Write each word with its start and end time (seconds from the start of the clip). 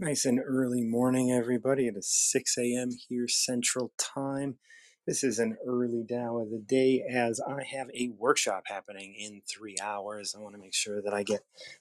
Nice 0.00 0.26
and 0.26 0.42
early 0.46 0.82
morning, 0.82 1.32
everybody. 1.32 1.88
It 1.88 1.96
is 1.96 2.08
6 2.08 2.58
a.m. 2.58 2.90
here 3.08 3.26
Central 3.26 3.94
Time. 3.98 4.58
This 5.08 5.24
is 5.24 5.40
an 5.40 5.56
early 5.66 6.04
Tao 6.08 6.36
of 6.38 6.50
the 6.50 6.60
day 6.60 7.02
as 7.10 7.40
I 7.40 7.64
have 7.64 7.88
a 7.94 8.10
workshop 8.16 8.64
happening 8.66 9.16
in 9.18 9.42
three 9.50 9.76
hours. 9.82 10.36
I 10.36 10.42
want 10.42 10.54
to 10.54 10.60
make 10.60 10.74
sure 10.74 11.02
that 11.02 11.14
I 11.14 11.24
get 11.24 11.40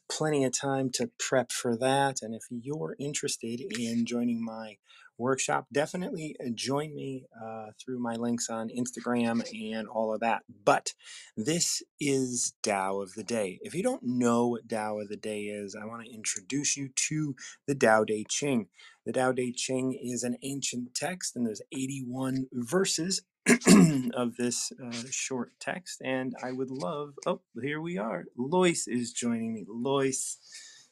plenty 0.10 0.45
of 0.45 0.57
time 0.57 0.91
to 0.93 1.11
prep 1.20 1.52
for 1.52 1.77
that. 1.77 2.23
And 2.23 2.34
if 2.34 2.43
you're 2.50 2.95
interested 3.00 3.61
in 3.77 4.07
joining 4.07 4.43
my 4.43 4.77
workshop, 5.18 5.68
definitely 5.71 6.36
uh, 6.39 6.49
join 6.54 6.95
me 6.95 7.25
uh, 7.41 7.67
through 7.84 7.99
my 7.99 8.16
links 8.16 8.49
on 8.49 8.70
Instagram 8.70 9.43
and 9.54 9.88
all 9.88 10.13
of 10.13 10.20
that. 10.21 10.43
But 10.63 10.93
this 11.36 11.81
is 11.99 12.54
Tao 12.63 13.02
of 13.02 13.13
the 13.13 13.23
Day. 13.23 13.59
If 13.61 13.73
you 13.73 13.84
don't 13.84 14.03
know 14.03 14.48
what 14.48 14.70
Tao 14.70 14.99
of 14.99 15.09
the 15.09 15.17
Day 15.17 15.43
is, 15.43 15.75
I 15.75 15.85
want 15.85 16.05
to 16.05 16.13
introduce 16.13 16.77
you 16.77 16.89
to 16.89 17.35
the 17.67 17.75
Tao 17.75 18.03
Te 18.03 18.25
Ching. 18.30 18.67
The 19.05 19.13
Tao 19.13 19.31
Te 19.31 19.52
Ching 19.52 19.98
is 20.02 20.23
an 20.23 20.38
ancient 20.44 20.94
text, 20.94 21.36
and 21.36 21.45
there's 21.45 21.61
81 21.72 22.47
verses 22.53 23.22
of 24.13 24.36
this 24.36 24.72
uh, 24.84 24.91
short 25.09 25.52
text. 25.59 26.02
And 26.03 26.36
I 26.44 26.52
would 26.52 26.70
love, 26.70 27.13
oh, 27.25 27.41
here 27.61 27.81
we 27.81 27.97
are. 27.97 28.25
Loyce 28.38 28.88
is 28.88 29.13
joining 29.13 29.53
me. 29.53 29.66
Loyce, 29.67 30.38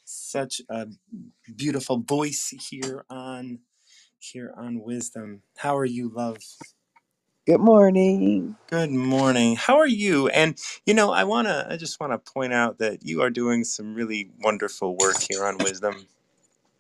such 0.06 0.62
a 0.70 0.88
beautiful 1.56 2.00
voice 2.00 2.54
here 2.70 3.06
on 3.10 3.60
here 4.34 4.54
on 4.58 4.82
Wisdom. 4.82 5.44
How 5.58 5.78
are 5.78 5.86
you, 5.86 6.10
love? 6.10 6.40
Good 7.48 7.60
morning. 7.62 8.56
Good 8.70 8.92
morning. 8.92 9.56
How 9.56 9.78
are 9.80 9.88
you? 9.88 10.28
And 10.30 10.58
you 10.88 10.94
know, 10.96 11.12
I 11.14 11.24
wanna, 11.24 11.68
I 11.70 11.78
just 11.78 12.00
want 12.02 12.14
to 12.14 12.34
point 12.34 12.54
out 12.54 12.80
that 12.80 13.06
you 13.06 13.22
are 13.22 13.30
doing 13.30 13.64
some 13.64 13.96
really 13.96 14.32
wonderful 14.42 14.98
work 14.98 15.18
here 15.30 15.46
on 15.46 15.60
Wisdom. 15.62 16.08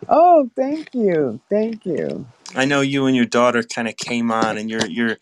Oh, 0.10 0.50
thank 0.56 0.94
you. 0.94 1.42
Thank 1.50 1.86
you. 1.86 2.28
I 2.56 2.66
know 2.66 2.82
you 2.82 3.08
and 3.08 3.16
your 3.16 3.26
daughter 3.26 3.64
kind 3.64 3.88
of 3.88 3.98
came 3.98 4.32
on, 4.32 4.58
and 4.58 4.70
you're 4.70 4.86
you're 4.86 5.18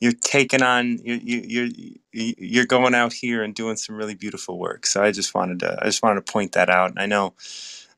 you're 0.00 0.12
taking 0.12 0.62
on 0.62 0.98
you're 1.04 1.18
you're 1.18 1.68
you're 2.12 2.66
going 2.66 2.94
out 2.94 3.12
here 3.14 3.42
and 3.42 3.54
doing 3.54 3.76
some 3.76 3.96
really 3.96 4.14
beautiful 4.16 4.58
work. 4.58 4.86
So 4.86 5.02
I 5.02 5.12
just 5.12 5.34
wanted 5.34 5.60
to 5.60 5.78
I 5.82 5.86
just 5.86 6.02
wanted 6.02 6.26
to 6.26 6.32
point 6.32 6.52
that 6.52 6.70
out. 6.70 6.90
And 6.90 7.00
I 7.00 7.06
know 7.06 7.34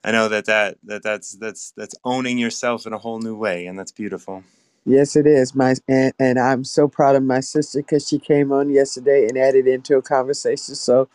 I 0.05 0.13
know 0.13 0.29
that 0.29 0.47
that 0.47 0.79
that 0.85 1.03
that's 1.03 1.33
that's 1.39 1.73
that's 1.77 1.95
owning 2.05 2.39
yourself 2.39 2.87
in 2.87 2.93
a 2.95 2.99
whole 2.99 3.21
new 3.21 3.37
way, 3.37 3.67
and 3.67 3.79
that's 3.79 3.93
beautiful. 3.93 4.45
Yes, 4.85 5.15
it 5.17 5.27
is. 5.27 5.55
My 5.55 5.75
and, 5.89 6.13
and 6.19 6.39
I'm 6.41 6.65
so 6.65 6.89
proud 6.89 7.15
of 7.17 7.23
my 7.23 7.41
sister 7.41 7.81
because 7.81 8.09
she 8.09 8.19
came 8.19 8.53
on 8.53 8.71
yesterday 8.71 9.27
and 9.29 9.39
added 9.39 9.69
into 9.69 9.97
a 9.97 10.03
conversation. 10.03 10.75
So, 10.75 11.09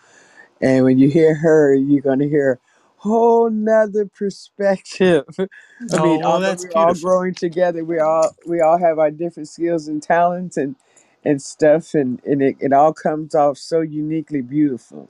and 0.61 0.86
when 0.86 1.00
you 1.00 1.09
hear 1.09 1.36
her, 1.36 1.75
you're 1.75 2.02
gonna 2.02 2.28
hear 2.28 2.53
a 2.53 3.02
whole 3.03 3.50
nother 3.50 4.08
perspective. 4.08 5.25
I 5.91 5.97
mean, 5.97 6.22
Oh, 6.22 6.31
well, 6.31 6.39
although 6.39 6.41
that's 6.41 6.66
we're 6.66 6.73
all 6.75 6.95
beautiful. 6.95 6.95
growing 6.95 7.36
together, 7.36 7.86
we 7.86 8.00
all 8.00 8.36
we 8.45 8.61
all 8.61 8.80
have 8.80 9.00
our 9.00 9.11
different 9.11 9.50
skills 9.50 9.88
and 9.88 10.03
talents 10.03 10.58
and 10.58 10.75
and 11.25 11.41
stuff, 11.41 11.94
and 11.95 12.22
and 12.25 12.41
it, 12.41 12.58
it 12.61 12.73
all 12.73 12.94
comes 12.94 13.36
off 13.36 13.58
so 13.58 13.81
uniquely 13.81 14.41
beautiful, 14.41 15.09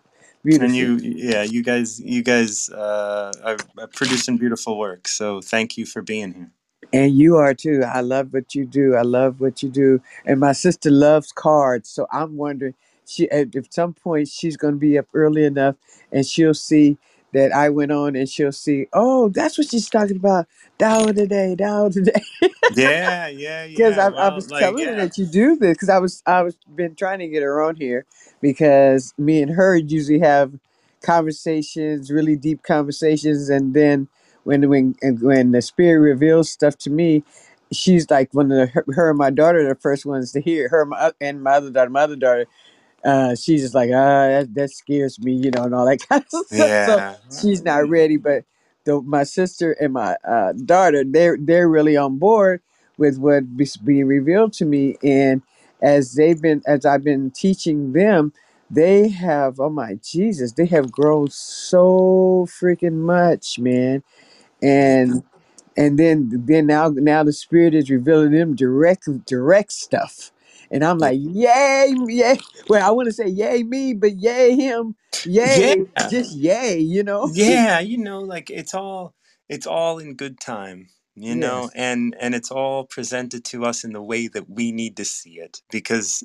And 0.59 0.75
you, 0.75 0.97
yeah, 1.01 1.43
you 1.43 1.63
guys, 1.63 1.99
you 1.99 2.23
guys 2.23 2.69
uh, 2.69 3.33
are 3.43 3.57
are 3.77 3.87
producing 3.87 4.37
beautiful 4.37 4.77
work. 4.79 5.07
So 5.07 5.41
thank 5.41 5.77
you 5.77 5.85
for 5.85 6.01
being 6.01 6.33
here. 6.33 6.51
And 6.91 7.17
you 7.17 7.35
are 7.37 7.53
too. 7.53 7.83
I 7.85 8.01
love 8.01 8.33
what 8.33 8.55
you 8.55 8.65
do. 8.65 8.95
I 8.95 9.03
love 9.03 9.39
what 9.41 9.61
you 9.61 9.69
do. 9.69 10.01
And 10.25 10.39
my 10.39 10.53
sister 10.53 10.89
loves 10.89 11.31
cards, 11.31 11.89
so 11.89 12.07
I'm 12.11 12.37
wondering 12.37 12.73
she 13.07 13.29
at, 13.31 13.55
at 13.55 13.73
some 13.73 13.93
point 13.93 14.27
she's 14.27 14.57
going 14.57 14.75
to 14.75 14.79
be 14.79 14.97
up 14.97 15.07
early 15.13 15.45
enough, 15.45 15.75
and 16.11 16.25
she'll 16.25 16.53
see 16.55 16.97
that 17.35 17.53
I 17.53 17.69
went 17.69 17.93
on, 17.93 18.17
and 18.17 18.29
she'll 18.29 18.53
see, 18.53 18.87
oh, 18.93 19.29
that's 19.29 19.59
what 19.59 19.69
she's 19.69 19.89
talking 19.89 20.17
about. 20.17 20.47
Tao 20.79 21.05
today, 21.07 21.55
Tao 21.57 21.89
today. 21.89 22.23
Yeah, 22.69 22.95
yeah, 22.95 23.27
yeah. 23.29 23.65
Because 23.75 23.97
yeah. 23.97 23.99
I, 23.99 24.09
I 24.19 24.29
Well, 24.29 24.35
was 24.35 24.51
like, 24.51 24.59
telling 24.59 24.87
her 24.87 24.95
yeah, 24.95 24.97
that 24.97 25.17
you 25.17 25.25
do 25.27 25.55
this 25.57 25.75
because 25.75 25.89
I 25.89 25.99
was 25.99 26.23
I 26.27 26.43
was 26.43 26.57
been 26.75 26.95
trying 26.95 27.19
to 27.21 27.29
get 27.29 27.43
her 27.43 27.63
on 27.63 27.77
here 27.77 28.05
because 28.41 29.13
me 29.17 29.41
and 29.41 29.51
her 29.53 29.77
usually 29.77 30.19
have 30.19 30.53
conversations, 31.03 32.11
really 32.11 32.37
deep 32.37 32.63
conversations, 32.63 33.49
and 33.49 33.73
then 33.75 34.09
when 34.45 34.69
when 34.69 34.95
and 35.01 35.21
when 35.21 35.53
the 35.53 35.61
spirit 35.63 36.01
reveals 36.01 36.51
stuff 36.51 36.77
to 36.79 36.91
me, 36.91 37.23
she's 37.71 38.11
like 38.11 38.33
one 38.33 38.51
of 38.51 38.57
the, 38.59 38.67
her, 38.67 38.85
her 38.95 39.09
and 39.11 39.19
my 39.19 39.31
daughter 39.31 39.59
are 39.65 39.69
the 39.75 39.81
first 39.81 40.05
ones 40.05 40.33
to 40.33 40.41
hear 40.41 40.69
her 40.69 40.81
and 40.83 40.91
my, 40.91 41.13
and 41.21 41.43
my 41.43 41.53
other 41.53 41.71
daughter, 41.71 41.91
my 41.91 42.01
other 42.03 42.17
daughter 42.17 42.45
uh, 43.05 43.35
she's 43.35 43.61
just 43.61 43.75
like, 43.75 43.91
ah, 43.91 44.27
that, 44.27 44.53
that 44.55 44.71
scares 44.71 45.19
me, 45.19 45.33
you 45.33 45.51
know, 45.51 45.63
and 45.63 45.75
all 45.75 45.85
that 45.85 45.99
kind 46.09 46.25
of 46.33 46.47
stuff. 46.47 46.75
So 46.77 46.97
yeah. 46.97 47.15
she's 47.31 47.63
not 47.63 47.87
ready. 47.89 48.17
But 48.17 48.45
the, 48.85 49.01
my 49.01 49.23
sister 49.23 49.73
and 49.73 49.93
my 49.93 50.17
uh, 50.27 50.53
daughter, 50.53 51.03
they're 51.05 51.37
they're 51.39 51.69
really 51.69 51.97
on 51.97 52.19
board 52.19 52.61
with 52.97 53.19
what 53.19 53.55
be 53.57 53.67
being 53.85 54.07
revealed 54.07 54.53
to 54.53 54.65
me. 54.65 54.97
And 55.03 55.43
as 55.81 56.15
they've 56.15 56.41
been, 56.41 56.63
as 56.67 56.85
I've 56.85 57.03
been 57.03 57.31
teaching 57.31 57.93
them, 57.93 58.33
they 58.71 59.09
have, 59.09 59.59
oh 59.59 59.69
my 59.69 59.99
Jesus, 60.03 60.53
they 60.53 60.65
have 60.67 60.91
grown 60.91 61.29
so 61.29 62.47
freaking 62.49 62.95
much, 63.01 63.59
man. 63.59 64.03
And 64.63 65.23
and 65.77 65.99
then 65.99 66.29
then 66.45 66.67
now 66.67 66.89
now 66.89 67.23
the 67.23 67.33
spirit 67.33 67.75
is 67.75 67.89
revealing 67.89 68.31
them 68.31 68.55
direct 68.55 69.07
direct 69.25 69.71
stuff 69.71 70.31
and 70.75 70.83
i'm 70.83 70.97
like 70.99 71.17
yay 71.21 71.95
yay. 72.07 72.37
Well 72.67 72.85
i 72.85 72.91
want 72.91 73.07
to 73.07 73.13
say 73.13 73.27
yay 73.27 73.63
me 73.63 73.93
but 73.93 74.19
yay 74.19 74.55
him. 74.55 74.95
Yeah. 75.25 75.57
yay 75.57 75.85
just 76.09 76.35
yay 76.35 76.79
you 76.79 77.03
know? 77.03 77.31
Yeah, 77.33 77.79
you 77.79 77.97
know, 77.97 78.19
like 78.19 78.49
it's 78.49 78.73
all 78.73 79.13
it's 79.49 79.67
all 79.67 79.99
in 79.99 80.15
good 80.15 80.39
time, 80.39 80.89
you 81.15 81.35
know, 81.35 81.63
yes. 81.63 81.71
And 81.75 82.15
and 82.19 82.35
it's 82.35 82.51
all 82.51 82.83
presented 82.83 83.45
to 83.45 83.65
us 83.65 83.83
in 83.83 83.93
the 83.93 84.01
way 84.01 84.27
that 84.27 84.49
we 84.49 84.71
need 84.71 84.97
to 84.97 85.05
see 85.05 85.39
it 85.39 85.61
because 85.71 86.23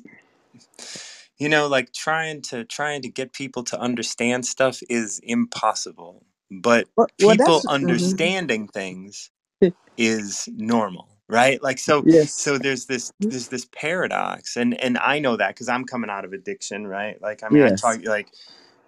you 1.37 1.49
know, 1.49 1.67
like 1.67 1.93
trying 1.93 2.41
to 2.43 2.65
trying 2.65 3.01
to 3.03 3.09
get 3.09 3.33
people 3.33 3.63
to 3.65 3.79
understand 3.79 4.45
stuff 4.45 4.81
is 4.89 5.19
impossible, 5.23 6.25
but 6.51 6.87
well, 6.95 7.07
well 7.21 7.35
people 7.35 7.53
that's 7.55 7.65
mhm. 7.67 7.73
understanding 7.73 8.67
things 8.67 9.31
is 9.97 10.47
normal 10.55 11.07
right 11.31 11.63
like 11.63 11.79
so 11.79 12.03
yes 12.05 12.33
so 12.33 12.57
there's 12.57 12.85
this 12.85 13.11
mm-hmm. 13.11 13.29
there's 13.29 13.47
this 13.47 13.65
paradox 13.71 14.57
and 14.57 14.79
and 14.81 14.97
i 14.99 15.17
know 15.17 15.37
that 15.37 15.49
because 15.49 15.69
i'm 15.69 15.85
coming 15.85 16.09
out 16.09 16.25
of 16.25 16.33
addiction 16.33 16.85
right 16.85 17.21
like 17.21 17.41
i 17.43 17.49
mean 17.49 17.63
i 17.63 17.69
talk 17.69 18.03
like 18.05 18.27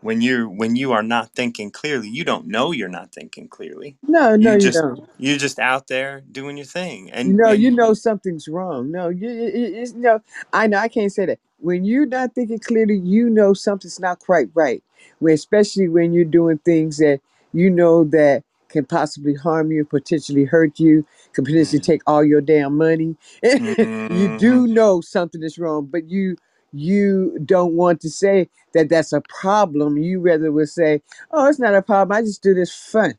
when 0.02 0.20
you 0.22 0.50
when 0.50 0.76
you 0.76 0.92
are 0.92 1.02
not 1.04 1.34
thinking 1.34 1.72
clearly 1.72 2.10
you 2.10 2.26
don't 2.26 2.46
know 2.46 2.72
you're 2.72 2.90
not 2.90 3.14
thinking 3.14 3.48
clearly 3.48 3.96
no 4.04 4.36
no 4.36 4.52
you 4.52 4.56
you 4.56 4.60
just 4.60 4.78
don't 4.78 5.10
you're 5.18 5.38
just 5.38 5.58
out 5.60 5.88
there 5.88 6.22
doing 6.32 6.58
your 6.58 6.66
thing 6.66 7.10
and 7.12 7.30
You 7.30 7.34
and 7.34 7.38
know, 7.38 7.52
you 7.52 7.72
know 7.72 7.94
something's 7.94 8.48
wrong. 8.48 8.92
No, 8.92 9.10
you, 9.10 9.30
you, 9.30 9.44
you 9.44 9.66
it's- 9.66 9.94
no. 9.94 10.20
I 10.52 10.68
know 10.68 10.78
I 10.78 10.90
can't 10.90 11.12
say 11.12 11.26
that. 11.28 11.40
When 11.60 11.86
you're 11.86 12.06
not 12.06 12.36
thinking 12.36 12.60
clearly, 12.60 12.98
you 12.98 13.30
know 13.30 13.54
something's 13.54 14.00
not 14.00 14.20
quite 14.20 14.50
right. 14.54 14.84
When, 15.20 15.34
especially 15.34 15.88
when 15.88 16.12
you're 16.12 16.26
doing 16.26 16.58
things 16.60 16.98
that 16.98 17.22
you 17.54 17.70
know 17.70 18.04
that 18.06 18.44
can 18.74 18.86
possibly 18.86 19.36
harm 19.36 19.72
you, 19.72 19.86
potentially 19.86 20.44
hurt 20.44 20.80
you, 20.80 21.06
can 21.32 21.46
potentially 21.46 21.80
mm, 21.80 21.86
take 21.86 22.02
all 22.06 22.24
your 22.24 22.42
damn 22.42 22.78
money. 22.78 23.16
you 23.44 24.38
do 24.38 24.68
know 24.68 25.00
something 25.00 25.42
is 25.42 25.58
wrong, 25.58 25.88
but 25.90 26.10
you 26.10 26.36
you 26.74 27.40
don't 27.46 27.74
want 27.74 28.02
to 28.02 28.10
say 28.10 28.50
that 28.74 28.90
that's 28.90 29.14
a 29.14 29.22
problem. 29.22 29.98
You 29.98 30.20
rather 30.20 30.52
would 30.52 30.70
say, 30.70 31.02
"Oh, 31.32 31.48
it's 31.48 31.60
not 31.60 31.76
a 31.76 31.82
problem. 31.82 32.18
I 32.18 32.22
just 32.22 32.44
do 32.44 32.54
this 32.54 32.74
for 32.74 33.04
fun." 33.04 33.18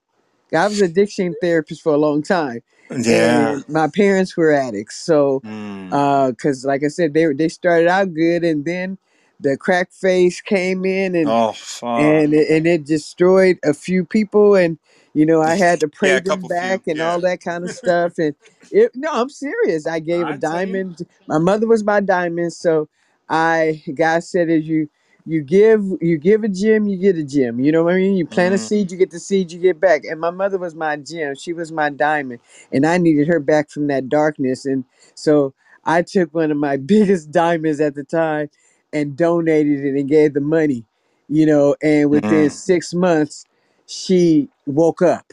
I 0.55 0.69
was 0.69 0.81
an 0.81 0.91
addiction 0.91 1.35
therapist 1.41 1.83
for 1.83 1.95
a 1.95 1.97
long 1.99 2.23
time 2.23 2.61
yeah 2.91 3.53
and 3.53 3.69
my 3.69 3.89
parents 3.89 4.37
were 4.37 4.53
addicts. 4.53 4.97
So, 4.97 5.41
mm. 5.45 6.31
because 6.31 6.65
like 6.65 6.83
I 6.85 6.89
said, 6.89 7.15
they 7.15 7.27
they 7.33 7.49
started 7.49 7.89
out 7.89 8.15
good, 8.15 8.45
and 8.45 8.65
then 8.65 8.99
the 9.41 9.57
crack 9.57 9.93
face 9.93 10.41
came 10.41 10.85
in, 10.85 11.15
and 11.15 11.29
oh 11.29 11.53
fuck 11.53 12.01
and 12.01 12.35
it, 12.35 12.51
and 12.51 12.67
it 12.67 12.85
destroyed 12.85 13.59
a 13.65 13.75
few 13.75 14.05
people, 14.05 14.55
and 14.55 14.79
you 15.15 15.27
know 15.27 15.43
I 15.43 15.57
had 15.57 15.81
to 15.81 15.89
yeah 16.03 16.17
pray 16.17 16.19
a 16.19 16.23
them 16.23 16.45
couple 16.45 16.51
few 16.51 16.51
back 16.51 16.83
and 16.89 17.01
yeah 17.01 17.03
all 17.03 17.21
that 17.23 17.43
kind 17.43 17.65
of 17.65 17.73
stuff. 17.73 18.15
And 18.19 18.35
it 18.71 18.93
no, 18.97 19.11
I'm 19.13 19.31
serious. 19.31 19.87
I 19.87 20.01
gave 20.01 20.31
a 20.31 20.33
i 20.33 20.39
tell 20.39 20.63
you 20.63 20.81
diamond. 20.81 21.03
My 21.29 21.39
mother 21.39 21.69
was 21.69 21.85
my 21.85 22.01
diamond, 22.01 22.55
so 22.55 22.89
I 23.29 23.83
God 23.95 24.25
said 24.25 24.51
as 24.51 24.69
you 24.69 24.91
you 25.27 25.43
give 25.43 25.85
you 26.03 26.19
give 26.19 26.45
a 26.45 26.49
gem, 26.49 26.87
you 26.89 26.99
get 26.99 27.17
a 27.19 27.25
gem. 27.25 27.61
You 27.61 27.73
know 27.73 27.85
what 27.85 27.95
I 27.95 27.99
mean? 27.99 28.17
You 28.17 28.27
plant 28.27 28.55
a 28.55 28.59
mm, 28.59 28.61
seed, 28.61 28.93
you 28.93 28.99
get 28.99 29.13
the 29.13 29.21
seed, 29.21 29.53
you 29.53 29.61
get 29.61 29.81
back. 29.81 30.05
And 30.05 30.21
my 30.21 30.31
mother 30.31 30.59
was 30.59 30.75
my 30.75 30.97
gem. 30.97 31.37
She 31.37 31.55
was 31.55 31.73
my 31.73 31.91
diamond 31.91 32.41
and 32.73 32.87
I 32.87 32.99
needed 32.99 33.29
her 33.29 33.41
back 33.41 33.71
from 33.71 33.87
that 33.89 34.09
darkness. 34.09 34.67
And 34.67 34.85
so 35.15 35.55
I 35.85 36.03
took 36.03 36.35
one 36.35 36.51
of 36.51 36.57
my 36.57 36.77
biggest 36.79 37.31
diamonds 37.31 37.81
at 37.81 37.95
the 37.95 38.05
time 38.05 38.51
and 38.93 39.17
donated 39.17 39.85
it 39.85 39.99
and 39.99 40.09
gave 40.09 40.35
the 40.35 40.41
money, 40.41 40.85
you 41.29 41.47
know, 41.47 41.77
and 41.83 42.11
within 42.11 42.51
mm, 42.51 42.51
six 42.51 42.95
months, 42.95 43.45
she 43.89 44.49
woke 44.67 45.03
up. 45.03 45.27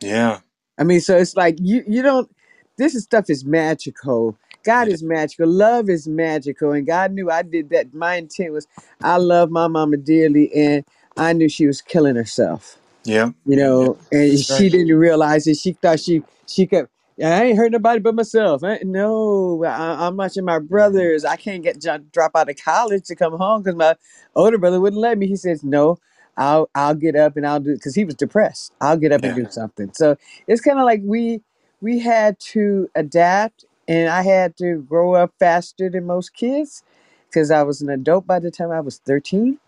yeah 0.00 0.40
I 0.78 0.84
mean, 0.84 1.00
so 1.00 1.16
it's 1.16 1.36
like 1.36 1.56
you 1.60 1.84
you 1.88 2.02
don't 2.02 2.30
this 2.78 2.94
is 2.94 3.04
stuff 3.04 3.30
is 3.30 3.44
magical. 3.44 4.36
God 4.64 4.88
yeah 4.88 4.96
is 4.96 5.02
magical. 5.02 5.48
Love 5.48 5.90
is 5.90 6.08
magical. 6.08 6.72
And 6.72 6.86
God 6.86 7.12
knew 7.12 7.30
I 7.30 7.42
did 7.42 7.70
that. 7.70 7.94
My 7.94 8.16
intent 8.16 8.52
was 8.52 8.66
I 9.02 9.18
love 9.18 9.50
my 9.50 9.68
mama 9.68 9.98
dearly 9.98 10.52
and 10.54 10.84
I 11.16 11.32
knew 11.34 11.48
she 11.48 11.66
was 11.66 11.82
killing 11.82 12.16
herself. 12.16 12.72
Yeah. 13.04 13.30
you 13.46 13.56
Yeah. 13.74 13.88
know, 13.88 13.98
and 14.12 14.38
That's 14.38 14.44
she 14.44 14.70
right. 14.70 14.70
didn't 14.70 14.96
realize 14.96 15.46
it. 15.48 15.56
She 15.58 15.72
thought 15.74 16.00
she 16.00 16.24
she 16.46 16.66
kept. 16.66 16.90
I 17.22 17.44
ain't 17.44 17.58
hurt 17.58 17.72
nobody 17.72 18.00
but 18.00 18.14
myself. 18.16 18.64
I, 18.64 18.80
no, 18.84 19.64
I, 19.64 20.06
I'm 20.08 20.16
watching 20.16 20.44
my 20.44 20.58
Mhm. 20.70 20.70
brothers. 20.70 21.24
I 21.24 21.36
can't 21.36 21.62
get 21.62 21.80
drop 22.12 22.32
out 22.34 22.50
of 22.50 22.56
college 22.64 23.04
to 23.06 23.16
come 23.16 23.36
home 23.38 23.62
because 23.62 23.76
my 23.76 23.96
older 24.34 24.58
brother 24.58 24.80
wouldn't 24.80 25.00
let 25.02 25.18
me. 25.18 25.28
He 25.28 25.36
says, 25.36 25.62
"No, 25.64 25.98
I'll 26.38 26.70
I'll 26.76 26.96
get 26.96 27.16
up 27.16 27.36
and 27.38 27.46
I'll 27.46 27.60
do." 27.60 27.74
Because 27.74 27.96
he 27.96 28.06
was 28.06 28.16
depressed. 28.16 28.72
I'll 28.82 28.98
get 28.98 29.12
up 29.12 29.24
and 29.24 29.36
do 29.36 29.48
something. 29.50 29.92
So 29.94 30.16
it's 30.48 30.62
kind 30.62 30.80
of 30.80 30.86
like 30.86 31.02
we 31.04 31.42
we 31.82 32.00
had 32.00 32.40
to 32.54 32.90
adapt, 32.96 33.66
and 33.88 34.10
I 34.10 34.22
had 34.24 34.56
to 34.58 34.82
grow 34.88 35.14
up 35.16 35.34
faster 35.40 35.90
than 35.90 36.06
most 36.06 36.34
kids 36.34 36.84
because 37.30 37.52
I 37.52 37.64
was 37.64 37.82
an 37.82 37.90
adult 37.90 38.26
by 38.26 38.40
the 38.40 38.52
time 38.52 38.72
I 38.72 38.80
was 38.80 38.98
13 39.00 39.58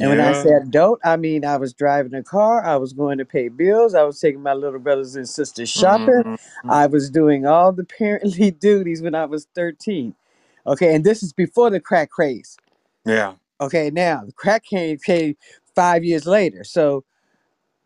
and 0.00 0.10
when 0.10 0.20
I 0.20 0.32
say 0.32 0.50
Yeah. 0.50 0.58
adult, 0.62 1.00
I 1.04 1.16
mean 1.16 1.44
I 1.44 1.56
was 1.56 1.74
driving 1.74 2.14
a 2.14 2.22
car, 2.22 2.64
I 2.64 2.76
was 2.76 2.92
going 2.92 3.18
to 3.18 3.26
pay 3.26 3.48
bills, 3.48 3.94
I 3.94 4.04
was 4.04 4.20
taking 4.20 4.42
my 4.42 4.54
little 4.54 4.80
brothers 4.80 5.16
and 5.16 5.28
sisters 5.28 5.70
shopping, 5.70 6.24
Mhm. 6.24 6.38
I 6.68 6.86
was 6.86 7.10
doing 7.10 7.46
all 7.46 7.72
the 7.72 7.84
parently 7.84 8.58
duties 8.60 9.02
when 9.02 9.16
I 9.16 9.26
was 9.26 9.46
13. 9.54 10.14
Okay, 10.66 10.94
and 10.94 11.04
this 11.04 11.22
is 11.22 11.32
before 11.32 11.70
the 11.70 11.80
crack 11.80 12.10
craze. 12.10 12.58
Yeah. 13.06 13.34
Okay, 13.60 13.90
now 13.90 14.24
the 14.26 14.32
crack 14.32 14.64
came 14.64 14.98
came 14.98 15.36
five 15.78 16.04
years 16.04 16.26
later. 16.26 16.64
So 16.64 17.04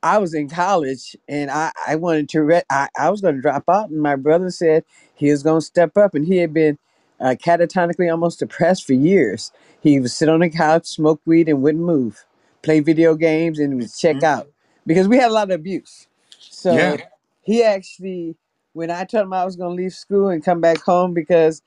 I 0.02 0.18
was 0.18 0.34
in 0.34 0.48
college 0.48 1.16
and 1.28 1.50
I, 1.52 1.72
I 1.88 1.96
wanted 1.96 2.30
to, 2.30 2.42
re- 2.42 2.62
I, 2.70 2.88
I 2.98 3.10
was 3.10 3.22
going 3.22 3.36
to 3.36 3.42
drop 3.42 3.64
out. 3.68 3.90
And 3.90 4.00
my 4.02 4.16
brother 4.16 4.50
said 4.50 4.84
he 5.14 5.30
was 5.30 5.44
going 5.44 5.60
to 5.60 5.66
step 5.66 5.98
up. 5.98 6.16
And 6.16 6.26
he 6.26 6.38
had 6.38 6.54
been 6.54 6.78
uh, 7.20 7.36
catatonically 7.44 8.10
almost 8.10 8.40
depressed 8.40 8.86
for 8.86 8.94
years. 8.94 9.52
He 9.82 10.00
would 10.00 10.10
sit 10.12 10.30
on 10.30 10.40
the 10.40 10.50
couch, 10.50 10.86
smoke 10.86 11.22
weed, 11.26 11.50
and 11.50 11.62
wouldn't 11.62 11.84
move, 11.84 12.26
play 12.62 12.80
video 12.80 13.16
games, 13.16 13.60
and 13.60 13.78
would 13.78 13.94
check 13.94 14.22
Mhm. 14.22 14.24
out 14.24 14.48
because 14.86 15.08
we 15.08 15.18
had 15.18 15.30
a 15.30 15.34
lot 15.34 15.50
of 15.52 15.56
abuse. 15.60 16.08
So 16.48 16.98
Yeah. 16.98 17.06
he 17.42 17.62
actually, 17.64 18.36
when 18.74 18.90
I 18.90 19.04
told 19.04 19.24
him 19.26 19.34
I 19.34 19.44
was 19.44 19.56
going 19.56 19.76
to 19.76 19.82
leave 19.84 19.94
school 19.94 20.30
and 20.30 20.44
come 20.44 20.62
back 20.62 20.82
home 20.82 21.14
because 21.14 21.62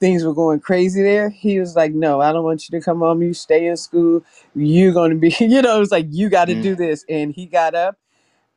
things 0.00 0.24
were 0.24 0.34
going 0.34 0.60
crazy 0.60 1.02
there, 1.02 1.30
he 1.30 1.60
was 1.60 1.76
like, 1.76 1.92
No, 1.94 2.20
I 2.20 2.32
don't 2.32 2.44
want 2.44 2.68
you 2.68 2.78
to 2.78 2.84
come 2.84 3.00
home. 3.00 3.22
You 3.22 3.34
stay 3.34 3.66
in 3.66 3.76
school. 3.76 4.24
You're 4.54 4.92
going 4.94 5.10
to 5.10 5.16
be, 5.16 5.34
you 5.40 5.62
know, 5.62 5.80
it's 5.82 5.92
like, 5.92 6.06
you 6.10 6.30
got 6.30 6.46
to 6.46 6.56
Mm. 6.56 6.62
do 6.62 6.76
this. 6.76 7.04
And 7.08 7.34
he 7.34 7.46
got 7.46 7.74
up 7.74 7.96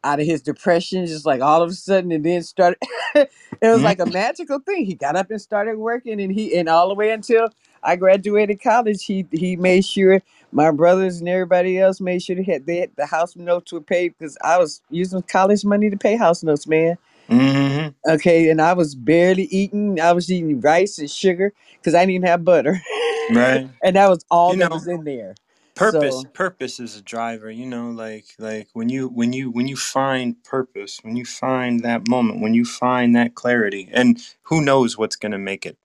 out 0.05 0.21
of 0.21 0.27
his 0.27 0.43
depression, 0.43 1.07
just 1.07 1.27
like 1.27 1.41
all 1.41 1.63
of 1.63 1.71
a 1.71 1.75
sudden, 1.75 2.11
and 2.13 2.25
then 2.25 2.43
started. 2.43 2.79
it 3.15 3.29
was 3.63 3.81
Mhm. 3.81 3.85
like 3.85 4.01
a 4.01 4.07
magical 4.07 4.59
thing. 4.61 4.85
He 4.85 4.95
got 4.95 5.17
up 5.17 5.31
and 5.31 5.41
started 5.41 5.77
working, 5.77 6.21
and 6.21 6.33
he, 6.33 6.57
and 6.57 6.69
all 6.69 6.89
the 6.89 6.95
way 6.95 7.11
until 7.11 7.49
I 7.83 7.97
graduated 7.97 8.63
college, 8.63 9.05
he 9.05 9.27
he 9.31 9.57
made 9.57 9.85
sure 9.85 10.23
my 10.53 10.71
brothers 10.71 11.19
and 11.21 11.29
everybody 11.29 11.79
else 11.79 12.01
made 12.01 12.23
sure 12.23 12.35
they 12.37 12.43
had, 12.43 12.67
they 12.67 12.79
had 12.79 12.91
the 12.97 13.07
house 13.07 13.37
notes 13.37 13.73
were 13.73 13.81
paid 13.81 14.15
because 14.19 14.37
I 14.43 14.59
was 14.59 14.81
using 14.91 15.23
college 15.23 15.65
money 15.65 15.91
to 15.91 15.97
pay 15.97 16.17
house 16.17 16.43
notes, 16.43 16.67
man. 16.67 16.97
Mhm. 17.29 17.95
Okay, 18.07 18.49
and 18.49 18.61
I 18.61 18.73
was 18.73 18.95
barely 18.95 19.43
eating. 19.45 19.99
I 20.01 20.13
was 20.13 20.31
eating 20.31 20.61
rice 20.61 20.99
and 20.99 21.09
sugar 21.11 21.53
because 21.73 21.95
I 21.95 22.01
didn't 22.01 22.15
even 22.15 22.27
have 22.27 22.45
butter, 22.45 22.81
Right. 23.29 23.63
and 23.83 23.95
that 23.97 24.09
was 24.09 24.25
all 24.31 24.55
You 24.55 24.57
that 24.57 24.69
know, 24.69 24.69
was 24.71 24.87
in 24.87 25.05
there. 25.05 25.35
purpose 25.75 26.25
So 26.25 26.29
purpose 26.33 26.79
is 26.79 26.97
a 26.97 27.01
driver 27.01 27.49
you 27.49 27.65
know 27.65 27.91
like 27.91 28.25
like 28.39 28.67
when 28.73 28.89
you 28.89 29.07
when 29.07 29.33
you 29.33 29.49
when 29.51 29.67
you 29.67 29.75
find 29.77 30.43
purpose 30.43 30.99
when 31.03 31.15
you 31.15 31.25
find 31.25 31.81
that 31.83 32.07
moment 32.07 32.41
when 32.41 32.53
you 32.53 32.65
find 32.65 33.15
that 33.15 33.35
clarity 33.35 33.89
and 33.93 34.19
who 34.43 34.61
knows 34.61 34.97
what's 34.97 35.15
going 35.15 35.31
to 35.31 35.37
make 35.39 35.65
it 35.65 35.77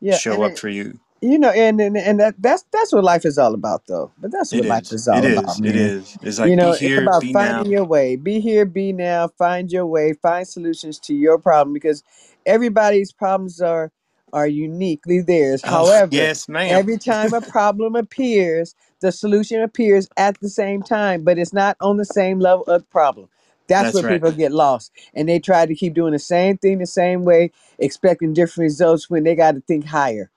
yeah, 0.00 0.20
show 0.20 0.32
and 0.32 0.44
up 0.44 0.56
it, 0.56 0.58
for 0.58 0.68
you 0.68 1.00
you 1.20 1.38
know, 1.38 1.50
and 1.50 1.80
and, 1.80 1.96
and 1.96 2.20
that 2.20 2.36
that's 2.38 2.64
that's 2.72 2.92
what 2.92 3.04
life 3.04 3.24
is 3.26 3.38
all 3.38 3.54
about, 3.54 3.82
though. 3.88 4.12
But 4.18 4.30
that's 4.32 4.54
it 4.54 4.56
what 4.56 4.66
life 4.66 4.92
is 4.92 4.92
is 4.92 5.08
it 5.12 5.24
all 5.24 5.26
about, 5.26 5.58
is 5.58 5.62
it 5.62 5.76
man. 5.76 5.76
is 5.76 6.18
it's 6.22 6.38
You 6.42 6.54
like 6.54 6.58
be 6.58 6.70
know, 6.70 6.76
it's 6.80 6.96
here 6.96 6.98
about 6.98 7.24
be 7.24 7.34
now 7.34 7.64
finding 7.64 7.70
your 7.70 7.84
way. 7.84 8.16
Be 8.16 8.40
here, 8.40 8.64
be 8.64 8.92
now. 8.92 9.28
Find 9.28 9.70
your 9.72 9.86
way. 9.86 10.14
Find 10.14 10.46
solutions 10.46 11.00
to 11.00 11.14
your 11.14 11.38
problem 11.38 11.74
because 11.74 12.04
everybody's 12.46 13.12
problems 13.12 13.60
are 13.60 13.90
are 14.32 14.46
uniquely 14.46 15.20
theirs. 15.20 15.64
oh 15.64 15.84
However, 15.86 16.10
yes 16.10 16.48
ma'am 16.48 16.80
every 16.80 16.98
time 16.98 17.34
a 17.34 17.42
problem 17.42 17.96
appears, 17.96 18.76
the 19.00 19.10
solution 19.12 19.62
appears 19.62 20.08
at 20.16 20.40
the 20.40 20.50
same 20.50 20.82
time, 20.82 21.24
but 21.24 21.38
it's 21.38 21.52
not 21.54 21.76
on 21.80 21.96
the 21.96 22.04
same 22.04 22.38
level 22.38 22.64
of 22.66 22.88
problem. 22.90 23.28
That's 23.68 23.92
that's 23.92 23.94
where 23.94 24.04
right 24.04 24.22
people 24.22 24.32
get 24.32 24.52
lost, 24.52 24.92
and 25.14 25.28
they 25.28 25.40
try 25.40 25.66
to 25.66 25.74
keep 25.74 25.94
doing 25.94 26.12
the 26.12 26.20
same 26.20 26.58
thing 26.58 26.78
the 26.78 26.86
same 26.86 27.24
way, 27.24 27.50
expecting 27.80 28.32
different 28.34 28.66
results 28.66 29.10
when 29.10 29.24
they 29.24 29.34
got 29.34 29.52
to 29.56 29.60
think 29.62 29.86
higher 29.86 30.30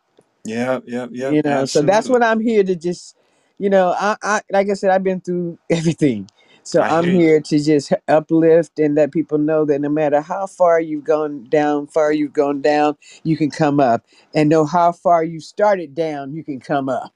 yep 0.46 0.84
yeah, 0.88 1.08
yeah, 1.12 1.32
you 1.32 1.42
know 1.44 1.66
so 1.66 1.82
that's 1.82 2.10
absolutely. 2.10 2.10
what 2.10 2.24
i'm 2.24 2.40
here 2.40 2.64
to 2.64 2.76
just 2.76 3.18
you 3.60 3.70
know 3.70 3.96
i, 4.00 4.16
I 4.24 4.42
like 4.52 4.70
i 4.70 4.74
said 4.74 4.92
i've 4.92 5.04
been 5.04 5.22
through 5.22 5.60
everything. 5.70 6.30
So 6.64 6.82
i 6.82 6.90
i'm 6.90 7.10
hear 7.10 7.14
you. 7.16 7.20
here 7.20 7.42
to 7.42 7.60
just 7.60 7.94
uplift 8.08 8.80
and 8.80 8.96
let 8.96 9.12
people 9.12 9.38
know 9.40 9.66
that 9.66 9.80
no 9.82 9.90
matter 9.90 10.22
how 10.22 10.48
far 10.48 10.80
you've 10.82 11.06
gone 11.06 11.46
down 11.50 11.88
far 11.88 12.14
you've 12.14 12.34
gone 12.34 12.62
down 12.62 12.98
you 13.24 13.38
can 13.38 13.52
come 13.52 13.80
up. 13.80 14.06
And 14.36 14.50
know 14.50 14.66
how 14.66 14.92
far 14.94 15.24
you 15.24 15.40
started 15.42 15.96
down 15.96 16.34
you 16.34 16.44
can 16.44 16.60
come 16.60 16.90
up. 16.90 17.14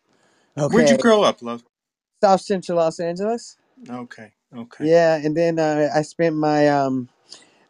Where'd 0.70 0.90
you 0.90 0.98
okay? 0.98 1.02
grow 1.04 1.24
up 1.24 1.42
love? 1.42 1.64
South 2.24 2.42
central 2.42 2.78
los 2.80 3.00
angeles. 3.00 3.58
Okay 3.90 4.34
okay. 4.56 4.86
Yeah 4.86 5.18
and 5.18 5.38
then 5.38 5.60
uh, 5.60 5.90
i 5.96 6.02
spent 6.04 6.36
my 6.36 6.68
um 6.70 7.10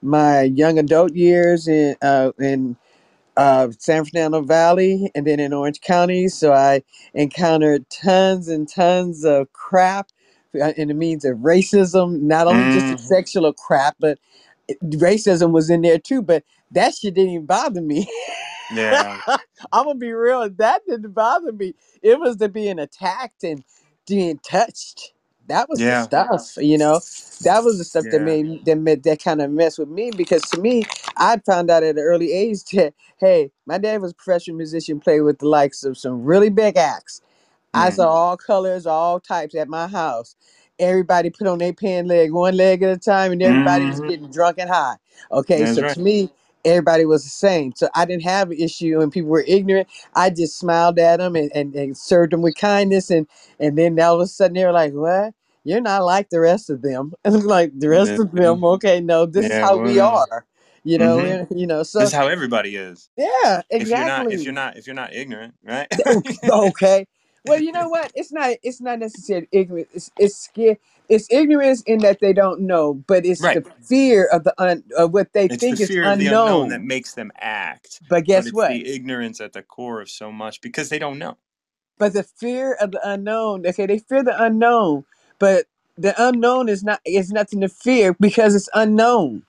my 0.02 0.44
young 0.44 0.80
adult 0.80 1.16
years 1.16 1.68
in 1.68 1.96
uh 2.02 2.32
in 2.40 2.78
uh, 3.38 3.70
San 3.80 4.06
Fernando 4.06 4.42
Valley 4.42 5.12
and 5.16 5.28
then 5.28 5.40
in 5.40 5.54
Orange 5.54 5.82
County. 5.82 6.28
So 6.30 6.54
I 6.54 6.84
encountered 7.14 7.90
tons 7.90 8.48
and 8.50 8.70
tons 8.70 9.26
of 9.26 9.52
crap 9.54 10.10
uh, 10.62 10.74
in 10.78 10.90
the 10.90 10.94
means 10.94 11.26
of 11.26 11.40
racism, 11.40 12.22
not 12.22 12.48
only 12.48 12.68
just 12.68 12.90
the 12.90 12.98
mm 12.98 13.00
sexual 13.00 13.54
crap, 13.54 13.96
but 14.00 14.20
it- 14.68 14.80
racism 14.84 15.52
was 15.52 15.70
in 15.70 15.82
there 15.82 16.00
too. 16.00 16.22
But 16.22 16.44
that 16.72 16.96
shit 16.96 17.16
didn't 17.16 17.32
even 17.32 17.46
bother 17.48 17.82
me. 17.82 18.10
yeah 18.70 19.22
I'm 19.74 19.86
gonna 19.86 19.96
be 20.00 20.14
real. 20.14 20.50
That 20.52 20.84
didn't 20.88 21.14
bother 21.14 21.54
me. 21.54 21.76
It 22.04 22.20
was 22.20 22.38
the 22.38 22.50
being 22.50 22.80
attacked 22.80 23.44
and 23.46 23.64
being 24.08 24.40
touched. 24.40 25.14
That 25.48 25.70
was 25.70 25.86
the 25.86 25.96
yeah 25.96 26.08
stuff, 26.08 26.54
you 26.58 26.78
know. 26.78 27.02
That 27.42 27.64
was 27.64 27.78
the 27.80 27.86
stuff 27.86 28.10
that 28.12 28.22
yeah 28.22 28.24
made 28.24 28.66
that 28.66 28.78
made 28.78 29.04
that 29.04 29.24
kind 29.24 29.42
of 29.42 29.52
mess 29.52 29.78
with 29.80 29.90
me 29.90 30.12
because 30.12 30.44
to 30.52 30.62
me, 30.62 30.84
I 31.18 31.38
found 31.46 31.72
out 31.72 31.84
at 31.84 31.98
an 31.98 32.04
early 32.04 32.34
age 32.34 32.64
that 32.74 32.94
hey, 33.20 33.52
my 33.66 33.78
dad 33.80 34.02
was 34.02 34.12
a 34.12 34.16
professional 34.16 34.58
musician, 34.58 35.00
played 35.02 35.22
with 35.22 35.40
the 35.40 35.48
likes 35.50 35.84
of 35.84 35.98
some 35.98 36.24
really 36.24 36.50
big 36.50 36.78
acts. 36.78 37.22
I 37.74 37.90
mm 37.90 37.92
saw 37.92 38.10
all 38.10 38.38
colors, 38.38 38.88
all 38.88 39.22
types 39.22 39.56
at 39.56 39.70
my 39.70 39.88
house. 39.88 40.36
Everybody 40.80 41.32
put 41.32 41.48
on 41.48 41.60
their 41.60 41.74
pen 41.74 42.08
leg, 42.08 42.34
one 42.34 42.58
leg 42.58 42.84
at 42.84 42.92
a 42.98 43.00
time, 43.00 43.34
and 43.34 43.44
everybody 43.44 43.88
was 43.88 44.02
hmm 44.02 44.10
getting 44.10 44.32
drunk 44.32 44.58
and 44.60 44.70
high. 44.70 44.98
Okay, 45.32 45.66
that's 45.66 45.68
so 45.68 45.84
right 45.84 45.86
to 45.86 46.02
me, 46.02 46.32
everybody 46.66 47.06
was 47.06 47.24
the 47.24 47.30
same. 47.32 47.74
So 47.76 47.90
I 47.96 48.06
didn't 48.06 48.24
have 48.24 48.52
an 48.52 48.60
issue 48.60 49.02
and 49.02 49.12
people 49.12 49.32
were 49.32 49.46
ignorant. 49.48 49.90
I 50.16 50.32
just 50.32 50.60
smiled 50.60 51.00
at 51.00 51.18
them 51.20 51.36
and, 51.38 51.52
and, 51.56 51.76
and 51.76 51.98
served 51.98 52.34
them 52.34 52.44
with 52.44 52.56
kindness. 52.58 53.12
And, 53.12 53.28
and 53.60 53.78
then 53.78 54.00
all 54.02 54.16
of 54.16 54.22
a 54.22 54.28
sudden 54.28 54.56
they 54.56 54.66
were 54.66 54.74
like, 54.74 54.94
what? 54.94 55.34
You're 55.66 55.82
not 55.82 56.06
like 56.06 56.30
the 56.32 56.42
rest 56.42 56.70
of 56.72 56.84
them. 56.84 57.14
And 57.26 57.36
I'm 57.38 57.46
like, 57.48 57.74
the 57.80 57.90
rest 57.90 58.20
of 58.20 58.32
them, 58.32 58.64
okay, 58.66 59.02
no, 59.02 59.28
this 59.28 59.52
is 59.52 59.58
yeah 59.58 59.64
how 59.64 59.78
we 59.78 60.00
are. 60.00 60.46
You 60.84 61.00
know, 61.00 61.26
hmm 61.26 61.44
you 61.52 61.68
know, 61.68 61.84
This 61.98 62.10
so 62.10 62.10
is 62.10 62.14
how 62.16 62.28
everybody 62.28 62.76
is. 62.78 63.10
yeah, 63.18 63.62
If 63.78 63.94
you're 63.96 64.06
not, 64.06 64.32
if 64.32 64.46
you're 64.46 64.54
not, 64.54 64.78
if 64.78 64.88
you're 64.88 64.96
not 64.96 65.14
ignorant, 65.14 65.56
right? 65.64 65.90
okay. 66.50 67.08
Well, 67.44 67.60
you 67.60 67.72
know 67.72 67.90
what? 67.90 68.12
It's 68.16 68.32
not. 68.32 68.56
It's 68.64 68.82
not 68.82 69.00
necessarily 69.00 69.48
ignorance. 69.52 69.90
It's 69.94 70.12
it's 70.18 70.38
scared. 70.38 70.78
It's 71.10 71.32
ignorance 71.32 71.82
in 71.84 72.02
that 72.02 72.20
they 72.22 72.34
don't 72.34 72.62
know, 72.62 72.96
but 72.96 73.26
it's 73.26 73.48
right. 73.48 73.52
the 73.52 73.66
fear 73.84 74.26
of 74.34 74.44
the 74.46 74.54
un, 74.62 74.84
of 74.98 75.14
what 75.14 75.34
they 75.34 75.50
It's 75.50 75.68
the 75.68 75.76
think 75.76 75.80
is 75.80 75.98
fear 75.98 76.08
of 76.10 76.18
the 76.18 76.28
unknown 76.28 76.70
that 76.70 76.82
unknown. 76.82 76.84
makes 76.84 77.14
them 77.14 77.32
act, 77.38 78.02
But 78.10 78.26
but 78.34 78.48
guess 78.48 78.48
it's 78.48 78.64
what? 78.64 78.68
the 78.68 78.88
ignorance 78.94 79.42
at 79.42 79.54
the 79.54 79.64
core 79.64 80.02
of 80.02 80.10
so 80.10 80.32
much 80.32 80.62
because 80.62 80.90
they 80.90 81.00
don't 81.00 81.20
know. 81.20 81.38
But 82.00 82.14
the 82.14 82.24
fear 82.24 82.74
of 82.76 82.92
the 82.92 83.02
unknown. 83.10 83.68
Okay, 83.68 83.88
they 83.88 84.00
fear 84.00 84.24
the 84.24 84.42
unknown, 84.42 85.06
but 85.40 85.68
the 85.98 86.16
unknown 86.18 86.70
is 86.70 86.84
not. 86.84 87.02
Is 87.06 87.32
nothing 87.32 87.62
to 87.62 87.70
fear 87.70 88.16
because 88.20 88.56
it's 88.56 88.70
unknown. 88.74 89.44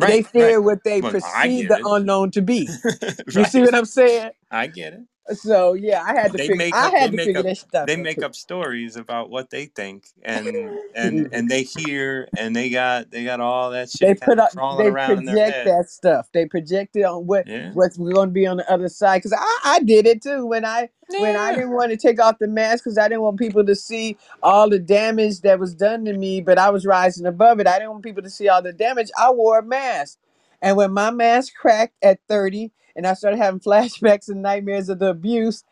They 0.00 0.22
Right, 0.22 0.26
right. 0.36 0.56
fear 0.56 0.60
what 0.60 0.84
they 0.84 1.02
Well, 1.02 1.16
I 1.24 1.48
perceive 1.48 1.50
get 1.50 1.68
the 1.68 1.78
it. 1.78 1.84
unknown 1.84 2.32
to 2.32 2.42
be. 2.42 2.76
You 3.32 3.44
see 3.44 3.60
right. 3.60 3.62
what 3.62 3.74
I'm 3.74 3.86
saying? 3.86 4.32
I 4.50 4.68
get 4.68 4.94
it. 4.94 5.00
So 5.34 5.74
yeah, 5.74 6.02
I 6.06 6.14
had 6.14 6.32
to 6.34 6.38
They 6.38 6.50
figure. 6.50 6.56
make 6.56 6.80
I 6.80 6.82
up. 6.82 6.98
They 6.98 7.08
had 7.08 7.12
to 7.12 7.18
make 7.18 7.20
figure 7.20 7.36
up. 7.36 7.44
that 7.44 7.58
stuff 7.58 7.88
They 7.88 7.96
make 7.96 8.22
up 8.22 8.34
stories 8.34 8.96
about 8.96 9.30
what 9.30 9.50
they 9.50 9.66
think, 9.66 10.06
and 10.22 10.78
and 10.94 11.28
and 11.32 11.50
they 11.50 11.64
hear, 11.64 12.28
and 12.36 12.56
they 12.56 12.70
got 12.70 13.10
they 13.10 13.24
got 13.24 13.40
all 13.40 13.70
that 13.72 13.90
shit 13.90 14.20
kind 14.20 14.30
put 14.30 14.38
up, 14.40 14.52
they 14.70 14.92
around 14.92 15.18
in 15.20 15.26
their 15.26 15.36
project 15.36 15.64
that 15.64 15.88
stuff. 15.90 16.28
They 16.32 16.46
project 16.46 16.96
it 16.96 17.04
on 17.04 17.26
what 17.26 17.46
Yeah. 17.46 17.72
what's 17.72 17.96
going 17.98 18.28
to 18.28 18.32
be 18.32 18.46
on 18.46 18.58
the 18.58 18.72
other 18.72 18.88
side. 18.88 19.18
Because 19.18 19.34
I, 19.34 19.58
I 19.64 19.80
did 19.80 20.06
it 20.06 20.22
too 20.22 20.46
when 20.46 20.64
I 20.64 20.90
when 21.16 21.36
I 21.36 21.52
didn't 21.52 21.72
want 21.72 21.90
to 21.92 21.96
take 21.96 22.20
off 22.22 22.38
the 22.40 22.48
mask 22.48 22.84
because 22.84 22.98
I 22.98 23.08
didn't 23.08 23.22
want 23.22 23.38
people 23.38 23.64
to 23.66 23.76
see 23.76 24.18
all 24.42 24.70
the 24.70 24.78
damage 24.80 25.42
that 25.42 25.60
was 25.60 25.74
done 25.74 26.04
to 26.06 26.14
me. 26.14 26.40
But 26.42 26.58
I 26.58 26.70
was 26.70 26.86
rising 26.86 27.26
above 27.26 27.60
it. 27.60 27.68
I 27.68 27.78
didn't 27.78 27.92
want 27.92 28.04
people 28.04 28.22
to 28.24 28.30
see 28.30 28.48
all 28.48 28.62
the 28.62 28.72
damage. 28.72 29.10
I 29.18 29.30
wore 29.32 29.58
a 29.60 29.64
mask, 29.64 30.18
and 30.62 30.76
when 30.76 30.92
my 30.92 31.10
mask 31.10 31.54
cracked 31.54 31.96
at 32.02 32.20
thirty, 32.28 32.72
and 32.98 33.08
I 33.08 33.14
started 33.14 33.38
having 33.38 33.60
flashbacks 33.62 34.28
and 34.30 34.42
nightmares 34.42 34.90
of 34.90 35.00
the 35.00 35.10
abuse, 35.10 35.64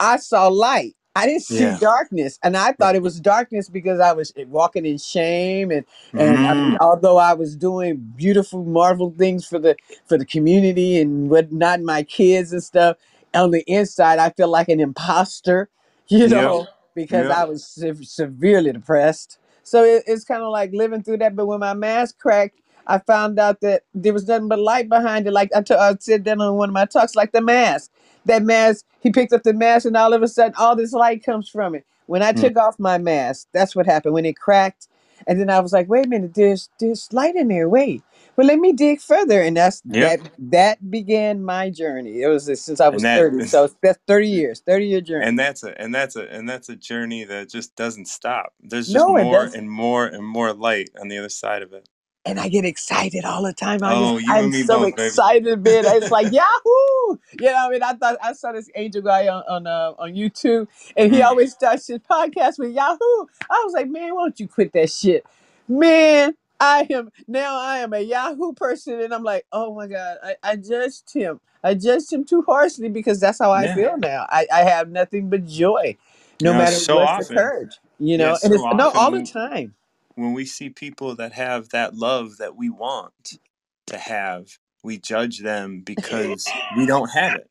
I 0.00 0.16
saw 0.18 0.48
light. 0.48 0.96
I 1.14 1.26
didn't 1.26 1.44
see 1.44 1.72
Yeah. 1.72 1.80
darkness, 1.80 2.38
and 2.44 2.56
I 2.56 2.72
thought 2.72 2.94
it 2.94 3.02
was 3.02 3.20
darkness 3.20 3.70
because 3.70 4.00
I 4.00 4.12
was 4.12 4.32
walking 4.48 4.86
in 4.86 4.98
shame, 4.98 5.70
and 5.70 5.86
and 6.16 6.38
I 6.46 6.54
mean, 6.54 6.74
Mm, 6.74 6.80
although 6.80 7.16
I 7.16 7.32
was 7.32 7.56
doing 7.56 8.12
beautiful, 8.16 8.64
marvel 8.64 9.14
things 9.18 9.46
for 9.46 9.58
the 9.58 9.76
for 10.06 10.18
the 10.18 10.26
community 10.26 11.00
and 11.00 11.30
whatnot, 11.30 11.80
my 11.82 12.02
kids 12.02 12.52
and 12.52 12.62
stuff, 12.62 12.98
on 13.34 13.50
the 13.50 13.64
inside, 13.66 14.18
I 14.18 14.30
feel 14.30 14.48
like 14.48 14.68
an 14.68 14.80
imposter, 14.80 15.70
you 16.08 16.28
yep. 16.28 16.28
know, 16.28 16.70
because 16.94 17.30
Yep. 17.30 17.30
I 17.30 17.44
was 17.44 17.66
se- 17.66 17.94
severely 18.04 18.72
depressed. 18.72 19.38
So 19.64 19.84
it, 19.84 20.04
it's 20.06 20.24
kind 20.24 20.42
of 20.42 20.50
like 20.52 20.72
living 20.74 21.02
through 21.02 21.18
that. 21.18 21.34
But 21.36 21.46
when 21.46 21.60
my 21.60 21.74
mask 21.74 22.18
cracked, 22.18 22.60
I 22.86 22.98
found 22.98 23.38
out 23.38 23.60
that 23.62 23.84
there 23.94 24.12
was 24.14 24.28
nothing 24.28 24.48
but 24.48 24.60
light 24.60 24.88
behind 24.88 25.26
it. 25.26 25.32
Like 25.32 25.50
I 25.56 25.62
t- 25.62 25.74
I 25.74 25.96
said 26.00 26.24
that 26.26 26.40
on 26.40 26.56
one 26.56 26.70
of 26.70 26.74
my 26.74 26.86
talks, 26.86 27.16
like 27.16 27.32
the 27.32 27.42
mask 27.42 27.90
that 28.26 28.44
mask, 28.44 28.86
he 29.00 29.12
picked 29.12 29.34
up 29.34 29.44
the 29.44 29.54
mask, 29.54 29.86
and 29.86 29.98
all 29.98 30.14
of 30.14 30.22
a 30.22 30.28
sudden, 30.28 30.54
all 30.58 30.76
this 30.76 30.94
light 30.94 31.24
comes 31.24 31.50
from 31.50 31.76
it. 31.76 31.86
When 32.06 32.22
I 32.22 32.34
Mm, 32.34 32.34
took 32.34 32.58
off 32.58 32.78
my 32.80 32.98
mask, 32.98 33.48
that's 33.54 33.76
what 33.76 33.86
happened. 33.86 34.14
When 34.14 34.26
it 34.26 34.36
cracked, 34.38 34.88
and 35.28 35.40
then 35.40 35.50
I 35.50 35.60
was 35.60 35.72
like, 35.74 35.88
"Wait 35.90 36.06
a 36.06 36.10
minute, 36.10 36.34
there's 36.34 36.70
there's 36.80 37.08
light 37.12 37.36
in 37.36 37.48
there. 37.48 37.70
Wait, 37.70 38.04
well, 38.36 38.48
let 38.48 38.60
me 38.60 38.74
dig 38.74 39.00
further." 39.02 39.42
And 39.42 39.58
that's 39.58 39.82
yep. 39.90 40.00
that 40.00 40.20
that 40.38 40.90
began 40.90 41.44
my 41.44 41.70
journey. 41.70 42.22
It 42.22 42.28
was 42.28 42.46
since 42.64 42.80
I 42.80 42.90
And 42.90 42.90
was 42.90 43.06
that 43.06 43.26
thirty, 43.26 43.44
so 43.46 43.70
that's 43.82 44.00
thirty 44.08 44.28
years, 44.30 44.60
thirty 44.60 44.88
year 44.88 45.02
journey. 45.02 45.26
and 45.26 45.38
that's 45.38 45.64
a 45.64 45.80
and 45.80 45.94
that's 45.94 46.16
a 46.16 46.28
and 46.34 46.48
that's 46.48 46.68
a 46.70 46.76
journey 46.76 47.24
that 47.24 47.50
just 47.50 47.76
doesn't 47.76 48.08
stop. 48.08 48.54
There's 48.60 48.90
just 48.92 49.06
No, 49.06 49.16
it 49.16 49.30
more 49.30 49.30
doesn't. 49.30 49.54
and 49.54 49.70
more 49.70 50.06
and 50.06 50.26
more 50.26 50.52
light 50.54 50.90
on 51.00 51.08
the 51.08 51.18
other 51.18 51.30
side 51.30 51.62
of 51.62 51.72
it. 51.74 51.88
And 52.24 52.40
I 52.40 52.48
get 52.48 52.64
excited 52.64 53.24
all 53.24 53.42
the 53.42 53.52
time. 53.54 53.82
I 53.84 53.96
just, 53.96 54.14
Oh, 54.14 54.18
you 54.18 54.38
I'm 54.38 54.44
and 54.44 54.52
me 54.52 54.64
so 54.64 54.64
both, 54.64 54.94
baby. 54.96 55.18
excited, 55.22 55.62
man. 55.64 55.84
It's 55.86 56.10
like 56.10 56.28
Yahoo! 56.32 57.18
You 57.38 57.46
know, 57.46 57.68
I 57.68 57.70
mean, 57.70 57.82
I 57.82 57.94
thought 57.94 58.18
I 58.22 58.32
saw 58.34 58.52
this 58.52 58.70
angel 58.76 59.02
guy 59.02 59.28
on 59.28 59.42
on 59.48 59.66
uh, 59.66 59.94
on 59.98 60.14
YouTube, 60.14 60.68
and 60.96 61.12
he 61.12 61.22
Mm, 61.22 61.22
always 61.22 61.52
starts 61.52 61.88
his 61.88 61.98
podcast 62.00 62.58
with 62.58 62.72
Yahoo. 62.72 63.26
I 63.50 63.62
was 63.64 63.72
like, 63.74 63.88
man, 63.90 64.14
why 64.14 64.24
don't 64.24 64.40
you 64.40 64.48
quit 64.48 64.72
that 64.74 64.90
shit, 64.92 65.26
man? 65.68 66.34
I 66.60 66.86
am 66.90 67.10
now. 67.26 67.56
I 67.58 67.78
am 67.80 67.92
a 67.92 68.00
Yahoo 68.00 68.52
person, 68.54 69.00
and 69.00 69.12
I'm 69.14 69.24
like, 69.24 69.46
oh 69.52 69.74
my 69.74 69.88
god, 69.88 70.18
I, 70.22 70.36
I 70.44 70.56
judged 70.56 71.12
him. 71.12 71.40
I 71.64 71.74
judged 71.74 72.12
him 72.12 72.24
too 72.24 72.42
harshly 72.46 72.88
because 72.88 73.20
that's 73.20 73.40
how 73.40 73.52
I 73.52 73.66
yeah. 73.66 73.68
feel 73.68 73.98
now. 73.98 74.26
I, 74.30 74.46
I 74.52 74.60
have 74.64 74.90
nothing 74.90 75.30
but 75.30 75.46
joy, 75.46 75.96
no 76.40 76.52
You 76.52 76.54
matter 76.54 76.80
so 76.80 77.00
what's 77.00 77.18
often, 77.18 77.18
occurred. 77.18 77.74
You 77.98 78.16
yeah, 78.16 78.18
know, 78.18 78.38
and 78.42 78.52
so 78.52 78.54
it's 78.54 78.66
no 78.72 78.92
all 78.92 79.10
the 79.12 79.22
time. 79.22 79.74
When 80.16 80.32
we 80.32 80.44
see 80.44 80.70
people 80.70 81.14
that 81.16 81.32
have 81.32 81.70
that 81.70 81.94
love 81.94 82.38
that 82.38 82.56
we 82.56 82.70
want 82.70 83.38
to 83.86 83.98
have, 83.98 84.58
we 84.84 84.98
judge 84.98 85.40
them 85.40 85.80
because 85.80 86.46
we 86.76 86.86
don't 86.86 87.10
have 87.10 87.36
it. 87.36 87.50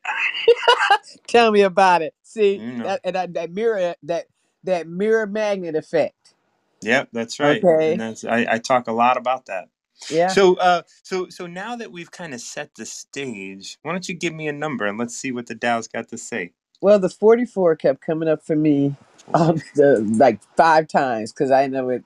Tell 1.26 1.50
me 1.50 1.62
about 1.62 2.02
it. 2.02 2.14
See 2.22 2.56
You 2.56 2.72
know. 2.78 2.84
that 2.84 3.00
and 3.04 3.16
that, 3.16 3.34
that 3.34 3.52
mirror 3.52 3.94
that 4.04 4.26
that 4.64 4.88
mirror 4.88 5.26
magnet 5.26 5.76
effect. 5.76 6.34
Yep, 6.82 7.10
that's 7.12 7.40
right. 7.40 7.62
Okay. 7.64 7.92
And 7.92 8.00
that's 8.00 8.24
I, 8.24 8.46
I 8.50 8.58
talk 8.58 8.88
a 8.88 8.92
lot 8.92 9.16
about 9.16 9.46
that. 9.46 9.68
Yeah. 10.10 10.28
So 10.28 10.56
uh 10.56 10.82
so 11.02 11.28
so 11.28 11.46
now 11.46 11.76
that 11.76 11.92
we've 11.92 12.10
kind 12.10 12.34
of 12.34 12.40
set 12.40 12.74
the 12.76 12.86
stage, 12.86 13.78
why 13.82 13.92
don't 13.92 14.08
you 14.08 14.14
give 14.14 14.34
me 14.34 14.48
a 14.48 14.52
number 14.52 14.86
and 14.86 14.98
let's 14.98 15.16
see 15.16 15.32
what 15.32 15.46
the 15.46 15.54
Tao's 15.54 15.88
got 15.88 16.08
to 16.08 16.18
say. 16.18 16.52
Well, 16.80 16.98
the 16.98 17.08
44 17.10 17.76
kept 17.76 18.00
coming 18.00 18.28
up 18.28 18.44
for 18.44 18.56
me 18.56 18.96
um, 19.34 19.56
the, 19.76 20.00
like 20.18 20.40
five 20.56 20.88
times 20.88 21.32
because 21.32 21.50
I 21.50 21.66
know 21.68 21.88
it 21.90 22.04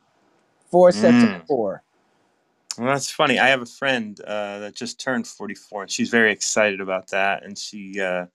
four 0.71 0.93
sets 0.93 1.25
of 1.25 1.33
Mm. 1.33 1.47
four. 1.49 1.85
Well, 2.79 2.89
that's 2.89 3.11
funny. 3.11 3.39
I 3.39 3.49
have 3.49 3.63
a 3.63 3.67
friend 3.67 4.21
uh, 4.23 4.61
that 4.61 4.75
just 4.77 5.01
turned 5.01 5.27
44, 5.27 5.83
and 5.83 5.91
she's 5.91 6.11
very 6.11 6.33
excited 6.33 6.81
about 6.81 7.09
that. 7.11 7.45
And 7.45 7.59
she, 7.59 8.01
uh, 8.01 8.27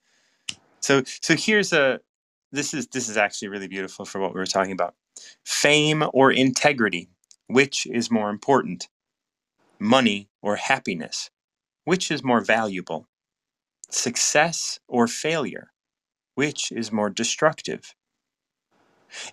so 0.81 1.03
so 1.21 1.35
here's 1.35 1.73
a, 1.73 1.99
this 2.51 2.73
is 2.73 2.87
this 2.87 3.09
is 3.09 3.17
actually 3.17 3.49
really 3.49 3.67
beautiful 3.69 4.05
for 4.05 4.19
what 4.21 4.33
we 4.33 4.39
were 4.39 4.47
talking 4.47 4.73
about. 4.73 4.95
Fame 5.45 6.03
or 6.13 6.31
integrity, 6.31 7.09
which 7.47 7.87
is 7.87 8.11
more 8.11 8.29
important? 8.29 8.89
Money 9.79 10.29
or 10.41 10.57
happiness, 10.57 11.31
which 11.85 12.11
is 12.11 12.23
more 12.23 12.41
valuable? 12.41 13.07
Success 13.91 14.79
or 14.87 15.07
failure, 15.07 15.71
which 16.35 16.71
is 16.71 16.91
more 16.91 17.09
destructive? 17.09 17.95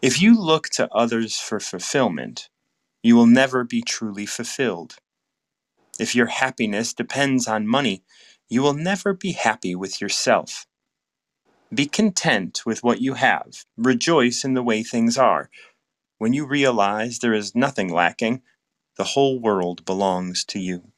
If 0.03 0.23
you 0.23 0.41
look 0.41 0.69
to 0.71 0.89
others 0.95 1.39
for 1.39 1.61
fulfillment, 1.61 2.51
you 3.09 3.17
will 3.17 3.27
never 3.27 3.65
be 3.65 3.83
truly 3.83 4.27
fulfilled. 4.27 4.97
If 6.01 6.15
your 6.15 6.27
happiness 6.29 6.95
depends 6.95 7.49
on 7.49 7.69
money, 7.69 8.05
you 8.51 8.63
will 8.63 8.75
never 8.75 9.15
be 9.15 9.33
happy 9.33 9.75
with 9.77 10.01
yourself. 10.01 10.67
Be 11.75 11.87
content 11.87 12.63
with 12.67 12.83
what 12.85 13.01
you 13.03 13.15
have. 13.15 13.65
Rejoice 13.79 14.45
in 14.45 14.55
the 14.55 14.63
way 14.65 14.83
things 14.85 15.19
are. 15.19 15.51
When 16.19 16.33
you 16.35 16.47
realize 16.47 17.19
there 17.21 17.35
is 17.35 17.55
nothing 17.57 17.93
lacking, 17.93 18.43
the 18.99 19.05
whole 19.05 19.41
world 19.41 19.85
belongs 19.87 20.45
to 20.47 20.61
you. 20.61 20.93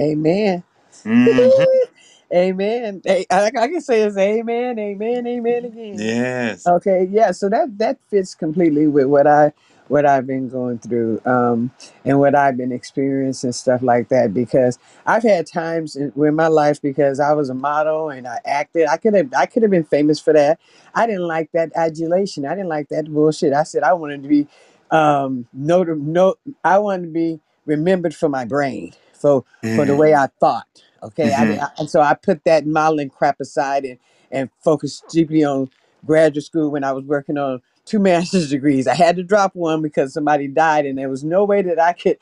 Amen. 0.00 0.64
hmm 1.04 1.64
amen. 2.34 3.02
I, 3.08 3.26
I 3.30 3.50
can 3.68 3.80
say 3.82 4.02
it's 4.02 4.18
amen, 4.18 4.78
amen, 4.78 5.26
amen 5.26 5.66
again. 5.66 6.00
Yes. 6.00 6.64
Okay, 6.66 7.08
yeah. 7.10 7.32
So 7.32 7.48
that 7.50 7.78
that 7.78 7.98
fits 8.10 8.34
completely 8.34 8.86
with 8.88 9.06
what 9.06 9.26
I 9.26 9.52
what 9.88 10.06
I've 10.06 10.26
been 10.26 10.48
going 10.48 10.78
through 10.78 11.20
um, 11.26 11.72
and 12.04 12.18
what 12.20 12.34
I've 12.36 12.56
been 12.56 12.72
experiencing 12.72 13.52
stuff 13.52 13.82
like 13.82 14.08
that. 14.10 14.34
Because 14.34 14.78
I've 15.06 15.24
had 15.24 15.46
times 15.46 15.96
in, 15.96 16.12
in 16.16 16.36
my 16.36 16.48
life 16.48 16.82
because 16.82 17.20
I 17.20 17.32
was 17.34 17.50
a 17.50 17.54
model 17.54 18.10
and 18.10 18.28
I 18.28 18.38
acted. 18.46 18.88
I 18.88 18.98
could 18.98 19.14
have 19.14 19.32
I 19.36 19.46
could 19.46 19.62
have 19.62 19.72
been 19.72 19.84
famous 19.84 20.20
for 20.20 20.32
that. 20.34 20.60
I 20.94 21.06
didn't 21.06 21.26
like 21.28 21.50
that 21.52 21.72
adulation. 21.76 22.46
I 22.46 22.54
didn't 22.54 22.68
like 22.70 22.88
that 22.90 23.12
bullshit. 23.12 23.52
I 23.54 23.64
said 23.64 23.82
I 23.84 23.94
wanted 23.94 24.22
to 24.24 24.28
be 24.30 24.48
um, 24.90 25.46
no 25.54 25.84
no. 25.84 26.36
I 26.64 26.78
wanted 26.78 27.06
to 27.08 27.12
be 27.12 27.40
remembered 27.66 28.14
for 28.14 28.28
my 28.30 28.46
brain 28.46 28.92
for 29.14 29.44
for 29.74 29.86
the 29.86 29.96
way 29.96 30.14
I 30.14 30.28
thought. 30.40 30.66
Okay, 31.02 31.34
I, 31.34 31.44
Mhm. 31.44 31.48
didn't- 31.48 31.62
I 31.62 31.68
and 31.78 31.90
so 31.90 32.00
I 32.02 32.14
put 32.14 32.44
that 32.44 32.66
modeling 32.66 33.10
crap 33.10 33.40
aside 33.40 33.84
and 33.86 33.98
and 34.32 34.50
focused 34.62 35.08
deeply 35.10 35.44
on 35.44 35.70
graduate 36.06 36.44
school 36.44 36.70
when 36.70 36.84
I 36.84 36.92
was 36.92 37.04
working 37.04 37.38
on 37.38 37.62
two 37.88 37.98
master's 38.00 38.50
degrees. 38.50 38.86
I 38.86 38.94
had 38.94 39.16
to 39.16 39.22
drop 39.24 39.54
one 39.56 39.82
because 39.82 40.14
somebody 40.14 40.48
died, 40.48 40.86
and 40.86 40.98
there 40.98 41.08
was 41.10 41.24
no 41.24 41.44
way 41.44 41.62
that 41.62 41.80
I 41.80 41.94
could, 41.94 42.18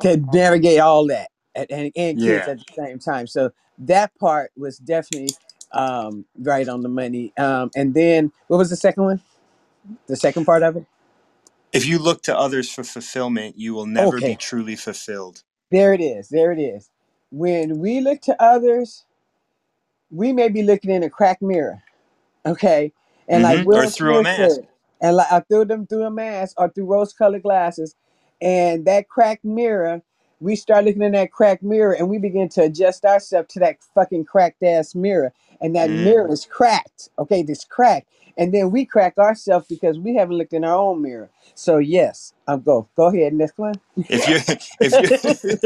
could 0.00 0.32
navigate 0.32 0.80
all 0.80 1.06
that 1.08 1.30
and, 1.54 1.68
and, 1.70 1.94
kids 2.18 2.46
Yeah. 2.46 2.52
at 2.52 2.58
the 2.58 2.74
same 2.76 2.98
time. 2.98 3.26
So 3.26 3.50
that 3.78 4.16
part 4.18 4.52
was 4.56 4.78
definitely 4.78 5.36
um, 5.72 6.26
right 6.38 6.68
on 6.68 6.82
the 6.82 6.88
money. 6.88 7.32
Um, 7.38 7.70
and 7.76 7.94
then 7.94 8.32
what 8.48 8.58
was 8.58 8.70
the 8.70 8.76
second 8.76 9.04
one? 9.04 9.22
The 10.08 10.16
second 10.16 10.44
part 10.44 10.62
of 10.62 10.76
it? 10.76 10.84
If 11.72 11.86
you 11.86 11.98
look 11.98 12.22
to 12.24 12.36
others 12.36 12.70
for 12.72 12.84
fulfillment, 12.84 13.56
you 13.58 13.74
will 13.74 13.86
never 13.86 14.20
be 14.20 14.36
truly 14.36 14.76
fulfilled. 14.76 15.44
there 15.70 15.92
it 15.94 16.00
is. 16.00 16.28
There 16.28 16.52
it 16.52 16.58
is. 16.60 16.90
When 17.30 17.78
we 17.78 18.00
look 18.00 18.20
to 18.22 18.42
others, 18.42 19.04
we 20.10 20.32
may 20.32 20.48
be 20.48 20.62
looking 20.62 20.90
in 20.90 21.02
a 21.04 21.10
cracked 21.10 21.42
mirror. 21.42 21.82
Okay. 22.46 22.92
And 23.30 23.44
like 23.44 23.60
hmm 23.60 23.70
Or 23.72 23.86
through 23.86 24.16
a 24.16 24.22
mask. 24.22 24.60
said, 24.60 24.68
and 25.02 25.16
like 25.16 25.32
I 25.32 25.40
threw 25.42 25.66
them 25.66 25.88
through 25.88 26.04
a 26.04 26.12
mask 26.12 26.60
or 26.60 26.70
through 26.70 26.86
rose 26.86 27.14
colored 27.14 27.44
glasses, 27.44 27.96
and 28.42 28.86
that 28.86 29.08
cracked 29.08 29.46
mirror, 29.46 30.02
we 30.40 30.56
start 30.56 30.86
looking 30.86 31.02
in 31.02 31.12
that 31.14 31.32
cracked 31.32 31.64
mirror 31.64 31.94
and 31.94 32.10
we 32.10 32.18
begin 32.18 32.50
to 32.50 32.64
adjust 32.64 33.06
ourselves 33.06 33.48
to 33.54 33.60
that 33.60 33.78
fucking 33.96 34.26
cracked 34.26 34.62
ass 34.64 34.94
mirror. 34.94 35.34
And 35.62 35.76
that 35.76 35.90
Mm. 35.90 36.04
mirror 36.04 36.32
is 36.32 36.46
cracked. 36.46 37.10
Okay, 37.18 37.42
this 37.42 37.64
cracked. 37.64 38.08
And 38.40 38.54
then 38.54 38.72
we 38.72 38.86
crack 38.86 39.18
ourselves 39.18 39.66
because 39.68 40.00
we 40.00 40.16
haven't 40.16 40.38
looked 40.38 40.54
in 40.54 40.64
our 40.64 40.76
own 40.76 41.02
mirror. 41.02 41.30
So 41.56 41.78
yes, 41.78 42.34
I'll 42.48 42.58
go. 42.58 42.88
Go 42.96 43.08
ahead, 43.08 43.34
next 43.34 43.58
one. 43.58 43.80
If 44.10 44.28
you 44.28 44.40
if 44.80 44.98
you're 45.00 45.12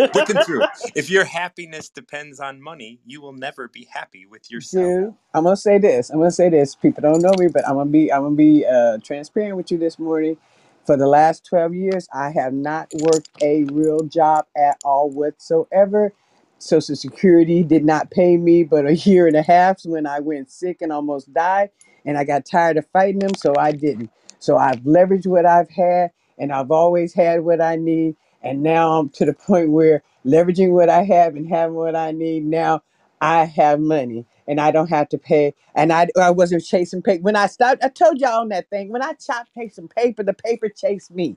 looking 0.14 0.40
through, 0.40 0.66
if 0.96 1.10
your 1.10 1.24
happiness 1.26 1.90
depends 1.90 2.40
on 2.40 2.62
money, 2.62 3.00
you 3.06 3.22
will 3.22 3.34
never 3.34 3.68
be 3.68 3.88
happy 3.92 4.26
with 4.26 4.50
yourself. 4.52 5.00
Dude, 5.06 5.14
I'm 5.34 5.44
gonna 5.44 5.56
say 5.56 5.78
this. 5.78 6.10
I'm 6.10 6.18
gonna 6.18 6.32
say 6.32 6.50
this. 6.50 6.76
People 6.76 7.02
don't 7.02 7.22
know 7.22 7.34
me, 7.38 7.48
but 7.48 7.66
I'm 7.68 7.76
gonna 7.76 7.90
be 7.90 8.12
I'm 8.12 8.22
gonna 8.22 8.36
be 8.36 8.66
uh, 8.66 8.98
transparent 9.04 9.56
with 9.56 9.72
you 9.72 9.78
this 9.78 9.98
morning. 9.98 10.38
For 10.86 10.96
the 10.98 11.08
last 11.08 11.46
12 11.46 11.74
years, 11.74 12.08
I 12.14 12.30
have 12.32 12.54
not 12.54 12.92
worked 12.94 13.30
a 13.42 13.64
real 13.64 14.00
job 14.04 14.46
at 14.56 14.78
all 14.84 15.10
whatsoever. 15.10 16.12
Social 16.58 16.96
Security 16.96 17.62
did 17.64 17.84
not 17.84 18.10
pay 18.10 18.36
me 18.38 18.64
but 18.64 18.86
a 18.86 18.96
year 18.96 19.26
and 19.28 19.36
a 19.36 19.42
half 19.42 19.84
when 19.86 20.06
I 20.06 20.20
went 20.20 20.50
sick 20.50 20.82
and 20.82 20.92
almost 20.92 21.32
died, 21.34 21.70
and 22.04 22.18
I 22.18 22.24
got 22.24 22.46
tired 22.46 22.76
of 22.78 22.86
fighting 22.92 23.20
them, 23.20 23.34
so 23.34 23.54
I 23.58 23.72
didn't. 23.72 24.10
So 24.40 24.56
I've 24.58 24.80
leveraged 24.80 25.26
what 25.26 25.46
I've 25.46 25.70
had, 25.70 26.12
and 26.38 26.52
I've 26.52 26.70
always 26.70 27.14
had 27.14 27.42
what 27.44 27.60
I 27.60 27.76
need, 27.76 28.16
and 28.42 28.62
now 28.62 28.98
I'm 29.00 29.10
to 29.10 29.26
the 29.26 29.34
point 29.34 29.70
where 29.70 30.02
leveraging 30.26 30.72
what 30.72 30.90
I 30.90 31.04
have 31.04 31.36
and 31.36 31.48
having 31.48 31.76
what 31.76 31.96
I 31.96 32.12
need 32.12 32.44
now, 32.44 32.82
I 33.20 33.44
have 33.46 33.80
money 33.80 34.26
and 34.48 34.60
I 34.60 34.70
don't 34.72 34.90
have 34.90 35.08
to 35.10 35.18
pay. 35.18 35.54
And 35.74 35.92
I, 35.92 36.08
I 36.20 36.30
wasn't 36.30 36.64
chasing 36.64 37.02
paper. 37.02 37.22
When 37.22 37.36
I 37.36 37.46
stopped, 37.46 37.84
I 37.84 37.88
told 37.88 38.20
y'all 38.20 38.40
on 38.42 38.50
that 38.50 38.70
thing, 38.70 38.90
when 38.90 39.02
I 39.02 39.14
stopped 39.18 39.50
chasing 39.56 39.88
paper, 39.88 40.22
the 40.22 40.34
paper 40.34 40.68
chased 40.68 41.10
me. 41.12 41.36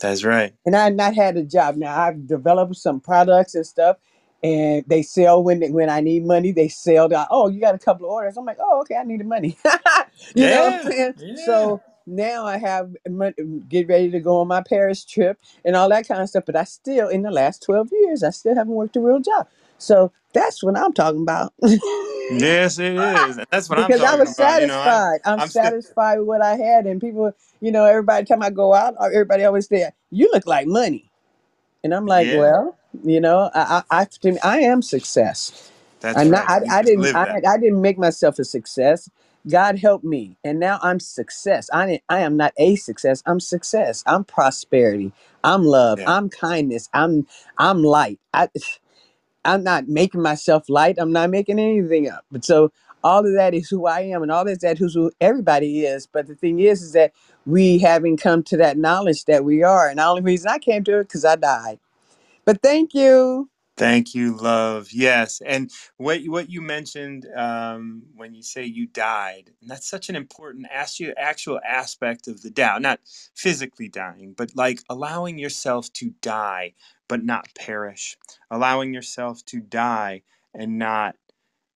That's 0.00 0.24
right. 0.24 0.54
And 0.66 0.76
I 0.76 0.84
had 0.84 0.96
not 0.96 1.14
had 1.14 1.36
a 1.36 1.44
job. 1.44 1.76
Now 1.76 1.98
I've 2.00 2.26
developed 2.26 2.76
some 2.76 3.00
products 3.00 3.54
and 3.54 3.66
stuff, 3.66 3.98
and 4.44 4.84
they 4.88 5.02
sell 5.02 5.44
when 5.44 5.60
they, 5.60 5.70
when 5.70 5.90
I 5.90 6.02
need 6.02 6.26
money. 6.26 6.52
They 6.52 6.68
sell. 6.68 7.10
Oh, 7.30 7.48
you 7.50 7.60
got 7.60 7.76
a 7.76 7.80
couple 7.80 8.06
of 8.08 8.12
orders. 8.12 8.38
I'm 8.38 8.46
like, 8.46 8.58
oh, 8.60 8.82
okay, 8.82 8.96
I 8.96 9.04
needed 9.04 9.28
money. 9.28 9.58
you 10.38 10.48
know 10.48 10.64
what 10.64 10.74
I'm 10.74 10.80
Yeah, 10.80 10.92
saying? 10.92 11.14
yeah, 11.16 11.36
So 11.36 11.82
now 12.06 12.46
I 12.46 12.58
have 12.58 12.96
mon- 13.08 13.66
get 13.68 13.88
ready 13.88 14.10
to 14.12 14.20
go 14.20 14.40
on 14.40 14.48
my 14.48 14.62
Paris 14.62 15.04
trip 15.06 15.40
and 15.66 15.76
all 15.76 15.90
that 15.90 16.08
kind 16.08 16.22
of 16.22 16.30
stuff. 16.30 16.44
But 16.46 16.56
I 16.56 16.64
still, 16.66 17.08
in 17.08 17.22
the 17.22 17.32
last 17.32 17.64
12 17.64 17.90
years, 17.92 18.24
I 18.24 18.30
still 18.30 18.56
haven't 18.56 18.74
worked 18.74 18.96
a 18.96 19.02
real 19.02 19.20
job. 19.20 19.48
So 19.78 20.12
that's 20.34 20.62
what 20.64 20.78
I'm 20.78 20.94
talking 20.94 21.22
about. 21.22 21.54
yes, 22.28 22.78
it 22.78 22.94
is, 22.94 23.38
and 23.38 23.46
that's 23.50 23.70
what 23.70 23.80
I'm 23.80 23.92
because 23.92 24.04
I 24.04 24.14
talking 24.14 24.16
was 24.16 24.34
about. 24.34 24.56
You 24.56 24.66
know, 24.66 24.78
I, 24.80 25.02
satisfied. 25.02 25.20
I'm 25.26 25.40
I'm 25.40 25.50
still. 25.50 25.72
satisfied 25.72 26.18
with 26.20 26.28
what 26.28 26.42
I 26.42 26.56
had. 26.56 26.86
And 26.86 27.00
people, 27.00 27.32
you 27.60 27.72
know, 27.72 27.84
everybody 27.86 28.26
time 28.26 28.42
I 28.42 28.50
go 28.50 28.74
out, 28.74 28.96
everybody 29.00 29.44
always 29.44 29.68
say, 29.68 29.90
you 30.10 30.30
look 30.32 30.46
like 30.46 30.66
money. 30.66 31.10
And 31.84 31.94
I'm 31.94 32.06
like, 32.06 32.28
Yeah, 32.28 32.32
well, 32.32 32.78
you 33.04 33.20
know, 33.20 33.50
I, 33.54 33.82
I, 33.90 34.00
I, 34.02 34.04
to 34.06 34.32
me, 34.32 34.38
I 34.42 34.58
am 34.60 34.82
success. 34.82 35.70
that's 36.00 36.16
I'm 36.16 36.30
not, 36.30 36.44
right. 36.44 36.48
I, 36.48 36.60
You 36.60 36.70
I 36.70 36.82
didn't, 36.82 37.02
live 37.02 37.14
I, 37.14 37.26
that. 37.26 37.44
I 37.48 37.58
didn't 37.58 37.82
make 37.82 37.98
myself 37.98 38.38
a 38.38 38.44
success. 38.44 39.10
God 39.50 39.78
helped 39.78 40.04
me, 40.04 40.36
and 40.44 40.60
now 40.60 40.78
I'm 40.82 41.00
success. 41.00 41.70
I, 41.72 41.86
didn't, 41.86 42.02
I 42.08 42.20
am 42.20 42.36
not 42.36 42.52
a 42.58 42.76
success. 42.76 43.22
I'm 43.26 43.40
success. 43.40 44.02
I'm 44.06 44.24
prosperity. 44.24 45.12
I'm 45.44 45.64
love. 45.64 46.00
Yeah. 46.00 46.06
I'm 46.06 46.30
kindness. 46.30 46.88
I'm, 46.94 47.26
I'm 47.58 47.82
light. 47.82 48.20
I, 48.34 48.48
I'm 49.44 49.64
not 49.64 49.88
making 49.88 50.22
myself 50.22 50.68
light. 50.70 50.96
I'm 50.98 51.12
not 51.12 51.30
making 51.30 51.58
anything 51.60 52.08
up. 52.08 52.24
But 52.32 52.44
so 52.44 52.72
all 53.04 53.26
of 53.26 53.34
that 53.34 53.54
is 53.54 53.68
who 53.70 53.86
I 53.86 54.02
am, 54.02 54.22
and 54.22 54.32
all 54.32 54.48
of 54.48 54.60
that 54.60 54.80
is 54.80 54.94
who 54.94 55.12
everybody 55.20 55.86
is. 55.86 56.06
But 56.06 56.28
the 56.28 56.36
thing 56.36 56.60
is, 56.60 56.82
is 56.82 56.92
that 56.92 57.12
we 57.46 57.78
haven't 57.78 58.18
come 58.18 58.44
to 58.44 58.58
that 58.58 58.78
knowledge 58.78 59.26
that 59.26 59.44
we 59.44 59.64
are, 59.64 59.88
and 59.88 59.98
the 59.98 60.04
only 60.06 60.22
reason 60.22 60.50
I 60.50 60.58
came 60.60 60.84
to 60.84 61.00
it 61.00 61.04
because 61.08 61.24
I 61.26 61.36
died. 61.36 61.80
But 62.46 62.62
thank 62.62 62.94
you. 62.94 63.50
Thank 63.76 64.14
you, 64.14 64.36
love. 64.36 64.90
Yes, 64.92 65.42
and 65.44 65.70
what 65.98 66.20
what 66.26 66.50
you 66.50 66.62
mentioned 66.62 67.26
um, 67.36 68.04
when 68.16 68.34
you 68.34 68.42
say 68.44 68.64
you 68.64 68.86
died, 68.86 69.50
and 69.62 69.70
that's 69.70 69.88
such 69.90 70.08
an 70.10 70.16
important 70.16 70.66
actual 70.70 71.12
actual 71.18 71.60
aspect 71.68 72.28
of 72.28 72.42
the 72.42 72.52
Tao. 72.52 72.78
Not 72.78 73.00
physically 73.36 73.88
dying, 73.88 74.34
but 74.36 74.52
like 74.56 74.82
allowing 74.90 75.38
yourself 75.38 75.92
to 75.94 76.12
die 76.22 76.74
but 77.08 77.24
not 77.24 77.48
perish, 77.56 78.16
allowing 78.50 78.94
yourself 78.94 79.44
to 79.46 79.60
die 79.60 80.22
and 80.54 80.78
not 80.78 81.16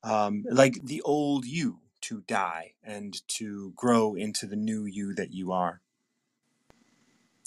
um, 0.05 0.45
like 0.51 0.85
the 0.85 1.03
old 1.03 1.45
you 1.47 1.81
to 2.03 2.23
die 2.23 2.75
and 2.85 3.21
to 3.29 3.73
grow 3.77 4.15
into 4.15 4.47
the 4.47 4.57
new 4.57 4.85
you 4.87 5.15
that 5.15 5.33
you 5.33 5.53
are. 5.53 5.83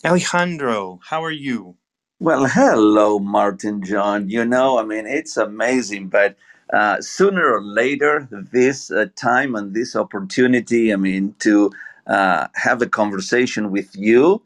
Alejandro, 0.06 1.00
how 1.10 1.24
are 1.24 1.32
you? 1.32 1.78
Well, 2.22 2.46
hello, 2.46 3.18
Martin 3.18 3.82
John. 3.82 4.30
You 4.30 4.46
know, 4.46 4.78
I 4.78 4.84
mean, 4.84 5.08
it's 5.08 5.38
amazing, 5.38 6.10
but 6.10 6.36
uh, 6.72 7.02
sooner 7.02 7.52
or 7.52 7.64
later, 7.64 8.30
this 8.52 8.92
uh, 8.92 9.08
time 9.16 9.56
and 9.56 9.74
this 9.74 9.96
opportunity, 9.96 10.94
I 10.94 10.98
mean, 10.98 11.34
to 11.40 11.72
uh, 12.06 12.48
have 12.54 12.84
a 12.84 12.86
conversation 12.86 13.72
with 13.72 13.96
you 13.96 14.44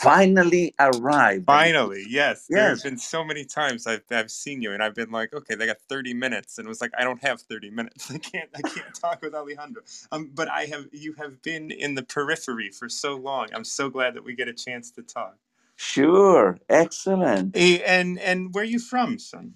finally 0.00 0.72
arrived. 0.78 1.46
Finally, 1.46 2.04
yes. 2.08 2.46
There 2.48 2.68
have 2.68 2.84
been 2.84 2.96
so 2.96 3.24
many 3.24 3.44
times 3.44 3.88
I've 3.88 4.04
I've 4.08 4.30
seen 4.30 4.62
you 4.62 4.72
and 4.72 4.80
I've 4.80 4.94
been 4.94 5.10
like, 5.10 5.34
okay, 5.34 5.56
they 5.56 5.66
got 5.66 5.80
30 5.88 6.14
minutes. 6.14 6.58
And 6.58 6.66
it 6.66 6.68
was 6.68 6.80
like, 6.80 6.92
I 6.96 7.02
don't 7.02 7.22
have 7.24 7.40
30 7.40 7.70
minutes. 7.70 8.08
I 8.14 8.18
can't 8.18 8.50
I 8.54 8.62
can't 8.62 8.94
talk 8.94 9.20
with 9.22 9.34
Alejandro. 9.34 9.82
Um, 10.12 10.30
but 10.32 10.48
I 10.48 10.66
have 10.66 10.86
you 10.92 11.14
have 11.14 11.42
been 11.42 11.72
in 11.72 11.96
the 11.96 12.04
periphery 12.04 12.70
for 12.70 12.88
so 12.88 13.16
long. 13.16 13.48
I'm 13.52 13.64
so 13.64 13.90
glad 13.90 14.14
that 14.14 14.22
we 14.22 14.36
get 14.36 14.46
a 14.46 14.54
chance 14.54 14.92
to 14.92 15.02
talk. 15.02 15.36
Sure, 15.76 16.58
excellent. 16.68 17.54
Eh, 17.54 17.80
and 17.86 18.18
and 18.20 18.54
where 18.54 18.64
are 18.64 18.66
you 18.66 18.80
from, 18.80 19.18
son? 19.18 19.54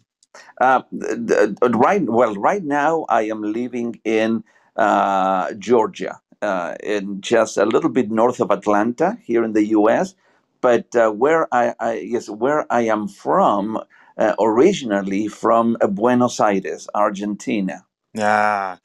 Uh, 0.60 0.82
th- 0.92 1.28
th- 1.28 1.72
right. 1.74 2.02
Well, 2.04 2.34
right 2.36 2.64
now 2.64 3.06
I 3.08 3.22
am 3.22 3.42
living 3.42 4.00
in 4.04 4.44
uh, 4.76 5.52
Georgia, 5.54 6.20
uh, 6.42 6.76
in 6.82 7.20
just 7.20 7.56
a 7.58 7.66
little 7.66 7.90
bit 7.90 8.10
north 8.10 8.40
of 8.40 8.50
Atlanta, 8.50 9.18
here 9.24 9.44
in 9.44 9.52
the 9.52 9.66
U.S. 9.78 10.14
But 10.62 10.94
uh, 10.96 11.10
where 11.10 11.46
I, 11.54 11.74
I 11.80 11.94
yes, 12.00 12.28
where 12.30 12.66
I 12.72 12.82
am 12.82 13.08
from, 13.08 13.78
uh, 14.16 14.34
originally 14.40 15.28
from 15.28 15.76
uh, 15.82 15.86
Buenos 15.88 16.40
Aires, 16.40 16.88
Argentina. 16.94 17.84
Ah, 18.18 18.78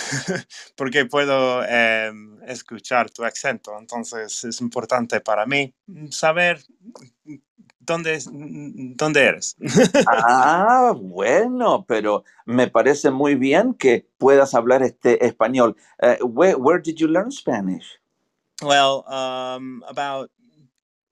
porque 0.76 1.04
puedo 1.06 1.62
em, 1.64 2.42
escuchar 2.44 3.10
tu 3.10 3.24
acento, 3.24 3.76
entonces 3.78 4.44
es 4.44 4.60
importante 4.60 5.20
para 5.20 5.46
mí 5.46 5.74
saber 6.10 6.62
dónde, 7.80 8.14
es- 8.14 8.28
dónde 8.30 9.22
eres. 9.24 9.56
Ah, 10.06 10.92
bueno, 10.96 11.84
pero 11.86 12.24
me 12.46 12.68
parece 12.68 13.10
muy 13.10 13.34
bien 13.34 13.74
que 13.74 14.06
puedas 14.18 14.54
hablar 14.54 14.82
este 14.82 15.24
español. 15.24 15.76
Uh, 16.02 16.24
where, 16.26 16.56
where 16.56 16.80
did 16.82 16.96
you 16.96 17.06
learn 17.08 17.30
Spanish? 17.30 17.98
well, 18.62 19.04
um, 19.08 19.82
about 19.88 20.30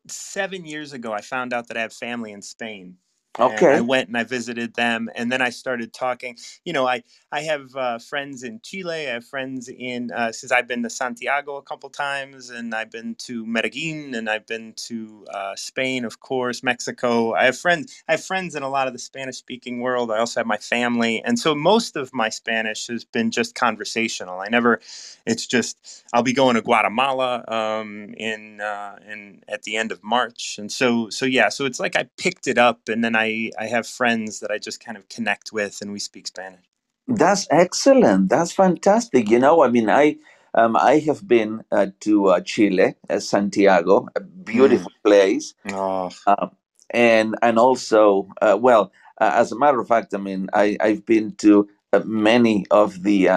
seven 0.09 0.65
years 0.67 0.93
ago, 0.93 1.13
I 1.13 1.23
found 1.23 1.53
out 1.53 1.69
that 1.69 1.77
I 1.77 1.81
have 1.81 1.93
family 1.93 2.33
in 2.33 2.43
Spain. 2.43 2.99
And 3.37 3.73
I 3.73 3.81
went 3.83 4.09
and 4.09 4.17
I 4.17 4.25
visited 4.25 4.75
them, 4.75 5.11
and 5.15 5.33
then 5.33 5.43
I 5.43 5.51
started 5.51 5.93
talking. 5.93 6.37
You 6.65 6.73
know, 6.73 6.87
I 6.89 7.03
I 7.33 7.43
have 7.43 7.77
uh, 7.77 7.99
friends 7.99 8.43
in 8.43 8.61
Chile. 8.63 9.09
I 9.09 9.13
have 9.15 9.25
friends 9.27 9.69
in 9.69 10.11
uh, 10.13 10.33
since 10.33 10.51
I've 10.53 10.67
been 10.69 10.83
to 10.85 10.91
Santiago 10.91 11.57
a 11.57 11.63
couple 11.63 11.91
times, 11.91 12.51
and 12.51 12.75
I've 12.75 12.91
been 12.91 13.17
to 13.27 13.45
Medellin, 13.47 14.15
and 14.15 14.31
I've 14.31 14.47
been 14.47 14.73
to 14.89 15.27
uh, 15.35 15.57
Spain, 15.57 16.05
of 16.07 16.21
course, 16.21 16.63
Mexico. 16.63 17.35
I 17.35 17.45
have 17.45 17.59
friends. 17.59 18.03
I 18.09 18.13
have 18.13 18.25
friends 18.25 18.55
in 18.55 18.63
a 18.63 18.69
lot 18.71 18.87
of 18.87 18.95
the 18.95 18.99
Spanish-speaking 18.99 19.81
world. 19.81 20.11
I 20.11 20.19
also 20.19 20.41
have 20.41 20.47
my 20.47 20.57
family, 20.59 21.23
and 21.23 21.39
so 21.39 21.55
most 21.55 21.97
of 21.97 22.15
my 22.15 22.31
Spanish 22.31 22.87
has 22.89 23.05
been 23.05 23.31
just 23.31 23.55
conversational. 23.55 24.41
I 24.41 24.49
never. 24.49 24.81
It's 25.27 25.47
just 25.47 25.77
I'll 26.15 26.23
be 26.23 26.33
going 26.33 26.57
to 26.57 26.63
Guatemala 26.63 27.45
um, 27.49 28.15
in 28.17 28.61
uh, 28.63 28.97
in 29.07 29.43
at 29.49 29.65
the 29.65 29.77
end 29.77 29.93
of 29.93 30.03
March, 30.03 30.57
and 30.59 30.73
so 30.73 31.11
so 31.11 31.27
yeah, 31.27 31.51
so 31.51 31.67
it's 31.67 31.81
like 31.81 31.97
I 31.97 32.09
picked 32.19 32.47
it 32.49 32.59
up, 32.59 32.89
and 32.89 33.05
then 33.05 33.17
I 33.25 33.53
I 33.59 33.67
have 33.69 33.87
friends 33.87 34.41
that 34.41 34.51
I 34.53 34.59
just 34.59 34.85
kind 34.85 34.99
of 34.99 35.09
connect 35.09 35.53
with, 35.53 35.81
and 35.83 35.93
we 35.93 36.01
speak 36.01 36.27
Spanish. 36.29 36.67
That's 37.07 37.47
excellent. 37.51 38.31
That's 38.31 38.53
fantastic. 38.53 39.31
You 39.31 39.39
know, 39.39 39.63
I 39.63 39.69
mean, 39.69 39.91
I 39.91 40.17
um, 40.55 40.77
I 40.77 40.99
have 41.01 41.29
been 41.29 41.63
uh, 41.71 41.89
to 42.01 42.29
uh, 42.29 42.41
Chile, 42.41 42.95
uh, 43.11 43.21
Santiago, 43.21 44.09
a 44.17 44.21
Mm. 44.53 44.53
beautiful 44.53 44.93
place, 45.05 45.55
Oh, 45.67 46.11
um, 46.27 46.53
and 46.91 47.37
and 47.43 47.59
also, 47.59 48.29
uh, 48.43 48.59
well, 48.61 48.93
uh, 49.21 49.33
as 49.35 49.53
a 49.53 49.59
matter 49.59 49.81
of 49.81 49.89
fact, 49.89 50.15
I 50.15 50.19
mean, 50.19 50.51
I 50.55 50.77
I've 50.81 51.07
been 51.07 51.35
to 51.37 51.69
uh, 51.93 52.03
many 52.07 52.67
of 52.71 53.03
the 53.05 53.31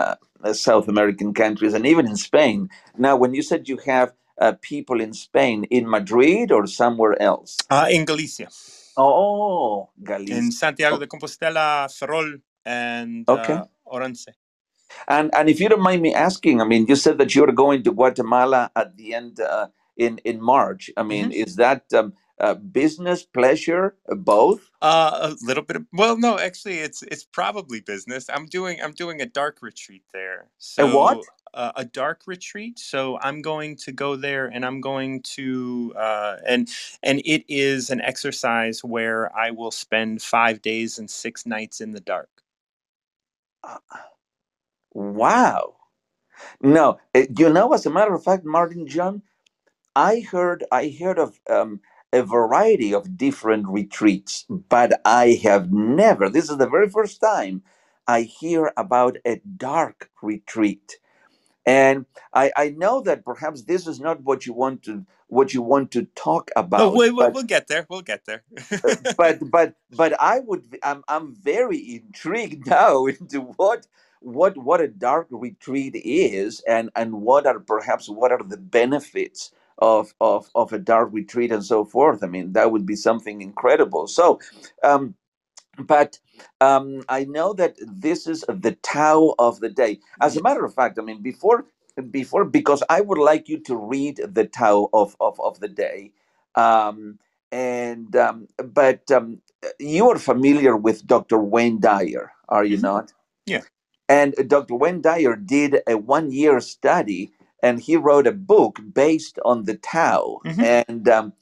South 0.53 0.87
American 0.89 1.33
countries, 1.33 1.73
and 1.75 1.85
even 1.87 2.07
in 2.07 2.17
Spain. 2.17 2.69
Now, 2.97 3.17
when 3.17 3.33
you 3.35 3.43
said 3.43 3.69
you 3.69 3.77
have 3.85 4.13
uh, 4.41 4.53
people 4.61 5.01
in 5.01 5.13
Spain, 5.13 5.65
in 5.65 5.89
Madrid 5.89 6.51
or 6.51 6.67
somewhere 6.67 7.21
else? 7.21 7.57
uh, 7.71 7.87
in 7.91 8.05
Galicia, 8.05 8.49
Oh, 8.97 9.89
Galicia. 10.03 10.35
in 10.37 10.51
Santiago 10.51 10.99
de 10.99 11.07
Compostela, 11.07 11.89
Ferrol, 11.91 12.37
and 12.65 13.29
okay. 13.29 13.53
uh, 13.53 13.65
Orense. 13.87 14.27
And 15.07 15.31
and 15.35 15.49
if 15.49 15.61
you 15.61 15.69
don't 15.69 15.81
mind 15.83 16.01
me 16.01 16.15
asking, 16.15 16.61
I 16.61 16.65
mean, 16.65 16.87
you 16.87 16.97
said 16.97 17.19
that 17.19 17.35
you're 17.35 17.51
going 17.53 17.83
to 17.83 17.93
Guatemala 17.93 18.71
at 18.75 18.97
the 18.97 19.15
end 19.15 19.39
uh, 19.41 19.67
in 19.97 20.19
in 20.25 20.41
March. 20.41 20.91
I 20.97 21.03
mean, 21.03 21.31
hmm 21.31 21.31
is 21.31 21.57
that 21.57 21.85
um, 21.93 22.13
uh, 22.39 22.55
business, 22.55 23.23
pleasure, 23.25 23.95
uh, 24.11 24.15
both? 24.15 24.71
Uh, 24.81 25.33
a 25.33 25.45
little 25.45 25.63
bit 25.63 25.77
of 25.77 25.85
well, 25.93 26.17
no, 26.17 26.39
actually, 26.39 26.79
it's 26.79 27.03
it's 27.03 27.25
probably 27.25 27.81
business. 27.81 28.27
I'm 28.29 28.47
doing 28.47 28.81
I'm 28.81 28.93
doing 28.93 29.21
a 29.21 29.27
dark 29.27 29.59
retreat 29.61 30.03
there, 30.13 30.51
A 30.77 30.87
what? 30.87 31.19
Uh, 31.53 31.73
a 31.75 31.85
dark 31.85 32.23
retreat. 32.27 32.79
So 32.79 33.19
I'm 33.21 33.41
going 33.41 33.77
to 33.77 33.91
go 33.93 34.15
there, 34.17 34.47
and 34.47 34.65
I'm 34.65 34.81
going 34.81 35.21
to 35.35 35.93
uh, 35.97 36.37
and 36.47 36.69
and 37.03 37.21
it 37.25 37.45
is 37.49 37.89
an 37.91 38.01
exercise 38.01 38.83
where 38.83 39.35
I 39.37 39.51
will 39.51 39.71
spend 39.71 40.21
five 40.23 40.61
days 40.61 40.99
and 40.99 41.09
six 41.09 41.45
nights 41.45 41.81
in 41.81 41.91
the 41.93 42.01
dark. 42.01 42.29
Uh, 43.63 43.79
Wow. 44.93 45.75
No, 46.61 46.99
uh, 47.15 47.23
you 47.37 47.49
know, 47.53 47.73
as 47.73 47.85
a 47.87 47.91
matter 47.91 48.13
of 48.15 48.23
fact, 48.25 48.45
Martin 48.45 48.87
John, 48.87 49.23
I 49.95 50.21
heard 50.21 50.65
I 50.71 50.95
heard 50.99 51.19
of 51.19 51.39
um, 51.49 51.81
a 52.13 52.23
variety 52.23 52.93
of 52.95 53.17
different 53.17 53.67
retreats, 53.69 54.45
but 54.49 55.01
I 55.05 55.39
have 55.43 55.71
never. 55.73 56.29
This 56.29 56.49
is 56.51 56.57
the 56.59 56.69
very 56.69 56.89
first 56.89 57.21
time 57.21 57.63
I 58.07 58.23
hear 58.23 58.73
about 58.77 59.17
a 59.25 59.41
dark 59.57 60.11
retreat. 60.23 60.97
And 61.65 62.05
I, 62.33 62.51
I 62.57 62.69
know 62.71 63.01
that 63.03 63.25
perhaps 63.25 63.63
this 63.63 63.87
is 63.87 63.99
not 64.01 64.23
what 64.23 64.45
you 64.47 64.53
want 64.53 64.83
to 64.85 65.05
what 65.27 65.53
you 65.53 65.61
want 65.63 65.91
to 65.91 66.05
talk 66.15 66.51
Oh, 66.77 66.89
about 66.89 66.93
we, 66.97 67.11
we, 67.11 67.27
but 67.27 67.29
we'll 67.29 67.43
get 67.43 67.67
there. 67.67 67.85
We'll 67.89 68.01
get 68.03 68.25
there. 68.25 68.43
uh, 68.83 68.95
but 69.17 69.39
but 69.51 69.75
but 69.91 70.19
I 70.21 70.41
would 70.41 70.77
I'm 70.83 71.03
I'm 71.09 71.35
very 71.35 71.77
intrigued 72.03 72.67
now 72.69 73.07
into 73.07 73.41
what 73.57 73.87
what 74.21 74.57
what 74.57 74.81
a 74.81 74.89
dark 74.89 75.27
retreat 75.31 75.95
is 76.05 76.61
and 76.67 76.91
and 76.95 77.21
what 77.23 77.47
are 77.47 77.59
perhaps 77.61 78.09
what 78.09 78.33
are 78.33 78.43
the 78.43 78.57
benefits 78.57 79.51
of 79.79 80.13
of 80.21 80.49
of 80.55 80.73
a 80.73 80.79
dark 80.79 81.09
retreat 81.13 81.51
and 81.53 81.65
so 81.65 81.85
forth. 81.85 82.23
I 82.23 82.27
mean 82.27 82.53
that 82.53 82.71
would 82.71 82.85
be 82.87 82.97
something 82.97 83.41
incredible. 83.41 84.07
So 84.07 84.39
um 84.83 85.15
but 85.87 86.19
um, 86.61 87.03
I 87.09 87.25
know 87.25 87.53
that 87.53 87.75
this 87.81 88.27
is 88.27 88.45
the 88.49 88.77
Tao 88.83 89.35
of 89.39 89.61
the 89.61 89.69
day. 89.69 89.99
As 90.21 90.37
a 90.37 90.43
matter 90.43 90.65
of 90.65 90.73
fact, 90.75 90.99
I 90.99 91.03
mean, 91.03 91.21
before 91.21 91.65
before 92.11 92.45
because 92.45 92.83
I 92.89 93.01
would 93.01 93.19
like 93.19 93.49
you 93.49 93.59
to 93.61 93.75
read 93.77 94.21
the 94.33 94.45
Tao 94.45 94.89
of 94.93 95.15
of, 95.21 95.39
of 95.41 95.59
the 95.61 95.69
day. 95.69 96.13
Um, 96.55 97.19
and 97.51 98.15
um, 98.15 98.47
but 98.57 99.09
um, 99.11 99.41
you 99.79 100.09
are 100.09 100.19
familiar 100.19 100.77
with 100.77 101.07
Dr. 101.07 101.39
Wayne 101.39 101.79
Dyer, 101.81 102.31
are 102.49 102.65
you 102.65 102.77
Mhm. 102.77 102.81
not? 102.83 103.13
Yeah. 103.47 103.61
And 104.09 104.35
Dr. 104.47 104.75
Wayne 104.75 105.01
Dyer 105.01 105.35
did 105.35 105.81
a 105.87 105.97
one 105.97 106.31
year 106.31 106.59
study 106.61 107.31
and 107.63 107.81
he 107.81 107.97
wrote 107.97 108.27
a 108.27 108.31
book 108.33 108.79
based 108.93 109.39
on 109.45 109.65
the 109.65 109.75
Tao. 109.75 110.41
Mhm. 110.45 110.63
And 110.63 111.09
um, 111.09 111.33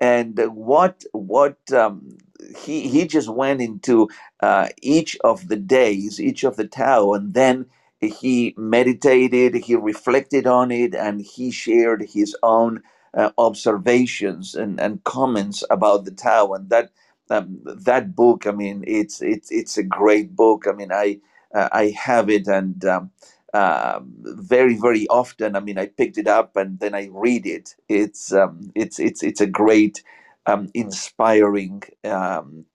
and 0.00 0.38
what 0.54 1.04
what 1.12 1.58
um, 1.72 2.18
he 2.58 2.88
he 2.88 3.06
just 3.06 3.28
went 3.28 3.60
into 3.62 4.08
uh, 4.40 4.68
each 4.82 5.16
of 5.24 5.48
the 5.48 5.56
days, 5.56 6.20
each 6.20 6.44
of 6.44 6.56
the 6.56 6.66
Tao, 6.68 7.12
and 7.14 7.34
then 7.34 7.66
he 8.00 8.54
meditated, 8.58 9.54
he 9.56 9.76
reflected 9.76 10.46
on 10.46 10.70
it, 10.70 10.94
and 10.94 11.20
he 11.22 11.50
shared 11.50 12.04
his 12.14 12.36
own 12.42 12.82
uh, 13.14 13.30
observations 13.38 14.54
and, 14.54 14.80
and 14.80 15.04
comments 15.04 15.64
about 15.70 16.04
the 16.04 16.12
Tao. 16.12 16.52
And 16.52 16.70
that 16.70 16.90
um, 17.30 17.60
that 17.64 18.14
book, 18.16 18.46
I 18.46 18.52
mean, 18.52 18.84
it's 18.86 19.22
it's 19.22 19.50
it's 19.50 19.78
a 19.78 19.82
great 19.82 20.36
book. 20.36 20.66
I 20.68 20.72
mean, 20.72 20.92
I 20.92 21.20
uh, 21.54 21.70
I 21.72 21.88
have 21.98 22.30
it, 22.30 22.46
and 22.48 22.84
um, 22.84 23.10
um, 23.54 24.14
very 24.20 24.76
very 24.76 25.06
often. 25.08 25.56
I 25.56 25.60
mean, 25.60 25.78
I 25.78 25.86
picked 25.86 26.18
it 26.18 26.28
up 26.28 26.56
and 26.56 26.80
then 26.80 26.94
I 26.94 27.08
read 27.12 27.46
it. 27.46 27.76
It's 27.88 28.32
um, 28.32 28.72
it's 28.74 28.98
it's 29.00 29.22
it's 29.22 29.40
a 29.40 29.46
great, 29.46 30.02
um, 30.46 30.70
inspiring 30.74 31.82
um, 32.04 32.66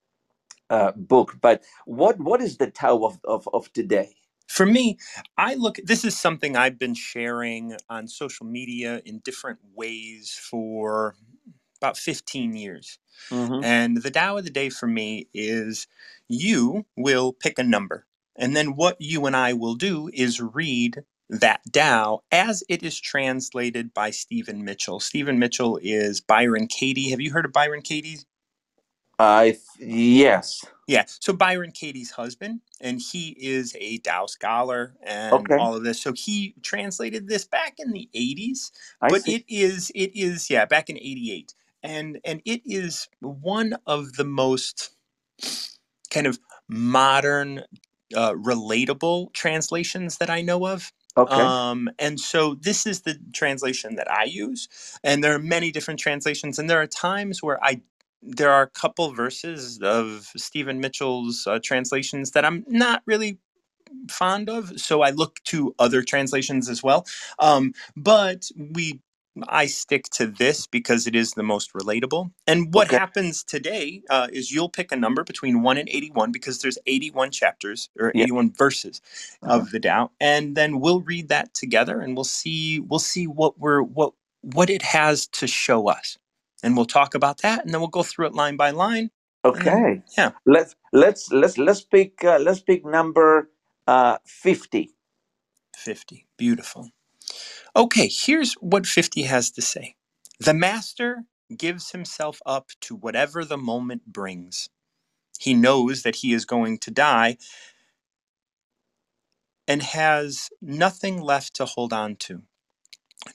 uh, 0.69 0.93
book. 0.95 1.37
But 1.41 1.63
what 1.85 2.19
what 2.19 2.41
is 2.41 2.57
the 2.57 2.71
Tao 2.71 3.03
of 3.05 3.19
of, 3.25 3.49
of 3.53 3.73
today? 3.73 4.15
For 4.47 4.65
me, 4.65 4.97
I 5.37 5.55
look, 5.55 5.77
this 5.83 6.05
is 6.05 6.17
something 6.19 6.57
I've 6.57 6.79
been 6.79 6.95
sharing 6.95 7.75
on 7.89 8.07
social 8.07 8.45
media 8.45 9.01
in 9.05 9.19
different 9.19 9.59
ways 9.75 10.39
for 10.51 11.15
about 11.81 11.97
15 11.97 12.55
years. 12.55 12.99
Mhm. 13.31 13.63
And 13.63 13.97
the 13.97 14.11
Tao 14.11 14.37
of 14.37 14.45
the 14.45 14.51
day 14.51 14.69
for 14.69 14.87
me 14.87 15.27
is 15.33 15.87
you 16.29 16.85
will 16.97 17.33
pick 17.33 17.59
a 17.59 17.63
number. 17.63 18.05
And 18.37 18.55
then 18.55 18.75
what 18.75 18.97
you 18.99 19.25
and 19.25 19.35
I 19.35 19.53
will 19.53 19.75
do 19.75 20.09
is 20.13 20.41
read 20.41 21.03
that 21.29 21.61
Tao 21.73 22.21
as 22.31 22.63
it 22.69 22.83
is 22.83 22.99
translated 22.99 23.93
by 23.93 24.11
Stephen 24.11 24.65
Mitchell. 24.65 24.99
Stephen 24.99 25.39
Mitchell 25.39 25.79
is 25.81 26.21
Byron 26.21 26.67
Katie. 26.67 27.11
Have 27.11 27.21
you 27.21 27.31
heard 27.33 27.45
of 27.45 27.53
Byron 27.53 27.81
Katie? 27.83 28.19
I 29.19 29.57
yes. 29.79 30.65
Yeah, 30.87 31.05
so 31.07 31.31
Byron 31.33 31.71
Katie's 31.71 32.11
husband, 32.11 32.59
and 32.81 32.99
he 32.99 33.29
is 33.39 33.75
a 33.79 33.99
Tao 33.99 34.25
scholar 34.25 34.95
and 35.01 35.49
Okay. 35.49 35.55
all 35.55 35.75
of 35.75 35.83
this. 35.83 36.01
So 36.01 36.11
he 36.13 36.55
translated 36.61 37.27
this 37.27 37.45
back 37.45 37.75
in 37.79 37.93
the 37.93 38.09
80s, 38.13 38.71
I 39.01 39.09
but 39.09 39.21
see. 39.23 39.33
it 39.33 39.45
is 39.47 39.91
it 39.95 40.11
is 40.13 40.49
yeah, 40.49 40.65
back 40.65 40.89
in 40.89 40.97
88. 40.97 41.53
And 41.83 42.19
and 42.25 42.41
it 42.45 42.61
is 42.65 43.07
one 43.21 43.77
of 43.87 44.13
the 44.13 44.25
most 44.25 44.91
kind 46.11 46.27
of 46.27 46.39
modern 46.69 47.63
uh, 48.15 48.33
relatable 48.33 49.33
translations 49.33 50.17
that 50.17 50.29
I 50.29 50.41
know 50.41 50.67
of. 50.67 50.91
Okay. 51.15 51.35
Um, 51.35 51.89
and 51.99 52.19
so 52.19 52.55
this 52.55 52.87
is 52.87 53.01
the 53.01 53.19
translation 53.33 53.95
that 53.95 54.09
I 54.11 54.23
use. 54.23 54.67
And 55.03 55.23
there 55.23 55.35
are 55.35 55.39
many 55.39 55.71
different 55.71 55.99
translations, 55.99 56.57
and 56.57 56.69
there 56.69 56.81
are 56.81 56.87
times 56.87 57.43
where 57.43 57.63
I 57.63 57.81
there 58.25 58.51
are 58.51 58.63
a 58.63 58.69
couple 58.69 59.11
verses 59.13 59.79
of 59.81 60.31
Stephen 60.37 60.79
Mitchell's 60.79 61.45
uh, 61.45 61.59
translations 61.61 62.31
that 62.31 62.45
I'm 62.45 62.63
not 62.67 63.01
really 63.05 63.37
fond 64.09 64.49
of, 64.49 64.79
so 64.79 65.01
I 65.01 65.11
look 65.11 65.39
to 65.45 65.75
other 65.77 66.01
translations 66.01 66.69
as 66.69 66.81
well. 66.81 67.05
Um, 67.39 67.73
but 67.95 68.49
we, 68.57 69.01
I 69.49 69.67
stick 69.67 70.05
to 70.15 70.27
this 70.27 70.67
because 70.67 71.07
it 71.07 71.15
is 71.15 71.33
the 71.33 71.43
most 71.43 71.73
relatable. 71.73 72.31
And 72.47 72.73
what 72.73 72.87
Okay. 72.87 72.99
happens 72.99 73.43
today 73.43 74.03
uh, 74.09 74.27
is 74.33 74.51
you'll 74.51 74.69
pick 74.69 74.91
a 74.91 74.95
number 74.97 75.23
between 75.23 75.63
one 75.63 75.77
and 75.77 75.89
eighty-one 75.89 76.31
because 76.31 76.61
there's 76.61 76.77
eighty-one 76.87 77.31
chapters 77.31 77.89
or 77.99 78.13
Yeah. 78.13 78.17
eighty-one 78.17 78.53
verses 78.53 79.01
Uh-huh. 79.43 79.65
of 79.65 79.71
the 79.71 79.79
Tao, 79.79 80.11
and 80.21 80.55
then 80.55 80.79
we'll 80.79 81.01
read 81.01 81.29
that 81.29 81.53
together, 81.53 82.01
and 82.01 82.15
we'll 82.15 82.23
see 82.25 82.79
we'll 82.79 82.99
see 82.99 83.27
what 83.27 83.59
we're 83.59 83.81
what 83.83 84.13
what 84.41 84.69
it 84.69 84.83
has 84.83 85.27
to 85.27 85.47
show 85.47 85.89
us, 85.89 86.17
and 86.63 86.77
we'll 86.77 86.85
talk 86.85 87.15
about 87.15 87.39
that, 87.43 87.65
and 87.65 87.73
then 87.73 87.81
we'll 87.81 87.89
go 87.89 88.03
through 88.03 88.27
it 88.27 88.35
line 88.35 88.57
by 88.57 88.71
line, 88.71 89.11
and 89.53 89.67
then 89.67 89.85
Okay. 89.85 90.03
yeah, 90.17 90.31
Let's 90.45 90.75
let's 90.93 91.31
let's 91.31 91.57
let's 91.57 91.81
pick 91.83 92.23
uh, 92.25 92.39
let's 92.39 92.61
pick 92.61 92.85
number 92.85 93.49
uh, 93.87 94.17
fifty. 94.27 94.95
fifty, 95.75 96.27
beautiful. 96.37 96.89
Okay, 97.75 98.07
here's 98.09 98.53
what 98.55 98.87
50 98.87 99.23
has 99.23 99.51
to 99.53 99.63
say 99.63 99.95
The 100.39 100.53
master 100.53 101.23
gives 101.57 101.91
himself 101.91 102.39
up 102.45 102.69
to 102.83 102.95
whatever 102.95 103.45
the 103.45 103.57
moment 103.57 104.07
brings. 104.13 104.69
He 105.39 105.53
knows 105.53 106.03
that 106.03 106.17
he 106.17 106.33
is 106.33 106.45
going 106.45 106.79
to 106.79 106.91
die 106.91 107.37
and 109.67 109.83
has 109.83 110.49
nothing 110.61 111.21
left 111.21 111.55
to 111.55 111.65
hold 111.65 111.93
on 111.93 112.17
to. 112.17 112.43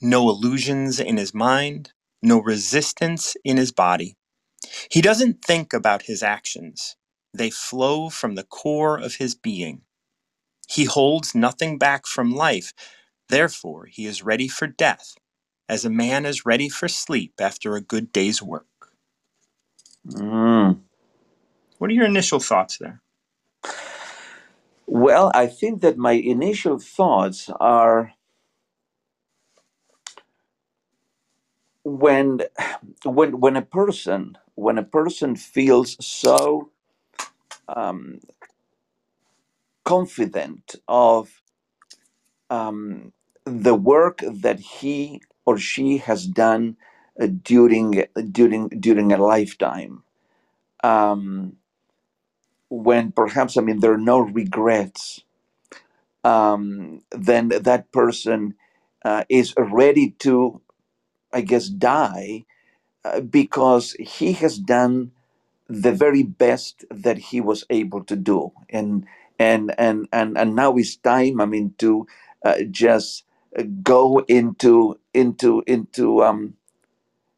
No 0.01 0.29
illusions 0.29 0.99
in 0.99 1.17
his 1.17 1.33
mind, 1.33 1.93
no 2.23 2.39
resistance 2.41 3.35
in 3.45 3.57
his 3.57 3.71
body. 3.71 4.17
He 4.91 5.01
doesn't 5.01 5.43
think 5.45 5.73
about 5.73 6.03
his 6.03 6.23
actions, 6.23 6.97
they 7.33 7.49
flow 7.51 8.09
from 8.09 8.35
the 8.35 8.43
core 8.45 8.97
of 8.99 9.15
his 9.15 9.35
being. 9.35 9.81
He 10.69 10.85
holds 10.85 11.35
nothing 11.35 11.77
back 11.77 12.07
from 12.07 12.31
life, 12.35 12.73
therefore, 13.29 13.87
he 13.87 14.05
is 14.05 14.23
ready 14.23 14.47
for 14.47 14.67
death, 14.67 15.15
as 15.69 15.85
a 15.85 15.89
man 15.89 16.25
is 16.25 16.45
ready 16.45 16.69
for 16.69 16.87
sleep 16.87 17.33
after 17.39 17.75
a 17.75 17.81
good 17.81 18.11
day's 18.11 18.41
work. 18.41 18.65
Mm. 20.07 20.79
What 21.77 21.89
are 21.89 21.93
your 21.93 22.05
initial 22.05 22.39
thoughts 22.39 22.77
there? 22.77 23.01
Well, 24.87 25.31
I 25.35 25.47
think 25.47 25.81
that 25.81 25.97
my 25.97 26.13
initial 26.13 26.79
thoughts 26.79 27.49
are 27.59 28.13
when 31.83 32.41
when 33.05 33.39
when 33.39 33.55
a 33.55 33.61
person 33.61 34.37
when 34.55 34.77
a 34.77 34.83
person 34.83 35.35
feels 35.35 35.97
so 36.05 36.71
um, 37.67 38.19
confident 39.85 40.75
of 40.87 41.29
um, 42.49 43.13
the 43.49 43.75
work 43.75 44.21
that 44.27 44.59
he 44.61 45.21
or 45.45 45.59
she 45.59 45.99
has 45.99 46.27
done 46.27 46.77
uh, 47.21 47.27
during 47.43 48.05
during 48.31 48.69
during 48.69 49.13
a 49.13 49.17
lifetime. 49.17 50.03
Um, 50.83 51.57
when 52.69 53.11
perhaps 53.13 53.57
I 53.57 53.61
mean 53.61 53.81
there 53.81 53.93
are 53.93 53.97
no 53.99 54.19
regrets 54.19 55.21
um, 56.23 57.01
then 57.11 57.49
that 57.49 57.91
person 57.91 58.55
uh, 59.05 59.25
is 59.29 59.53
ready 59.57 60.11
to 60.19 60.61
I 61.33 61.41
guess 61.41 61.69
die 61.69 62.45
uh, 63.05 63.21
because 63.21 63.93
he 63.99 64.33
has 64.33 64.59
done 64.59 65.11
the 65.69 65.91
very 65.93 66.23
best 66.23 66.85
that 66.91 67.17
he 67.17 67.41
was 67.41 67.65
able 67.69 68.03
to 68.05 68.15
do. 68.15 68.51
And 68.69 69.05
and 69.39 69.73
and 69.77 70.07
and, 70.13 70.37
and 70.37 70.55
now 70.55 70.77
it's 70.77 70.95
time 70.97 71.41
i 71.41 71.45
mean 71.45 71.73
to 71.79 72.07
uh, 72.45 72.63
just 72.71 73.25
go 73.83 74.19
into 74.27 74.99
into 75.13 75.63
into 75.67 76.23
um 76.23 76.55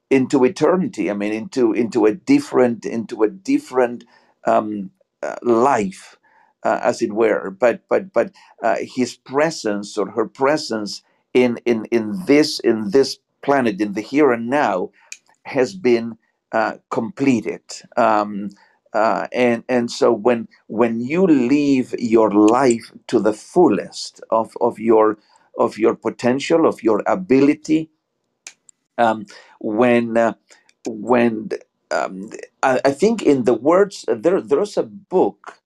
into 0.10 0.44
eternity 0.46 1.12
i 1.12 1.14
mean 1.14 1.34
into 1.34 1.74
into 1.74 2.06
a 2.06 2.14
different 2.14 2.86
into 2.86 3.24
a 3.24 3.30
different 3.30 4.04
um 4.46 4.92
uh, 5.24 5.36
life 5.44 6.18
uh, 6.64 6.80
as 6.84 7.02
it 7.02 7.14
were 7.14 7.52
but 7.52 7.82
but 7.90 8.14
but 8.14 8.32
uh, 8.64 8.78
his 8.82 9.16
presence 9.18 9.98
or 9.98 10.12
her 10.12 10.28
presence 10.28 11.04
in 11.34 11.58
in 11.66 11.86
in 11.92 12.26
this 12.28 12.60
in 12.60 12.92
this 12.92 13.20
planet 13.44 13.82
in 13.82 13.94
the 13.94 14.02
here 14.02 14.32
and 14.32 14.50
now 14.50 14.86
has 15.46 15.76
been 15.76 16.18
uh, 16.54 16.76
completed. 16.92 17.62
Um, 17.98 18.52
uh, 18.94 19.30
and 19.34 19.64
and 19.70 19.90
so 19.90 20.12
when 20.14 20.50
when 20.68 21.00
you 21.02 21.26
live 21.26 21.96
your 21.98 22.32
life 22.34 22.92
to 23.08 23.22
the 23.22 23.34
fullest 23.34 24.22
of, 24.32 24.52
of 24.62 24.80
your 24.82 25.18
of 25.62 25.80
your 25.80 25.96
potential 25.96 26.68
of 26.68 26.84
your 26.84 27.04
ability, 27.08 27.92
um, 28.98 29.26
when 29.62 30.18
uh, 30.18 30.34
when 30.88 31.50
um, 31.92 32.30
I, 32.64 32.82
I 32.86 32.92
think 32.92 33.24
in 33.24 33.46
the 33.46 33.56
words 33.56 34.06
there 34.08 34.42
there's 34.42 34.78
a 34.78 34.84
book 34.84 35.60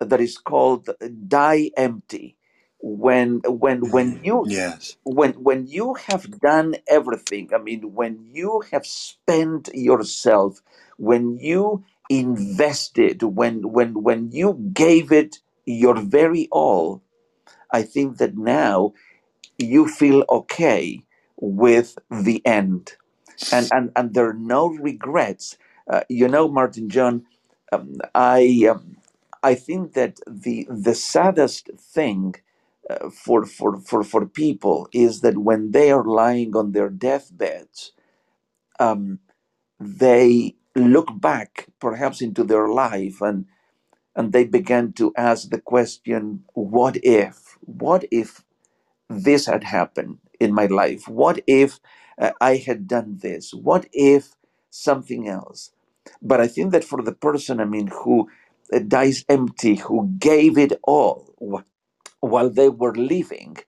that 0.00 0.20
is 0.20 0.38
called 0.38 0.90
"Die 1.28 1.70
Empty." 1.76 2.36
When 2.80 3.40
when 3.46 3.90
when 3.90 4.14
Mm, 4.14 4.22
you 4.22 4.44
yes. 4.44 4.96
when 5.04 5.32
when 5.34 5.66
you 5.66 5.94
have 5.94 6.40
done 6.40 6.76
everything 6.88 7.50
i 7.54 7.58
mean 7.58 7.94
when 7.94 8.20
you 8.32 8.62
have 8.72 8.86
spent 8.86 9.68
yourself 9.74 10.62
when 10.98 11.38
you 11.38 11.84
invested 12.10 13.22
when 13.22 13.72
when 13.72 14.02
when 14.02 14.30
you 14.32 14.54
gave 14.74 15.10
it 15.12 15.38
your 15.66 15.96
very 16.00 16.48
all 16.52 17.02
i 17.72 17.82
think 17.82 18.18
that 18.18 18.36
now 18.36 18.92
you 19.62 19.88
feel 19.88 20.24
okay 20.30 21.02
with 21.40 21.98
the 22.10 22.46
end. 22.46 22.94
And 23.52 23.68
and, 23.72 23.92
and 23.96 24.14
there 24.14 24.28
are 24.30 24.34
no 24.34 24.68
regrets. 24.68 25.58
Uh, 25.90 26.02
you 26.08 26.28
know 26.28 26.48
martin 26.48 26.88
john 26.88 27.24
um, 27.72 27.96
i 28.14 28.68
um, 28.70 28.96
i 29.42 29.54
think 29.54 29.94
that 29.94 30.20
the 30.28 30.66
the 30.70 30.94
saddest 30.94 31.70
thing 31.78 32.34
uh, 32.90 33.10
for, 33.10 33.46
for 33.46 33.80
for 33.80 34.04
for 34.04 34.26
people 34.26 34.88
is 34.92 35.22
that 35.22 35.38
when 35.38 35.72
they 35.72 35.92
are 35.92 36.04
lying 36.04 36.56
on 36.56 36.72
their 36.72 36.90
deathbeds 36.90 37.92
um, 38.80 39.20
they 39.80 40.56
look 40.76 41.08
back 41.20 41.68
perhaps 41.80 42.22
into 42.22 42.44
their 42.44 42.68
life 42.68 43.20
and 43.22 43.46
and 44.16 44.32
they 44.32 44.44
began 44.44 44.92
to 44.94 45.12
ask 45.16 45.48
the 45.50 45.60
question 45.60 46.44
what 46.54 46.96
if? 47.02 47.58
What 47.60 48.04
if 48.10 48.44
this 49.12 49.46
had 49.46 49.64
happened 49.64 50.18
in 50.40 50.54
my 50.54 50.66
life? 50.66 51.08
What 51.08 51.42
if 51.46 51.80
uh, 52.20 52.32
i 52.40 52.56
had 52.56 52.88
done 52.88 53.18
this? 53.22 53.54
What 53.54 53.86
if 53.92 54.34
something 54.70 55.28
else? 55.28 55.72
But 56.22 56.40
i 56.40 56.48
think 56.48 56.72
that 56.72 56.84
for 56.84 57.02
the 57.02 57.12
person 57.28 57.60
i 57.60 57.66
mean 57.66 57.88
who 57.88 58.30
uh, 58.74 58.80
dies 58.80 59.24
empty 59.28 59.76
who 59.76 59.98
gave 60.18 60.58
it 60.58 60.72
all 60.84 61.18
wh- 61.40 61.66
while 62.32 62.50
they 62.50 62.68
were 62.70 62.94
living 62.96 63.58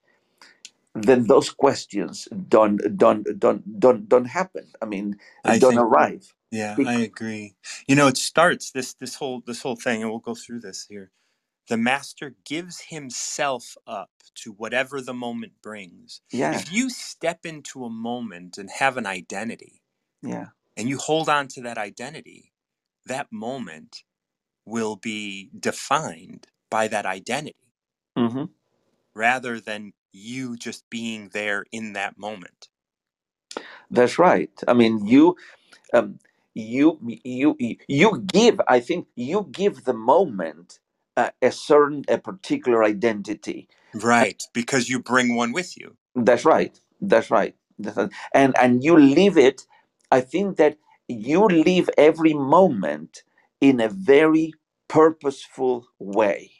then 0.95 1.27
those 1.27 1.51
questions 1.51 2.29
don't 2.49 2.79
don't 2.99 3.27
don't 3.41 3.81
don't 3.81 4.09
don't 4.09 4.27
happen. 4.27 4.67
I 4.83 4.87
mean 4.87 5.17
I 5.45 5.59
don't 5.59 5.61
think 5.61 5.79
arrive. 5.79 6.35
Yeah, 6.53 6.77
Bec- 6.77 6.87
I 6.87 6.95
agree. 6.97 7.57
You 7.89 7.97
know, 7.97 8.09
it 8.09 8.19
starts 8.19 8.73
this 8.73 8.95
this 8.95 9.17
whole 9.17 9.43
this 9.47 9.63
whole 9.63 9.77
thing, 9.77 10.03
and 10.03 10.11
we'll 10.11 10.21
go 10.21 10.35
through 10.35 10.61
this 10.61 10.87
here. 10.89 11.11
The 11.69 11.79
master 11.79 12.37
gives 12.47 12.83
himself 12.91 13.77
up 13.87 14.11
to 14.37 14.53
whatever 14.53 15.01
the 15.01 15.15
moment 15.15 15.55
brings. 15.63 16.21
yeah 16.33 16.53
If 16.53 16.73
you 16.73 16.91
step 16.91 17.47
into 17.47 17.85
a 17.85 17.91
moment 17.91 18.59
and 18.59 18.71
have 18.71 18.97
an 18.99 19.07
identity 19.07 19.83
yeah 20.23 20.47
and 20.77 20.89
you 20.89 20.99
hold 20.99 21.29
on 21.29 21.49
to 21.49 21.63
that 21.63 21.79
identity, 21.79 22.53
that 23.07 23.29
moment 23.33 24.05
will 24.67 24.97
be 24.97 25.51
defined 25.59 26.49
by 26.71 26.89
that 26.89 27.07
identity 27.07 27.57
hmm 28.17 28.45
rather 29.15 29.61
than 29.61 29.93
you 30.13 30.57
just 30.57 30.85
being 30.91 31.31
there 31.35 31.65
in 31.73 31.95
that 31.95 32.19
moment. 32.19 32.69
that's 33.91 34.19
right 34.19 34.51
i 34.69 34.75
mean 34.75 35.07
you 35.07 35.37
um, 35.95 36.19
you 36.55 36.99
you 37.25 37.57
you 37.89 38.19
give 38.33 38.61
i 38.69 38.81
think 38.81 39.07
you 39.17 39.49
give 39.53 39.85
the 39.85 39.95
moment 39.95 40.81
uh, 41.17 41.31
a 41.43 41.53
certain 41.53 42.05
a 42.09 42.19
particular 42.19 42.85
identity. 42.85 43.69
Right, 43.95 44.43
because 44.53 44.89
you 44.89 45.01
bring 45.01 45.37
one 45.37 45.53
with 45.53 45.77
you. 45.77 45.97
that's 46.17 47.31
right 47.31 47.55
that's 47.79 48.01
right. 48.01 48.11
And 48.33 48.55
and 48.59 48.83
you 48.83 48.99
live 48.99 49.37
it. 49.37 49.63
I 50.11 50.21
think 50.21 50.57
that 50.57 50.79
you 51.09 51.47
live 51.47 51.91
every 51.99 52.35
moment 52.35 53.23
in 53.61 53.81
a 53.81 53.89
very 53.89 54.53
purposeful 54.89 55.87
way. 55.99 56.53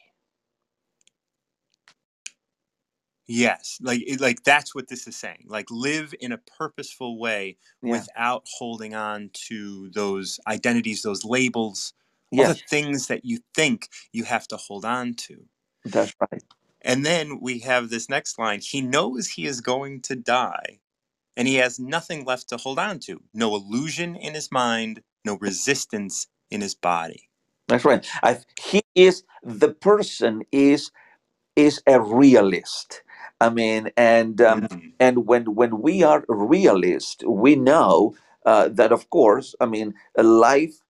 Yes, 3.27 3.79
like 3.81 4.03
like 4.21 4.43
that's 4.45 4.75
what 4.75 4.89
this 4.89 5.07
is 5.07 5.17
saying. 5.17 5.47
Like 5.47 5.67
live 5.71 6.15
in 6.21 6.33
a 6.33 6.39
purposeful 6.59 7.19
way 7.19 7.57
yeah. 7.83 7.93
without 7.93 8.45
holding 8.59 8.95
on 8.95 9.31
to 9.49 9.89
those 9.91 10.39
identities, 10.47 11.03
those 11.03 11.25
labels, 11.25 11.95
all 12.33 12.45
the 12.47 12.55
things 12.55 13.09
that 13.09 13.25
you 13.25 13.41
think 13.55 13.89
you 14.13 14.25
have 14.25 14.49
to 14.49 14.57
hold 14.59 14.85
on 14.85 15.15
to. 15.15 15.47
that's 15.85 16.15
right 16.21 16.43
And 16.83 17.07
then 17.07 17.41
we 17.41 17.61
have 17.61 17.91
this 17.91 18.09
next 18.09 18.39
line. 18.39 18.61
He 18.63 18.81
knows 18.83 19.29
he 19.31 19.47
is 19.47 19.61
going 19.61 20.03
to 20.03 20.17
die, 20.17 20.81
and 21.37 21.49
he 21.49 21.57
has 21.57 21.81
nothing 21.81 22.25
left 22.25 22.49
to 22.51 22.59
hold 22.59 22.79
on 22.79 23.01
to. 23.01 23.23
No 23.35 23.55
illusion 23.57 24.17
in 24.17 24.35
his 24.35 24.53
mind, 24.53 25.03
no 25.25 25.39
resistance 25.41 26.29
in 26.51 26.61
his 26.63 26.75
body. 26.75 27.29
that's 27.69 27.85
right 27.85 28.07
I, 28.23 28.41
he 28.61 28.83
is 28.95 29.25
the 29.43 29.71
person 29.71 30.43
is 30.53 30.93
is 31.57 31.83
a 31.89 32.01
realist 32.01 33.03
i 33.41 33.51
mean 33.51 33.91
and 33.97 34.41
um, 34.43 34.67
Mm, 34.71 34.93
and 35.01 35.27
when 35.27 35.55
when 35.55 35.83
we 35.83 36.03
are 36.05 36.25
realist 36.29 37.25
we 37.27 37.57
know 37.57 38.17
uh, 38.47 38.69
that 38.71 38.93
of 38.93 39.11
course 39.11 39.55
i 39.61 39.67
mean 39.67 39.95
life 40.19 40.81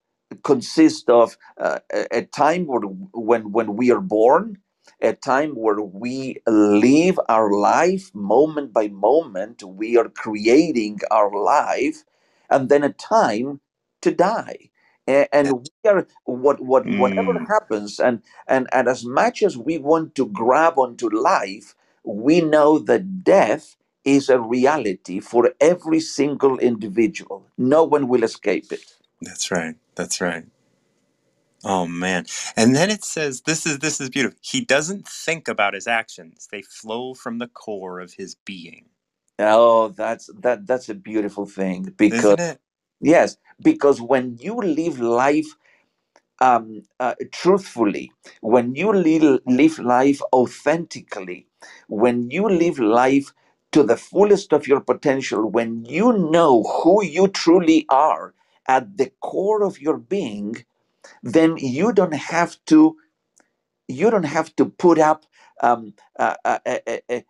consists 0.42 1.08
of 1.08 1.36
uh, 1.58 1.78
a, 1.92 2.04
time 2.24 2.66
where, 2.66 2.80
when 3.14 3.52
when 3.52 3.76
we 3.76 3.90
are 3.90 4.00
born 4.00 4.58
a 5.00 5.12
time 5.14 5.52
where 5.52 5.80
we 5.80 6.36
live 6.46 7.18
our 7.28 7.50
life 7.52 8.10
moment 8.14 8.72
by 8.72 8.88
moment 8.88 9.62
we 9.64 9.96
are 9.96 10.08
creating 10.08 10.98
our 11.10 11.32
life 11.34 12.04
and 12.50 12.68
then 12.68 12.84
a 12.84 12.92
time 12.92 13.60
to 14.02 14.10
die 14.12 14.70
and 15.32 15.52
we 15.52 15.90
are 15.90 16.06
what 16.24 16.60
what 16.60 16.90
whatever 16.90 17.32
mm, 17.32 17.46
happens 17.48 18.00
and 18.00 18.22
and 18.48 18.68
and 18.72 18.88
as 18.88 19.04
much 19.04 19.42
as 19.42 19.56
we 19.58 19.78
want 19.78 20.14
to 20.14 20.26
grab 20.26 20.78
onto 20.78 21.08
life 21.10 21.74
we 22.04 22.40
know 22.40 22.78
that 22.78 23.24
death 23.24 23.76
is 24.04 24.30
a 24.30 24.40
reality 24.40 25.20
for 25.20 25.52
every 25.60 26.00
single 26.00 26.58
individual. 26.58 27.46
No 27.58 27.84
one 27.84 28.08
will 28.08 28.24
escape 28.24 28.72
it. 28.72 28.94
That's 29.24 29.50
right. 29.52 29.76
That's 29.96 30.20
right. 30.20 30.46
Oh 31.64 31.87
man. 31.87 32.26
And 32.56 32.76
then 32.76 32.90
it 32.90 33.04
says 33.04 33.42
this 33.42 33.66
is 33.66 33.80
this 33.80 34.00
is 34.00 34.10
beautiful. 34.10 34.38
He 34.42 34.62
doesn't 34.64 35.08
think 35.08 35.48
about 35.48 35.74
his 35.74 35.87
actions. 35.88 36.48
They 36.52 36.62
flow 36.62 37.14
from 37.14 37.38
the 37.38 37.48
core 37.48 38.00
of 38.00 38.14
his 38.14 38.37
being. 38.37 38.87
Oh, 39.38 39.88
that's 39.90 40.30
that 40.42 40.66
that's 40.66 40.88
a 40.90 40.94
beautiful 40.94 41.46
thing 41.46 41.94
because 41.96 42.37
Isn't 42.37 42.40
it? 42.40 42.60
yes, 43.00 43.38
because 43.62 44.00
when 44.02 44.38
you 44.40 44.56
live 44.56 45.00
life 45.00 45.46
um, 46.40 46.82
uh, 47.00 47.14
truthfully, 47.32 48.12
when 48.42 48.76
you 48.76 48.92
live, 48.92 49.40
live 49.46 49.80
life 49.80 50.20
authentically, 50.34 51.48
when 51.88 52.30
you 52.30 52.48
live 52.48 52.80
life 52.80 53.32
to 53.72 53.84
the 53.84 53.98
fullest 53.98 54.54
of 54.54 54.68
your 54.68 54.80
potential, 54.80 55.50
when 55.50 55.84
you 55.87 56.12
know 56.14 56.64
who 56.64 57.04
you 57.04 57.28
truly 57.28 57.87
are 57.90 58.34
at 58.68 58.98
the 58.98 59.12
core 59.20 59.64
of 59.64 59.81
your 59.81 59.98
being, 59.98 60.64
then 61.22 61.57
you 61.59 61.92
don't 61.92 62.14
have 62.14 62.57
to 62.66 62.96
you 63.88 64.11
don't 64.11 64.24
have 64.24 64.55
to 64.57 64.66
put 64.66 64.98
up 64.98 65.27
um, 65.62 65.94
a, 66.16 66.37
a, 66.44 66.61
a, 66.66 67.03
a, 67.11 67.24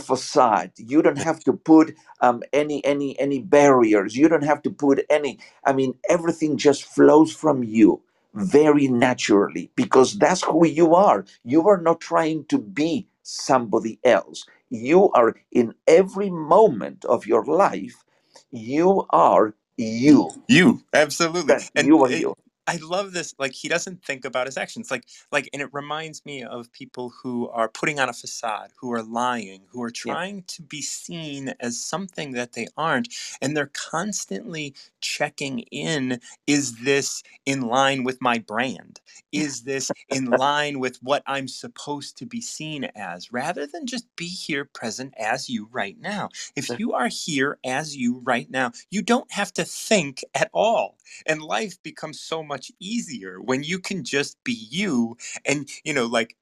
facade. 0.00 0.72
You 0.76 1.02
don't 1.02 1.18
have 1.18 1.40
to 1.44 1.52
put 1.52 1.94
um, 2.20 2.42
any 2.52 2.84
any 2.84 3.18
any 3.18 3.40
barriers. 3.40 4.16
You 4.16 4.28
don't 4.28 4.44
have 4.44 4.62
to 4.62 4.70
put 4.70 5.04
any. 5.08 5.38
I 5.64 5.72
mean, 5.72 5.94
everything 6.08 6.56
just 6.56 6.84
flows 6.84 7.32
from 7.32 7.62
you 7.64 8.02
very 8.34 8.88
naturally 8.88 9.70
because 9.76 10.18
that's 10.18 10.42
who 10.42 10.66
you 10.66 10.94
are. 10.94 11.24
You 11.44 11.68
are 11.68 11.80
not 11.80 12.00
trying 12.00 12.44
to 12.46 12.58
be 12.58 13.08
somebody 13.22 13.98
else. 14.04 14.44
You 14.70 15.10
are 15.12 15.34
in 15.52 15.74
every 15.86 16.30
moment 16.30 17.04
of 17.04 17.26
your 17.26 17.44
life. 17.44 18.04
You 18.50 19.06
are 19.10 19.54
you. 19.78 20.30
You 20.48 20.82
absolutely. 20.94 21.56
And 21.74 21.86
you 21.88 22.02
are 22.04 22.10
it, 22.10 22.20
you. 22.20 22.34
I 22.66 22.76
love 22.78 23.12
this. 23.12 23.34
Like 23.38 23.52
he 23.52 23.68
doesn't 23.68 24.04
think 24.04 24.24
about 24.24 24.46
his 24.46 24.56
actions. 24.56 24.90
Like 24.90 25.04
like, 25.32 25.48
and 25.52 25.60
it 25.62 25.68
reminds 25.72 26.24
me 26.24 26.42
of 26.44 26.72
people 26.72 27.12
who 27.22 27.48
are 27.50 27.68
putting 27.68 28.00
on 28.00 28.08
a 28.08 28.12
facade, 28.14 28.72
who 28.80 28.92
are 28.92 29.02
lying, 29.02 29.64
who 29.70 29.82
are 29.82 29.90
Yeah. 30.04 30.16
trying 30.16 30.44
to 30.44 30.62
be 30.62 30.80
seen 30.82 31.54
as 31.60 31.78
something 31.84 32.32
that 32.32 32.52
they 32.54 32.68
aren't, 32.76 33.08
and 33.42 33.56
they're 33.56 33.70
constantly 33.74 34.74
checking 35.02 35.60
in. 35.70 36.20
Is 36.46 36.82
this 36.84 37.22
in 37.44 37.62
line 37.62 38.04
with 38.04 38.22
my 38.22 38.38
brand? 38.38 39.00
Is 39.32 39.64
this 39.64 39.92
in 40.08 40.26
line 40.36 40.80
with 40.80 40.98
what 41.02 41.22
I'm 41.26 41.48
supposed 41.48 42.16
to 42.18 42.26
be 42.26 42.40
seen 42.40 42.84
as? 42.96 43.32
Rather 43.32 43.66
than 43.66 43.86
just 43.86 44.06
be 44.16 44.28
here 44.28 44.64
present 44.64 45.12
as 45.18 45.50
you 45.50 45.68
right 45.70 45.98
now. 46.00 46.30
If 46.56 46.78
you 46.78 46.94
are 46.94 47.08
here 47.08 47.58
as 47.64 47.96
you 47.96 48.20
right 48.24 48.50
now, 48.50 48.72
you 48.90 49.02
don't 49.02 49.30
have 49.32 49.52
to 49.54 49.64
think 49.64 50.24
at 50.34 50.50
all 50.54 50.92
and 51.26 51.42
life 51.42 51.82
becomes 51.82 52.20
so 52.20 52.42
much 52.42 52.61
easier 52.80 53.40
when 53.40 53.62
you 53.62 53.78
can 53.78 54.04
just 54.04 54.42
be 54.44 54.52
you 54.52 55.16
and 55.44 55.68
you 55.84 55.94
know 55.94 56.06
like 56.06 56.36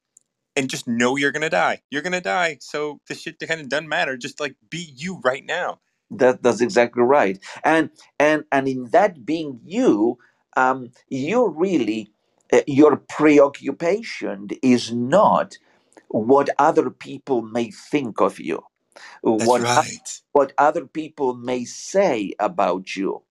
and 0.57 0.69
just 0.69 0.87
know 0.87 1.17
you're 1.17 1.33
gonna 1.33 1.51
die. 1.51 1.81
You're 1.91 2.03
gonna 2.03 2.21
die 2.21 2.59
so 2.61 3.01
the 3.09 3.15
shit 3.15 3.39
kind 3.41 3.61
of 3.61 3.69
doesn't 3.69 3.89
matter. 3.89 4.17
Just 4.17 4.41
like 4.41 4.57
be 4.69 4.93
you 4.97 5.21
right 5.25 5.45
now. 5.45 5.81
That 6.11 6.43
that's 6.43 6.61
exactly 6.61 7.03
right. 7.03 7.39
And 7.65 7.91
and 8.19 8.45
and 8.53 8.69
in 8.69 8.87
that 8.91 9.25
being 9.25 9.61
you, 9.65 10.19
um, 10.57 10.91
you 11.09 11.49
really 11.49 12.11
uh, 12.53 12.61
your 12.67 12.97
preoccupation 12.97 14.49
is 14.63 14.93
not 14.93 15.57
what 16.09 16.51
other 16.59 16.91
people 16.91 17.43
may 17.43 17.71
think 17.71 18.21
of 18.21 18.41
you, 18.41 18.63
that's 19.37 19.47
what 19.47 19.63
right. 19.63 20.23
what 20.33 20.53
other 20.59 20.87
people 20.87 21.35
may 21.35 21.65
say 21.65 22.35
about 22.41 22.97
you, 22.97 23.23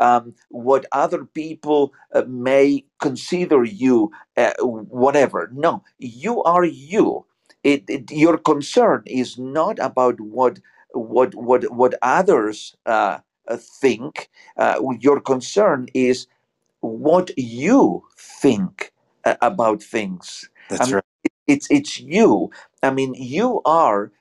um, 0.00 0.34
what 0.50 0.86
other 0.92 1.24
people 1.24 1.92
uh, 2.14 2.24
may 2.28 2.84
consider 3.00 3.64
you, 3.64 4.12
uh, 4.36 4.52
whatever. 4.60 5.50
No, 5.54 5.84
you 5.98 6.42
are 6.44 6.64
you, 6.64 7.26
it, 7.64 7.84
it 7.88 8.10
your 8.12 8.38
concern 8.38 9.02
is 9.06 9.38
not 9.38 9.78
about 9.80 10.20
what 10.20 10.60
what 10.92 11.34
what 11.34 11.70
what 11.72 11.94
others 12.02 12.76
uh, 12.86 13.18
uh, 13.48 13.56
think 13.58 14.30
uh, 14.58 14.76
your 15.00 15.20
concern 15.20 15.88
is 15.94 16.26
what 16.80 17.30
you 17.38 18.04
think 18.18 18.92
uh, 19.24 19.36
about 19.42 19.82
things 19.82 20.50
i 20.78 20.84
That's 20.84 20.86
mean 20.86 20.94
right. 20.94 21.04
it's 21.48 21.68
it's 21.70 22.00
you 22.00 22.50
i 22.82 22.90
mean 22.90 23.14
you 23.14 23.62
are 23.66 24.12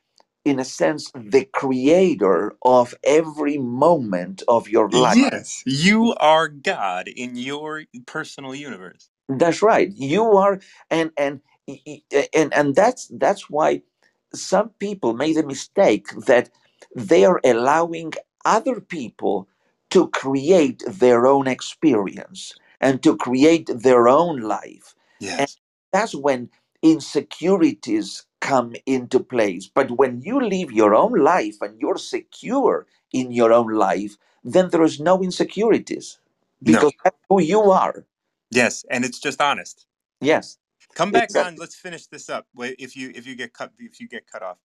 in 0.46 0.60
a 0.60 0.66
sense 0.66 1.12
the 1.16 1.46
creator 1.46 2.56
of 2.64 2.96
every 3.04 3.58
moment 3.58 4.44
of 4.48 4.70
your 4.70 4.90
life 4.90 5.18
Yes, 5.18 5.64
you 5.66 6.16
are 6.20 6.48
God 6.50 7.08
in 7.08 7.36
your 7.38 7.86
personal 8.08 8.56
universe. 8.56 9.10
that's 9.30 9.62
right 9.62 9.90
you 9.96 10.24
are 10.38 10.60
and 10.90 11.12
and 11.18 11.42
and 12.34 12.54
and 12.54 12.76
that's 12.76 13.08
that's 13.20 13.50
why 13.50 13.82
some 14.34 14.70
people 14.80 15.14
made 15.14 15.36
the 15.38 15.46
mistake 15.46 16.08
that 16.28 16.50
they 16.96 17.26
are 17.26 17.42
allowing 17.46 18.14
other 18.46 18.82
people 18.82 19.48
to 19.92 20.08
create 20.10 20.84
their 20.88 21.28
own 21.28 21.48
experience 21.48 22.54
and 22.82 23.04
to 23.04 23.18
create 23.18 23.70
their 23.74 24.08
own 24.10 24.42
life 24.42 24.96
and 25.38 25.48
Yes. 25.48 25.58
that's 25.94 26.16
when 26.16 26.50
insecurities 26.84 28.26
come 28.52 28.74
into 28.96 29.20
place 29.36 29.70
but 29.80 29.92
when 30.02 30.22
you 30.30 30.42
live 30.56 30.72
your 30.82 30.94
own 31.04 31.14
life 31.34 31.58
and 31.62 31.80
you're 31.82 31.98
secure 32.14 32.88
in 33.14 33.32
your 33.42 33.54
own 33.60 33.72
life 33.90 34.18
then 34.56 34.70
there 34.72 34.84
is 34.92 35.00
no 35.00 35.16
insecurities 35.30 36.20
No. 36.66 36.80
because 36.80 36.94
that's 37.04 37.18
who 37.30 37.42
you 37.42 37.62
are 37.84 38.06
Yes, 38.52 38.86
and 38.90 39.06
it's 39.06 39.20
just 39.20 39.42
honest. 39.42 39.88
yes 40.22 40.58
Come 40.96 41.12
back 41.12 41.36
exactly 41.36 41.38
on. 41.38 41.58
Let's 41.58 41.76
finish 41.76 42.08
this 42.08 42.30
up. 42.30 42.48
Wait, 42.56 42.76
if 42.80 42.96
you 42.98 43.12
if 43.16 43.28
you 43.28 43.36
get 43.36 43.54
cut 43.54 43.72
if 43.80 44.00
you 44.02 44.08
get 44.10 44.28
cut 44.28 44.44
off. 44.44 44.58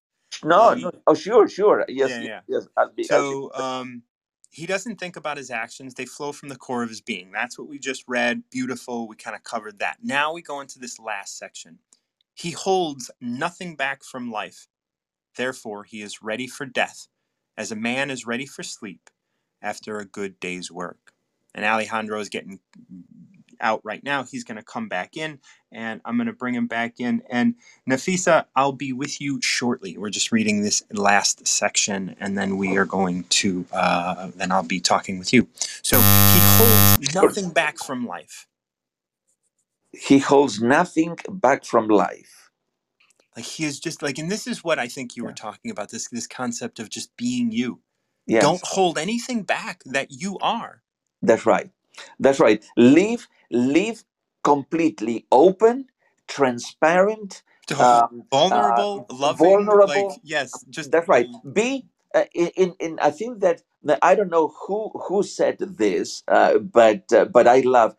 no 0.43 0.73
Um, 0.73 0.79
no 0.81 0.91
oh 1.07 1.15
sure 1.15 1.47
sure 1.49 1.85
yes 1.89 2.17
Yeah, 2.17 2.21
yes, 2.21 2.29
yeah. 2.29 2.41
yes 2.47 2.67
I'll 2.77 2.91
be, 2.93 3.09
I'll 3.11 3.23
be 3.23 3.37
So 3.37 3.53
um, 3.55 4.03
he 4.51 4.65
doesn't 4.67 4.97
think 4.99 5.15
about 5.17 5.37
his 5.37 5.51
actions; 5.51 5.95
they 5.95 6.05
flow 6.05 6.31
from 6.33 6.49
the 6.49 6.57
core 6.57 6.83
of 6.83 6.89
his 6.89 7.01
being. 7.01 7.31
That's 7.31 7.59
what 7.59 7.69
we 7.69 7.79
just 7.79 8.03
read. 8.07 8.43
Beautiful. 8.51 9.07
We 9.07 9.15
kind 9.17 9.35
of 9.35 9.43
covered 9.43 9.79
that. 9.79 9.97
Now 10.03 10.33
we 10.33 10.41
go 10.41 10.61
into 10.61 10.79
this 10.79 10.99
last 10.99 11.37
section. 11.37 11.79
He 12.37 12.51
holds 12.51 13.09
nothing 13.19 13.75
back 13.75 14.03
from 14.03 14.31
life. 14.31 14.67
Therefore, 15.35 15.83
he 15.83 16.03
is 16.03 16.21
ready 16.21 16.45
for 16.45 16.67
death, 16.67 17.07
as 17.57 17.71
a 17.71 17.75
man 17.75 18.11
is 18.11 18.27
ready 18.27 18.45
for 18.45 18.61
sleep 18.61 19.09
after 19.59 19.97
a 19.97 20.05
good 20.05 20.39
day's 20.39 20.71
work. 20.71 21.13
And 21.55 21.65
Alejandro 21.65 22.19
is 22.19 22.29
getting 22.29 22.59
out 23.59 23.81
right 23.83 24.03
now. 24.03 24.23
He's 24.23 24.43
going 24.43 24.57
to 24.57 24.63
come 24.63 24.87
back 24.87 25.17
in, 25.17 25.39
and 25.71 25.99
I'm 26.05 26.15
going 26.17 26.27
to 26.27 26.33
bring 26.33 26.53
him 26.53 26.67
back 26.67 26.99
in. 26.99 27.23
And 27.27 27.55
Nefisah, 27.89 28.45
I'll 28.55 28.71
be 28.71 28.93
with 28.93 29.19
you 29.19 29.41
shortly. 29.41 29.97
We're 29.97 30.11
just 30.11 30.31
reading 30.31 30.61
this 30.61 30.83
last 30.91 31.47
section, 31.47 32.15
and 32.19 32.37
then 32.37 32.57
we 32.57 32.77
are 32.77 32.85
going 32.85 33.23
to, 33.23 33.65
uh, 33.71 34.29
then 34.35 34.51
I'll 34.51 34.61
be 34.61 34.79
talking 34.79 35.17
with 35.17 35.33
you. 35.33 35.47
So 35.81 35.97
he 35.97 36.39
holds 36.39 37.15
nothing 37.15 37.49
back 37.49 37.79
from 37.79 38.05
life. 38.05 38.47
He 39.99 40.19
holds 40.19 40.61
nothing 40.61 41.17
back 41.29 41.65
from 41.65 41.87
life. 41.87 42.51
Like 43.35 43.45
he 43.45 43.65
is 43.65 43.79
just 43.79 44.01
like, 44.01 44.17
and 44.17 44.31
this 44.31 44.47
is 44.47 44.63
what 44.63 44.79
I 44.79 44.87
think 44.87 45.15
you 45.15 45.23
were 45.23 45.33
talking 45.33 45.71
about 45.71 45.89
this 45.91 46.07
this 46.09 46.27
concept 46.27 46.79
of 46.79 46.89
just 46.89 47.15
being 47.17 47.51
you. 47.51 47.81
yes. 48.25 48.41
Don't 48.41 48.61
hold 48.63 48.97
anything 48.97 49.43
back 49.43 49.83
that 49.85 50.07
you 50.11 50.37
are. 50.41 50.81
that's 51.21 51.45
right. 51.45 51.69
That's 52.19 52.39
right. 52.39 52.63
Live 52.77 53.27
live 53.51 54.03
completely 54.43 55.25
open 55.31 55.87
transparent 56.27 57.43
um, 57.79 58.25
vulnerable, 58.31 59.05
uh, 59.09 59.13
loving, 59.13 59.37
vulnerable. 59.37 59.87
like 59.87 60.19
yes, 60.23 60.65
just 60.69 60.91
that's 60.91 61.07
right. 61.07 61.27
Be 61.53 61.85
uh, 62.15 62.25
in, 62.33 62.73
in 62.79 62.99
i 63.01 63.11
think 63.11 63.41
that 63.41 63.61
that 63.83 63.99
i 64.01 64.15
don't 64.15 64.31
know 64.31 64.47
who 64.65 64.89
who 65.07 65.23
said 65.23 65.57
this 65.59 66.23
uh, 66.29 66.57
but 66.57 67.11
uh, 67.13 67.25
but 67.25 67.47
i 67.47 67.59
love 67.61 67.95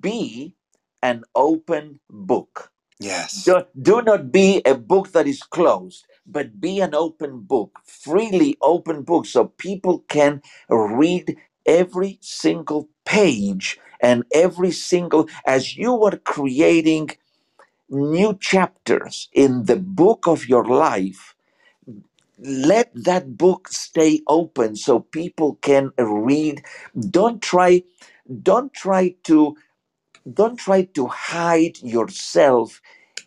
be 0.00 0.54
an 1.02 1.24
open 1.34 2.00
book 2.10 2.72
Yes. 3.00 3.44
do, 3.44 3.64
do 3.80 4.02
not 4.02 4.32
be 4.32 4.62
a 4.66 4.74
book 4.76 5.12
that 5.12 5.26
is 5.26 5.42
closed 5.42 6.06
but 6.26 6.60
be 6.60 6.80
an 6.80 6.94
open 6.94 7.40
book 7.40 7.78
freely 7.84 8.56
open 8.62 9.02
book 9.02 9.26
so 9.26 9.46
people 9.46 10.00
can 10.08 10.42
read 10.70 11.36
every 11.66 12.18
single 12.22 12.88
page 13.06 13.78
and 14.00 14.24
every 14.34 14.72
single 14.72 15.28
as 15.46 15.76
you 15.76 16.02
are 16.04 16.18
creating 16.18 17.10
new 17.90 18.34
chapters 18.38 19.28
in 19.32 19.66
the 19.66 19.76
book 19.76 20.26
of 20.28 20.48
your 20.48 20.64
life 20.66 21.34
let 22.38 22.90
that 22.94 23.36
book 23.38 23.68
stay 23.68 24.20
open 24.28 24.76
so 24.76 25.00
people 25.00 25.56
can 25.62 25.92
read 25.98 26.62
don't 27.10 27.42
try 27.42 27.82
don't 28.42 28.74
try 28.74 29.14
to 29.24 29.56
don't 30.32 30.56
try 30.58 30.82
to 30.84 31.06
hide 31.08 31.78
yourself 31.82 32.80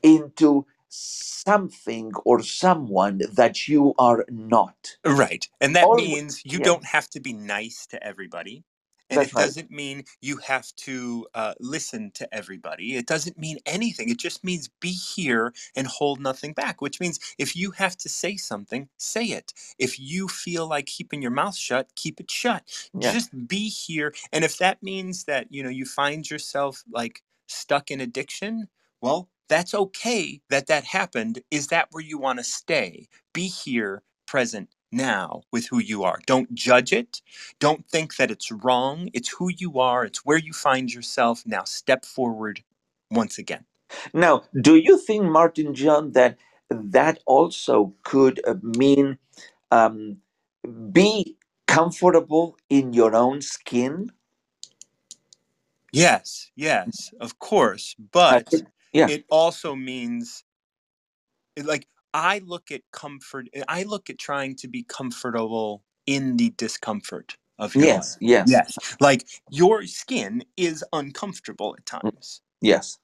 into 0.04 0.66
something 0.90 2.14
or 2.26 2.42
someone 2.44 3.22
that 3.34 3.68
you 3.68 3.94
are 4.00 4.26
not 4.30 4.98
Right. 5.06 5.48
And 5.62 5.76
that 5.76 5.86
Always- 5.86 6.08
means 6.08 6.42
you 6.46 6.60
don't 6.60 6.86
have 6.86 7.10
to 7.12 7.20
be 7.20 7.34
nice 7.34 7.88
to 7.88 8.04
everybody. 8.04 8.64
And 9.10 9.22
That's 9.22 9.24
it 9.24 9.36
right. 9.36 9.38
doesn't 9.38 9.72
mean 9.72 10.06
you 10.22 10.38
have 10.40 10.68
to 10.78 11.28
uh, 11.36 11.56
listen 11.62 12.12
to 12.16 12.36
everybody. 12.36 12.98
It 12.98 13.08
doesn't 13.08 13.40
mean 13.40 13.60
anything. 13.66 14.10
It 14.10 14.20
just 14.20 14.44
means 14.44 14.70
be 14.82 14.92
here 14.94 15.54
and 15.78 15.88
hold 15.88 16.22
nothing 16.22 16.54
back, 16.54 16.82
which 16.82 17.02
means 17.02 17.20
if 17.40 17.56
you 17.56 17.72
have 17.74 17.98
to 18.00 18.10
say 18.10 18.38
something, 18.38 18.90
say 18.98 19.26
it. 19.28 19.54
If 19.80 20.00
you 20.00 20.28
feel 20.30 20.68
like 20.68 20.88
keeping 20.88 21.24
your 21.24 21.32
mouth 21.32 21.58
shut, 21.58 21.96
keep 21.96 22.20
it 22.20 22.32
shut. 22.32 22.64
Yeah. 22.94 23.14
Just 23.14 23.48
be 23.48 23.70
here. 23.70 24.14
And 24.34 24.46
if 24.46 24.60
that 24.60 24.84
means 24.84 25.26
that, 25.26 25.48
you 25.52 25.64
know, 25.64 25.72
you 25.72 25.86
find 25.86 26.30
yourself 26.30 26.84
like 26.92 27.24
stuck 27.48 27.92
in 27.92 28.02
addiction, 28.02 28.70
well, 29.02 29.30
that's 29.50 29.76
okay 29.76 30.42
that 30.52 30.68
that 30.68 30.86
happened. 30.86 31.42
Is 31.52 31.70
that 31.70 31.90
where 31.92 32.04
you 32.04 32.20
want 32.20 32.40
to 32.40 32.46
stay? 32.46 33.08
Be 33.34 33.48
here, 33.48 34.04
present 34.28 34.75
now 34.92 35.44
with 35.52 35.68
who 35.68 35.80
you 35.80 36.04
are. 36.04 36.20
Don't 36.26 36.54
judge 36.54 36.94
it. 36.94 37.22
Don't 37.60 37.88
think 37.88 38.16
that 38.18 38.32
it's 38.32 38.52
wrong. 38.52 39.10
It's 39.14 39.30
who 39.30 39.50
you 39.50 39.80
are, 39.80 40.06
it's 40.06 40.26
where 40.26 40.38
you 40.38 40.54
find 40.54 40.94
yourself. 40.94 41.44
Now 41.46 41.64
step 41.64 42.06
forward 42.06 42.64
once 43.12 43.38
again. 43.38 43.66
Now, 44.14 44.44
do 44.62 44.76
you 44.76 44.98
think, 44.98 45.26
Martin 45.26 45.74
John, 45.74 46.12
that 46.14 46.38
that 46.70 47.20
also 47.26 47.94
could 48.04 48.42
uh, 48.48 48.56
mean 48.62 49.18
um, 49.72 50.18
be 50.92 51.38
comfortable 51.68 52.58
in 52.70 52.94
your 52.94 53.16
own 53.16 53.42
skin? 53.42 54.12
Yes, 55.92 56.52
yes, 56.56 57.14
of 57.20 57.40
course. 57.40 57.96
But 58.12 58.50
think- 58.50 58.68
yeah. 58.92 59.08
it 59.08 59.26
also 59.30 59.76
means 59.76 60.44
like 61.64 61.88
I 62.16 62.42
look 62.46 62.72
at 62.72 62.84
comfort, 62.94 63.50
eh, 63.54 63.64
I 63.70 63.84
look 63.84 64.10
at 64.10 64.20
trying 64.20 64.56
to 64.58 64.70
be 64.70 64.84
comfortable 64.84 65.84
in 66.08 66.38
the 66.38 66.52
discomfort 66.58 67.38
of 67.60 67.76
your 67.78 67.90
life. 67.92 68.06
yes, 68.06 68.18
yes, 68.22 68.62
Yes. 68.62 68.80
Like 69.02 69.28
your 69.50 69.86
skin 69.88 70.46
is 70.58 70.84
uncomfortable 70.94 71.76
at 71.78 71.86
mm, 72.04 72.12
times. 72.14 72.42
yes, 72.62 73.00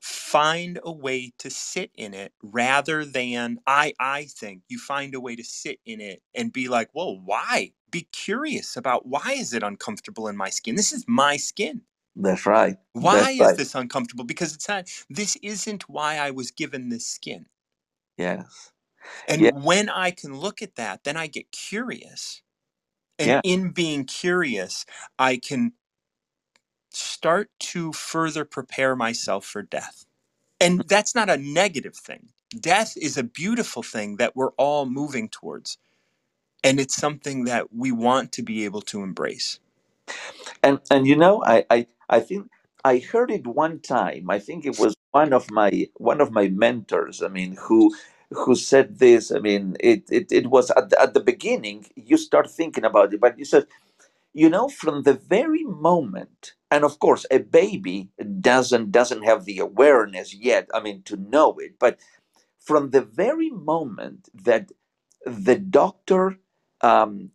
find 0.00 0.78
a 0.84 0.92
way 0.92 1.32
to 1.38 1.50
sit 1.50 1.90
in 1.96 2.14
it 2.14 2.32
rather 2.42 3.04
than 3.04 3.58
i 3.66 3.92
i 4.00 4.24
think 4.26 4.62
you 4.68 4.78
find 4.78 5.14
a 5.14 5.20
way 5.20 5.36
to 5.36 5.44
sit 5.44 5.80
in 5.86 6.00
it 6.00 6.22
and 6.34 6.52
be 6.52 6.68
like 6.68 6.88
well 6.94 7.18
why 7.24 7.72
be 7.90 8.02
curious 8.12 8.76
about 8.76 9.06
why 9.06 9.34
is 9.36 9.54
it 9.54 9.62
uncomfortable 9.62 10.28
in 10.28 10.36
my 10.36 10.50
skin 10.50 10.76
this 10.76 10.92
is 10.92 11.04
my 11.08 11.36
skin 11.36 11.82
that's 12.16 12.46
right. 12.46 12.76
why 12.94 13.30
That's 13.30 13.32
is 13.32 13.40
right. 13.40 13.56
this 13.56 13.74
uncomfortable 13.74 14.24
because 14.24 14.54
it's 14.54 14.68
not 14.68 14.88
this 15.10 15.36
isn't 15.42 15.88
why 15.88 16.18
i 16.18 16.30
was 16.30 16.50
given 16.50 16.90
this 16.90 17.06
skin 17.06 17.46
Yes, 18.18 18.72
and 19.28 19.42
Yeah. 19.42 19.50
when 19.52 19.88
i 19.90 20.10
can 20.12 20.36
look 20.36 20.62
at 20.62 20.76
that 20.76 21.04
then 21.04 21.16
i 21.16 21.26
get 21.28 21.52
curious 21.52 22.42
and 23.18 23.38
Yeah. 23.38 23.40
in 23.42 23.70
being 23.70 24.04
curious 24.06 24.86
i 25.18 25.36
can 25.38 25.72
start 26.92 27.50
to 27.60 27.92
further 27.92 28.44
prepare 28.46 28.96
myself 28.96 29.44
for 29.44 29.62
death. 29.62 30.06
And 30.60 30.80
mm. 30.80 30.88
that's 30.88 31.14
not 31.14 31.30
a 31.30 31.36
negative 31.38 31.96
thing. 31.96 32.30
Death 32.58 32.96
is 32.96 33.18
a 33.18 33.24
beautiful 33.24 33.82
thing 33.82 34.16
that 34.16 34.36
we're 34.36 34.52
all 34.52 34.86
moving 34.86 35.28
towards. 35.28 35.78
And 36.64 36.80
it's 36.80 36.96
something 36.96 37.44
that 37.46 37.74
we 37.74 37.92
want 37.92 38.32
to 38.32 38.42
be 38.42 38.64
able 38.64 38.82
to 38.82 39.02
embrace. 39.02 39.60
and 40.62 40.80
and 40.90 41.06
you 41.06 41.16
know, 41.16 41.42
I 41.44 41.64
I 41.70 41.86
I 42.08 42.20
think 42.20 42.50
I 42.84 42.98
heard 43.00 43.30
it 43.32 43.46
one 43.46 43.80
time. 43.80 44.30
I 44.30 44.40
think 44.40 44.66
it 44.66 44.78
was 44.80 44.96
one 45.12 45.34
of 45.34 45.50
my 45.52 45.88
one 45.96 46.20
of 46.22 46.32
my 46.32 46.48
mentors. 46.48 47.22
I 47.22 47.28
mean, 47.28 47.56
who 47.60 47.94
who 48.32 48.56
said 48.56 48.98
this. 49.00 49.32
I 49.32 49.40
mean, 49.40 49.76
it 49.80 50.04
it, 50.10 50.32
it 50.32 50.48
was 50.48 50.72
at 50.72 50.90
the, 50.90 51.02
at 51.02 51.14
the 51.14 51.20
beginning. 51.20 51.86
You 51.96 52.18
start 52.18 52.50
thinking 52.50 52.84
about 52.84 53.14
it, 53.14 53.20
but 53.20 53.38
you 53.38 53.46
said, 53.46 53.68
you 54.34 54.50
know, 54.50 54.68
from 54.68 55.04
the 55.04 55.14
very 55.14 55.64
moment, 55.64 56.54
and 56.70 56.84
of 56.84 56.98
course, 57.00 57.26
a 57.30 57.38
baby 57.38 58.10
doesn't 58.40 58.92
doesn't 58.92 59.24
have 59.24 59.46
the 59.46 59.58
awareness 59.60 60.34
yet. 60.34 60.68
I 60.74 60.80
mean, 60.80 61.02
to 61.04 61.16
know 61.16 61.56
it, 61.58 61.78
but 61.80 61.98
from 62.60 62.90
the 62.90 63.02
very 63.02 63.50
moment 63.50 64.28
that 64.34 64.72
the 65.26 65.56
doctor 65.56 66.38
um, 66.82 67.30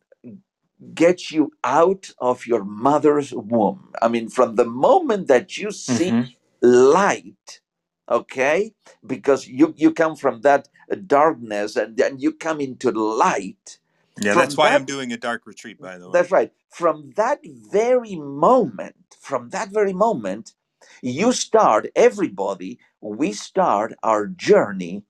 gets 0.95 1.31
you 1.31 1.51
out 1.63 2.11
of 2.19 2.47
your 2.47 2.63
mother's 2.65 3.33
womb. 3.33 3.91
I 4.01 4.07
mean, 4.09 4.29
from 4.29 4.55
the 4.55 4.65
moment 4.65 5.27
that 5.29 5.57
you 5.57 5.71
see 5.71 6.17
hmm 6.17 6.21
light, 6.61 7.61
okay, 8.09 8.73
because 9.05 9.47
you 9.47 9.73
you 9.77 9.93
come 9.93 10.15
from 10.15 10.41
that 10.41 10.69
darkness 11.07 11.75
and 11.77 11.97
then 11.97 12.19
you 12.19 12.33
come 12.33 12.61
into 12.61 12.91
light. 12.91 13.79
Yeah, 14.19 14.35
From 14.35 14.35
that's 14.35 14.57
why 14.57 14.71
that 14.71 14.75
I'm 14.75 14.85
doing 14.85 15.13
a 15.13 15.17
dark 15.17 15.47
retreat, 15.47 15.79
by 15.81 15.97
the 15.99 16.09
way. 16.09 16.13
that's 16.13 16.31
right. 16.31 16.51
From 16.71 17.11
that 17.17 17.39
very 17.45 18.15
moment, 18.15 19.17
from 19.19 19.49
that 19.51 19.69
very 19.71 19.93
moment, 19.93 20.53
you 21.01 21.33
start, 21.33 21.89
everybody, 21.95 22.79
we 23.01 23.33
start 23.33 23.93
our 24.03 24.27
journey 24.27 25.03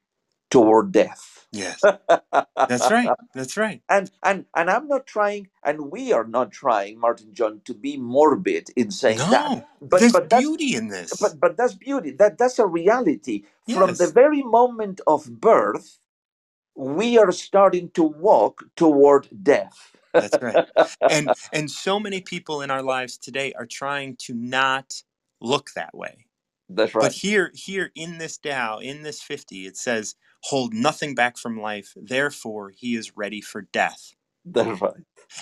toward 0.52 0.92
death. 0.94 1.48
Yes, 1.52 1.90
that's 2.68 2.90
right. 2.90 3.16
That's 3.34 3.58
right. 3.58 3.82
and 3.90 4.12
and 4.24 4.46
and 4.56 4.70
I'm 4.70 4.88
not 4.88 5.08
trying, 5.08 5.50
and 5.64 5.92
we 5.92 6.14
are 6.14 6.26
not 6.26 6.52
trying, 6.52 7.00
Martin 7.00 7.34
John, 7.34 7.62
to 7.66 7.74
be 7.74 7.98
morbid 7.98 8.70
in 8.76 8.92
saying 8.92 9.30
that. 9.30 9.54
No, 9.54 9.66
But 9.82 10.00
there's 10.00 10.12
but 10.12 10.30
that's 10.30 10.52
beauty 10.52 10.76
in 10.76 10.90
this. 10.90 11.14
but 11.20 11.40
but 11.40 11.58
that's 11.58 11.76
beauty. 11.76 12.12
That 12.12 12.38
that's 12.38 12.60
a 12.60 12.68
reality. 12.68 13.44
From 13.66 13.98
the 13.98 14.08
very 14.08 14.44
moment 14.44 15.02
of 15.08 15.42
birth, 15.42 16.00
we 16.76 17.18
are 17.18 17.32
starting 17.32 17.92
to 17.92 18.04
walk 18.04 18.66
toward 18.76 19.30
death. 19.44 19.96
that's 20.14 20.38
right. 20.42 20.62
And 21.10 21.36
and 21.54 21.72
so 21.72 22.00
many 22.00 22.22
people 22.22 22.62
in 22.62 22.72
our 22.72 22.84
lives 22.84 23.18
today 23.18 23.54
are 23.54 23.68
trying 23.68 24.18
to 24.22 24.34
not 24.36 25.04
look 25.42 25.72
that 25.76 25.96
way. 25.96 26.26
That's 26.70 26.96
right. 26.96 27.00
But 27.00 27.14
here, 27.14 27.52
here 27.56 27.92
in 27.96 28.18
this 28.20 28.38
Tao, 28.38 28.80
in 28.80 29.04
this 29.04 29.22
50, 29.22 29.68
it 29.68 29.78
says, 29.78 30.16
hold 30.48 30.74
nothing 30.74 31.16
back 31.16 31.38
from 31.38 31.62
life, 31.62 31.94
therefore 31.98 32.72
he 32.76 32.96
is 32.96 33.18
ready 33.18 33.42
for 33.42 33.64
death. 33.64 34.14
That's 34.46 34.82
right. 34.82 34.94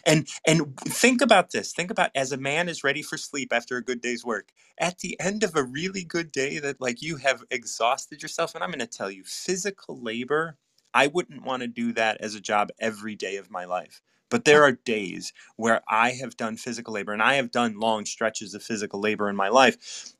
And 0.06 0.28
and 0.47 0.78
think 0.80 1.22
about 1.22 1.51
this. 1.51 1.74
Think 1.74 1.91
about 1.91 2.12
as 2.16 2.32
a 2.32 2.38
man 2.38 2.70
is 2.70 2.84
ready 2.84 3.01
for 3.03 3.18
sleep 3.18 3.53
after 3.53 3.78
a 3.78 3.84
good 3.84 4.01
day's 4.01 4.26
work. 4.26 4.49
At 4.80 4.99
the 4.99 5.20
end 5.20 5.43
of 5.43 5.56
a 5.56 5.64
really 5.64 6.03
good 6.03 6.32
day 6.32 6.60
that 6.60 6.82
like 6.82 7.01
you 7.01 7.18
have 7.18 7.43
exhausted 7.51 8.22
yourself 8.24 8.56
and 8.56 8.64
I'm 8.64 8.72
going 8.72 8.80
to 8.80 8.88
tell 8.88 9.12
you 9.12 9.24
physical 9.26 10.01
labor, 10.01 10.58
I 10.93 11.08
wouldn't 11.08 11.45
want 11.45 11.62
to 11.64 11.68
do 11.68 11.93
that 11.93 12.20
as 12.22 12.36
a 12.36 12.41
job 12.41 12.70
every 12.80 13.16
day 13.16 13.38
of 13.38 13.51
my 13.51 13.66
life. 13.66 14.01
But 14.30 14.45
there 14.45 14.64
are 14.64 14.74
days 14.74 15.34
where 15.58 15.82
I 15.89 16.12
have 16.12 16.38
done 16.38 16.58
physical 16.58 16.93
labor 16.95 17.14
and 17.14 17.22
I 17.24 17.36
have 17.36 17.51
done 17.51 17.80
long 17.80 18.06
stretches 18.06 18.53
of 18.56 18.64
physical 18.64 18.99
labor 19.01 19.30
in 19.30 19.36
my 19.36 19.49
life. 19.49 20.14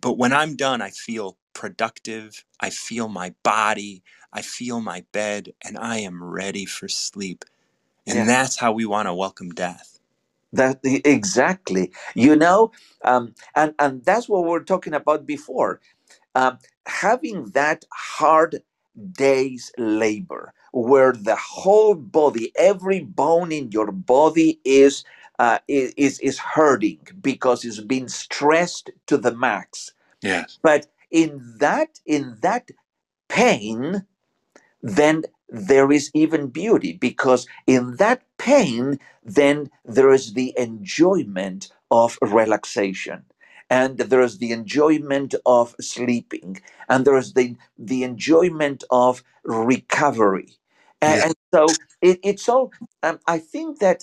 But 0.00 0.18
when 0.18 0.32
I'm 0.32 0.56
done, 0.56 0.82
I 0.82 0.90
feel 0.90 1.38
productive. 1.56 2.44
I 2.60 2.70
feel 2.70 3.08
my 3.08 3.34
body. 3.44 4.04
I 4.32 4.42
feel 4.42 4.80
my 4.82 5.04
bed 5.12 5.54
and 5.64 5.78
I 5.78 5.98
am 6.00 6.24
ready 6.24 6.66
for 6.66 6.88
sleep. 6.88 7.44
And 8.06 8.18
Yeah. 8.18 8.26
that's 8.28 8.58
how 8.58 8.72
we 8.72 8.86
want 8.86 9.08
to 9.08 9.14
welcome 9.14 9.50
death. 9.50 10.00
That 10.52 10.80
exactly. 10.84 11.92
You 12.16 12.36
know, 12.36 12.72
um, 13.04 13.34
and 13.56 13.74
and 13.78 14.04
that's 14.04 14.28
what 14.28 14.44
we 14.44 14.50
we're 14.50 14.64
talking 14.64 14.94
about 14.94 15.26
before. 15.26 15.80
Um, 16.34 16.58
having 16.86 17.46
that 17.50 17.86
hard 17.92 18.62
day's 19.12 19.72
labor, 19.78 20.54
where 20.72 21.12
the 21.12 21.36
whole 21.36 21.94
body, 21.94 22.52
every 22.56 23.00
bone 23.00 23.52
in 23.52 23.72
your 23.72 23.92
body 23.92 24.60
is 24.64 25.04
uh, 25.38 25.60
is 25.68 26.20
is 26.20 26.38
hurting 26.38 27.00
because 27.22 27.64
it's 27.64 27.80
been 27.80 28.08
stressed 28.08 28.90
to 29.08 29.18
the 29.18 29.34
max. 29.36 29.92
Yes. 30.22 30.58
But 30.62 30.86
in 31.10 31.56
that 31.60 32.00
in 32.06 32.38
that 32.42 32.70
pain, 33.28 33.96
then 34.82 35.24
there 35.48 35.92
is 35.92 36.10
even 36.14 36.48
beauty 36.48 36.94
because 36.94 37.46
in 37.66 37.96
that 37.96 38.22
pain 38.38 38.98
then 39.24 39.70
there 39.84 40.12
is 40.12 40.34
the 40.34 40.54
enjoyment 40.58 41.72
of 41.90 42.18
relaxation 42.22 43.24
and 43.70 43.98
there 43.98 44.22
is 44.22 44.38
the 44.38 44.52
enjoyment 44.52 45.34
of 45.46 45.74
sleeping 45.80 46.60
and 46.88 47.04
there 47.06 47.18
is 47.18 47.34
the 47.34 47.56
the 47.78 48.04
enjoyment 48.04 48.84
of 48.90 49.24
recovery 49.44 50.50
A- 51.02 51.06
Yeah. 51.16 51.24
and, 51.26 51.34
so 51.54 51.78
it, 52.02 52.20
it's 52.24 52.48
all 52.48 52.72
um, 53.02 53.20
i 53.26 53.38
think 53.40 53.80
that 53.80 53.98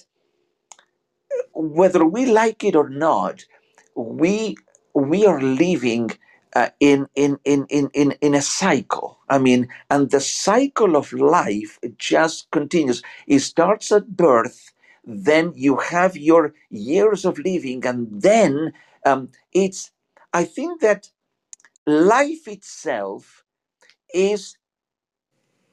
whether 1.53 2.05
we 2.05 2.25
like 2.27 2.63
it 2.65 2.75
or 2.77 2.89
not, 2.89 3.45
we 3.95 4.57
we 4.95 5.25
are 5.27 5.41
living 5.41 6.11
uh, 6.55 6.69
in, 6.79 7.07
in 7.15 7.39
in 7.45 7.65
in 7.69 7.89
in 7.93 8.13
in 8.21 8.35
a 8.35 8.41
cycle. 8.41 9.19
I 9.29 9.39
mean, 9.39 9.69
and 9.89 10.11
the 10.11 10.21
cycle 10.21 10.95
of 10.97 11.13
life 11.13 11.79
just 11.97 12.51
continues. 12.51 13.03
It 13.27 13.39
starts 13.39 13.91
at 13.91 14.17
birth, 14.17 14.73
then 15.05 15.53
you 15.55 15.77
have 15.77 16.17
your 16.17 16.53
years 16.69 17.25
of 17.25 17.39
living, 17.39 17.85
and 17.85 18.21
then 18.21 18.73
um, 19.05 19.29
it's. 19.53 19.91
I 20.33 20.45
think 20.45 20.81
that 20.81 21.11
life 21.87 22.47
itself 22.47 23.43
is 24.13 24.57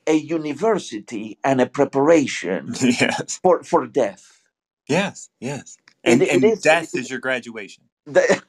a 0.06 0.14
university 0.14 1.38
and 1.44 1.60
a 1.60 1.66
preparation 1.66 2.74
yes. 2.82 3.40
for 3.42 3.64
for 3.64 3.86
death. 3.88 4.42
Yes. 4.88 5.30
Yes. 5.40 5.78
And 6.04 6.22
it 6.22 6.30
and 6.34 6.44
is. 6.44 6.62
death 6.62 6.96
is 6.96 7.10
your 7.10 7.20
graduation. 7.20 7.84
The, 8.06 8.42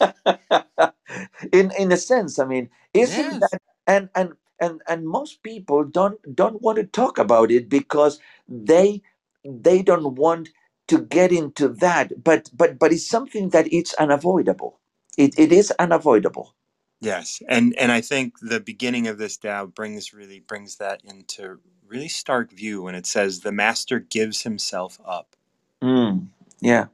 in 1.52 1.72
in 1.78 1.92
a 1.92 1.96
sense 1.98 2.38
i 2.38 2.46
mean 2.46 2.70
isn't 2.94 3.38
Yes. 3.38 3.40
that 3.40 3.60
and 3.86 4.10
and 4.14 4.32
and 4.60 4.82
and 4.88 5.06
most 5.08 5.42
people 5.42 5.84
don't 5.84 6.18
don't 6.36 6.62
want 6.62 6.78
to 6.78 6.84
talk 6.84 7.18
about 7.18 7.50
it 7.50 7.68
because 7.68 8.20
they 8.48 9.02
they 9.44 9.82
don't 9.82 10.16
want 10.16 10.50
to 10.88 11.00
get 11.00 11.32
into 11.32 11.68
that 11.68 12.24
but 12.24 12.50
but 12.56 12.78
but 12.78 12.92
it's 12.92 13.08
something 13.08 13.50
that 13.50 13.72
it's 13.72 13.94
unavoidable 13.94 14.80
it, 15.18 15.38
it 15.38 15.52
is 15.52 15.72
unavoidable 15.78 16.54
Yes. 17.00 17.42
And 17.48 17.76
and 17.78 17.92
I 17.92 18.02
think 18.02 18.40
the 18.42 18.60
beginning 18.60 19.08
of 19.08 19.18
this 19.18 19.38
Tao 19.38 19.66
brings 19.66 20.14
really 20.14 20.40
brings 20.40 20.78
that 20.78 21.02
into 21.04 21.60
really 21.86 22.08
stark 22.08 22.52
view 22.52 22.82
when 22.82 22.96
it 22.96 23.06
says 23.06 23.40
the 23.40 23.52
master 23.52 24.00
gives 24.00 24.42
himself 24.42 25.00
up. 25.06 25.36
Mm, 25.82 26.28
yeah 26.60 26.86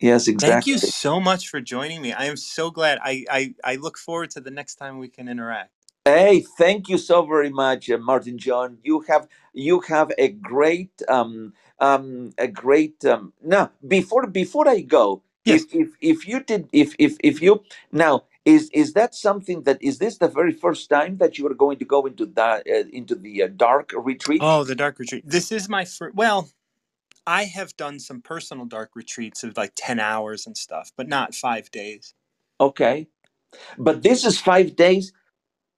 yes 0.00 0.28
exactly. 0.28 0.52
Thank 0.52 0.66
you 0.66 0.78
so 0.78 1.20
much 1.20 1.48
for 1.48 1.60
joining 1.60 2.02
me. 2.02 2.12
I 2.12 2.24
am 2.24 2.36
so 2.36 2.70
glad. 2.70 2.98
I, 3.02 3.24
I, 3.30 3.54
I 3.64 3.76
look 3.76 3.98
forward 3.98 4.30
to 4.32 4.40
the 4.40 4.50
next 4.50 4.76
time 4.76 4.98
we 4.98 5.08
can 5.08 5.28
interact. 5.28 5.70
Hey, 6.04 6.40
thank 6.58 6.88
you 6.88 6.98
so 6.98 7.24
very 7.26 7.50
much, 7.50 7.90
uh, 7.90 7.98
Martin 7.98 8.38
John. 8.38 8.78
You 8.82 9.00
have 9.08 9.28
you 9.52 9.80
have 9.80 10.10
a 10.18 10.28
great 10.28 10.90
um 11.08 11.52
um 11.78 12.32
a 12.38 12.48
great 12.48 13.04
um 13.04 13.32
now 13.42 13.70
before 13.86 14.26
before 14.26 14.66
I 14.68 14.80
go, 14.80 15.22
Yes. 15.44 15.62
if 15.62 15.74
if 15.74 15.88
if 16.00 16.28
you 16.28 16.40
did 16.42 16.68
if 16.72 16.94
if 16.98 17.16
if 17.20 17.42
you 17.42 17.62
now 17.92 18.24
is 18.44 18.70
is 18.72 18.94
that 18.94 19.14
something 19.14 19.62
that 19.64 19.78
is 19.82 19.98
this 19.98 20.18
the 20.18 20.28
very 20.28 20.52
first 20.52 20.90
time 20.90 21.18
that 21.18 21.38
you 21.38 21.46
are 21.46 21.54
going 21.54 21.78
to 21.78 21.84
go 21.84 22.06
into 22.06 22.26
that 22.26 22.66
uh, 22.68 22.84
into 22.92 23.14
the 23.14 23.44
uh, 23.44 23.48
dark 23.54 23.92
retreat? 23.94 24.40
Oh, 24.42 24.64
the 24.64 24.74
dark 24.74 24.98
retreat. 24.98 25.24
This 25.26 25.52
is 25.52 25.68
my 25.68 25.84
first. 25.84 26.14
Well, 26.16 26.48
I 27.26 27.44
have 27.44 27.76
done 27.76 28.00
some 28.00 28.22
personal 28.22 28.66
dark 28.66 28.90
retreats 28.96 29.44
of 29.44 29.56
like 29.56 29.72
10 29.76 30.00
hours 30.00 30.46
and 30.46 30.56
stuff, 30.58 30.92
but 30.96 31.08
not 31.08 31.34
five 31.34 31.70
days. 31.72 32.14
Okay, 32.60 33.08
but 33.78 34.02
this 34.02 34.24
is 34.26 34.40
five 34.40 34.76
days 34.76 35.12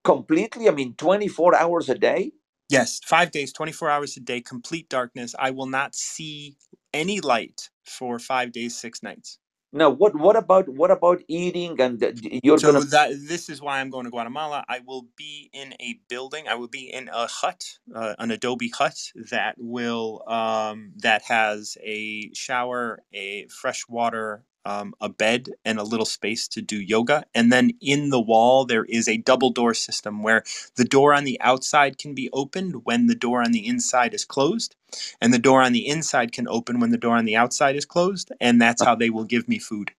completely. 0.05 0.69
I 0.69 0.73
mean, 0.73 0.95
twenty 0.97 1.29
four 1.29 1.55
hours 1.57 1.89
a 1.91 1.97
day. 1.97 2.33
Yes, 2.71 3.01
five 3.05 3.31
days, 3.33 3.53
24 3.53 3.91
hours 3.91 4.17
a 4.19 4.21
day, 4.21 4.41
complete 4.43 4.89
darkness. 4.91 5.35
I 5.39 5.53
will 5.53 5.69
not 5.69 5.95
see 5.95 6.57
any 6.95 7.21
light 7.21 7.71
for 7.85 8.19
five 8.19 8.53
days, 8.53 8.77
six 8.77 9.03
nights. 9.05 9.39
Now, 9.73 9.93
what 9.93 10.17
what 10.17 10.37
about 10.37 10.69
what 10.69 10.91
about 10.91 11.23
eating 11.29 11.81
and 11.81 12.01
you're 12.45 12.59
So 12.59 12.73
gonna 12.73 12.87
that 12.87 13.13
this 13.29 13.51
is 13.51 13.63
why 13.63 13.81
I'm 13.81 13.93
going 13.93 14.07
to 14.07 14.11
Guatemala. 14.11 14.65
I 14.69 14.81
will 14.85 15.07
be 15.17 15.53
in 15.55 15.77
a 15.81 16.01
building. 16.09 16.49
I 16.49 16.57
will 16.57 16.69
be 16.69 16.93
in 16.93 17.09
a 17.15 17.29
hut, 17.29 17.79
uh, 17.95 18.17
an 18.19 18.33
adobe 18.33 18.71
hut 18.71 18.99
that 19.31 19.57
will 19.61 20.25
um, 20.29 20.95
that 20.99 21.23
has 21.25 21.79
a 21.85 22.35
shower, 22.35 23.05
a 23.15 23.47
fresh 23.49 23.89
water, 23.89 24.45
um, 24.67 24.95
a 25.01 25.09
bed, 25.09 25.51
and 25.65 25.79
a 25.79 25.85
little 25.85 26.07
space 26.07 26.49
to 26.49 26.63
do 26.63 26.81
yoga. 26.81 27.25
And 27.35 27.53
then 27.53 27.73
in 27.81 28.11
the 28.11 28.21
wall 28.21 28.65
there 28.67 28.85
is 28.87 29.09
a 29.09 29.19
double 29.19 29.51
door 29.51 29.75
system 29.75 30.23
where 30.23 30.45
the 30.77 30.85
door 30.85 31.15
on 31.15 31.25
the 31.25 31.41
outside 31.41 31.99
can 31.99 32.15
be 32.15 32.31
opened 32.33 32.85
when 32.85 33.07
the 33.07 33.17
door 33.17 33.43
on 33.43 33.53
the 33.53 33.67
inside 33.67 34.15
is 34.15 34.25
closed, 34.25 34.77
and 35.21 35.35
the 35.35 35.39
door 35.41 35.63
on 35.63 35.73
the 35.73 35.89
inside 35.89 36.33
can 36.33 36.49
open 36.49 36.81
when 36.81 36.91
the 36.91 36.99
door 36.99 37.17
on 37.17 37.27
the 37.27 37.37
outside 37.37 37.77
is 37.77 37.87
closed. 37.87 38.33
And 38.41 38.61
that's 38.61 38.83
how 38.85 38.95
they 38.97 39.11
will 39.11 39.25
give 39.25 39.49
me 39.49 39.59
food. 39.59 39.93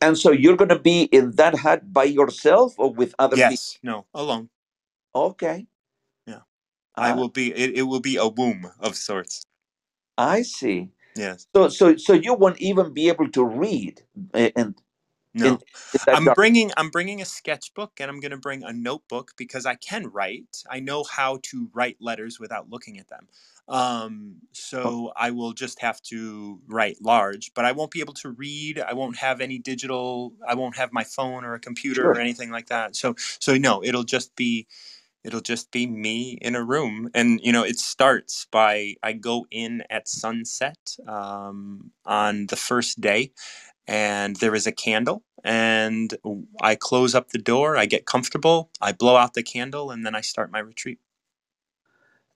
And 0.00 0.18
so 0.18 0.30
you're 0.32 0.56
going 0.56 0.70
to 0.70 0.78
be 0.78 1.04
in 1.04 1.32
that 1.32 1.56
hut 1.56 1.92
by 1.92 2.04
yourself 2.04 2.78
or 2.78 2.92
with 2.92 3.14
other 3.18 3.36
people? 3.38 3.50
Yes, 3.50 3.78
no, 3.82 4.06
alone. 4.14 4.50
Okay. 5.14 5.66
Yeah. 6.26 6.40
I 6.96 7.12
Ah, 7.12 7.14
will 7.14 7.28
be. 7.30 7.52
It, 7.54 7.78
it 7.78 7.82
will 7.84 8.00
be 8.00 8.16
a 8.16 8.28
womb 8.28 8.70
of 8.80 8.96
sorts. 8.96 9.44
I 10.18 10.42
see. 10.42 10.90
Yes. 11.16 11.48
So 11.56 11.68
so 11.68 11.96
so 11.96 12.14
you 12.14 12.34
won't 12.34 12.60
even 12.60 12.92
be 12.94 13.08
able 13.08 13.28
to 13.30 13.44
read. 13.44 14.02
eh, 14.34 14.50
And 14.56 14.74
No. 15.34 15.58
in, 15.94 16.08
in 16.10 16.10
I'm 16.12 16.24
dark? 16.24 16.32
bringing 16.32 16.72
I'm 16.76 16.90
bringing 16.90 17.22
a 17.22 17.24
sketchbook 17.24 17.92
and 18.00 18.10
I'm 18.10 18.20
going 18.20 18.32
to 18.32 18.36
bring 18.38 18.64
a 18.64 18.72
notebook 18.72 19.32
because 19.36 19.66
I 19.66 19.76
can 19.76 20.08
write. 20.08 20.64
I 20.70 20.80
know 20.80 21.04
how 21.04 21.38
to 21.44 21.70
write 21.74 21.96
letters 22.00 22.40
without 22.40 22.70
looking 22.70 22.98
at 22.98 23.08
them. 23.08 23.28
Um, 23.68 24.36
Oh, 24.84 24.96
so 24.96 25.12
I 25.16 25.30
will 25.30 25.52
just 25.52 25.80
have 25.80 26.02
to 26.04 26.60
write 26.68 26.98
large, 27.02 27.52
but 27.54 27.64
I 27.64 27.72
won't 27.72 27.92
be 27.92 28.00
able 28.00 28.14
to 28.14 28.30
read. 28.30 28.80
I 28.80 28.94
won't 28.94 29.18
have 29.18 29.40
any 29.40 29.58
digital. 29.58 30.32
I 30.48 30.54
won't 30.56 30.76
have 30.76 30.92
my 30.92 31.04
phone 31.04 31.44
or 31.44 31.54
a 31.54 31.60
computer 31.60 32.10
or 32.10 32.18
anything 32.18 32.50
like 32.50 32.66
that. 32.68 32.96
So 32.96 33.14
so 33.38 33.56
no, 33.56 33.84
it'll 33.84 34.04
just 34.04 34.34
be 34.36 34.66
it'll 35.26 35.42
just 35.42 35.72
be 35.72 35.86
me 35.86 36.38
in 36.42 36.56
a 36.56 36.64
room 36.64 37.10
and 37.14 37.40
you 37.44 37.52
know 37.52 37.64
it 37.64 37.78
starts 37.80 38.46
by 38.52 38.94
i 39.04 39.12
go 39.12 39.46
in 39.52 39.84
at 39.90 40.08
sunset 40.08 40.96
um, 41.08 41.92
on 42.06 42.46
the 42.48 42.56
first 42.56 43.00
day 43.02 43.32
and 43.88 44.36
there 44.38 44.54
is 44.54 44.66
a 44.66 44.72
candle 44.72 45.24
and 45.44 46.16
i 46.62 46.74
close 46.76 47.14
up 47.14 47.30
the 47.30 47.38
door 47.38 47.76
i 47.76 47.86
get 47.86 48.06
comfortable 48.06 48.70
i 48.80 48.92
blow 48.92 49.16
out 49.16 49.34
the 49.34 49.42
candle 49.44 49.90
and 49.90 50.06
then 50.06 50.14
i 50.16 50.22
start 50.22 50.52
my 50.52 50.60
retreat 50.60 51.00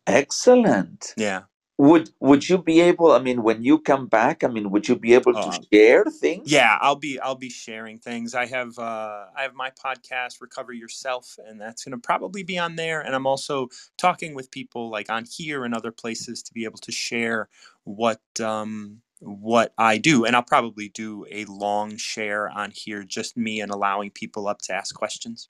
Excellent. 0.07 1.17
yeah 1.17 1.43
Would 1.81 2.11
would 2.21 2.47
you 2.47 2.59
be 2.59 2.81
able? 2.81 3.13
I 3.13 3.21
mean, 3.21 3.43
when 3.43 3.63
you 3.63 3.79
come 3.79 4.07
back, 4.07 4.45
I 4.45 4.49
mean, 4.49 4.71
would 4.71 4.87
you 4.87 4.97
be 4.97 5.15
able 5.15 5.33
to 5.33 5.39
uh, 5.39 5.59
share 5.73 6.05
things? 6.05 6.51
yeah 6.51 6.77
i'll 6.81 6.97
be 6.97 7.19
i'll 7.21 7.35
be 7.35 7.49
sharing 7.49 7.99
things 7.99 8.35
i 8.35 8.45
have 8.45 8.79
uh 8.79 9.25
i 9.37 9.43
have 9.43 9.55
my 9.55 9.71
podcast 9.71 10.41
recover 10.43 10.73
yourself 10.75 11.39
and 11.47 11.61
that's 11.61 11.85
going 11.85 11.93
to 11.93 11.99
probably 11.99 12.43
be 12.43 12.59
on 12.59 12.77
there 12.77 13.01
and 13.01 13.15
i'm 13.15 13.27
also 13.27 13.69
talking 13.97 14.35
with 14.35 14.51
people 14.51 14.91
like 14.91 15.09
on 15.11 15.25
here 15.25 15.65
and 15.65 15.75
other 15.75 15.93
places 15.93 16.43
to 16.43 16.53
be 16.53 16.65
able 16.65 16.79
to 16.79 16.93
share 16.93 17.49
what 17.85 18.21
um 18.41 18.99
what 19.21 19.73
i 19.79 19.97
do 19.97 20.25
and 20.25 20.37
i'll 20.37 20.43
probably 20.43 20.89
do 20.91 21.25
a 21.31 21.45
long 21.47 21.97
share 21.97 22.49
on 22.51 22.71
here 22.75 23.05
just 23.05 23.37
me 23.37 23.61
and 23.61 23.73
allowing 23.73 24.11
people 24.11 24.49
up 24.49 24.61
to 24.61 24.75
ask 24.75 24.95
questions 24.95 25.49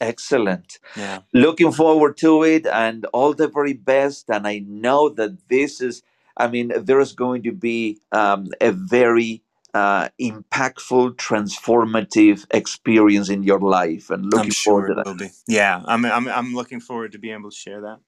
Excellent. 0.00 0.78
yeah 0.96 1.20
Looking 1.32 1.72
forward 1.72 2.16
to 2.18 2.42
it 2.42 2.66
and 2.66 3.04
all 3.06 3.32
the 3.34 3.48
very 3.48 3.72
best. 3.74 4.28
And 4.30 4.46
I 4.46 4.58
know 4.66 5.08
that 5.10 5.48
this 5.48 5.80
is, 5.80 6.02
I 6.36 6.48
mean, 6.48 6.72
there's 6.76 7.12
going 7.14 7.42
to 7.44 7.52
be 7.52 8.00
um, 8.12 8.48
a 8.60 8.72
very 8.72 9.42
uh, 9.74 10.08
impactful, 10.20 11.16
transformative 11.16 12.46
experience 12.50 13.28
in 13.28 13.42
your 13.42 13.60
life. 13.60 14.10
And 14.10 14.24
looking 14.32 14.50
forward 14.52 14.86
sure 14.88 14.94
to 14.94 15.00
it 15.10 15.18
that. 15.18 15.32
yeah 15.46 15.82
i'm 15.86 16.04
i'm, 16.06 16.28
I'm 16.28 16.54
looking 16.54 16.80
forward 16.80 17.12
to 17.12 17.18
being 17.18 17.34
able 17.34 17.50
to 17.50 17.56
share 17.56 17.80
that 17.82 17.98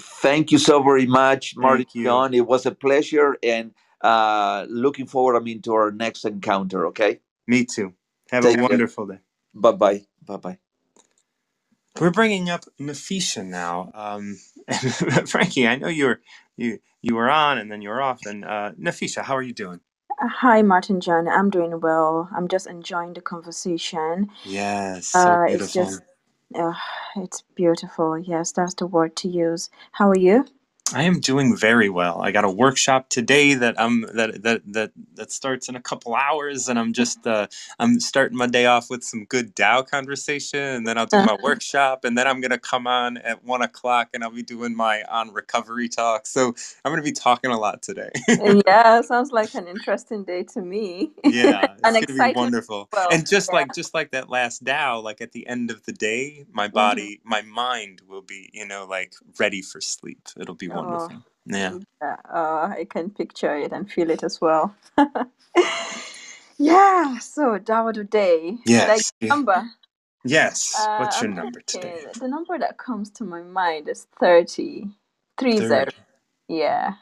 Thank 0.00 0.52
you 0.52 0.58
so 0.58 0.80
very 0.82 1.06
much, 1.06 1.56
Martin 1.56 1.86
John. 2.04 2.32
It 2.32 2.46
was 2.46 2.66
a 2.66 2.70
pleasure. 2.70 3.36
And 3.42 3.74
uh, 4.00 4.64
looking 4.68 5.06
forward, 5.06 5.36
I 5.36 5.40
mean, 5.40 5.60
to 5.62 5.72
our 5.74 5.90
next 5.90 6.24
encounter. 6.24 6.86
Okay. 6.86 7.18
me 7.48 7.64
too 7.64 7.94
have 8.30 8.44
Take 8.44 8.54
a 8.54 8.54
care. 8.58 8.68
wonderful 8.68 9.06
day 9.06 9.18
Bye 9.54 9.72
bye. 9.72 10.02
Bye 10.24 10.36
bye. 10.36 10.58
We're 11.96 12.10
bringing 12.10 12.50
up 12.50 12.64
Nefisah 12.80 13.46
now. 13.46 13.90
Um, 13.94 14.38
Frankie, 15.28 15.68
I 15.68 15.76
know 15.76 15.88
you 15.88 16.06
were 16.06 16.20
you 16.56 16.80
you 17.02 17.14
were 17.14 17.30
on 17.30 17.58
and 17.58 17.70
then 17.70 17.82
you 17.82 17.90
were 17.90 18.02
off. 18.02 18.26
And 18.26 18.44
uh, 18.44 18.72
Nefisah, 18.80 19.22
how 19.24 19.36
are 19.36 19.42
you 19.42 19.54
doing? 19.54 19.80
Hi, 20.20 20.62
Martin 20.62 21.00
John. 21.00 21.28
I'm 21.28 21.50
doing 21.50 21.80
well. 21.80 22.30
I'm 22.36 22.48
just 22.48 22.66
enjoying 22.66 23.14
the 23.14 23.22
conversation. 23.22 24.30
Yes, 24.44 25.08
so 25.08 25.36
Uh, 25.36 25.46
it's 25.50 25.68
beautiful. 25.68 25.72
just, 25.72 26.02
uh, 26.54 26.74
it's 27.16 27.42
beautiful. 27.56 28.18
Yes, 28.18 28.52
that's 28.52 28.74
the 28.74 28.86
word 28.86 29.16
to 29.16 29.28
use. 29.28 29.70
How 29.92 30.10
are 30.10 30.18
you? 30.18 30.46
I 30.94 31.04
am 31.04 31.20
doing 31.20 31.56
very 31.56 31.88
well. 31.88 32.20
I 32.22 32.32
got 32.32 32.44
a 32.44 32.50
workshop 32.50 33.08
today 33.10 33.54
that 33.54 33.80
I'm 33.80 34.02
that 34.14 34.42
that 34.42 34.62
that 34.72 34.92
that 35.14 35.32
starts 35.32 35.68
in 35.68 35.76
a 35.76 35.82
couple 35.82 36.14
hours, 36.16 36.68
and 36.68 36.78
I'm 36.78 36.92
just 36.92 37.26
uh, 37.26 37.46
I'm 37.78 38.00
starting 38.00 38.36
my 38.38 38.48
day 38.48 38.66
off 38.66 38.90
with 38.90 39.04
some 39.04 39.24
good 39.26 39.56
Tao 39.56 39.82
conversation, 39.82 40.60
and 40.60 40.86
then 40.86 40.98
I'll 40.98 41.06
do 41.06 41.20
my 41.22 41.36
workshop, 41.42 42.04
and 42.04 42.18
then 42.18 42.26
I'm 42.26 42.40
gonna 42.40 42.58
come 42.58 42.88
on 42.88 43.18
at 43.18 43.44
one 43.44 43.62
o'clock, 43.62 44.10
and 44.14 44.24
I'll 44.24 44.32
be 44.32 44.42
doing 44.42 44.76
my 44.76 45.04
on 45.04 45.32
recovery 45.32 45.88
talk. 45.88 46.26
So 46.26 46.54
I'm 46.84 46.92
gonna 46.92 47.02
be 47.02 47.12
talking 47.12 47.52
a 47.52 47.58
lot 47.58 47.82
today. 47.82 48.10
yeah, 48.66 49.00
sounds 49.02 49.32
like 49.32 49.54
an 49.54 49.68
interesting 49.68 50.24
day 50.24 50.44
to 50.54 50.62
me. 50.62 51.12
yeah, 51.24 51.76
it's 51.84 51.96
and 51.96 51.98
gonna 51.98 52.14
be 52.14 52.26
wonderful. 52.34 52.90
Well, 52.92 53.10
And 53.10 53.28
just 53.28 53.52
yeah. 53.52 53.54
like 53.54 53.72
just 53.74 53.94
like 53.94 54.12
that 54.12 54.30
last 54.30 54.66
Tao, 54.66 55.00
like 55.00 55.20
at 55.20 55.32
the 55.32 55.46
end 55.46 55.70
of 55.70 55.84
the 55.84 55.92
day, 55.92 56.46
my 56.52 56.68
hmm 56.74 57.06
body, 57.06 57.20
my 57.24 57.42
mind 57.42 58.02
will 58.08 58.22
be, 58.22 58.50
you 58.54 58.66
know, 58.66 58.86
like 58.86 59.14
ready 59.38 59.62
for 59.62 59.80
sleep. 59.80 60.20
It'll 60.40 60.54
be 60.56 60.68
wonderful. 60.78 61.24
Yeah. 61.46 61.78
yeah. 62.02 62.16
Uh, 62.32 62.74
I 62.78 62.86
can 62.90 63.10
picture 63.10 63.56
it 63.56 63.72
and 63.72 63.90
feel 63.90 64.10
it 64.10 64.22
as 64.22 64.40
well. 64.40 64.74
yeah. 66.58 67.18
So 67.18 67.58
Dawa 67.58 67.92
today. 67.94 68.58
Yes. 68.66 69.12
a 69.22 69.26
number? 69.26 69.64
Yes. 70.24 70.74
Uh, 70.78 70.86
What's 71.00 71.20
your 71.20 71.30
I'm 71.30 71.36
number 71.36 71.60
today? 71.60 72.06
the 72.20 72.28
number 72.28 72.58
that 72.58 72.78
comes 72.78 73.10
to 73.12 73.24
my 73.24 73.42
mind 73.42 73.88
is 73.88 74.06
30. 74.20 74.88
Three 75.38 75.58
zero. 75.58 75.84
30. 75.86 75.96
Yeah. 76.48 76.94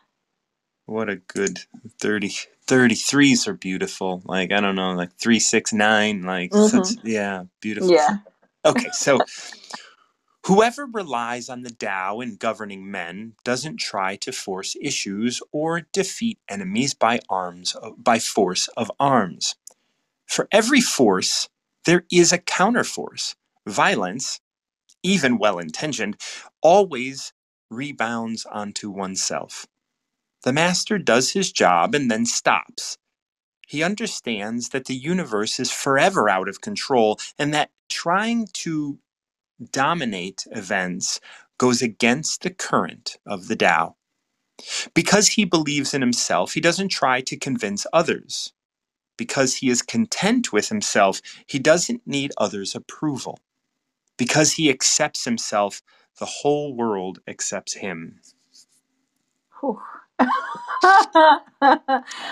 What 0.87 1.09
a 1.09 1.17
good 1.17 1.61
30. 2.01 2.31
33s 2.69 3.47
are 3.47 3.55
beautiful. 3.55 4.23
Like, 4.25 4.53
I 4.53 4.61
don't 4.61 4.75
know, 4.77 4.93
like 4.93 5.13
369. 5.19 6.23
Like, 6.23 6.51
Mm-hmm. 6.55 6.83
such, 6.85 6.99
yeah, 7.05 7.45
beautiful. 7.61 7.91
Yeah. 7.91 8.19
Okay, 8.65 8.89
so 8.93 9.19
whoever 10.47 10.87
relies 10.87 11.49
on 11.49 11.63
the 11.63 11.71
Tao 11.71 12.21
in 12.21 12.37
governing 12.37 12.91
men 12.91 13.35
doesn't 13.45 13.79
try 13.79 14.17
to 14.17 14.33
force 14.33 14.77
issues 14.83 15.43
or 15.53 15.83
defeat 15.93 16.39
enemies 16.49 16.95
by 16.95 17.21
arms 17.31 17.77
by 17.99 18.19
force 18.21 18.69
of 18.77 18.91
arms. 19.01 19.57
For 20.27 20.49
every 20.53 20.81
force, 20.81 21.49
there 21.87 22.05
is 22.13 22.33
a 22.33 22.39
counterforce. 22.39 23.35
Violence, 23.67 24.41
even 25.03 25.39
well 25.39 25.59
intentioned, 25.59 26.17
always 26.63 27.33
rebounds 27.71 28.47
onto 28.47 28.91
oneself. 28.91 29.67
The 30.45 30.53
master 30.53 30.99
does 30.99 31.33
his 31.33 31.53
job 31.53 31.95
and 31.95 32.11
then 32.11 32.27
stops. 32.27 32.99
He 33.69 33.83
understands 33.83 34.71
that 34.71 34.87
the 34.87 34.95
universe 34.95 35.61
is 35.61 35.73
forever 35.73 36.29
out 36.29 36.49
of 36.49 36.61
control 36.61 37.19
and 37.39 37.55
that 37.55 37.71
trying 37.89 38.49
to 38.55 38.99
dominate 39.73 40.47
events 40.53 41.21
goes 41.59 41.83
against 41.83 42.43
the 42.43 42.51
current 42.51 43.19
of 43.27 43.49
the 43.49 43.57
Tao. 43.57 43.97
Because 44.95 45.29
he 45.29 45.45
believes 45.45 45.95
in 45.95 46.01
himself, 46.03 46.55
he 46.55 46.61
doesn't 46.61 46.89
try 46.89 47.21
to 47.23 47.37
convince 47.37 47.87
others. 47.93 48.53
Because 49.17 49.57
he 49.57 49.71
is 49.71 49.83
content 49.83 50.53
with 50.53 50.69
himself, 50.69 51.21
he 51.47 51.59
doesn't 51.59 52.07
need 52.07 52.33
others' 52.39 52.75
approval. 52.75 53.39
Because 54.19 54.55
he 54.55 54.71
accepts 54.71 55.25
himself, 55.25 55.83
the 56.19 56.27
whole 56.27 56.75
world 56.77 57.21
accepts 57.29 57.75
him. 57.75 58.21
Whew. 59.61 59.81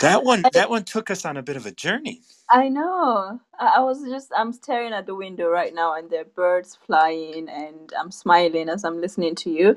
That 0.00 0.24
one 0.24 0.48
that 0.52 0.70
one 0.70 0.84
took 0.84 1.10
us 1.10 1.24
on 1.24 1.36
a 1.38 1.42
bit 1.42 1.56
of 1.56 1.66
a 1.66 1.72
journey. 1.72 2.22
I 2.50 2.68
know. 2.68 3.40
I, 3.58 3.80
was 3.80 4.04
just 4.04 4.32
I'm 4.36 4.52
staring 4.52 4.92
at 4.92 5.06
the 5.06 5.14
window 5.14 5.48
right 5.48 5.74
now 5.74 5.94
and 5.96 6.10
there 6.10 6.22
are 6.22 6.24
birds 6.24 6.78
flying 6.86 7.48
and 7.48 7.92
I'm 7.98 8.10
smiling 8.12 8.68
as 8.68 8.84
I'm 8.84 9.00
listening 9.00 9.34
to 9.36 9.50
you. 9.50 9.76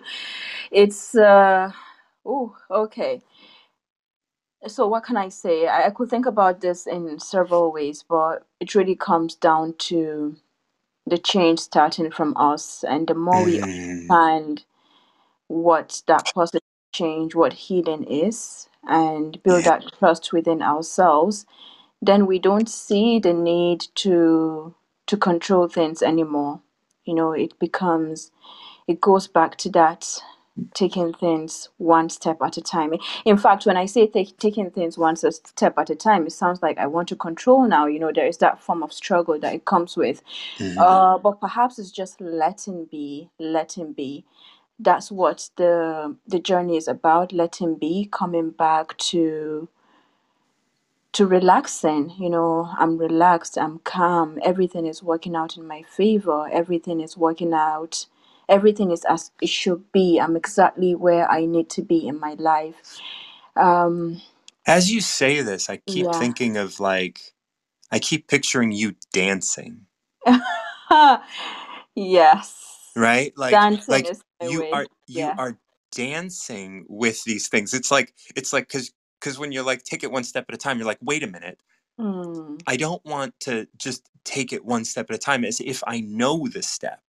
It's 0.72 1.16
uh 1.16 1.72
oh 2.26 2.56
okay. 2.72 3.22
So 4.68 4.88
what 4.88 5.06
can 5.06 5.18
I 5.18 5.30
say? 5.30 5.68
I, 5.68 5.88
I 5.88 5.92
could 5.92 6.10
think 6.10 6.26
about 6.28 6.62
this 6.62 6.88
in 6.88 7.20
several 7.20 7.72
ways, 7.74 8.04
but 8.08 8.46
it 8.62 8.76
really 8.76 8.96
comes 8.96 9.36
down 9.36 9.76
to 9.90 10.38
the 11.08 11.18
change 11.18 11.60
starting 11.60 12.12
from 12.12 12.36
us 12.38 12.84
and 12.88 13.08
the 13.08 13.16
more 13.16 13.44
we 13.44 13.60
Mm, 13.60 13.64
understand 14.10 14.66
what 15.48 16.04
that 16.08 16.32
positive 16.36 16.62
change, 16.98 17.36
what 17.36 17.54
healing 17.54 18.04
is, 18.04 18.68
and 18.88 19.42
build 19.44 19.66
yeah. 19.66 19.80
that 19.80 19.94
trust 20.00 20.34
within 20.34 20.62
ourselves, 20.62 21.46
then 22.02 22.26
we 22.26 22.40
don't 22.40 22.70
see 22.70 23.20
the 23.20 23.34
need 23.34 23.86
to 23.96 24.74
to 25.08 25.18
control 25.18 25.68
things 25.68 26.02
anymore. 26.02 26.62
You 27.06 27.16
know, 27.16 27.32
it 27.32 27.58
becomes 27.60 28.32
it 28.88 29.02
goes 29.02 29.28
back 29.28 29.58
to 29.58 29.70
that 29.72 30.08
taking 30.74 31.14
things 31.14 31.70
one 31.78 32.10
step 32.10 32.38
at 32.42 32.58
a 32.58 32.62
time. 32.62 32.94
In 33.26 33.38
fact, 33.38 33.66
when 33.66 33.78
I 33.78 33.86
say 33.86 34.08
take, 34.08 34.38
taking 34.40 34.72
things 34.72 34.98
one 34.98 35.16
step 35.16 35.78
at 35.78 35.90
a 35.90 35.96
time, 35.96 36.26
it 36.26 36.32
sounds 36.32 36.62
like 36.62 36.78
I 36.78 36.88
want 36.88 37.08
to 37.10 37.16
control 37.16 37.68
now. 37.68 37.86
You 37.86 38.00
know, 38.00 38.12
there 38.14 38.28
is 38.28 38.38
that 38.40 38.62
form 38.62 38.84
of 38.84 38.92
struggle 38.92 39.40
that 39.40 39.54
it 39.54 39.66
comes 39.66 39.96
with. 39.96 40.22
Mhm. 40.60 40.78
Uh, 40.78 41.18
but 41.20 41.40
perhaps 41.40 41.78
it's 41.80 41.92
just 41.92 42.20
letting 42.22 42.86
be, 42.86 43.30
letting 43.40 43.94
be 43.94 44.26
that's 44.80 45.12
what 45.12 45.50
the 45.58 46.16
the 46.28 46.40
journey 46.40 46.78
is 46.78 46.88
about 46.88 47.34
letting 47.34 47.76
be 47.76 48.10
coming 48.12 48.52
back 48.52 48.98
to 48.98 49.70
to 51.14 51.28
relaxing 51.28 52.14
you 52.20 52.30
know 52.30 52.70
i'm 52.78 52.98
relaxed 52.98 53.58
i'm 53.58 53.80
calm 53.80 54.40
everything 54.44 54.86
is 54.88 55.04
working 55.04 55.36
out 55.36 55.58
in 55.58 55.68
my 55.68 55.84
favor 55.84 56.48
everything 56.52 57.02
is 57.02 57.18
working 57.18 57.54
out 57.54 58.06
everything 58.50 58.92
is 58.92 59.06
as 59.06 59.32
it 59.42 59.50
should 59.50 59.92
be 59.92 60.20
i'm 60.20 60.36
exactly 60.36 60.96
where 60.96 61.30
i 61.32 61.46
need 61.46 61.70
to 61.70 61.82
be 61.82 62.08
in 62.08 62.20
my 62.20 62.36
life 62.40 63.00
um 63.58 64.22
As 64.66 64.92
you 64.92 65.02
say 65.02 65.42
this, 65.42 65.70
I 65.70 65.78
keep 65.78 66.06
yeah 66.06 66.14
thinking 66.16 66.58
of 66.58 66.80
like 66.80 67.34
I 67.92 68.00
keep 68.00 68.28
picturing 68.28 68.72
you 68.72 68.96
dancing, 69.14 69.88
yes. 71.96 72.56
right? 72.96 73.34
Like 73.38 73.52
Dancing 73.52 73.92
like 73.92 74.08
you 74.42 74.62
way. 74.64 74.72
are 74.74 74.88
you 75.08 75.20
Yeah. 75.20 75.36
are 75.38 75.58
dancing 75.92 76.86
with 76.90 77.24
these 77.26 77.48
things. 77.50 77.74
It's 77.74 77.92
like 77.92 78.14
it's 78.36 78.54
like 78.54 78.70
cuz 78.70 78.92
cuz 79.22 79.40
when 79.40 79.52
you're 79.52 79.64
like 79.66 79.84
take 79.84 80.04
it 80.04 80.12
one 80.12 80.24
step 80.26 80.46
at 80.50 80.56
a 80.56 80.60
time, 80.60 80.78
you're 80.80 80.88
like, 80.88 81.00
"Wait 81.02 81.24
a 81.24 81.28
minute. 81.28 81.62
Mm, 82.00 82.60
I 82.68 82.78
don't 82.78 83.04
want 83.06 83.40
to 83.42 83.68
just 83.78 84.10
take 84.26 84.54
it 84.54 84.66
one 84.66 84.86
step 84.86 85.10
at 85.10 85.16
a 85.16 85.20
time 85.20 85.46
as 85.46 85.62
if 85.62 85.84
I 85.88 86.02
know 86.02 86.48
the 86.48 86.64
step." 86.64 87.02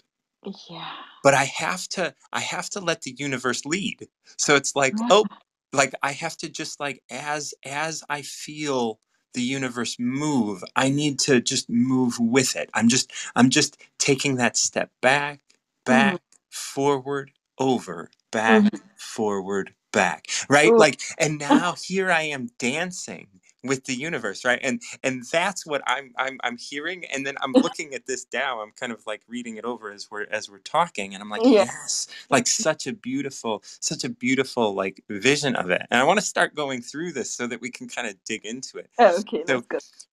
yeah. 0.70 0.94
but 1.24 1.34
i 1.34 1.44
have 1.44 1.88
to 1.88 2.14
i 2.34 2.40
have 2.40 2.70
to 2.70 2.80
let 2.80 3.02
the 3.02 3.14
universe 3.18 3.66
lead 3.66 4.08
so 4.38 4.56
it's 4.56 4.76
like 4.76 5.00
Yeah. 5.00 5.08
oh 5.10 5.26
like 5.74 5.94
i 6.04 6.12
have 6.12 6.36
to 6.38 6.50
just 6.50 6.80
like 6.80 7.02
as 7.10 7.54
as 7.66 8.04
i 8.10 8.22
feel 8.22 9.00
the 9.34 9.42
universe 9.42 9.96
move 10.00 10.64
i 10.76 10.90
need 10.90 11.20
to 11.20 11.40
just 11.42 11.70
move 11.70 12.18
with 12.20 12.56
it 12.56 12.70
i'm 12.74 12.88
just 12.88 13.12
i'm 13.36 13.50
just 13.50 13.82
taking 13.98 14.36
that 14.36 14.58
step 14.58 14.90
back 15.02 15.40
back 15.86 16.20
forward 16.50 17.30
over 17.58 18.10
back 18.30 18.64
mm-hmm. 18.64 18.76
forward 18.96 19.74
back 19.92 20.26
right 20.48 20.70
Ooh. 20.70 20.78
like 20.78 21.00
and 21.18 21.38
now 21.50 21.74
here 21.82 22.10
i 22.10 22.22
am 22.22 22.48
dancing 22.58 23.28
with 23.64 23.84
the 23.86 23.94
universe 23.94 24.44
right 24.44 24.60
and 24.62 24.82
and 25.04 25.24
that's 25.32 25.66
what 25.66 25.82
i'm 25.86 26.12
i'm 26.18 26.38
i'm 26.44 26.56
hearing 26.58 27.04
and 27.06 27.26
then 27.26 27.36
i'm 27.42 27.54
looking 27.62 27.94
at 27.94 28.06
this 28.06 28.24
Tao 28.24 28.60
i'm 28.60 28.72
kind 28.72 28.92
of 28.92 29.06
like 29.06 29.22
reading 29.28 29.56
it 29.56 29.64
over 29.64 29.92
as 29.92 30.10
we're 30.10 30.26
as 30.30 30.50
we're 30.50 30.58
talking 30.58 31.14
and 31.14 31.22
i'm 31.22 31.30
like 31.30 31.42
Yeah. 31.44 31.66
yes 31.66 32.08
like 32.30 32.46
such 32.46 32.86
a 32.86 32.92
beautiful 32.94 33.62
such 33.80 34.04
a 34.04 34.10
beautiful 34.10 34.74
like 34.74 35.04
vision 35.10 35.56
of 35.56 35.70
it 35.70 35.82
and 35.90 36.00
i 36.00 36.04
want 36.04 36.20
to 36.20 36.26
start 36.26 36.54
going 36.54 36.82
through 36.82 37.12
this 37.12 37.30
so 37.32 37.46
that 37.48 37.60
we 37.60 37.70
can 37.70 37.88
kind 37.88 38.08
of 38.08 38.16
dig 38.24 38.46
into 38.46 38.78
it 38.78 38.90
Oh, 38.98 39.18
okay, 39.20 39.44
So-. 39.48 39.64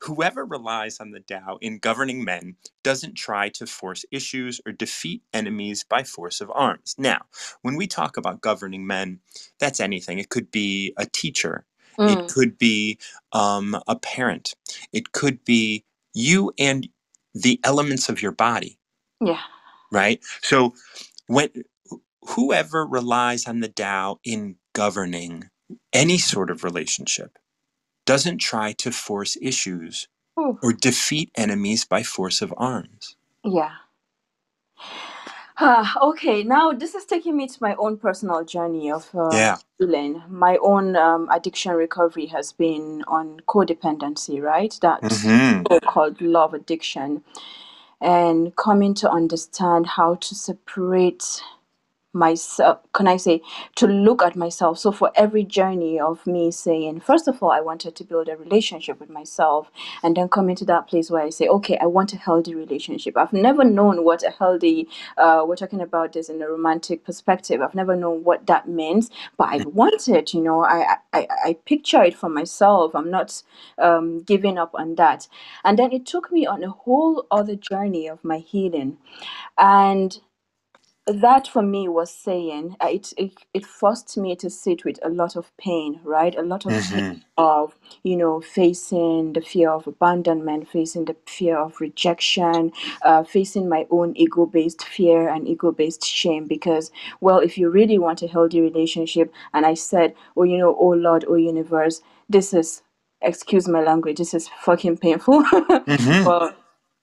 Whoever 0.01 0.45
relies 0.45 0.99
on 0.99 1.11
the 1.11 1.21
Tao 1.21 1.57
in 1.61 1.79
governing 1.79 2.23
men 2.23 2.55
doesn't 2.83 3.15
try 3.15 3.49
to 3.49 3.65
force 3.67 4.05
issues 4.11 4.61
or 4.65 4.73
defeat 4.73 5.23
enemies 5.33 5.85
by 5.89 6.03
force 6.03 6.41
of 6.41 6.51
arms. 6.53 6.95
Now, 6.97 7.23
when 7.63 7.75
we 7.75 7.87
talk 7.87 8.17
about 8.17 8.41
governing 8.41 8.87
men, 8.87 9.21
that's 9.59 9.79
anything. 9.79 10.19
It 10.19 10.29
could 10.29 10.51
be 10.51 10.93
a 10.97 11.05
teacher, 11.07 11.65
it 12.05 12.27
Mm, 12.27 12.27
could 12.27 12.57
be 12.57 12.99
um, 13.33 13.79
a 13.87 13.95
parent, 13.97 14.55
it 14.93 15.11
could 15.13 15.43
be 15.45 15.85
you 16.13 16.53
and 16.59 16.89
the 17.35 17.59
elements 17.63 18.09
of 18.09 18.21
your 18.21 18.31
body, 18.33 18.79
yeah. 19.21 19.41
right? 19.91 20.21
So, 20.41 20.75
when 21.27 21.49
whoever 22.29 22.85
relies 22.85 23.47
on 23.47 23.61
the 23.61 23.69
Tao 23.69 24.19
in 24.25 24.57
governing 24.73 25.49
any 25.93 26.17
sort 26.19 26.51
of 26.51 26.63
relationship 26.63 27.39
doesn't 28.05 28.39
try 28.39 28.73
to 28.73 28.91
force 28.91 29.37
issues 29.41 30.07
Ooh. 30.39 30.59
or 30.63 30.73
defeat 30.73 31.31
enemies 31.35 31.85
by 31.85 32.03
force 32.03 32.41
of 32.41 32.53
arms. 32.57 33.17
Yeah. 33.43 33.71
Ah, 35.57 35.97
okay, 36.01 36.43
now 36.43 36.71
this 36.71 36.95
is 36.95 37.05
taking 37.05 37.37
me 37.37 37.47
to 37.47 37.57
my 37.61 37.75
own 37.75 37.97
personal 37.97 38.43
journey 38.43 38.91
of 38.91 39.09
uh, 39.15 39.29
Yeah. 39.33 39.57
healing. 39.79 40.23
My 40.29 40.57
own 40.61 40.95
um, 40.95 41.29
addiction 41.31 41.73
recovery 41.73 42.27
has 42.27 42.51
been 42.53 43.03
on 43.07 43.41
codependency, 43.47 44.41
right? 44.41 44.77
That 44.81 45.01
Mhm. 45.03 45.65
so-called 45.67 46.21
love 46.21 46.53
addiction, 46.53 47.23
and 48.01 48.55
coming 48.55 48.93
to 48.95 49.09
understand 49.09 49.87
how 49.87 50.15
to 50.15 50.35
separate 50.35 51.41
myself 52.15 52.79
can 52.93 53.07
i 53.07 53.17
say 53.17 53.41
to 53.75 53.87
look 53.87 54.23
at 54.23 54.35
myself. 54.37 54.79
So 54.79 54.91
for 54.93 55.11
every 55.15 55.43
journey 55.45 55.99
of 55.99 56.27
me 56.27 56.51
saying 56.51 57.01
first 57.01 57.27
of 57.29 57.43
all 57.43 57.51
i 57.51 57.61
wanted 57.61 57.95
to 57.97 58.05
build 58.05 58.29
a 58.29 58.37
relationship 58.37 58.99
with 59.01 59.09
myself 59.11 59.71
and 60.03 60.17
then 60.17 60.29
come 60.29 60.49
into 60.49 60.65
that 60.65 60.87
place 60.87 61.11
where 61.11 61.23
i 61.23 61.31
say 61.31 61.47
okay 61.49 61.77
i 61.79 61.87
want 61.87 62.13
a 62.13 62.17
healthy 62.17 62.55
relationship. 62.55 63.17
I've 63.17 63.33
never 63.33 63.65
known 63.65 64.05
what 64.05 64.23
a 64.23 64.31
healthy 64.31 64.89
uh, 65.17 65.43
we're 65.47 65.57
talking 65.57 65.81
about 65.81 66.13
this 66.13 66.29
in 66.29 66.41
a 66.41 66.49
romantic 66.49 67.05
perspective. 67.05 67.61
I've 67.61 67.75
never 67.75 67.95
known 67.95 68.23
what 68.25 68.47
that 68.47 68.69
means 68.69 69.11
but 69.37 69.49
i 69.49 69.57
want 69.65 70.07
it 70.09 70.33
you 70.33 70.41
know 70.41 70.65
i 70.65 70.97
i, 71.13 71.27
I 71.45 71.57
picture 71.65 72.03
it 72.03 72.15
for 72.17 72.29
myself. 72.29 72.95
I'm 72.95 73.11
not 73.11 73.43
um, 73.79 74.21
giving 74.23 74.57
up 74.57 74.71
on 74.75 74.95
that. 74.95 75.27
And 75.63 75.79
then 75.79 75.91
it 75.93 76.05
took 76.05 76.31
me 76.31 76.45
on 76.45 76.63
a 76.63 76.69
whole 76.71 77.25
other 77.31 77.55
journey 77.55 78.07
of 78.07 78.23
my 78.23 78.39
healing. 78.39 78.97
And 79.57 80.19
that 81.07 81.47
for 81.47 81.61
me 81.61 81.87
was 81.87 82.11
saying 82.11 82.75
uh, 82.81 82.87
it, 82.91 83.13
it 83.17 83.31
it 83.53 83.65
forced 83.65 84.17
me 84.17 84.35
to 84.35 84.49
sit 84.49 84.83
with 84.85 84.97
a 85.03 85.09
lot 85.09 85.35
of 85.35 85.55
pain 85.57 85.99
right 86.03 86.35
a 86.35 86.41
lot 86.41 86.65
of 86.65 86.71
Mhm. 86.73 87.21
of 87.37 87.75
you 88.03 88.15
know 88.17 88.41
facing 88.41 89.33
the 89.33 89.41
fear 89.41 89.69
of 89.69 89.85
abandonment 89.87 90.67
facing 90.67 91.05
the 91.05 91.15
fear 91.27 91.57
of 91.57 91.79
rejection 91.79 92.71
uh, 93.03 93.23
facing 93.23 93.69
my 93.69 93.85
own 93.91 94.13
ego-based 94.15 94.83
fear 94.83 95.29
and 95.29 95.47
ego-based 95.47 96.03
shame 96.05 96.47
because 96.47 96.91
well 97.21 97.37
if 97.39 97.57
you 97.57 97.69
really 97.69 97.99
want 97.99 98.23
a 98.23 98.27
healthy 98.27 98.61
relationship 98.61 99.31
and 99.53 99.65
i 99.65 99.75
said 99.75 100.13
oh 100.37 100.43
you 100.43 100.57
know 100.57 100.75
oh 100.79 100.89
lord 100.89 101.23
oh 101.27 101.35
universe 101.35 102.01
this 102.29 102.53
is 102.53 102.81
excuse 103.21 103.67
my 103.67 103.81
language 103.81 104.17
this 104.17 104.33
is 104.33 104.47
fucking 104.61 104.97
painful 104.97 105.43
Mhm. 105.87 106.23
but 106.25 106.57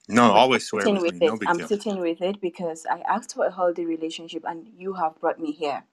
No, 0.08 0.32
always 0.32 0.66
swear 0.66 0.84
sitting 0.84 1.00
with 1.02 1.02
with. 1.02 1.22
No 1.22 1.36
it. 1.36 1.38
big 1.38 1.48
I'm 1.48 1.58
deal. 1.58 1.68
sitting 1.68 2.00
with 2.00 2.22
it 2.22 2.40
because 2.40 2.86
I 2.90 3.00
asked 3.08 3.34
for 3.34 3.46
a 3.46 3.52
healthy 3.54 3.86
relationship 3.86 4.44
and 4.46 4.68
you 4.76 4.94
have 4.94 5.20
brought 5.20 5.40
me 5.40 5.52
here. 5.52 5.84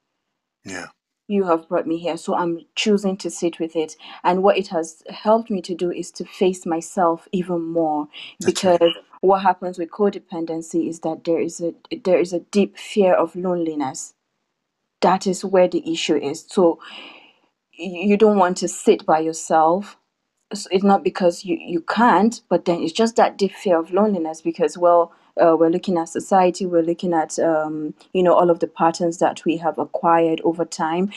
Yeah. 0.66 0.88
You 1.28 1.46
have 1.46 1.70
brought 1.70 1.88
me 1.88 1.98
here. 2.00 2.18
So 2.18 2.36
I'm 2.36 2.62
choosing 2.76 3.18
to 3.18 3.32
sit 3.32 3.60
with 3.60 3.76
it. 3.76 3.98
And 4.24 4.44
what 4.44 4.58
it 4.58 4.70
has 4.70 5.04
helped 5.10 5.52
me 5.52 5.62
to 5.64 5.76
do 5.76 5.92
is 5.92 6.12
to 6.14 6.26
face 6.26 6.66
myself 6.66 7.28
even 7.34 7.64
more. 7.64 8.10
That's 8.40 8.64
right. 8.66 8.80
Because 8.82 8.94
what 9.22 9.44
happens 9.44 9.80
with 9.80 9.92
codependency 9.92 10.90
is 10.90 11.02
that 11.02 11.24
there 11.26 11.40
is 11.42 11.62
a 11.62 11.74
there 12.06 12.20
is 12.20 12.34
a 12.34 12.42
deep 12.42 12.78
fear 12.78 13.14
of 13.16 13.36
loneliness. 13.36 14.14
That 15.02 15.28
is 15.28 15.46
where 15.46 15.68
the 15.70 15.92
issue 15.92 16.18
is. 16.18 16.46
So 16.50 16.80
you 17.74 18.10
you 18.12 18.18
don't 18.18 18.40
want 18.40 18.58
to 18.60 18.70
sit 18.70 19.06
by 19.06 19.20
yourself 19.20 19.98
it's 20.52 20.84
not 20.84 21.04
because 21.04 21.46
you 21.46 21.58
you 21.60 21.82
can't 21.82 22.42
but 22.50 22.66
then 22.66 22.82
it's 22.82 22.94
just 22.94 23.16
that 23.16 23.38
deep 23.38 23.54
fear 23.54 23.78
of 23.80 23.92
loneliness 23.94 24.42
because 24.42 24.78
well 24.78 25.12
uh, 25.40 25.56
we're 25.58 25.70
looking 25.70 25.98
at 25.98 26.10
society 26.10 26.66
we're 26.66 26.82
looking 26.82 27.14
at 27.14 27.38
um, 27.40 27.94
you 28.14 28.24
know 28.24 28.34
all 28.34 28.50
of 28.50 28.60
the 28.60 28.68
patterns 28.68 29.20
that 29.20 29.46
we 29.46 29.58
have 29.58 29.78
acquired 29.78 30.42
over 30.44 30.66
time. 30.66 31.12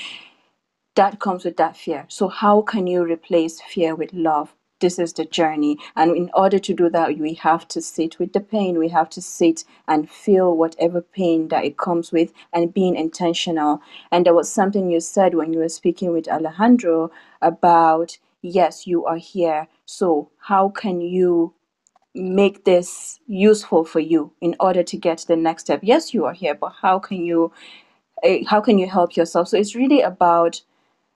That 0.96 1.20
comes 1.20 1.44
with 1.44 1.56
that 1.56 1.76
fear. 1.76 2.04
So 2.08 2.28
how 2.28 2.62
can 2.62 2.86
you 2.86 3.02
replace 3.04 3.60
fear 3.62 3.94
with 3.94 4.12
love? 4.12 4.54
This 4.80 4.98
is 4.98 5.12
the 5.14 5.24
journey. 5.24 5.78
And 5.96 6.16
in 6.16 6.30
order 6.34 6.58
to 6.58 6.74
do 6.74 6.90
that 6.90 7.18
we 7.18 7.34
have 7.34 7.66
to 7.68 7.80
sit 7.80 8.18
with 8.18 8.32
the 8.34 8.40
pain. 8.40 8.78
We 8.78 8.88
have 8.90 9.08
to 9.10 9.22
sit 9.22 9.64
and 9.88 10.10
feel 10.10 10.56
whatever 10.56 11.00
pain 11.00 11.48
that 11.48 11.64
it 11.64 11.78
comes 11.78 12.12
with 12.12 12.32
and 12.52 12.74
being 12.74 12.96
intentional. 12.96 13.80
And 14.10 14.26
there 14.26 14.34
was 14.34 14.52
something 14.52 14.90
you 14.90 15.00
said 15.00 15.34
when 15.34 15.52
you 15.52 15.60
were 15.60 15.68
speaking 15.70 16.12
with 16.12 16.28
alejandro 16.28 17.10
about 17.40 18.18
yes 18.42 18.86
you 18.86 19.06
are 19.06 19.16
here. 19.16 19.68
So 19.86 20.30
how 20.38 20.68
can 20.68 21.00
you 21.00 21.54
make 22.14 22.64
this 22.64 23.20
useful 23.26 23.84
for 23.84 24.00
you 24.00 24.32
in 24.40 24.54
order 24.60 24.82
to 24.82 24.96
get 24.96 25.18
to 25.18 25.28
the 25.28 25.36
next 25.36 25.64
step? 25.64 25.80
Yes 25.82 26.12
you 26.14 26.26
are 26.26 26.34
here 26.34 26.54
but 26.54 26.74
how 26.82 26.98
can 26.98 27.24
you 27.24 27.52
eh, 28.22 28.44
how 28.46 28.60
can 28.60 28.78
you 28.78 28.88
help 28.88 29.16
yourself? 29.16 29.48
So 29.48 29.56
it's 29.58 29.74
really 29.74 30.02
about 30.02 30.62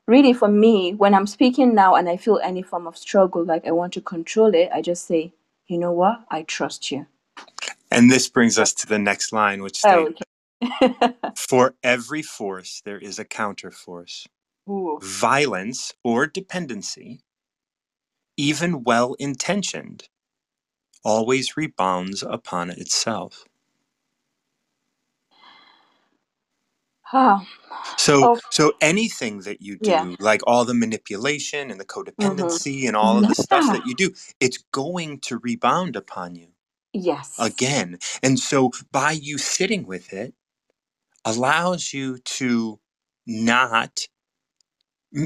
really 0.07 0.33
for 0.33 0.49
me 0.49 0.95
when 0.95 1.14
i'm 1.14 1.27
speaking 1.27 1.74
now 1.74 1.97
and 1.97 2.09
i 2.09 2.16
feel 2.16 2.41
any 2.45 2.62
form 2.62 2.87
of 2.87 2.97
struggle 2.97 3.45
like 3.45 3.66
i 3.66 3.72
want 3.72 3.93
to 3.93 4.01
control 4.01 4.55
it 4.55 4.70
i 4.72 4.81
just 4.81 5.07
say 5.07 5.33
you 5.66 5.79
know 5.79 5.93
what? 5.93 6.20
I 6.31 6.43
trust 6.43 6.91
you. 6.91 7.07
And 7.91 8.11
this 8.11 8.29
brings 8.29 8.59
us 8.59 8.72
to 8.74 8.87
the 8.87 8.99
next 8.99 9.33
line, 9.33 9.62
which 9.62 9.81
oh 9.85 10.09
okay. 10.11 11.14
For 11.37 11.74
every 11.83 12.22
force, 12.22 12.83
there 12.85 12.99
is 12.99 13.18
a 13.18 13.24
counterforce. 13.24 14.27
Ooh. 14.69 15.01
Violence 15.03 15.95
or 16.05 16.27
dependency, 16.27 17.23
even 18.37 18.85
well 18.85 19.14
intentioned, 19.14 20.09
always 21.05 21.57
rebounds 21.57 22.23
upon 22.23 22.71
itself. 22.71 23.45
Ah, 27.12 27.47
So, 27.97 28.29
oh 28.29 28.41
so 28.51 28.75
anything 28.81 29.41
that 29.43 29.62
you 29.62 29.79
yeah 29.81 30.07
do, 30.07 30.17
like 30.21 30.43
all 30.47 30.64
the 30.64 30.75
manipulation 30.75 31.71
and 31.71 31.81
the 31.81 31.87
mm-hmm. 32.21 32.57
codependency 32.57 32.87
and 32.89 32.97
all 32.97 33.19
of 33.19 33.29
the 33.29 33.35
stuff 33.37 33.71
that 33.71 33.83
you 33.87 33.95
do, 33.95 34.12
it's 34.41 34.59
going 34.73 35.21
to 35.23 35.39
rebound 35.39 35.97
upon 35.97 36.37
you 36.37 36.49
yes 36.95 37.33
again. 37.39 37.99
And 38.23 38.39
so, 38.41 38.73
by 38.93 39.12
you 39.12 39.39
sitting 39.39 39.87
with 39.87 40.12
it, 40.12 40.35
allows 41.25 41.95
you 41.95 42.19
to 42.19 42.81
not 43.27 44.09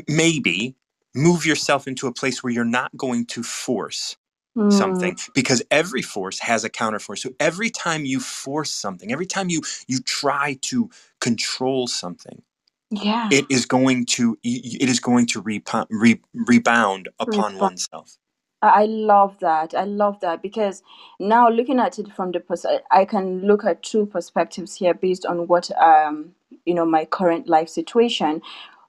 maybe 0.08 0.76
move 1.14 1.46
yourself 1.46 1.88
into 1.88 2.06
a 2.08 2.12
place 2.12 2.42
where 2.42 2.52
you're 2.52 2.64
not 2.64 2.96
going 2.96 3.26
to 3.26 3.42
force 3.42 4.16
mm, 4.58 4.66
something 4.70 5.16
because 5.34 5.62
every 5.70 6.02
force 6.02 6.40
has 6.40 6.64
a 6.64 6.70
counterforce 6.70 7.20
so 7.20 7.30
every 7.40 7.70
time 7.70 8.04
you 8.06 8.20
force 8.20 8.70
something 8.72 9.12
every 9.12 9.26
time 9.26 9.50
you 9.50 9.62
you 9.88 10.00
try 10.00 10.58
to 10.62 10.90
control 11.20 11.86
something 11.88 12.42
yeah 12.90 13.30
it 13.30 13.46
is 13.50 13.66
going 13.66 14.06
to 14.06 14.38
it 14.44 14.88
is 14.88 15.00
going 15.00 15.26
to 15.26 15.42
repo- 15.42 15.86
re- 15.90 16.22
rebound 16.34 17.08
upon 17.20 17.58
Respond. 17.58 17.60
oneself 17.60 18.18
I 18.62 18.82
I 18.82 18.86
love 18.86 19.38
that. 19.40 19.74
I 19.74 19.84
love 19.84 20.20
that 20.20 20.42
because 20.42 20.82
now 21.20 21.48
looking 21.48 21.80
at 21.80 21.98
it 21.98 22.12
from 22.12 22.32
the 22.32 22.40
pers- 22.40 22.66
I 22.90 23.04
can 23.06 23.42
look 23.46 23.64
at 23.64 23.82
two 23.82 24.06
perspectives 24.06 24.76
here 24.76 24.94
based 24.94 25.26
on 25.26 25.46
what 25.48 25.70
um 25.80 26.34
you 26.66 26.74
know 26.74 26.86
my 26.86 27.04
current 27.06 27.48
life 27.48 27.68
situation. 27.68 28.42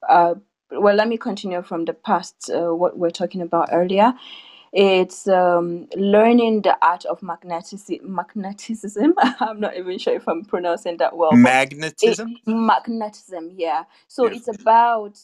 Uh, 0.10 0.36
well, 0.72 0.96
let 0.96 1.08
me 1.08 1.18
continue 1.18 1.62
from 1.62 1.86
the 1.86 1.94
past. 1.94 2.50
Uh, 2.50 2.74
what 2.76 2.98
we're 2.98 3.12
talking 3.12 3.42
about 3.42 3.70
earlier. 3.72 4.14
It's 4.74 5.28
um, 5.28 5.88
learning 5.98 6.62
the 6.62 6.78
art 6.82 7.06
of 7.06 7.22
magnetism. 7.22 8.00
Magnetism. 8.04 9.14
I'm 9.40 9.60
not 9.60 9.76
even 9.76 9.98
sure 10.00 10.16
if 10.16 10.28
I'm 10.28 10.46
pronouncing 10.46 10.98
that 10.98 11.18
well, 11.18 11.38
but 11.38 11.60
it, 12.02 12.18
Magnetism? 12.18 12.38
magnetism. 12.46 13.52
Yeah. 13.56 13.84
So 14.08 14.28
it's 14.28 14.48
about 14.48 15.20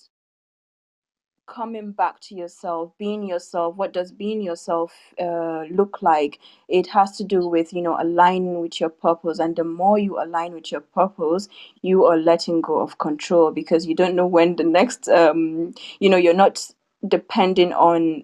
coming 1.47 1.91
back 1.93 2.19
to 2.21 2.35
yourself 2.35 2.91
being 2.99 3.23
yourself 3.27 3.75
what 3.77 3.93
does 3.93 4.11
being 4.11 4.41
yourself 4.41 4.93
uh, 5.21 5.63
look 5.71 6.01
like? 6.03 6.39
It 6.69 6.87
has 6.87 7.17
to 7.17 7.25
do 7.25 7.47
with 7.47 7.73
you 7.73 7.81
know 7.83 7.97
aligning 8.01 8.61
with 8.61 8.79
your 8.81 8.89
purpose 8.91 9.39
and 9.39 9.55
the 9.55 9.65
more 9.65 9.99
you 9.99 10.21
align 10.21 10.53
with 10.53 10.71
your 10.71 10.81
purpose 10.81 11.49
you 11.83 12.05
are 12.05 12.17
letting 12.17 12.61
go 12.61 12.79
of 12.79 12.99
control 12.99 13.51
because 13.51 13.87
you 13.87 13.95
don't 13.95 14.15
know 14.15 14.27
when 14.27 14.57
the 14.57 14.65
next 14.65 15.09
um 15.09 15.73
you 15.99 16.09
know 16.09 16.17
you're 16.17 16.35
not 16.35 16.67
depending 17.07 17.73
on 17.73 18.23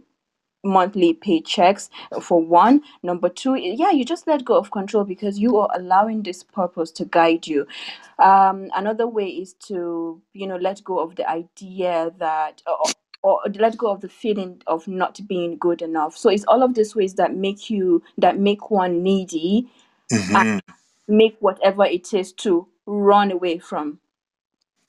monthly 0.65 1.13
paychecks 1.15 1.89
for 2.21 2.41
one. 2.41 2.81
Number 3.03 3.29
two 3.29 3.55
yeah 3.55 3.91
you 3.91 4.05
just 4.05 4.27
let 4.27 4.45
go 4.45 4.57
of 4.57 4.71
control 4.71 5.05
because 5.05 5.39
you 5.39 5.57
are 5.57 5.69
allowing 5.75 6.23
this 6.23 6.43
purpose 6.43 6.91
to 6.93 7.05
guide 7.05 7.47
you. 7.47 7.67
Um 8.19 8.69
another 8.75 9.07
way 9.07 9.27
is 9.29 9.53
to 9.67 10.21
you 10.33 10.47
know 10.47 10.57
let 10.57 10.83
go 10.83 10.99
of 10.99 11.15
the 11.17 11.29
idea 11.29 12.11
that 12.19 12.61
or, 12.67 12.79
or 13.23 13.39
let 13.59 13.77
go 13.77 13.91
of 13.91 14.01
the 14.01 14.09
feeling 14.09 14.61
of 14.67 14.87
not 14.87 15.19
being 15.27 15.57
good 15.57 15.81
enough 15.81 16.17
so 16.17 16.29
it's 16.29 16.45
all 16.45 16.63
of 16.63 16.75
these 16.75 16.95
ways 16.95 17.15
that 17.15 17.35
make 17.35 17.69
you 17.69 18.03
that 18.17 18.39
make 18.39 18.71
one 18.71 19.03
needy 19.03 19.69
and 20.33 20.45
hmm 20.45 20.57
make 21.07 21.37
whatever 21.41 21.85
it 21.85 22.13
is 22.13 22.33
to 22.33 22.67
run 22.87 23.31
away 23.31 23.59
from 23.59 23.99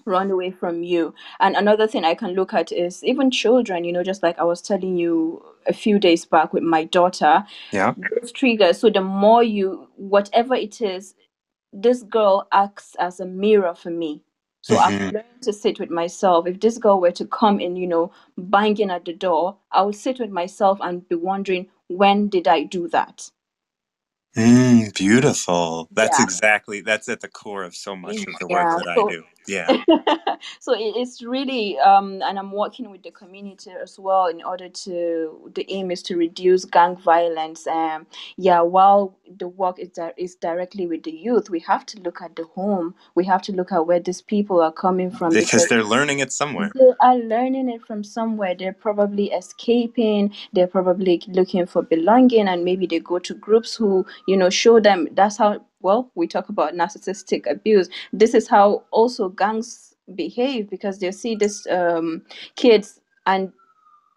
run 0.06 0.30
away 0.30 0.50
from 0.50 0.82
you. 0.82 1.14
And 1.40 1.56
another 1.56 1.86
thing 1.86 2.04
I 2.04 2.14
can 2.14 2.32
look 2.32 2.54
at 2.54 2.72
is 2.72 3.04
even 3.04 3.30
children, 3.30 3.84
you 3.84 3.92
know, 3.92 4.02
just 4.04 4.22
like 4.22 4.38
I 4.38 4.44
was 4.44 4.62
telling 4.62 4.96
you 4.96 5.44
a 5.66 5.72
few 5.72 5.98
days 5.98 6.24
back 6.26 6.52
with 6.52 6.62
my 6.62 6.84
daughter, 6.84 7.44
Yeah. 7.72 7.94
those 7.96 8.32
triggers. 8.32 8.78
So 8.78 8.90
the 8.90 9.00
more 9.02 9.42
you, 9.42 9.88
whatever 9.96 10.54
it 10.54 10.80
is, 10.80 11.14
this 11.72 12.02
girl 12.02 12.48
acts 12.52 12.96
as 13.00 13.20
a 13.20 13.26
mirror 13.26 13.74
for 13.74 13.90
me. 13.90 14.22
So 14.64 14.78
I've 14.78 14.94
hmm 14.94 15.10
learned 15.10 15.42
to 15.42 15.54
sit 15.54 15.80
with 15.80 15.90
myself. 15.90 16.46
If 16.48 16.60
this 16.60 16.78
girl 16.78 17.00
were 17.00 17.12
to 17.12 17.26
come 17.26 17.60
in, 17.60 17.76
you 17.76 17.88
know, 17.88 18.12
banging 18.38 18.90
at 18.90 19.06
the 19.06 19.14
door, 19.14 19.58
I 19.72 19.82
would 19.82 19.96
sit 19.96 20.20
with 20.20 20.30
myself 20.30 20.80
and 20.82 21.08
be 21.08 21.16
wondering, 21.16 21.68
when 21.88 22.28
did 22.28 22.48
I 22.48 22.64
do 22.64 22.88
that? 22.90 23.30
Mm, 24.36 24.94
beautiful. 24.94 25.90
That's 25.94 26.18
Yeah. 26.18 26.20
exactly 26.20 26.80
that's 26.82 27.08
at 27.08 27.20
the 27.20 27.28
core 27.28 27.64
of 27.64 27.76
so 27.76 27.96
much 27.96 28.26
of 28.26 28.38
the 28.38 28.48
work 28.48 28.70
Yeah. 28.70 28.76
that 28.76 28.88
I 28.88 29.02
do. 29.04 29.24
Yeah. 29.46 29.68
so 30.60 30.72
it, 30.74 30.94
it's 30.96 31.22
really 31.22 31.78
um 31.78 32.22
and 32.22 32.38
i'm 32.38 32.52
working 32.52 32.90
with 32.90 33.02
the 33.02 33.10
community 33.10 33.70
as 33.82 33.98
well 33.98 34.26
in 34.26 34.42
order 34.42 34.68
to 34.68 35.50
the 35.54 35.64
aim 35.70 35.90
is 35.90 36.02
to 36.02 36.16
reduce 36.16 36.64
gang 36.64 36.96
violence 36.96 37.66
um 37.66 38.06
yeah 38.36 38.60
while 38.60 39.16
the 39.38 39.48
work 39.48 39.78
is, 39.78 39.88
di- 39.90 40.12
is 40.16 40.34
directly 40.36 40.86
with 40.86 41.02
the 41.04 41.12
youth 41.12 41.50
we 41.50 41.60
have 41.60 41.84
to 41.86 42.00
look 42.00 42.20
at 42.22 42.34
the 42.36 42.44
home 42.54 42.94
we 43.14 43.24
have 43.24 43.42
to 43.42 43.52
look 43.52 43.72
at 43.72 43.86
where 43.86 44.00
these 44.00 44.22
people 44.22 44.60
are 44.60 44.72
coming 44.72 45.10
from 45.10 45.30
Because 45.30 45.46
because 45.46 45.68
they're 45.68 45.84
learning 45.84 46.20
it 46.20 46.32
somewhere. 46.32 46.70
they 46.74 46.90
are 47.00 47.16
learning 47.16 47.68
it 47.70 47.82
from 47.86 48.02
somewhere 48.04 48.54
they're 48.54 48.72
probably 48.72 49.30
escaping 49.32 50.32
they're 50.52 50.66
probably 50.66 51.22
looking 51.28 51.66
for 51.66 51.82
belonging 51.82 52.48
and 52.48 52.64
maybe 52.64 52.86
they 52.86 53.00
go 53.00 53.18
to 53.18 53.34
groups 53.34 53.74
who 53.74 54.06
you 54.26 54.36
know 54.36 54.50
show 54.50 54.80
them 54.80 55.08
that's 55.12 55.36
how 55.38 55.60
well 55.84 56.10
we 56.16 56.26
talk 56.26 56.48
about 56.50 56.74
narcissistic 56.74 57.50
abuse. 57.50 57.88
This 58.12 58.34
is 58.34 58.48
how 58.48 58.84
also 58.90 59.30
gangs 59.30 59.94
behave 60.14 60.70
because 60.70 60.98
they 61.00 61.12
see 61.12 61.36
this 61.36 61.66
um 61.68 62.22
kids 62.56 63.00
and 63.26 63.52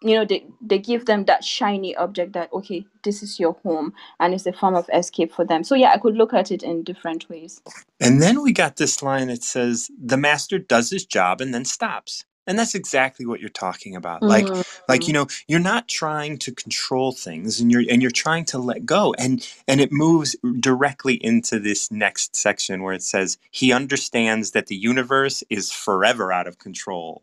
you 0.02 0.14
know 0.16 0.24
they, 0.24 0.46
they 0.62 0.78
give 0.78 1.06
them 1.06 1.24
that 1.26 1.44
shiny 1.44 1.96
object 1.96 2.32
that 2.34 2.52
okay 2.52 2.86
this 3.04 3.22
is 3.22 3.40
your 3.40 3.54
home 3.64 3.92
and 4.20 4.34
it's 4.34 4.46
a 4.46 4.52
form 4.52 4.74
of 4.74 4.88
escape 4.94 5.32
for 5.32 5.44
them. 5.44 5.64
So 5.64 5.76
yeah 5.76 5.92
i 5.92 5.98
could 5.98 6.16
look 6.16 6.34
at 6.34 6.50
it 6.50 6.62
in 6.64 6.84
different 6.84 7.28
ways. 7.30 7.60
And 8.00 8.22
then 8.22 8.42
we 8.42 8.52
got 8.52 8.76
this 8.76 9.02
line 9.02 9.28
that 9.28 9.44
says 9.44 9.90
the 10.02 10.18
master 10.18 10.58
does 10.58 10.90
his 10.90 11.06
job 11.06 11.40
and 11.40 11.54
then 11.54 11.64
stops. 11.66 12.24
And 12.48 12.58
that's 12.58 12.74
exactly 12.74 13.26
what 13.26 13.38
you're 13.38 13.48
talking 13.48 13.94
about. 13.94 14.22
Like 14.22 14.48
like 14.88 15.06
you 15.06 15.12
know, 15.12 15.28
you're 15.46 15.60
not 15.60 15.86
trying 15.86 16.38
to 16.38 16.52
control 16.52 17.12
things 17.12 17.60
and 17.60 17.70
you're 17.70 17.84
and 17.88 18.02
you're 18.02 18.10
trying 18.10 18.46
to 18.46 18.58
let 18.58 18.84
go. 18.86 19.14
And 19.18 19.46
and 19.68 19.80
it 19.80 19.92
moves 19.92 20.34
directly 20.58 21.14
into 21.14 21.60
this 21.60 21.90
next 21.92 22.34
section 22.34 22.82
where 22.82 22.94
it 22.94 23.02
says 23.02 23.38
he 23.50 23.72
understands 23.72 24.52
that 24.52 24.66
the 24.66 24.76
universe 24.76 25.44
is 25.50 25.70
forever 25.70 26.32
out 26.32 26.48
of 26.48 26.58
control 26.58 27.22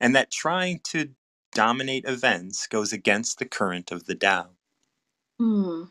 and 0.00 0.14
that 0.14 0.30
trying 0.30 0.80
to 0.84 1.10
dominate 1.52 2.04
events 2.04 2.66
goes 2.66 2.92
against 2.92 3.38
the 3.38 3.46
current 3.46 3.90
of 3.90 4.06
the 4.06 4.14
Tao 4.14 4.48
mm, 5.40 5.90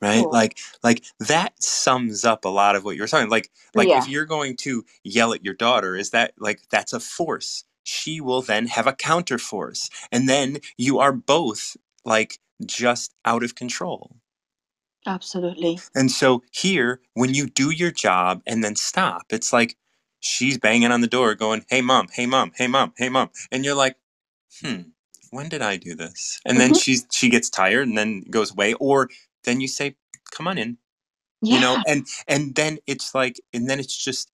right 0.00 0.24
oh, 0.24 0.28
like 0.28 0.58
like 0.82 1.04
that 1.18 1.60
sums 1.62 2.24
up 2.24 2.44
a 2.44 2.48
lot 2.48 2.76
of 2.76 2.84
what 2.84 2.96
you're 2.96 3.08
talking 3.08 3.28
like 3.28 3.50
like 3.74 3.88
yeah 3.88 3.98
if 3.98 4.08
you're 4.08 4.26
going 4.26 4.56
to 4.56 4.84
yell 5.02 5.32
at 5.32 5.44
your 5.44 5.54
daughter 5.54 5.96
is 5.96 6.10
that 6.10 6.32
like 6.38 6.60
that's 6.70 6.92
a 6.92 7.00
force 7.00 7.64
she 7.84 8.20
will 8.20 8.42
then 8.42 8.66
have 8.68 8.86
a 8.86 8.92
counter 8.94 9.38
force 9.38 9.90
and 10.12 10.28
then 10.28 10.58
you 10.78 10.98
are 11.00 11.12
both 11.12 11.76
like 12.04 12.38
just 12.66 13.14
out 13.24 13.42
of 13.44 13.54
control. 13.54 14.16
Absolutely. 15.06 15.80
And 15.94 16.10
so 16.10 16.42
here 16.52 17.00
when 17.14 17.34
you 17.34 17.48
do 17.48 17.70
your 17.70 17.90
job 17.92 18.42
and 18.46 18.64
then 18.64 18.76
stop 18.76 19.24
it's 19.30 19.52
like 19.52 19.76
she's 20.20 20.58
banging 20.58 20.92
on 20.92 21.02
the 21.02 21.08
door 21.08 21.34
going 21.34 21.64
hey 21.68 21.82
mom 21.82 22.08
hey 22.14 22.26
mom 22.26 22.52
hey 22.56 22.68
mom 22.68 22.92
hey 22.98 23.08
mom 23.10 23.30
and 23.52 23.64
you're 23.64 23.74
like 23.76 23.96
hmm 24.62 24.82
when 25.30 25.48
did 25.48 25.62
i 25.62 25.76
do 25.76 25.94
this? 25.94 26.40
And 26.46 26.60
then 26.60 26.72
Mhm. 26.72 26.78
she's 26.78 27.06
she 27.12 27.28
gets 27.30 27.50
tired 27.50 27.88
and 27.88 27.98
then 27.98 28.22
goes 28.30 28.52
away 28.52 28.74
or 28.74 29.10
then 29.44 29.60
you 29.60 29.68
say 29.68 29.96
come 30.32 30.48
on 30.48 30.58
in 30.58 30.78
you 31.42 31.58
know 31.60 31.80
and 31.86 32.06
and 32.28 32.54
then 32.56 32.78
it's 32.86 33.14
like 33.14 33.40
and 33.54 33.70
then 33.70 33.80
it's 33.80 33.96
just 33.96 34.30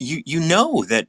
you 0.00 0.22
you 0.26 0.40
know 0.40 0.84
that 0.88 1.08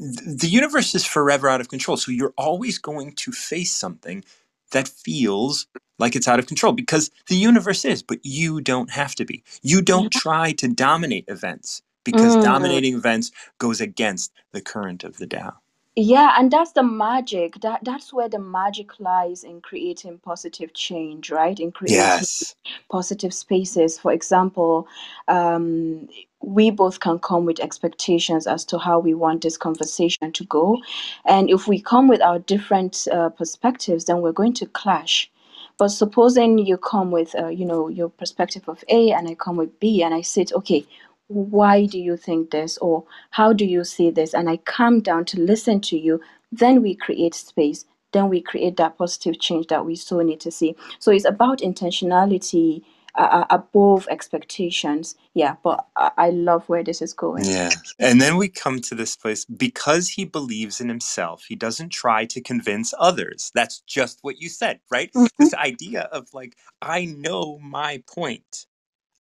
the 0.00 0.48
universe 0.48 0.94
is 0.96 1.06
forever 1.06 1.48
out 1.50 1.62
of 1.62 1.70
control 1.70 1.98
so 1.98 2.12
you're 2.12 2.34
always 2.38 2.78
going 2.78 3.12
to 3.14 3.32
face 3.32 3.72
something 3.72 4.24
that 4.72 4.88
feels 4.88 5.68
like 6.00 6.16
it's 6.16 6.28
out 6.28 6.40
of 6.40 6.48
control 6.48 6.74
because 6.74 7.10
the 7.28 7.36
universe 7.36 7.86
is 7.86 8.02
but 8.04 8.20
you 8.24 8.60
don't 8.62 8.92
have 8.92 9.16
to 9.16 9.26
be 9.26 9.44
you 9.62 9.82
don't 9.82 10.12
try 10.12 10.52
to 10.52 10.68
dominate 10.68 11.26
events 11.28 11.82
because 12.04 12.36
Mm. 12.36 12.42
dominating 12.42 12.96
events 12.96 13.32
goes 13.58 13.80
against 13.82 14.32
the 14.52 14.62
current 14.62 15.04
of 15.04 15.18
the 15.18 15.28
Tao. 15.28 15.59
Yeah, 15.94 16.36
and 16.38 16.50
that's 16.50 16.72
the 16.72 16.82
magic. 16.82 17.60
That 17.60 17.80
that's 17.84 18.12
where 18.14 18.28
the 18.28 18.38
magic 18.38 18.98
lies 18.98 19.44
in 19.44 19.60
creating 19.60 20.20
positive 20.24 20.72
change, 20.72 21.30
right? 21.30 21.58
In 21.60 21.70
creating 21.70 21.96
Yes. 21.96 22.56
positive 22.90 23.34
spaces. 23.34 23.98
For 23.98 24.12
example, 24.12 24.88
um, 25.28 26.08
we 26.42 26.70
both 26.70 27.00
can 27.00 27.18
come 27.18 27.44
with 27.44 27.60
expectations 27.60 28.46
as 28.46 28.64
to 28.66 28.78
how 28.78 28.98
we 29.00 29.14
want 29.14 29.42
this 29.42 29.58
conversation 29.58 30.32
to 30.32 30.44
go, 30.44 30.78
and 31.26 31.50
if 31.50 31.68
we 31.68 31.80
come 31.80 32.08
with 32.08 32.22
our 32.22 32.38
different 32.38 33.06
uh, 33.12 33.28
perspectives, 33.30 34.06
then 34.06 34.22
we're 34.22 34.32
going 34.32 34.54
to 34.54 34.66
clash. 34.66 35.30
But 35.78 35.88
supposing 35.88 36.58
you 36.58 36.76
come 36.78 37.10
with, 37.10 37.34
uh, 37.38 37.48
you 37.48 37.66
know, 37.66 37.88
your 37.88 38.08
perspective 38.10 38.68
of 38.68 38.84
A, 38.88 39.10
and 39.12 39.28
I 39.28 39.34
come 39.34 39.56
with 39.56 39.78
B, 39.80 40.02
and 40.02 40.14
I 40.14 40.22
said, 40.22 40.52
okay, 40.52 40.86
why 41.30 41.86
do 41.86 41.98
you 41.98 42.16
think 42.16 42.52
this 42.52 42.78
or 42.80 43.04
how 43.32 43.52
do 43.54 43.66
you 43.66 43.84
see 43.84 44.10
this 44.10 44.34
and 44.34 44.50
i 44.50 44.58
come 44.58 45.00
down 45.02 45.24
to 45.26 45.40
listen 45.40 45.80
to 45.80 45.98
you 45.98 46.20
then 46.52 46.82
we 46.82 46.96
create 46.96 47.34
space 47.34 47.86
then 48.12 48.30
we 48.30 48.42
create 48.42 48.78
that 48.78 48.98
positive 48.98 49.40
change 49.40 49.68
that 49.68 49.86
we 49.86 49.96
so 49.96 50.20
need 50.22 50.40
to 50.40 50.52
see 50.52 50.76
so 51.00 51.12
it's 51.12 51.26
about 51.26 51.60
intentionality 51.60 52.82
uh, 53.16 53.22
uh, 53.22 53.46
above 53.50 54.08
expectations 54.10 55.16
yeah 55.34 55.56
but 55.64 55.86
I, 55.96 56.12
I 56.18 56.30
love 56.30 56.68
where 56.68 56.84
this 56.84 57.02
is 57.02 57.14
going 57.14 57.44
Yeah. 57.44 57.70
And 57.98 58.20
then 58.20 58.36
we 58.36 58.48
come 58.48 58.80
to 58.82 58.94
this 58.96 59.16
place 59.16 59.44
because 59.46 60.10
he 60.10 60.24
believes 60.26 60.80
in 60.80 60.88
himself, 60.88 61.44
he 61.48 61.56
doesn't 61.56 61.90
try 61.90 62.26
to 62.26 62.42
convince 62.42 62.94
others. 62.98 63.52
That's 63.54 63.80
just 63.82 64.20
what 64.22 64.40
you 64.40 64.50
said, 64.50 64.80
right? 64.90 65.12
Mhm. 65.16 65.28
This 65.38 65.54
idea 65.54 66.02
of 66.12 66.28
like, 66.34 66.56
I 66.82 67.06
know 67.06 67.58
my 67.60 68.02
point. 68.06 68.66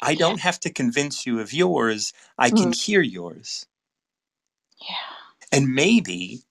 I 0.02 0.16
don't 0.16 0.42
have 0.42 0.60
to 0.62 0.72
convince 0.72 1.26
you 1.26 1.40
of 1.42 1.54
yours. 1.54 2.14
I 2.38 2.52
can 2.52 2.72
Mm. 2.72 2.74
hear 2.74 3.02
yours. 3.02 3.68
yeah 4.82 5.12
And 5.52 5.76
maybe 5.76 6.44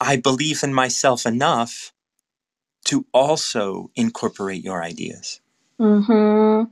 I 0.00 0.16
believe 0.16 0.64
in 0.64 0.74
myself 0.74 1.26
enough 1.26 1.92
to 2.86 3.06
also 3.14 3.90
incorporate 3.96 4.64
your 4.64 4.82
ideas. 4.82 5.40
mm-hmm. 5.80 6.64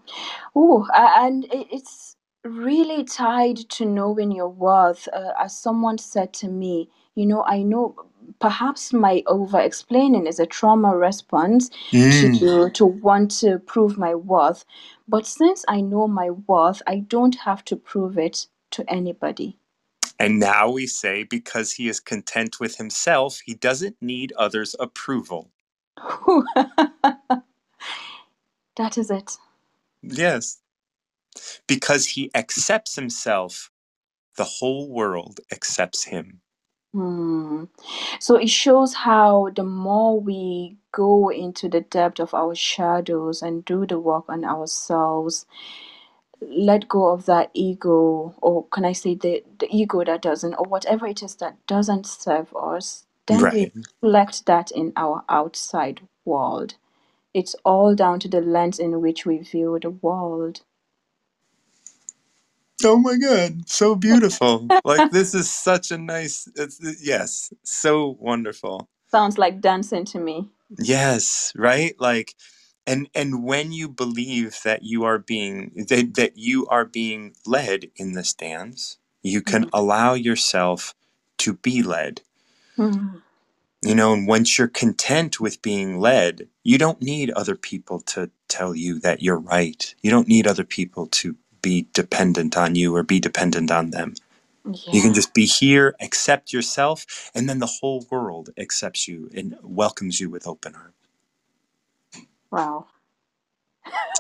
oh 0.57 0.89
and 0.97 1.47
it's 1.53 2.17
really 2.45 3.05
tied 3.05 3.57
to 3.71 3.87
knowing 3.87 4.33
your 4.33 4.49
worth 4.49 5.09
uh, 5.13 5.33
as 5.41 5.57
someone 5.59 5.99
said 5.99 6.33
to 6.35 6.49
me 6.49 6.89
you 7.17 7.27
know, 7.27 7.45
I 7.45 7.63
know 7.63 7.97
perhaps 8.41 8.95
my 8.95 9.23
over 9.29 9.61
explaining 9.61 10.27
is 10.27 10.41
a 10.41 10.47
trauma 10.47 10.97
response 10.97 11.71
Mm. 11.95 12.41
to 12.41 12.71
to 12.71 12.87
want 12.87 13.33
to 13.43 13.61
prove 13.61 13.99
my 13.99 14.17
worth. 14.17 14.65
But 15.13 15.27
since 15.27 15.63
I 15.69 15.83
know 15.83 16.09
my 16.09 16.31
worth, 16.31 16.81
I 16.87 17.01
don't 17.01 17.35
have 17.41 17.67
to 17.67 17.77
prove 17.77 18.19
it 18.19 18.47
to 18.71 18.91
anybody. 18.91 19.59
And 20.19 20.41
now 20.41 20.71
we 20.71 20.87
say 20.87 21.23
because 21.25 21.73
he 21.73 21.87
is 21.87 22.01
content 22.01 22.59
with 22.59 22.79
himself, 22.79 23.41
he 23.45 23.53
doesn't 23.53 23.99
need 24.01 24.33
others' 24.39 24.75
approval. 24.81 25.51
that 28.77 28.97
is 28.97 29.11
it. 29.11 29.37
Yes. 30.03 30.61
Because 31.67 32.07
he 32.07 32.31
accepts 32.35 32.97
himself, 32.97 33.71
the 34.39 34.45
whole 34.45 34.89
world 34.89 35.41
accepts 35.53 36.05
him. 36.05 36.41
Hmm. 36.95 37.65
So 38.21 38.37
it 38.37 38.51
shows 38.51 38.95
how 38.95 39.51
the 39.57 39.65
more 39.65 40.21
we 40.21 40.77
go 40.93 41.31
into 41.31 41.69
the 41.69 41.83
depth 41.83 42.21
of 42.21 42.35
our 42.35 42.55
shadows 42.55 43.43
and 43.43 43.65
do 43.65 43.87
the 43.87 44.01
work 44.01 44.27
on 44.29 44.45
ourselves, 44.45 45.47
let 46.43 46.89
go 46.89 47.09
of 47.09 47.27
that 47.27 47.51
ego, 47.55 48.35
or 48.43 48.67
can 48.69 48.85
I 48.85 48.93
say 48.93 49.15
the, 49.17 49.45
the 49.61 49.69
ego 49.71 50.05
that 50.05 50.23
doesn't, 50.23 50.55
or 50.55 50.67
whatever 50.67 51.07
it 51.07 51.23
is 51.23 51.37
that 51.37 51.57
doesn't 51.67 52.07
serve 52.07 52.55
us, 52.57 53.07
then 53.27 53.51
we 53.51 53.63
Right. 53.63 53.73
reflect 54.03 54.47
that 54.47 54.71
in 54.73 54.93
our 54.97 55.25
outside 55.29 56.03
world. 56.25 56.75
It's 57.35 57.57
all 57.65 57.95
down 57.95 58.21
to 58.21 58.29
the 58.29 58.41
lens 58.43 58.79
in 58.81 59.01
which 59.03 59.27
we 59.27 59.39
view 59.39 59.79
the 59.83 59.91
world. 59.91 60.63
Oh 62.85 62.99
my 62.99 63.17
God, 63.17 63.69
so 63.69 63.95
beautiful. 63.95 64.69
like, 64.85 65.11
this 65.13 65.35
is 65.35 65.51
such 65.51 65.91
a 65.91 65.99
nice, 65.99 66.49
it's, 66.57 66.81
yes, 67.03 67.53
so 67.63 68.17
wonderful. 68.21 68.89
Sounds 69.11 69.39
like 69.39 69.61
dancing 69.61 70.05
to 70.07 70.19
me. 70.19 70.49
Yes, 70.79 71.53
right? 71.57 71.95
Like, 72.01 72.35
and 72.87 73.09
and 73.15 73.45
when 73.45 73.73
you 73.73 73.89
believe 73.89 74.59
that 74.65 74.83
you 74.83 75.05
are 75.05 75.19
being 75.19 75.87
that, 75.89 76.15
that 76.15 76.37
you 76.37 76.67
are 76.67 76.85
being 76.85 77.35
led 77.47 77.91
in 77.97 78.13
this 78.13 78.35
dance, 78.35 78.99
you 79.23 79.41
can 79.43 79.69
allow 79.73 80.15
yourself 80.15 80.95
to 81.39 81.55
be 81.55 81.83
led. 81.83 82.23
Hmm. 82.77 83.19
You 83.83 83.95
know, 83.97 84.13
and 84.15 84.29
once 84.29 84.59
you're 84.59 84.69
content 84.69 85.41
with 85.41 85.63
being 85.63 85.99
led, 86.01 86.49
you 86.65 86.79
don't 86.79 87.03
need 87.03 87.31
other 87.31 87.57
people 87.57 88.01
to 88.01 88.31
tell 88.49 88.77
you 88.77 89.01
that 89.01 89.23
you're 89.23 89.41
right. 89.41 89.95
You 90.03 90.11
don't 90.11 90.29
need 90.29 90.47
other 90.47 90.65
people 90.65 91.07
to 91.09 91.37
be 91.63 91.89
dependent 91.95 92.57
on 92.57 92.77
you 92.77 92.95
or 92.97 93.05
be 93.05 93.21
dependent 93.21 93.71
on 93.71 93.91
them. 93.93 94.15
You 94.93 95.03
can 95.03 95.15
just 95.15 95.35
be 95.35 95.47
here, 95.47 95.97
accept 96.01 96.53
yourself, 96.53 97.07
and 97.35 97.49
then 97.49 97.61
the 97.61 97.67
whole 97.67 98.07
world 98.11 98.51
accepts 98.59 99.09
you 99.09 99.31
and 99.37 99.57
welcomes 99.63 100.21
you 100.21 100.31
with 100.31 100.47
open 100.49 100.75
arms. 100.77 100.95
Wow. 102.51 102.87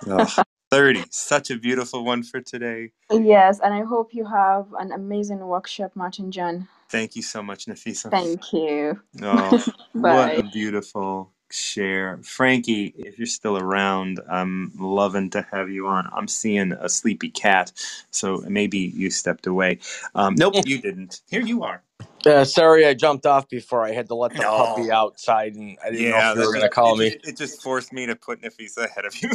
Ugh, 0.08 0.30
30. 0.70 1.06
Such 1.10 1.50
a 1.50 1.56
beautiful 1.58 2.04
one 2.04 2.22
for 2.24 2.40
today. 2.40 2.92
Yes, 3.10 3.60
and 3.60 3.74
I 3.74 3.82
hope 3.84 4.14
you 4.14 4.26
have 4.26 4.66
an 4.78 4.92
amazing 4.92 5.40
workshop, 5.40 5.92
Martin 5.94 6.32
John. 6.32 6.68
Thank 6.90 7.16
you 7.16 7.22
so 7.22 7.42
much, 7.42 7.66
Nefisah. 7.66 8.12
Thank 8.12 8.52
you. 8.52 9.00
Oh, 9.22 9.58
what 9.92 10.32
Bye. 10.32 10.38
a 10.38 10.44
beautiful 10.44 11.32
share. 11.52 12.18
Frankie, 12.24 12.94
if 12.98 13.18
you're 13.18 13.26
still 13.26 13.58
around, 13.58 14.20
I'm 14.30 14.72
loving 14.78 15.30
to 15.32 15.46
have 15.52 15.70
you 15.70 15.88
on. 15.88 16.08
I'm 16.12 16.28
seeing 16.28 16.72
a 16.72 16.88
sleepy 16.90 17.30
cat, 17.30 17.72
so 18.12 18.44
maybe 18.48 18.78
you 18.78 19.10
stepped 19.10 19.46
away. 19.48 19.80
Um, 20.14 20.36
nope, 20.36 20.60
you 20.64 20.80
didn't. 20.80 21.22
Here 21.30 21.42
you 21.42 21.64
are. 21.64 21.82
Uh, 22.26 22.44
sorry, 22.44 22.86
I 22.86 22.94
jumped 22.94 23.26
off 23.26 23.48
before 23.48 23.84
I 23.84 23.92
had 23.92 24.08
to 24.08 24.14
let 24.14 24.36
the 24.36 24.44
No. 24.44 24.50
puppy 24.56 24.92
outside, 24.92 25.56
and 25.56 25.78
I 25.84 25.90
didn't 25.90 26.08
know 26.08 26.20
if 26.20 26.34
you 26.34 26.40
were 26.42 26.52
going 26.52 26.62
to 26.62 26.70
call 26.70 26.94
it 26.94 27.00
me. 27.00 27.16
It 27.24 27.36
just 27.36 27.62
forced 27.62 27.92
me 27.92 28.06
to 28.06 28.16
put 28.16 28.42
Nefisah 28.42 28.86
ahead 28.86 29.06
of 29.06 29.16
you. 29.22 29.30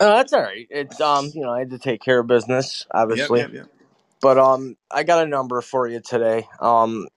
Uh, 0.00 0.16
that's 0.16 0.32
all 0.32 0.42
right. 0.42 0.66
It's 0.70 1.00
um, 1.00 1.32
you 1.34 1.42
know, 1.42 1.52
I 1.52 1.60
had 1.60 1.70
to 1.70 1.78
take 1.78 2.02
care 2.02 2.20
of 2.20 2.28
business, 2.28 2.86
yep, 3.10 3.32
obviously. 3.32 3.34
yep, 3.34 3.52
yep. 3.52 3.68
But 4.22 4.38
um, 4.38 4.76
I 4.90 5.04
got 5.04 5.24
a 5.26 5.28
number 5.28 5.60
for 5.62 5.88
you 5.88 6.00
today. 6.00 6.48
Um, 6.60 7.08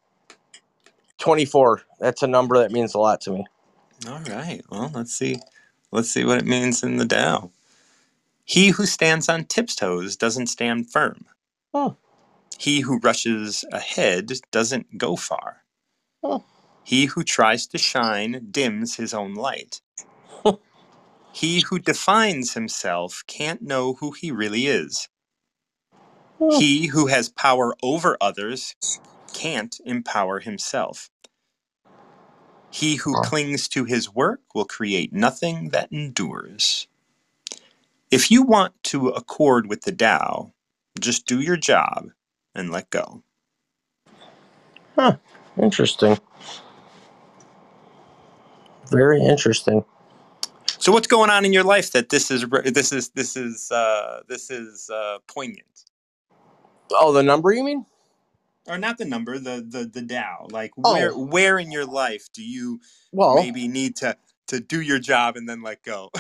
twenty-four. 1.19 1.83
That's 1.99 2.23
a 2.23 2.27
number 2.27 2.59
that 2.59 2.71
means 2.71 2.95
a 2.95 2.99
lot 2.99 3.21
to 3.23 3.31
me. 3.31 3.45
All 4.07 4.21
right. 4.21 4.61
Well, 4.69 4.91
let's 4.93 5.13
see. 5.13 5.39
Let's 5.91 6.11
see 6.11 6.25
what 6.25 6.39
it 6.39 6.45
means 6.45 6.83
in 6.83 6.97
the 6.97 7.05
Tao. 7.05 7.51
He 8.43 8.69
who 8.69 8.85
stands 8.85 9.27
on 9.27 9.45
tiptoes 9.45 10.15
doesn't 10.15 10.47
stand 10.47 10.91
firm. 10.91 11.25
Oh. 11.73 11.97
He 12.57 12.81
who 12.81 12.99
rushes 12.99 13.65
ahead 13.71 14.31
doesn't 14.51 14.97
go 14.97 15.15
far. 15.15 15.63
Oh. 16.23 16.43
He 16.83 17.05
who 17.05 17.23
tries 17.23 17.65
to 17.67 17.77
shine 17.77 18.47
dims 18.51 18.95
his 18.95 19.13
own 19.13 19.33
light. 19.33 19.81
Oh. 20.45 20.59
he 21.33 21.61
who 21.61 21.79
defines 21.79 22.53
himself 22.53 23.23
can't 23.27 23.61
know 23.63 23.93
who 23.95 24.11
he 24.11 24.31
really 24.31 24.67
is. 24.67 25.09
Oh. 26.39 26.59
He 26.59 26.87
who 26.87 27.07
has 27.07 27.29
power 27.29 27.75
over 27.81 28.17
others 28.21 28.75
can't 29.33 29.75
empower 29.85 30.39
himself. 30.39 31.09
He 32.75 32.97
who 32.97 33.15
clings 33.17 33.69
to 33.69 33.85
his 33.85 34.13
work 34.13 34.41
will 34.55 34.65
create 34.65 35.13
nothing 35.13 35.69
that 35.69 35.91
endures. 35.93 36.87
If 38.11 38.31
you 38.31 38.43
want 38.43 38.73
to 38.85 39.09
accord 39.09 39.67
with 39.69 39.83
the 39.83 39.91
Tao, 39.93 40.53
just 40.99 41.27
do 41.27 41.41
your 41.41 41.57
job 41.57 42.09
and 42.55 42.71
let 42.71 42.89
go. 42.91 43.23
Huh. 44.95 45.17
Interesting. 45.61 46.17
Very 48.91 49.21
interesting. 49.23 49.85
So, 50.79 50.91
what's 50.91 51.07
going 51.07 51.29
on 51.31 51.45
in 51.45 51.53
your 51.53 51.63
life 51.63 51.91
that 51.93 52.09
this 52.09 52.31
is 52.31 52.45
this 52.65 52.93
is 52.93 53.09
this 53.09 53.37
is 53.37 53.71
uh, 53.71 54.21
this 54.27 54.51
is 54.51 54.89
uh, 54.89 55.19
poignant, 55.27 55.85
Oh, 56.91 57.13
the 57.13 57.23
number 57.23 57.53
you 57.53 57.63
mean? 57.63 57.85
Or 58.67 58.77
not 58.77 58.97
the 58.97 59.05
number, 59.05 59.39
the 59.39 59.65
the 59.67 59.85
the 59.85 60.05
Tao. 60.05 60.47
Like, 60.51 60.71
Oh. 60.83 60.91
where 60.93 61.11
where 61.17 61.59
in 61.59 61.71
your 61.71 61.85
life 61.85 62.27
do 62.33 62.43
you 62.43 62.81
Well, 63.11 63.35
maybe 63.35 63.67
need 63.67 63.95
to 63.97 64.17
to 64.47 64.59
do 64.59 64.81
your 64.81 64.99
job 64.99 65.37
and 65.37 65.47
then 65.49 65.61
let 65.63 65.83
go? 65.83 66.11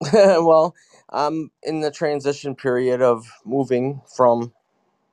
well, 0.12 0.74
I'm 1.10 1.50
in 1.62 1.80
the 1.80 1.90
transition 1.90 2.54
period 2.54 3.02
of 3.02 3.26
moving 3.44 4.00
from 4.16 4.52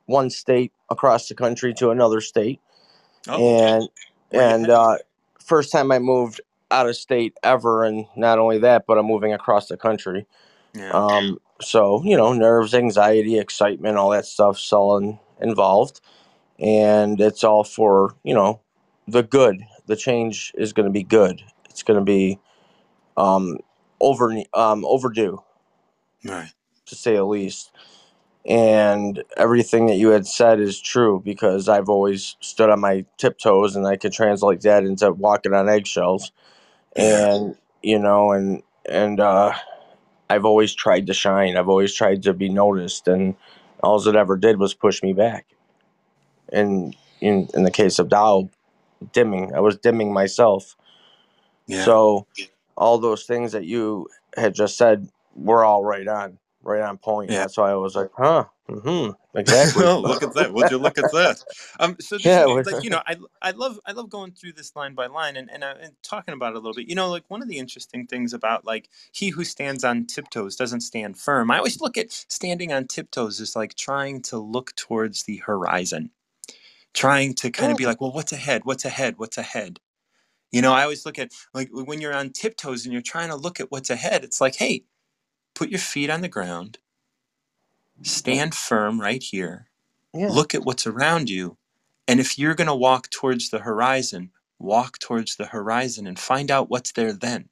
one 0.06 0.30
state 0.30 0.72
across 0.90 1.28
the 1.28 1.34
country 1.34 1.74
to 1.74 1.90
another 1.90 2.20
state, 2.20 2.60
oh, 3.28 3.38
and 3.38 3.88
you 4.32 4.40
and 4.40 4.70
uh, 4.70 4.98
first 5.44 5.72
time 5.72 5.92
I 5.92 5.98
moved 5.98 6.40
out 6.70 6.88
of 6.88 6.96
state 6.96 7.34
ever, 7.42 7.84
and 7.84 8.06
not 8.16 8.38
only 8.38 8.58
that, 8.58 8.86
but 8.86 8.98
I'm 8.98 9.06
moving 9.06 9.32
across 9.32 9.68
the 9.68 9.76
country. 9.76 10.26
yeah. 10.74 10.90
Um, 10.92 11.38
so 11.60 12.02
you 12.04 12.16
know, 12.16 12.32
nerves, 12.32 12.74
anxiety, 12.74 13.38
excitement, 13.38 13.96
all 13.98 14.10
that 14.10 14.26
stuff's 14.26 14.72
all 14.72 14.98
in, 14.98 15.18
involved, 15.40 16.00
and 16.58 17.20
it's 17.20 17.44
all 17.44 17.64
for 17.64 18.14
you 18.22 18.34
know 18.34 18.60
the 19.08 19.22
good. 19.22 19.62
The 19.86 19.96
change 19.96 20.52
is 20.56 20.72
going 20.72 20.86
to 20.86 20.92
be 20.92 21.04
good. 21.04 21.42
It's 21.70 21.82
going 21.82 21.98
to 21.98 22.04
be 22.04 22.38
um, 23.16 23.58
over 24.00 24.42
um, 24.54 24.84
overdue 24.84 25.42
right. 26.24 26.52
to 26.86 26.94
say 26.94 27.14
the 27.14 27.24
least. 27.24 27.70
And 28.48 29.24
everything 29.36 29.86
that 29.86 29.96
you 29.96 30.10
had 30.10 30.26
said 30.26 30.60
is 30.60 30.80
true 30.80 31.20
because 31.24 31.68
I've 31.68 31.88
always 31.88 32.36
stood 32.40 32.70
on 32.70 32.80
my 32.80 33.04
tiptoes 33.18 33.74
and 33.74 33.86
I 33.86 33.96
could 33.96 34.12
translate 34.12 34.60
that 34.60 34.84
into 34.84 35.10
walking 35.12 35.52
on 35.52 35.68
eggshells. 35.68 36.30
And, 36.94 37.56
you 37.82 37.98
know, 37.98 38.30
and, 38.30 38.62
and, 38.88 39.18
uh, 39.18 39.52
I've 40.30 40.44
always 40.44 40.74
tried 40.74 41.08
to 41.08 41.14
shine. 41.14 41.56
I've 41.56 41.68
always 41.68 41.92
tried 41.92 42.22
to 42.24 42.32
be 42.32 42.48
noticed. 42.48 43.08
And 43.08 43.34
all 43.82 44.06
it 44.06 44.14
ever 44.14 44.36
did 44.36 44.58
was 44.58 44.74
push 44.74 45.02
me 45.02 45.12
back. 45.12 45.46
And 46.52 46.96
in, 47.20 47.48
in 47.54 47.62
the 47.64 47.70
case 47.70 47.98
of 47.98 48.08
Tao, 48.08 48.48
dimming, 49.12 49.54
I 49.54 49.60
was 49.60 49.76
dimming 49.76 50.12
myself. 50.12 50.76
Yeah. 51.66 51.84
So 51.84 52.26
all 52.76 52.98
those 52.98 53.24
things 53.24 53.52
that 53.52 53.64
you 53.64 54.08
had 54.36 54.54
just 54.54 54.76
said 54.76 55.08
were 55.34 55.64
all 55.64 55.84
right 55.84 56.06
on, 56.06 56.38
right 56.62 56.82
on 56.82 56.98
point. 56.98 57.30
Yeah. 57.30 57.40
That's 57.40 57.56
why 57.56 57.70
I 57.70 57.74
was 57.74 57.96
like, 57.96 58.10
huh, 58.16 58.44
mm-hmm, 58.68 59.38
exactly. 59.38 59.84
oh, 59.84 60.00
look 60.06 60.22
at 60.22 60.34
that! 60.34 60.52
Would 60.52 60.70
you 60.70 60.78
look 60.78 60.98
at 60.98 61.10
that? 61.12 61.42
Um, 61.80 61.96
so 62.00 62.16
Yeah, 62.16 62.46
is, 62.56 62.66
like 62.66 62.82
you 62.84 62.90
know, 62.90 63.02
I 63.06 63.16
I 63.42 63.50
love 63.52 63.80
I 63.86 63.92
love 63.92 64.10
going 64.10 64.32
through 64.32 64.52
this 64.52 64.74
line 64.76 64.94
by 64.94 65.06
line 65.06 65.36
and 65.36 65.50
and, 65.50 65.64
uh, 65.64 65.74
and 65.80 65.92
talking 66.02 66.34
about 66.34 66.52
it 66.52 66.56
a 66.56 66.58
little 66.60 66.74
bit. 66.74 66.88
You 66.88 66.94
know, 66.94 67.08
like 67.08 67.24
one 67.28 67.42
of 67.42 67.48
the 67.48 67.58
interesting 67.58 68.06
things 68.06 68.32
about 68.32 68.64
like 68.64 68.88
he 69.12 69.30
who 69.30 69.44
stands 69.44 69.84
on 69.84 70.06
tiptoes 70.06 70.56
doesn't 70.56 70.82
stand 70.82 71.18
firm. 71.18 71.50
I 71.50 71.58
always 71.58 71.80
look 71.80 71.96
at 71.96 72.12
standing 72.28 72.72
on 72.72 72.86
tiptoes 72.86 73.40
as 73.40 73.56
like 73.56 73.74
trying 73.74 74.22
to 74.22 74.38
look 74.38 74.74
towards 74.76 75.24
the 75.24 75.38
horizon, 75.38 76.10
trying 76.96 77.34
to 77.34 77.50
kind 77.52 77.70
of 77.70 77.78
be 77.78 77.86
like, 77.86 78.00
well, 78.00 78.12
what's 78.12 78.32
ahead? 78.32 78.62
What's 78.64 78.84
ahead? 78.84 79.14
What's 79.18 79.38
ahead? 79.38 79.80
You 80.52 80.62
know, 80.62 80.72
I 80.72 80.82
always 80.82 81.06
look 81.06 81.18
at 81.20 81.32
like 81.54 81.68
when 81.72 82.00
you're 82.00 82.14
on 82.14 82.30
tiptoes 82.30 82.84
and 82.84 82.92
you're 82.92 83.02
trying 83.02 83.30
to 83.30 83.36
look 83.36 83.60
at 83.60 83.70
what's 83.70 83.90
ahead. 83.90 84.24
It's 84.24 84.40
like, 84.40 84.56
hey, 84.56 84.84
put 85.54 85.70
your 85.70 85.80
feet 85.80 86.10
on 86.10 86.22
the 86.22 86.28
ground, 86.28 86.78
stand 88.02 88.54
firm 88.54 89.00
right 89.00 89.22
here 89.22 89.68
yeah. 90.16 90.28
look 90.28 90.54
at 90.54 90.64
what's 90.64 90.86
around 90.86 91.30
you 91.30 91.56
And 92.08 92.20
if 92.20 92.38
you're 92.38 92.54
going 92.54 92.68
to 92.68 92.74
walk 92.74 93.10
towards 93.10 93.50
the 93.50 93.60
horizon, 93.60 94.30
walk 94.58 94.98
towards 94.98 95.36
the 95.36 95.46
horizon 95.46 96.06
and 96.06 96.18
find 96.18 96.50
out 96.50 96.70
what's 96.70 96.92
there 96.92 97.12
then. 97.12 97.48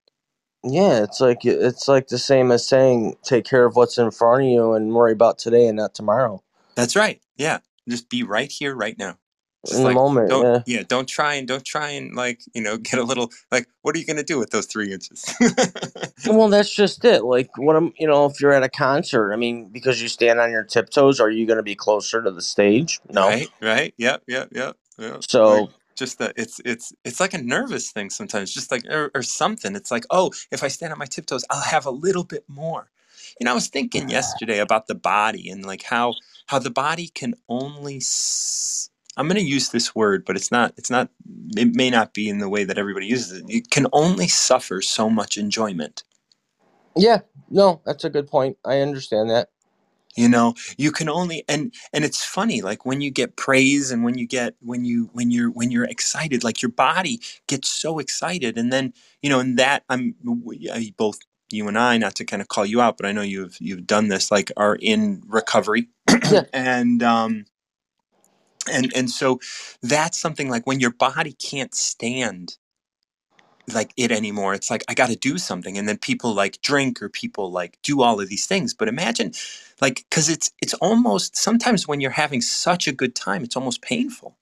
Yeah, 0.64 1.02
it's 1.02 1.20
like 1.20 1.44
it's 1.44 1.88
like 1.88 2.08
the 2.08 2.18
same 2.18 2.50
as 2.50 2.66
saying 2.66 3.16
take 3.24 3.44
care 3.44 3.66
of 3.66 3.76
what's 3.76 3.98
in 3.98 4.10
front 4.10 4.42
of 4.42 4.48
you 4.48 4.72
and 4.72 4.94
worry 4.94 5.12
about 5.12 5.38
today 5.38 5.66
and 5.66 5.76
not 5.76 5.94
tomorrow. 5.94 6.42
That's 6.74 6.96
right. 6.96 7.20
Yeah. 7.36 7.58
Just 7.88 8.08
be 8.08 8.22
right 8.22 8.50
here, 8.50 8.74
right 8.74 8.96
now. 8.98 9.18
Just 9.66 9.80
In 9.80 9.84
the 9.84 9.92
moment, 9.92 10.28
don't 10.28 10.42
yeah. 10.42 10.62
yeah, 10.66 10.82
don't 10.86 11.08
try 11.08 11.34
and 11.34 11.48
don't 11.48 11.64
try 11.64 11.90
and 11.90 12.14
like, 12.14 12.40
you 12.54 12.62
know, 12.62 12.76
get 12.88 12.98
a 12.98 13.04
little 13.04 13.30
like 13.50 13.68
what 13.82 13.94
are 13.94 13.98
you 13.98 14.06
gonna 14.06 14.22
do 14.22 14.38
with 14.38 14.50
those 14.50 14.66
three 14.66 14.92
inches? 14.92 15.24
Well, 16.26 16.48
that's 16.48 16.74
just 16.74 17.04
it. 17.04 17.24
Like, 17.24 17.50
what 17.58 17.76
I'm 17.76 17.92
you 17.98 18.06
know, 18.06 18.26
if 18.26 18.40
you're 18.40 18.52
at 18.52 18.62
a 18.62 18.68
concert, 18.68 19.32
I 19.32 19.36
mean, 19.36 19.68
because 19.70 20.00
you 20.00 20.08
stand 20.08 20.40
on 20.40 20.50
your 20.50 20.64
tiptoes, 20.64 21.20
are 21.20 21.30
you 21.30 21.46
going 21.46 21.58
to 21.58 21.62
be 21.62 21.74
closer 21.74 22.22
to 22.22 22.30
the 22.30 22.42
stage? 22.42 23.00
No. 23.10 23.28
Right, 23.28 23.48
right. 23.60 23.94
Yep, 23.98 24.22
yep, 24.26 24.48
yep. 24.52 24.76
yep. 24.98 25.22
So, 25.28 25.48
like 25.48 25.70
just 25.96 26.18
that 26.18 26.32
it's 26.36 26.60
it's 26.64 26.92
it's 27.04 27.20
like 27.20 27.34
a 27.34 27.42
nervous 27.42 27.90
thing 27.90 28.10
sometimes, 28.10 28.52
just 28.52 28.70
like 28.70 28.84
or, 28.88 29.10
or 29.14 29.22
something. 29.22 29.76
It's 29.76 29.90
like, 29.90 30.04
oh, 30.10 30.32
if 30.50 30.62
I 30.64 30.68
stand 30.68 30.92
on 30.92 30.98
my 30.98 31.06
tiptoes, 31.06 31.44
I'll 31.50 31.60
have 31.62 31.86
a 31.86 31.90
little 31.90 32.24
bit 32.24 32.44
more. 32.48 32.90
You 33.40 33.44
know, 33.44 33.52
I 33.52 33.54
was 33.54 33.68
thinking 33.68 34.04
ah. 34.06 34.12
yesterday 34.12 34.58
about 34.60 34.86
the 34.86 34.94
body 34.94 35.50
and 35.50 35.64
like 35.64 35.82
how 35.82 36.14
how 36.46 36.58
the 36.58 36.70
body 36.70 37.08
can 37.08 37.34
only 37.48 37.96
s- 37.96 38.90
I'm 39.16 39.28
going 39.28 39.40
to 39.40 39.44
use 39.48 39.70
this 39.70 39.94
word, 39.94 40.24
but 40.26 40.36
it's 40.36 40.52
not 40.52 40.74
it's 40.78 40.90
not 40.90 41.10
it 41.56 41.74
may 41.74 41.90
not 41.90 42.14
be 42.14 42.28
in 42.28 42.38
the 42.38 42.48
way 42.50 42.64
that 42.64 42.78
everybody 42.78 43.06
uses 43.06 43.40
it. 43.40 43.46
It 43.48 43.70
can 43.70 43.86
only 43.92 44.28
suffer 44.28 44.82
so 44.82 45.10
much 45.10 45.38
enjoyment. 45.38 46.02
yeah, 46.96 47.20
no, 47.50 47.82
that's 47.86 48.04
a 48.04 48.10
good 48.10 48.28
point. 48.28 48.58
I 48.64 48.80
understand 48.80 49.30
that. 49.30 49.50
you 50.16 50.28
know 50.28 50.54
you 50.76 50.92
can 50.92 51.08
only 51.08 51.44
and 51.48 51.74
and 51.92 52.04
it's 52.04 52.24
funny 52.24 52.60
like 52.62 52.84
when 52.86 53.00
you 53.00 53.10
get 53.10 53.36
praise 53.36 53.90
and 53.90 54.04
when 54.04 54.18
you 54.18 54.26
get 54.26 54.54
when 54.60 54.84
you 54.84 55.10
when 55.12 55.30
you're 55.30 55.50
when 55.50 55.70
you're 55.70 55.84
excited 55.84 56.44
like 56.44 56.62
your 56.62 56.70
body 56.70 57.20
gets 57.48 57.68
so 57.68 57.98
excited 57.98 58.58
and 58.58 58.72
then 58.72 58.92
you 59.22 59.30
know 59.30 59.40
and 59.40 59.58
that 59.58 59.84
i'm 59.88 60.14
I- 60.72 60.94
both 60.96 61.18
you 61.50 61.68
and 61.68 61.78
i 61.78 61.98
not 61.98 62.14
to 62.16 62.24
kind 62.24 62.42
of 62.42 62.48
call 62.48 62.66
you 62.66 62.80
out 62.80 62.96
but 62.96 63.06
i 63.06 63.12
know 63.12 63.22
you've 63.22 63.56
you've 63.60 63.86
done 63.86 64.08
this 64.08 64.30
like 64.30 64.50
are 64.56 64.76
in 64.80 65.22
recovery 65.26 65.88
Yeah. 66.28 66.44
and 66.52 67.02
um 67.02 67.46
and 68.70 68.92
and 68.96 69.10
so 69.10 69.40
that's 69.82 70.18
something 70.18 70.50
like 70.50 70.66
when 70.66 70.80
your 70.80 70.92
body 70.92 71.34
can't 71.34 71.74
stand 71.74 72.58
like 73.72 73.92
it 73.96 74.12
anymore 74.12 74.54
it's 74.54 74.70
like 74.70 74.84
i 74.88 74.94
got 74.94 75.08
to 75.08 75.16
do 75.16 75.38
something 75.38 75.78
and 75.78 75.88
then 75.88 75.98
people 75.98 76.34
like 76.34 76.60
drink 76.62 77.02
or 77.02 77.08
people 77.08 77.50
like 77.52 77.78
do 77.82 78.02
all 78.02 78.20
of 78.20 78.28
these 78.28 78.46
things 78.46 78.74
but 78.74 78.88
imagine 78.88 79.32
like 79.80 80.04
because 80.10 80.28
it's 80.28 80.52
it's 80.62 80.74
almost 80.76 81.36
sometimes 81.36 81.88
when 81.88 82.00
you're 82.00 82.10
having 82.12 82.42
such 82.42 82.88
a 82.88 82.92
good 82.92 83.14
time 83.14 83.44
it's 83.44 83.56
almost 83.56 83.82
painful 83.82 84.36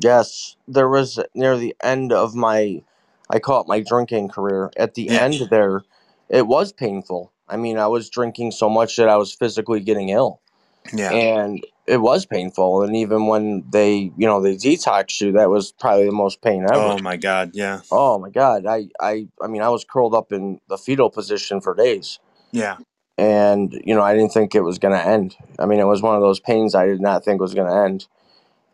Yes, 0.00 0.56
there 0.68 0.88
was 0.88 1.20
near 1.34 1.56
the 1.58 1.76
end 1.82 2.12
of 2.12 2.34
my, 2.34 2.82
I 3.30 3.40
call 3.40 3.62
it 3.62 3.68
my 3.68 3.80
drinking 3.80 4.28
career. 4.30 4.70
At 4.76 4.94
the 4.94 5.10
Yeah. 5.10 5.14
end 5.14 5.42
there, 5.50 5.82
it 6.30 6.46
was 6.48 6.72
painful. 6.72 7.32
I 7.48 7.56
mean, 7.58 7.78
I 7.78 7.88
was 7.88 8.10
drinking 8.10 8.52
so 8.52 8.70
much 8.70 8.96
that 8.96 9.08
I 9.08 9.16
was 9.16 9.32
physically 9.34 9.80
getting 9.80 10.10
ill. 10.10 10.40
Yeah. 10.92 11.10
And 11.12 11.64
it 11.86 11.98
was 11.98 12.26
painful 12.26 12.82
and 12.82 12.96
even 12.96 13.26
when 13.28 13.64
they 13.70 14.10
you 14.16 14.26
know 14.26 14.40
they 14.40 14.56
detox 14.56 15.20
you 15.20 15.32
that 15.32 15.48
was 15.50 15.72
probably 15.72 16.06
the 16.06 16.12
most 16.12 16.42
pain 16.42 16.64
ever. 16.64 16.74
Oh 16.74 16.98
my 16.98 17.16
god 17.16 17.50
yeah. 17.54 17.80
Oh 17.92 18.18
my 18.18 18.30
god 18.30 18.66
i 18.66 18.88
i 19.00 19.26
i 19.40 19.46
mean 19.46 19.62
i 19.62 19.68
was 19.68 19.84
curled 19.84 20.14
up 20.14 20.32
in 20.32 20.60
the 20.68 20.76
fetal 20.78 21.10
position 21.10 21.60
for 21.60 21.74
days. 21.74 22.18
Yeah. 22.50 22.78
And 23.18 23.72
you 23.84 23.94
know 23.94 24.02
i 24.02 24.14
didn't 24.14 24.32
think 24.32 24.54
it 24.54 24.62
was 24.62 24.78
going 24.78 24.94
to 24.94 25.06
end. 25.06 25.36
I 25.58 25.66
mean 25.66 25.78
it 25.78 25.84
was 25.84 26.02
one 26.02 26.16
of 26.16 26.22
those 26.22 26.40
pains 26.40 26.74
i 26.74 26.86
did 26.86 27.00
not 27.00 27.24
think 27.24 27.40
was 27.40 27.54
going 27.54 27.68
to 27.68 27.76
end. 27.76 28.06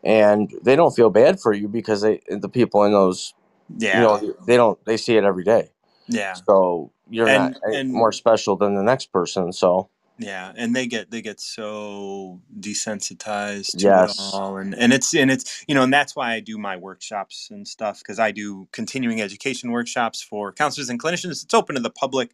And 0.03 0.51
they 0.63 0.75
don't 0.75 0.95
feel 0.95 1.09
bad 1.09 1.39
for 1.39 1.53
you 1.53 1.67
because 1.67 2.01
they 2.01 2.19
the 2.27 2.49
people 2.49 2.83
in 2.83 2.91
those 2.91 3.33
yeah. 3.77 3.97
you 3.97 4.03
know 4.03 4.35
they 4.47 4.57
don't 4.57 4.83
they 4.85 4.97
see 4.97 5.15
it 5.17 5.23
every 5.23 5.43
day. 5.43 5.69
Yeah. 6.07 6.33
So 6.33 6.91
you're 7.09 7.27
And- 7.27 7.53
not 7.53 7.73
eh, 7.73 7.79
and- 7.79 7.93
more 7.93 8.11
special 8.11 8.55
than 8.55 8.75
the 8.75 8.83
next 8.83 9.11
person 9.11 9.53
so 9.53 9.89
yeah 10.23 10.53
and 10.57 10.75
they 10.75 10.87
get 10.87 11.11
they 11.11 11.21
get 11.21 11.39
so 11.41 12.41
desensitized 12.59 13.77
to 13.77 13.89
Yes. 13.89 14.01
it 14.01 14.15
all 14.17 14.57
and 14.57 14.75
and 14.75 14.93
it's 14.93 15.15
and 15.15 15.31
it's 15.31 15.65
you 15.67 15.75
know 15.75 15.83
and 15.83 15.93
that's 15.93 16.15
why 16.15 16.33
i 16.33 16.41
do 16.41 16.57
my 16.57 16.77
workshops 16.77 17.49
and 17.51 17.67
stuff 17.67 17.99
because 17.99 18.19
i 18.19 18.31
do 18.31 18.67
continuing 18.73 19.21
education 19.21 19.71
workshops 19.71 20.21
for 20.21 20.53
counselors 20.53 20.89
and 20.89 21.01
clinicians. 21.01 21.43
It's 21.43 21.53
open 21.55 21.75
to 21.75 21.81
the 21.81 21.91
public 21.91 22.31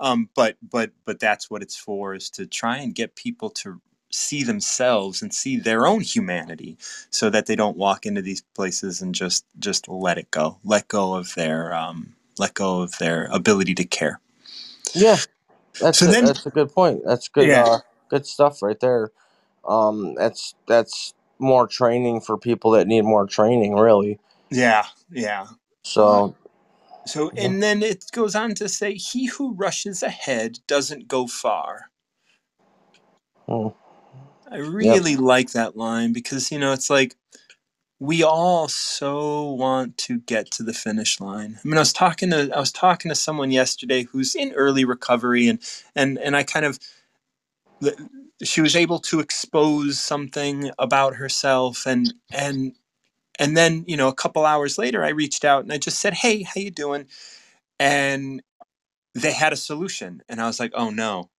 um 0.00 0.30
but 0.36 0.56
but 0.62 0.92
but 1.06 1.20
that's 1.20 1.50
what 1.50 1.62
it's 1.62 1.76
for 1.76 2.14
is 2.14 2.30
to 2.32 2.46
try 2.46 2.78
and 2.78 2.94
get 2.94 3.16
people 3.16 3.50
to 3.50 3.80
see 4.12 4.44
themselves 4.44 5.22
and 5.22 5.34
see 5.34 5.58
their 5.58 5.86
own 5.86 6.00
humanity 6.02 6.78
so 7.10 7.30
that 7.30 7.46
they 7.46 7.56
don't 7.56 7.76
walk 7.78 8.06
into 8.06 8.22
these 8.22 8.42
places 8.54 9.02
and 9.02 9.14
just 9.14 9.44
just 9.58 9.88
let 9.88 10.18
it 10.18 10.30
go 10.30 10.58
let 10.64 10.88
go 10.88 11.14
of 11.14 11.34
their 11.36 11.74
um 11.74 12.14
let 12.38 12.54
go 12.54 12.82
of 12.82 12.98
their 12.98 13.28
ability 13.32 13.74
to 13.76 13.84
care. 13.84 14.20
Yeah, 14.94 15.18
that's 15.80 15.98
So 15.98 16.06
a, 16.06 16.10
then- 16.10 16.24
that's 16.26 16.46
a 16.46 16.50
good 16.50 16.72
point. 16.72 17.02
That's 17.04 17.28
good. 17.28 17.48
Yeah. 17.48 17.64
Uh, 17.64 17.78
good 18.08 18.26
stuff 18.26 18.62
right 18.62 18.78
there. 18.80 19.10
Um, 19.66 20.14
that's 20.16 20.54
that's 20.68 21.14
more 21.38 21.66
training 21.66 22.20
for 22.20 22.38
people 22.38 22.72
that 22.72 22.86
need 22.86 23.02
more 23.04 23.26
training, 23.26 23.74
really. 23.74 24.18
yeah 24.50 24.86
yeah 25.10 25.46
So 25.84 26.36
So, 27.06 27.30
Yeah. 27.34 27.46
and 27.46 27.62
then 27.62 27.82
it 27.82 28.04
goes 28.12 28.34
on 28.36 28.54
to 28.56 28.68
say, 28.68 28.94
He 28.94 29.26
who 29.26 29.54
rushes 29.54 30.02
ahead 30.02 30.58
doesn't 30.68 31.08
go 31.08 31.26
far. 31.26 31.90
Hmm. 33.48 33.68
I 34.50 34.58
really 34.58 35.16
like 35.16 35.52
that 35.52 35.76
line 35.76 36.12
because, 36.12 36.52
you 36.52 36.58
know, 36.58 36.72
it's 36.72 36.90
like 36.90 37.16
we 38.02 38.24
all 38.24 38.68
so 38.68 39.52
want 39.52 39.98
to 39.98 40.20
get 40.20 40.50
to 40.52 40.64
the 40.64 40.74
finish 40.74 41.20
line. 41.20 41.58
I 41.64 41.68
mean, 41.68 41.76
I 41.78 41.82
was 41.82 41.92
talking 41.94 42.30
to 42.30 42.50
I 42.54 42.60
was 42.60 42.72
talking 42.72 43.10
to 43.10 43.16
someone 43.16 43.52
yesterday 43.52 44.04
who's 44.04 44.34
in 44.34 44.52
early 44.54 44.84
recovery 44.84 45.48
and 45.48 45.60
and 45.96 46.18
and 46.18 46.36
I 46.36 46.44
kind 46.44 46.66
of 46.66 46.80
she 48.44 48.60
was 48.62 48.76
able 48.76 49.00
to 49.00 49.20
expose 49.20 50.00
something 50.00 50.70
about 50.78 51.16
herself 51.16 51.86
and 51.86 52.14
and 52.32 52.74
and 53.38 53.56
then, 53.56 53.84
you 53.88 53.96
know, 53.96 54.08
a 54.08 54.14
couple 54.14 54.46
hours 54.46 54.78
later 54.78 55.04
I 55.04 55.10
reached 55.10 55.44
out 55.44 55.64
and 55.64 55.72
I 55.72 55.78
just 55.78 56.00
said, 56.00 56.14
"Hey, 56.14 56.42
how 56.44 56.60
you 56.60 56.70
doing?" 56.72 57.06
And 57.80 58.34
they 59.14 59.32
had 59.32 59.54
a 59.54 59.58
solution 59.58 60.22
and 60.30 60.40
i 60.42 60.46
was 60.48 60.60
like 60.60 60.72
oh 60.76 60.90
no 60.90 61.30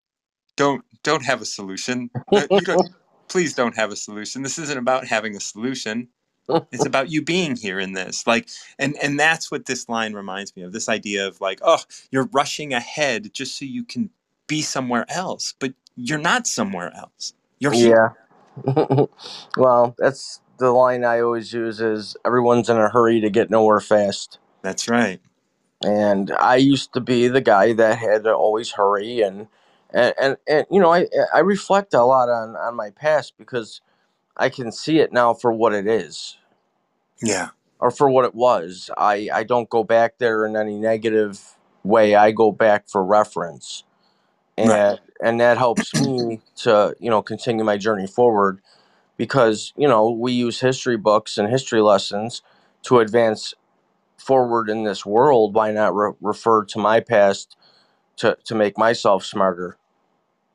don't 0.57 0.83
don't 1.03 1.25
have 1.25 1.41
a 1.41 1.45
solution 1.45 2.11
you 2.57 2.65
don't, 2.65 2.81
please 3.29 3.53
don't 3.55 3.75
have 3.77 3.91
a 3.91 3.97
solution 3.97 4.43
this 4.43 4.59
isn't 4.59 4.79
about 4.79 5.07
having 5.07 5.35
a 5.37 5.41
solution 5.41 6.09
it's 6.71 6.85
about 6.85 7.09
you 7.11 7.21
being 7.21 7.55
here 7.55 7.79
in 7.79 7.93
this 7.93 8.27
like 8.27 8.49
and 8.79 8.95
and 9.03 9.19
that's 9.19 9.51
what 9.51 9.65
this 9.67 9.89
line 9.89 10.13
reminds 10.13 10.55
me 10.55 10.63
of 10.63 10.73
this 10.73 10.89
idea 10.89 11.27
of 11.27 11.41
like 11.41 11.59
oh 11.63 11.79
you're 12.11 12.29
rushing 12.33 12.73
ahead 12.73 13.33
just 13.33 13.57
so 13.57 13.65
you 13.65 13.83
can 13.83 14.09
be 14.47 14.61
somewhere 14.61 15.05
else 15.09 15.55
but 15.59 15.73
you're 15.95 16.19
not 16.19 16.47
somewhere 16.47 16.93
else 16.95 17.33
you're 17.59 17.71
here 17.73 17.95
yeah. 17.95 18.09
well, 19.57 19.95
that's 19.97 20.41
the 20.59 20.71
line 20.71 21.05
I 21.05 21.21
always 21.21 21.53
use 21.53 21.81
is 21.81 22.17
everyone's 22.25 22.69
in 22.69 22.77
a 22.77 22.89
hurry 22.89 23.21
to 23.21 23.29
get 23.29 23.49
nowhere 23.49 23.79
fast. 23.81 24.39
that's 24.63 24.89
right 24.89 25.21
And 25.83 26.31
I 26.39 26.57
used 26.57 26.93
to 26.93 27.01
be 27.01 27.27
the 27.27 27.41
guy 27.41 27.73
that 27.73 27.97
had 27.99 28.23
to 28.25 28.33
always 28.33 28.71
hurry 28.71 29.21
and 29.21 29.47
and, 29.91 30.13
and, 30.21 30.37
and 30.47 30.67
you 30.71 30.81
know, 30.81 30.93
I 30.93 31.07
I 31.33 31.39
reflect 31.39 31.93
a 31.93 32.03
lot 32.03 32.29
on, 32.29 32.55
on 32.57 32.75
my 32.75 32.91
past 32.91 33.33
because 33.37 33.81
I 34.37 34.49
can 34.49 34.71
see 34.71 34.99
it 34.99 35.13
now 35.13 35.33
for 35.33 35.53
what 35.53 35.73
it 35.73 35.87
is. 35.87 36.29
yeah 37.21 37.49
or 37.79 37.91
for 37.91 38.09
what 38.09 38.25
it 38.25 38.35
was. 38.35 38.91
I, 38.97 39.29
I 39.33 39.43
don't 39.45 39.69
go 39.69 39.85
back 39.85 40.19
there 40.19 40.45
in 40.47 40.57
any 40.57 40.77
negative 40.79 41.57
way. 41.83 42.15
I 42.15 42.31
go 42.31 42.51
back 42.53 42.89
for 42.89 43.05
reference. 43.05 43.85
And 44.57 44.71
Right. 44.71 44.99
and 45.23 45.41
that 45.41 45.57
helps 45.57 45.95
me 45.95 46.41
to, 46.57 46.95
you 46.99 47.09
know, 47.09 47.21
continue 47.23 47.65
my 47.65 47.77
journey 47.77 48.07
forward 48.07 48.61
because, 49.17 49.73
you 49.77 49.87
know, 49.87 50.11
we 50.11 50.33
use 50.33 50.61
history 50.61 50.97
books 50.97 51.37
and 51.37 51.49
history 51.49 51.81
lessons 51.81 52.41
to 52.83 52.99
advance 52.99 53.53
forward 54.17 54.69
in 54.69 54.83
this 54.85 55.05
world. 55.05 55.55
Why 55.55 55.71
not 55.71 55.95
re- 55.95 56.13
refer 56.21 56.65
to 56.65 56.79
my 56.79 57.01
past 57.01 57.57
to, 58.17 58.37
to 58.45 58.55
make 58.55 58.77
myself 58.77 59.25
smarter? 59.25 59.77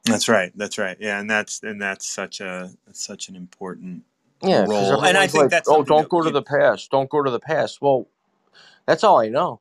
That's 0.04 0.28
right 0.28 0.52
that's 0.56 0.78
right 0.78 0.98
yeah 1.00 1.20
and 1.20 1.30
that's 1.30 1.62
and 1.62 1.80
that's 1.82 2.06
such 2.08 2.40
a 2.40 2.70
such 2.92 3.28
an 3.28 3.36
important 3.36 4.04
Yeah, 4.42 4.68
'cause 4.68 4.90
Role. 4.90 5.02
And 5.02 5.18
I 5.18 5.26
everyone's 5.26 5.32
think 5.32 5.50
like, 5.50 5.50
that's 5.50 5.68
oh, 5.68 5.72
something 5.72 5.84
don't 5.84 6.02
that 6.02 6.10
go 6.10 6.22
to 6.22 6.30
we- 6.30 6.32
the 6.32 6.42
past. 6.42 6.90
Don't 6.90 7.10
go 7.10 7.22
to 7.22 7.30
the 7.30 7.40
past. 7.40 7.82
Well, 7.82 8.08
that's 8.86 9.04
all 9.04 9.20
I 9.20 9.28
know. 9.28 9.60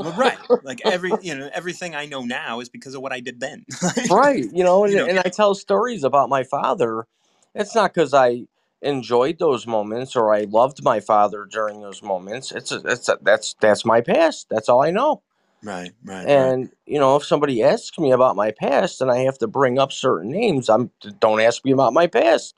well, 0.00 0.12
right 0.14 0.40
like 0.62 0.80
every 0.84 1.18
you 1.20 1.34
know 1.36 1.50
everything 1.54 1.94
i 1.94 2.06
know 2.06 2.22
now 2.24 2.60
is 2.60 2.68
because 2.68 2.94
of 2.94 3.02
what 3.02 3.12
i 3.12 3.20
did 3.20 3.40
then 3.40 3.64
right 4.10 4.46
you 4.52 4.64
know 4.64 4.84
and, 4.84 4.92
You 4.92 4.98
know, 4.98 5.06
and 5.06 5.18
i 5.20 5.24
tell 5.30 5.54
stories 5.54 6.04
about 6.04 6.28
my 6.28 6.44
father 6.44 7.06
it's 7.54 7.74
not 7.74 7.94
because 7.94 8.14
i 8.14 8.44
enjoyed 8.82 9.38
those 9.38 9.66
moments 9.66 10.16
or 10.16 10.34
i 10.34 10.42
loved 10.42 10.84
my 10.84 11.00
father 11.00 11.46
during 11.50 11.82
those 11.82 12.02
moments 12.02 12.52
it's 12.52 12.72
a, 12.72 12.80
it's 12.86 13.08
a, 13.08 13.18
that's 13.22 13.54
that's 13.60 13.84
my 13.84 14.00
past 14.00 14.48
that's 14.50 14.68
all 14.68 14.82
i 14.82 14.90
know 14.90 15.22
right 15.62 15.92
right 16.04 16.30
right. 16.34 16.56
and 16.56 16.70
you 16.86 16.98
know 16.98 17.16
if 17.16 17.24
somebody 17.24 17.62
asks 17.62 17.98
me 17.98 18.12
about 18.12 18.36
my 18.36 18.50
past 18.52 19.00
and 19.00 19.10
i 19.10 19.18
have 19.18 19.38
to 19.38 19.48
bring 19.48 19.78
up 19.78 19.92
certain 19.92 20.30
names 20.30 20.68
i'm 20.70 20.90
don't 21.20 21.40
ask 21.40 21.64
me 21.64 21.72
about 21.72 21.92
my 21.94 22.06
past 22.06 22.54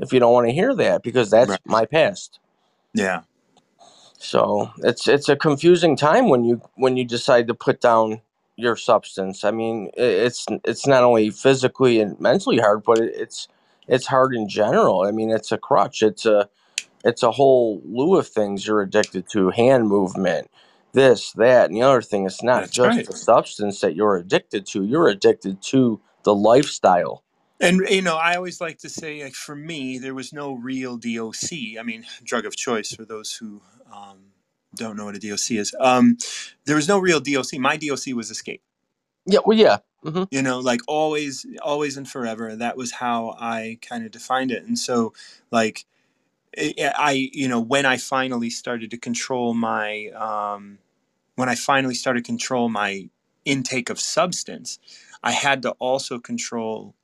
if 0.00 0.12
you 0.12 0.20
don't 0.20 0.34
want 0.34 0.48
to 0.48 0.54
hear 0.54 0.74
that 0.76 1.04
because 1.04 1.30
that's 1.30 1.50
Right. 1.50 1.60
my 1.66 1.86
past. 1.86 2.40
Yeah. 2.94 3.22
So 4.18 4.70
it's 4.78 5.08
it's 5.08 5.28
a 5.28 5.36
confusing 5.36 5.96
time 5.96 6.28
when 6.28 6.44
you 6.44 6.62
when 6.76 6.96
you 6.96 7.04
decide 7.04 7.48
to 7.48 7.54
put 7.54 7.80
down 7.80 8.22
your 8.56 8.76
substance. 8.76 9.44
I 9.44 9.52
mean, 9.52 9.90
i- 9.98 10.02
it's 10.02 10.46
it's 10.64 10.86
not 10.86 11.04
only 11.04 11.30
physically 11.30 12.00
and 12.00 12.20
mentally 12.20 12.58
hard, 12.58 12.84
but 12.84 13.00
it- 13.00 13.14
it's 13.16 13.48
it's 13.88 14.06
hard 14.06 14.34
in 14.34 14.48
general. 14.48 15.02
I 15.02 15.12
mean, 15.12 15.30
it's 15.30 15.52
a 15.52 15.58
crutch. 15.58 16.02
It's 16.02 16.26
a 16.26 16.48
it's 17.04 17.22
a 17.22 17.32
whole 17.32 17.82
slew 17.82 18.16
of 18.18 18.28
things 18.28 18.66
you're 18.66 18.82
addicted 18.82 19.28
to. 19.30 19.50
Hand 19.50 19.88
movement, 19.88 20.50
this, 20.92 21.32
that, 21.34 21.66
and 21.70 21.76
the 21.76 21.82
other 21.82 22.02
thing. 22.02 22.26
It's 22.26 22.42
not 22.42 22.62
That's 22.62 22.72
just 22.72 22.88
right. 22.88 23.06
the 23.06 23.14
substance 23.14 23.80
that 23.80 23.96
you're 23.96 24.16
addicted 24.16 24.66
to. 24.68 24.84
You're 24.84 25.08
addicted 25.08 25.62
to 25.64 26.00
the 26.24 26.34
lifestyle. 26.34 27.24
And 27.60 27.82
you 27.90 28.02
know, 28.02 28.16
I 28.16 28.36
always 28.36 28.60
like 28.60 28.78
to 28.80 28.88
say, 28.88 29.24
like 29.24 29.34
for 29.34 29.56
me, 29.56 29.98
there 29.98 30.14
was 30.14 30.32
no 30.32 30.54
real 30.54 30.96
DOC. 30.98 31.78
I 31.80 31.82
mean, 31.84 32.04
drug 32.24 32.46
of 32.46 32.56
choice 32.56 32.92
for 32.94 33.04
those 33.04 33.34
who 33.34 33.62
um, 33.92 34.18
don't 34.76 34.96
know 34.96 35.06
what 35.06 35.16
a 35.16 35.20
DOC 35.20 35.52
is. 35.52 35.74
Um, 35.80 36.18
there 36.66 36.76
was 36.76 36.88
no 36.88 36.98
real 36.98 37.20
DOC. 37.20 37.54
My 37.58 37.76
DOC 37.76 38.14
was 38.14 38.30
escape. 38.30 38.62
Yeah. 39.26 39.40
Well, 39.44 39.58
yeah. 39.58 39.78
hmm 40.02 40.24
You 40.30 40.42
know, 40.42 40.60
like 40.60 40.82
always, 40.88 41.46
always 41.62 41.96
and 41.96 42.08
forever. 42.08 42.56
That 42.56 42.76
was 42.76 42.92
how 42.92 43.36
I 43.40 43.78
kind 43.82 44.04
of 44.06 44.12
defined 44.12 44.52
it. 44.52 44.64
And 44.64 44.78
so, 44.78 45.14
like, 45.52 45.86
I, 46.56 47.30
you 47.32 47.48
know, 47.48 47.60
when 47.60 47.86
I 47.86 47.96
finally 47.96 48.50
started 48.50 48.90
to 48.92 48.98
control 48.98 49.54
my, 49.54 50.08
um, 50.08 50.78
when 51.36 51.48
I 51.48 51.54
finally 51.56 51.94
started 51.94 52.24
to 52.24 52.28
control 52.28 52.68
my 52.68 53.08
intake 53.44 53.90
of 53.90 54.00
substance, 54.00 54.78
I 55.22 55.32
had 55.32 55.62
to 55.62 55.72
also 55.72 56.18
control 56.18 56.94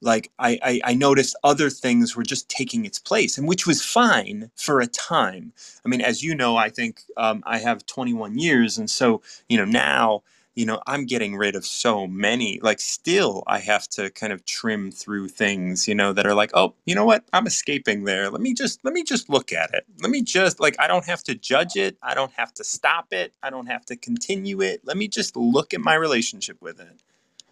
like 0.00 0.30
I, 0.38 0.58
I 0.62 0.80
i 0.84 0.94
noticed 0.94 1.36
other 1.42 1.70
things 1.70 2.16
were 2.16 2.22
just 2.22 2.48
taking 2.48 2.84
its 2.84 2.98
place 2.98 3.38
and 3.38 3.48
which 3.48 3.66
was 3.66 3.82
fine 3.82 4.50
for 4.56 4.80
a 4.80 4.86
time. 4.86 5.52
I 5.84 5.88
mean 5.88 6.00
as 6.00 6.22
you 6.22 6.34
know 6.34 6.56
i 6.56 6.68
think 6.68 7.02
um, 7.16 7.42
i 7.46 7.58
have 7.58 7.86
21 7.86 8.38
years 8.38 8.78
and 8.78 8.88
so 8.90 9.22
you 9.48 9.56
know 9.56 9.64
now 9.64 10.22
you 10.54 10.66
know 10.66 10.80
i'm 10.86 11.06
getting 11.06 11.36
rid 11.36 11.56
of 11.56 11.66
so 11.66 12.06
many 12.06 12.60
like 12.62 12.80
still 12.80 13.42
i 13.46 13.58
have 13.58 13.88
to 13.88 14.10
kind 14.10 14.32
of 14.32 14.44
trim 14.46 14.90
through 14.90 15.28
things 15.28 15.88
you 15.88 15.94
know 15.94 16.12
that 16.12 16.26
are 16.26 16.34
like 16.34 16.50
oh 16.54 16.74
you 16.86 16.94
know 16.94 17.04
what 17.06 17.24
i'm 17.32 17.46
escaping 17.46 18.04
there 18.04 18.30
let 18.30 18.40
me 18.42 18.54
just 18.54 18.84
let 18.84 18.94
me 18.94 19.02
just 19.04 19.30
look 19.30 19.52
at 19.52 19.72
it 19.74 19.84
let 20.02 20.10
me 20.10 20.22
just 20.22 20.60
like 20.60 20.76
i 20.80 20.86
don't 20.86 21.06
have 21.06 21.22
to 21.22 21.34
judge 21.34 21.76
it 21.76 21.96
i 22.02 22.14
don't 22.14 22.32
have 22.32 22.54
to 22.54 22.64
stop 22.64 23.08
it 23.12 23.34
i 23.42 23.50
don't 23.50 23.66
have 23.66 23.84
to 23.86 23.96
continue 23.96 24.60
it 24.62 24.80
let 24.84 24.96
me 24.96 25.08
just 25.08 25.36
look 25.36 25.74
at 25.74 25.80
my 25.80 25.94
relationship 25.94 26.58
with 26.62 26.80
it 26.80 27.02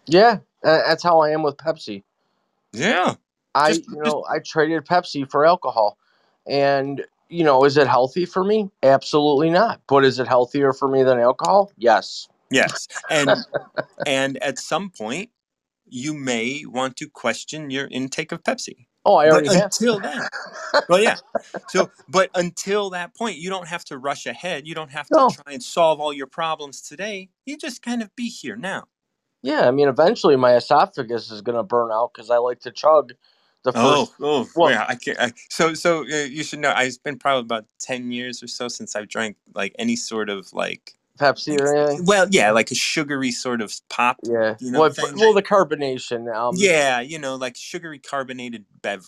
Yeah. 0.07 0.39
Uh, 0.63 0.79
that's 0.87 1.03
how 1.03 1.19
I 1.21 1.31
am 1.31 1.43
with 1.43 1.57
Pepsi. 1.57 2.03
yeah 2.73 3.15
I, 3.55 3.69
just, 3.69 3.87
you 3.87 3.99
just 4.03 4.17
know, 4.17 4.25
I 4.29 4.39
traded 4.39 4.85
Pepsi 4.85 5.29
for 5.29 5.45
alcohol. 5.45 5.97
And, 6.47 7.05
you 7.29 7.43
know, 7.43 7.63
is 7.65 7.77
it 7.77 7.87
healthy 7.87 8.25
for 8.25 8.43
me? 8.43 8.69
Absolutely 8.83 9.49
not. 9.49 9.81
But 9.87 10.05
is 10.05 10.19
it 10.19 10.27
healthier 10.27 10.73
for 10.73 10.87
me 10.87 11.03
than 11.03 11.19
alcohol? 11.19 11.71
Yes. 11.77 12.29
Yes 12.51 12.87
and 13.09 13.45
and 14.05 14.37
at 14.43 14.59
some 14.59 14.91
point 14.91 15.31
you 15.87 16.13
may 16.13 16.63
want 16.67 16.97
to 16.97 17.09
question 17.09 17.71
your 17.71 17.87
intake 17.89 18.31
of 18.33 18.43
pepsi 18.43 18.87
Oh, 19.05 19.15
I 19.15 19.29
but 19.29 19.31
already 19.31 19.49
have. 19.49 19.63
until 19.63 19.99
then 19.99 20.29
well 20.89 20.99
yeah 21.01 21.17
so 21.67 21.91
but 22.09 22.29
until 22.35 22.91
that 22.91 23.15
point 23.15 23.37
you 23.37 23.49
don't 23.49 23.67
have 23.67 23.85
to 23.85 23.97
rush 23.97 24.25
ahead 24.27 24.67
you 24.67 24.75
don't 24.75 24.91
have 24.91 25.07
to 25.07 25.13
No. 25.13 25.29
try 25.29 25.53
and 25.53 25.63
solve 25.63 25.99
all 26.01 26.13
your 26.13 26.27
problems 26.27 26.81
today 26.81 27.29
you 27.45 27.57
just 27.57 27.81
kind 27.81 28.01
of 28.03 28.15
be 28.15 28.29
here 28.29 28.55
now 28.57 28.85
Yeah. 29.43 29.67
I 29.67 29.71
mean, 29.71 29.87
eventually 29.89 30.35
my 30.37 30.55
esophagus 30.55 31.31
is 31.31 31.41
going 31.41 31.57
to 31.57 31.63
burn 31.63 31.91
out 31.91 32.11
because 32.13 32.29
I 32.31 32.37
like 32.37 32.59
to 32.61 32.71
chug 32.71 33.13
the 33.63 33.73
oh 33.75 34.07
first. 34.07 34.13
oh 34.21 34.49
Well, 34.55 34.71
yeah 34.71 34.85
i 34.89 34.95
can't 34.95 35.19
I, 35.19 35.33
so 35.49 35.73
so 35.75 36.01
uh, 36.01 36.25
you 36.25 36.43
should 36.43 36.59
know 36.59 36.73
it's 36.77 36.97
been 36.97 37.19
probably 37.19 37.41
about 37.41 37.65
10 37.81 38.11
years 38.11 38.41
or 38.43 38.47
so 38.47 38.67
since 38.67 38.95
i've 38.95 39.07
drank 39.07 39.37
like 39.53 39.75
any 39.79 39.95
sort 39.95 40.29
of 40.29 40.51
like 40.53 40.93
Pepsi 41.21 41.57
or 41.57 41.73
anything. 41.73 42.05
well 42.05 42.27
yeah 42.31 42.51
like 42.51 42.71
a 42.71 42.75
sugary 42.75 43.31
sort 43.31 43.61
of 43.61 43.73
pop 43.89 44.19
Yeah. 44.23 44.55
you 44.59 44.71
know 44.71 44.79
Well, 44.79 44.93
well, 45.15 45.33
the 45.33 45.43
carbonation. 45.43 46.33
Um, 46.35 46.55
Yeah, 46.55 47.01
you 47.01 47.19
know, 47.19 47.35
like 47.35 47.57
sugary 47.57 47.99
carbonated 47.99 48.65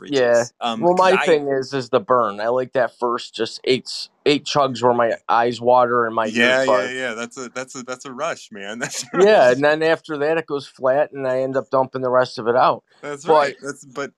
Yeah. 0.08 0.46
beverages. 0.46 0.54
Um, 0.62 0.82
Well, 0.82 0.96
my 0.96 1.18
I 1.18 1.18
thing 1.18 1.48
is 1.50 1.74
is 1.74 1.90
the 1.90 2.00
burn. 2.02 2.40
I 2.42 2.50
like 2.50 2.74
that 2.74 2.98
first 3.00 3.36
just 3.36 3.62
eight 3.66 3.90
eight 4.26 4.46
chugs 4.46 4.84
where 4.84 4.94
my 4.94 5.16
eyes 5.30 5.62
water 5.62 6.06
and 6.06 6.16
my 6.16 6.28
yeah, 6.28 6.64
ears 6.64 6.64
yeah, 6.64 6.90
yeah. 6.90 7.14
That's 7.16 7.38
a 7.38 7.50
that's 7.50 7.76
a 7.76 7.84
that's 7.84 8.06
a 8.06 8.14
rush, 8.14 8.52
man. 8.52 8.80
That's 8.82 9.06
Yeah, 9.14 9.52
rush. 9.52 9.52
and 9.52 9.64
then 9.64 9.84
after 9.84 10.18
that 10.20 10.38
it 10.38 10.48
goes 10.48 10.68
flat, 10.68 11.12
and 11.14 11.28
I 11.28 11.42
end 11.42 11.58
up 11.58 11.70
dumping 11.72 12.02
the 12.02 12.12
rest 12.12 12.40
of 12.40 12.48
it 12.48 12.56
out. 12.56 12.84
That's 13.02 13.28
But 13.28 13.28
right. 13.28 13.58
That's 13.62 13.86
but 13.86 14.12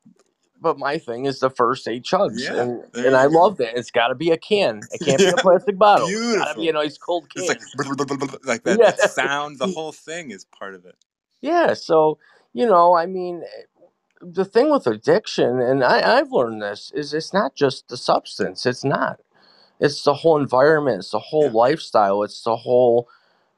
but 0.61 0.79
my 0.79 0.97
thing 0.99 1.25
is 1.25 1.39
the 1.39 1.49
first 1.51 1.87
eight 1.87 2.03
chugs, 2.05 2.49
yeah. 2.49 2.51
and 2.51 2.83
and 3.03 3.15
I 3.17 3.25
go. 3.27 3.27
love 3.27 3.57
that. 3.57 3.77
It's 3.77 3.91
got 3.91 4.09
to 4.09 4.15
be 4.15 4.31
a 4.31 4.37
can. 4.37 4.87
It 4.91 5.01
can't 5.01 5.23
be 5.23 5.31
a 5.31 5.37
plastic 5.39 5.77
bottle. 5.79 6.17
It's 6.21 6.31
got 6.37 6.49
to 6.53 6.55
be 6.55 6.67
beautiful. 6.67 6.69
an 6.69 6.77
ice 6.77 6.97
cold 6.97 7.29
It's 7.35 7.49
like 7.49 7.59
can. 7.59 8.37
like 8.45 8.63
that 8.65 8.81
Yeah, 8.81 8.95
that 8.97 9.01
sound. 9.01 9.59
The 9.59 9.67
whole 9.67 9.93
thing 9.93 10.31
is 10.31 10.45
part 10.45 10.75
of 10.75 10.85
it. 10.85 10.95
yeah. 11.41 11.73
So 11.75 12.19
you 12.53 12.65
know, 12.67 12.95
I 12.95 13.05
mean, 13.07 13.43
the 14.21 14.45
thing 14.45 14.71
with 14.71 14.87
addiction, 14.87 15.61
and 15.61 15.83
I, 15.83 16.19
I've 16.19 16.31
learned 16.31 16.61
this, 16.61 16.91
is 16.95 17.13
it's 17.13 17.33
not 17.33 17.55
just 17.55 17.89
the 17.89 17.97
substance. 17.97 18.65
It's 18.65 18.85
not. 18.85 19.21
It's 19.79 20.03
the 20.03 20.15
whole 20.15 20.37
environment. 20.39 20.99
It's 20.99 21.11
the 21.11 21.19
whole 21.19 21.51
Yeah. 21.51 21.53
lifestyle. 21.53 22.23
It's 22.23 22.43
the 22.43 22.57
whole, 22.57 23.09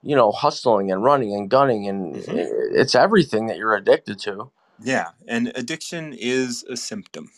you 0.03 0.15
know, 0.15 0.31
hustling 0.31 0.91
and 0.91 1.03
running 1.03 1.33
and 1.35 1.49
gunning, 1.49 1.87
and 1.87 2.25
hmm 2.25 2.45
it's 2.73 2.95
everything 2.95 3.47
that 3.47 3.57
you're 3.57 3.75
addicted 3.75 4.19
to. 4.21 4.51
Yeah, 4.79 5.11
and 5.27 5.51
addiction 5.55 6.13
is 6.13 6.63
a 6.69 6.77
symptom. 6.77 7.31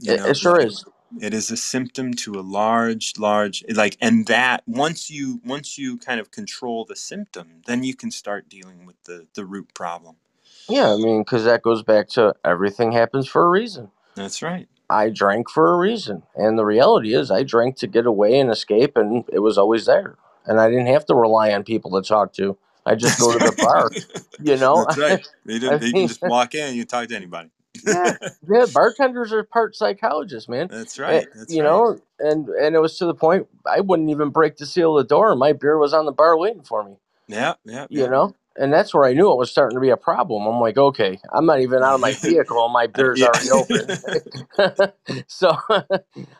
You 0.00 0.14
It, 0.14 0.16
know, 0.16 0.32
it 0.32 0.36
sure 0.38 0.60
is. 0.60 0.84
it 1.20 1.34
is 1.34 1.50
a 1.50 1.56
symptom 1.58 2.14
to 2.14 2.34
a 2.38 2.42
large, 2.42 3.14
large 3.18 3.64
like, 3.74 3.96
and 4.00 4.26
that 4.26 4.64
once 4.66 5.10
you 5.10 5.40
once 5.44 5.78
you 5.78 5.98
kind 5.98 6.20
of 6.20 6.30
control 6.30 6.84
the 6.84 6.96
symptom, 6.96 7.62
then 7.66 7.84
you 7.84 7.94
can 7.96 8.10
start 8.10 8.48
dealing 8.48 8.86
with 8.86 8.96
the 9.04 9.28
the 9.34 9.46
root 9.46 9.74
problem. 9.74 10.16
Yeah, 10.68 10.92
I 10.92 10.96
mean, 10.96 11.22
because 11.22 11.44
that 11.44 11.62
goes 11.62 11.82
back 11.84 12.08
to 12.10 12.34
everything 12.44 12.92
happens 12.92 13.28
for 13.28 13.44
a 13.44 13.50
reason. 13.50 13.90
That's 14.16 14.42
right. 14.42 14.68
I 14.90 15.10
drank 15.10 15.50
for 15.50 15.74
a 15.74 15.78
reason. 15.78 16.22
And 16.36 16.58
the 16.58 16.64
reality 16.64 17.14
is, 17.14 17.30
I 17.30 17.42
drank 17.42 17.76
to 17.78 17.86
get 17.86 18.06
away 18.06 18.38
and 18.38 18.50
escape, 18.50 18.96
and 18.96 19.24
it 19.32 19.40
was 19.40 19.58
always 19.58 19.86
there. 19.86 20.16
And 20.46 20.60
I 20.60 20.68
didn't 20.70 20.86
have 20.86 21.06
to 21.06 21.14
rely 21.14 21.52
on 21.52 21.64
people 21.64 21.90
to 22.00 22.06
talk 22.08 22.32
to. 22.34 22.56
I 22.86 22.96
just 22.96 23.18
go 23.18 23.32
to 23.32 23.40
the 23.40 23.52
bar, 23.58 23.92
you 24.38 24.56
know? 24.56 24.86
That's 24.86 24.98
right. 24.98 25.26
They 25.46 25.58
I 25.68 25.78
didn't. 25.78 25.80
They 25.80 25.92
can 25.94 26.06
just 26.06 26.22
walk 26.24 26.54
in. 26.54 26.74
You 26.76 26.84
talk 26.84 27.08
to 27.08 27.16
anybody. 27.16 27.50
yeah, 27.86 28.14
yeah, 28.48 28.66
bartenders 28.66 29.32
are 29.32 29.44
part 29.44 29.76
psychologists, 29.76 30.48
man. 30.48 30.70
That's 30.70 30.98
Eh, 31.06 31.22
right. 31.22 31.28
That's 31.34 31.54
you 31.54 31.62
right. 31.62 31.64
know, 31.64 32.00
and 32.20 32.48
and 32.48 32.76
it 32.76 32.80
was 32.80 32.98
to 32.98 33.06
the 33.06 33.14
point 33.14 33.48
I 33.66 33.80
wouldn't 33.80 34.10
even 34.10 34.30
break 34.30 34.56
the 34.58 34.66
seal 34.66 34.98
of 34.98 35.04
the 35.06 35.08
door. 35.08 35.36
My 35.36 35.52
beer 35.54 35.78
was 35.78 35.94
on 35.94 36.06
the 36.06 36.12
bar 36.12 36.38
waiting 36.38 36.62
for 36.64 36.84
me, 36.84 36.96
Yeah. 37.28 37.54
Yeah. 37.64 37.86
you 37.88 38.02
Yeah. 38.02 38.08
know? 38.08 38.36
And 38.56 38.72
that's 38.72 38.94
where 38.94 39.04
I 39.06 39.14
knew 39.14 39.32
it 39.32 39.38
was 39.38 39.50
starting 39.50 39.76
to 39.76 39.80
be 39.82 39.90
a 39.90 39.96
problem. 39.98 40.46
I'm 40.46 40.60
like, 40.60 40.78
okay, 40.78 41.20
I'm 41.32 41.46
not 41.46 41.60
even 41.60 41.82
out 41.82 41.94
of 41.96 42.00
my 42.00 42.14
vehicle, 42.14 42.68
my 42.70 42.86
beer's 42.88 43.20
yeah. 43.20 43.28
already 43.28 43.50
open. 43.50 43.86
so 45.28 45.56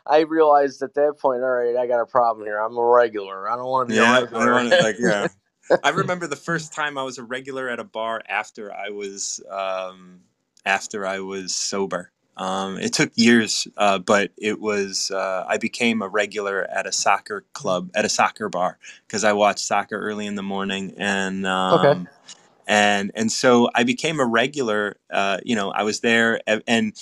I 0.07 0.21
realized 0.21 0.83
at 0.83 0.95
that 0.95 1.15
point, 1.21 1.43
all 1.43 1.51
right, 1.51 1.77
I 1.77 1.87
got 1.87 2.01
a 2.03 2.07
problem 2.07 2.47
here. 2.47 2.59
I'm 2.61 2.77
a 2.77 2.85
regular. 2.85 3.49
I 3.51 3.57
don't 3.57 3.67
want 3.67 3.89
to 3.89 3.95
be 3.95 3.99
a 3.99 4.03
yeah. 4.03 4.13
I 4.35 4.47
regular. 4.47 4.53
want 4.53 4.71
to 4.71 4.77
like 4.79 4.97
yeah. 5.01 5.29
I 5.83 5.91
remember 5.91 6.29
the 6.29 6.37
first 6.37 6.75
time 6.75 6.99
I 6.99 7.05
was 7.05 7.19
a 7.19 7.25
regular 7.25 7.71
at 7.71 7.81
a 7.81 7.85
bar 7.85 8.23
after 8.29 8.75
I 8.75 8.91
was 8.91 9.43
um, 9.51 10.23
after 10.67 11.07
I 11.07 11.21
was 11.21 11.55
sober. 11.55 12.13
Um, 12.37 12.79
it 12.79 12.95
took 12.95 13.13
years, 13.17 13.69
uh, 13.79 13.99
but 14.01 14.33
it 14.39 14.61
was 14.61 15.11
uh, 15.13 15.45
I 15.49 15.59
became 15.59 16.03
a 16.03 16.09
regular 16.09 16.65
at 16.65 16.87
a 16.87 16.93
soccer 16.93 17.47
club 17.55 17.91
at 17.97 18.07
a 18.07 18.11
soccer 18.11 18.51
bar 18.51 18.79
because 19.07 19.25
I 19.25 19.35
watched 19.35 19.61
soccer 19.61 19.99
early 19.99 20.27
in 20.27 20.37
the 20.37 20.45
morning 20.45 20.95
and 20.99 21.47
okay. 21.73 21.95
um, 21.95 22.11
and 22.67 23.13
and 23.17 23.33
so 23.33 23.71
I 23.75 23.85
became 23.85 24.21
a 24.21 24.27
regular. 24.27 24.99
Uh, 25.13 25.39
you 25.45 25.57
know, 25.57 25.71
I 25.73 25.85
was 25.85 26.01
there 26.01 26.41
a- 26.49 26.63
and 26.69 26.95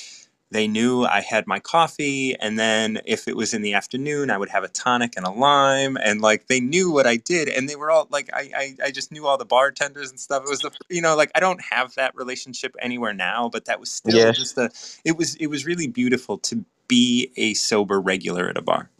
they 0.51 0.68
knew 0.68 1.05
I 1.05 1.20
had 1.22 1.47
my 1.47 1.60
coffee, 1.60 2.36
and 2.40 2.59
then 2.59 3.01
if 3.06 3.28
it 3.28 3.36
was 3.36 3.55
in 3.55 3.62
the 3.62 3.74
afternoon, 3.74 4.31
I 4.31 4.39
would 4.39 4.51
have 4.51 4.64
a 4.64 4.68
tonic 4.68 5.14
and 5.16 5.27
a 5.27 5.31
lime, 5.31 5.98
and 5.98 6.20
like 6.22 6.48
they 6.48 6.60
knew 6.60 6.90
what 6.93 7.06
I 7.06 7.16
did, 7.18 7.48
and 7.48 7.68
they 7.68 7.77
were 7.77 7.90
all 7.90 8.09
like, 8.10 8.31
I 8.32 8.51
I, 8.56 8.77
I 8.86 8.93
just 8.93 9.12
knew 9.12 9.27
all 9.27 9.39
the 9.39 9.47
bartenders 9.47 10.10
and 10.10 10.20
stuff. 10.20 10.44
It 10.44 10.51
was 10.51 10.62
the 10.62 10.72
you 10.90 11.02
know 11.02 11.16
like 11.16 11.32
I 11.35 11.40
don't 11.40 11.62
have 11.70 11.94
that 11.97 12.14
relationship 12.16 12.77
anywhere 12.81 13.14
now, 13.14 13.51
but 13.51 13.66
that 13.66 13.81
was 13.81 13.93
still 13.93 14.27
Yeah. 14.27 14.32
just 14.32 14.59
a. 14.59 14.70
It 15.05 15.18
was 15.18 15.36
it 15.36 15.48
was 15.48 15.66
really 15.66 15.89
beautiful 15.89 16.39
to 16.39 16.64
be 16.89 17.32
a 17.36 17.55
sober 17.55 18.01
regular 18.01 18.48
at 18.48 18.59
a 18.59 18.62
bar. 18.62 18.90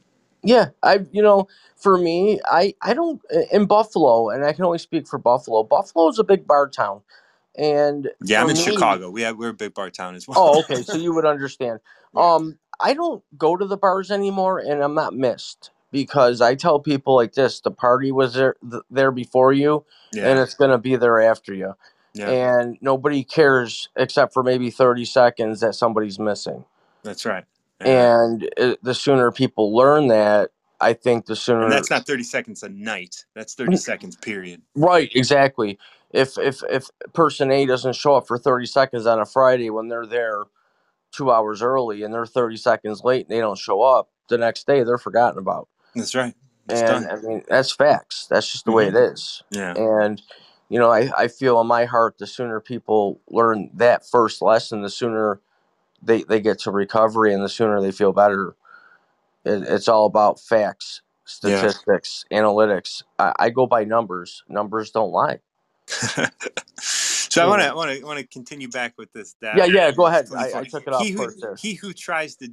Yeah, 0.43 0.69
I 0.83 1.01
you 1.13 1.23
know, 1.23 1.49
for 1.77 1.99
me, 1.99 2.41
I 2.47 2.75
I 2.83 2.95
don't 2.95 3.21
in 3.53 3.67
Buffalo, 3.67 4.31
and 4.31 4.45
I 4.47 4.55
can 4.55 4.65
only 4.65 4.79
speak 4.79 5.07
for 5.07 5.19
Buffalo. 5.19 5.65
Buffalo's 5.65 6.19
a 6.19 6.25
big 6.25 6.47
bar 6.47 6.69
town, 6.69 7.03
and 7.57 8.09
Yeah, 8.25 8.43
I'm 8.43 8.51
in 8.51 8.57
me, 8.57 8.63
Chicago. 8.63 9.11
We 9.11 9.23
have 9.23 9.37
we're 9.37 9.51
a 9.51 9.55
big 9.55 9.75
bar 9.75 9.91
town 9.91 10.15
as 10.15 10.29
well. 10.29 10.39
oh, 10.41 10.61
okay, 10.61 10.83
so 10.83 10.97
you 10.99 11.15
would 11.15 11.27
understand. 11.27 11.81
Um, 12.17 12.59
I 12.81 12.95
don't 12.95 13.23
go 13.39 13.57
to 13.57 13.67
the 13.67 13.77
bars 13.77 14.11
anymore, 14.11 14.59
and 14.59 14.83
I'm 14.83 14.95
not 14.95 15.15
missed 15.15 15.71
because 15.93 16.41
I 16.41 16.55
tell 16.55 16.81
people 16.81 17.17
like 17.17 17.35
this: 17.35 17.61
the 17.61 17.71
party 17.71 18.13
was 18.13 18.35
there 18.35 18.57
th- 18.71 18.83
there 18.91 19.13
before 19.13 19.53
you, 19.53 19.85
and 20.15 20.39
it's 20.39 20.55
gonna 20.55 20.79
be 20.79 20.97
there 20.97 21.21
after 21.21 21.55
you, 21.55 21.75
Yeah. 22.15 22.31
and 22.31 22.79
nobody 22.81 23.25
cares 23.25 23.89
except 23.97 24.35
for 24.35 24.43
maybe 24.43 24.71
thirty 24.71 25.05
seconds 25.05 25.61
that 25.61 25.75
somebody's 25.75 26.19
missing. 26.19 26.65
That's 27.03 27.25
right. 27.27 27.45
Yeah. 27.81 27.87
and 27.87 28.51
uh 28.61 28.77
the 28.83 28.95
sooner 28.95 29.33
people 29.33 29.75
learn 29.75 30.09
that, 30.09 30.51
I 30.81 30.93
think 30.95 31.27
the 31.27 31.37
sooner. 31.37 31.65
And 31.65 31.73
that's 31.73 31.91
not 31.91 32.07
30 32.07 32.23
seconds 32.25 32.63
a 32.63 32.69
night. 32.69 33.25
That's 33.35 33.55
30 33.55 33.77
seconds, 33.77 34.17
period. 34.17 34.63
Right, 34.75 35.11
exactly. 35.15 35.79
If 36.13 36.39
if 36.39 36.63
if 36.69 36.91
person 37.13 37.51
A 37.51 37.67
doesn't 37.67 37.95
show 37.95 38.15
up 38.15 38.27
for 38.27 38.39
30 38.39 38.67
seconds 38.67 39.07
on 39.07 39.21
a 39.21 39.27
Friday 39.27 39.71
when 39.71 39.89
they're 39.89 40.07
there 40.07 40.45
two 41.13 41.31
hours 41.31 41.63
early 41.63 42.03
and 42.03 42.13
they're 42.13 42.27
30 42.27 42.57
seconds 42.57 43.03
late 43.05 43.27
and 43.27 43.37
they 43.37 43.41
don't 43.41 43.59
show 43.59 43.83
up, 43.83 44.09
the 44.29 44.39
next 44.39 44.67
day 44.67 44.83
they're 44.83 44.99
forgotten 44.99 45.39
about. 45.39 45.69
That's 45.95 46.15
right. 46.15 46.35
It's 46.69 46.81
and 46.81 47.07
done. 47.07 47.11
I 47.11 47.21
mean 47.21 47.43
that's 47.49 47.73
facts. 47.73 48.27
That's 48.29 48.51
just 48.51 48.65
the 48.65 48.73
way 48.73 48.87
it 48.87 48.95
mm-hmm. 48.95 49.13
is. 49.15 49.43
Yeah. 49.51 49.75
And 49.77 50.21
you 50.69 50.79
know, 50.79 50.91
I, 50.91 51.11
I 51.17 51.29
feel 51.29 51.61
in 51.61 51.67
my 51.67 51.85
heart 51.85 52.19
the 52.19 52.27
sooner 52.27 52.61
people 52.61 53.21
learn 53.29 53.71
that 53.75 54.09
first 54.09 54.41
lesson, 54.41 54.83
the 54.83 54.91
sooner 54.91 55.41
they, 56.03 56.23
they 56.23 56.41
get 56.41 56.59
to 56.61 56.71
recovery 56.71 57.35
and 57.35 57.43
the 57.43 57.49
sooner 57.49 57.81
they 57.81 57.93
feel 57.93 58.13
better. 58.13 58.57
It, 59.45 59.63
it's 59.63 59.89
all 59.89 60.07
about 60.07 60.41
facts, 60.41 61.03
Yeah. 61.43 61.57
statistics, 61.57 62.25
analytics. 62.31 63.03
I, 63.19 63.33
I 63.39 63.51
go 63.51 63.67
by 63.67 63.85
numbers. 63.85 64.43
Numbers 64.49 64.91
don't 64.91 65.13
lie. 65.13 65.41
So 66.81 67.43
I 67.43 67.47
want 67.47 67.63
to 67.63 67.75
want 67.75 67.99
to 67.99 68.05
want 68.05 68.19
to 68.19 68.27
continue 68.27 68.69
back 68.69 68.95
with 68.99 69.13
this. 69.13 69.35
That 69.41 69.57
Yeah, 69.57 69.65
yeah, 69.65 69.91
go 69.91 70.07
ahead. 70.07 70.29
I, 70.37 70.61
I 70.61 70.65
took 70.65 70.87
it 70.87 70.93
off 70.93 71.03
he 71.03 71.13
who, 71.13 71.25
first 71.25 71.41
there. 71.41 71.57
he 71.57 71.75
who 71.75 71.93
tries 71.93 72.37
to 72.37 72.49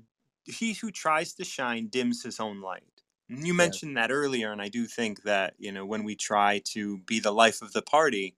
he 0.45 0.73
who 0.73 0.91
tries 0.91 1.33
to 1.35 1.43
shine 1.43 1.87
dims 1.87 2.23
his 2.23 2.39
own 2.39 2.61
light. 2.61 2.83
You 3.29 3.53
mentioned 3.53 3.97
that 3.97 4.09
earlier, 4.09 4.53
and 4.53 4.61
I 4.61 4.69
do 4.69 4.85
think 4.85 5.23
that 5.23 5.53
you 5.57 5.71
know 5.71 5.85
when 5.85 6.03
we 6.03 6.15
try 6.15 6.61
to 6.65 6.99
be 6.99 7.19
the 7.19 7.31
life 7.31 7.61
of 7.61 7.73
the 7.73 7.81
party, 7.81 8.35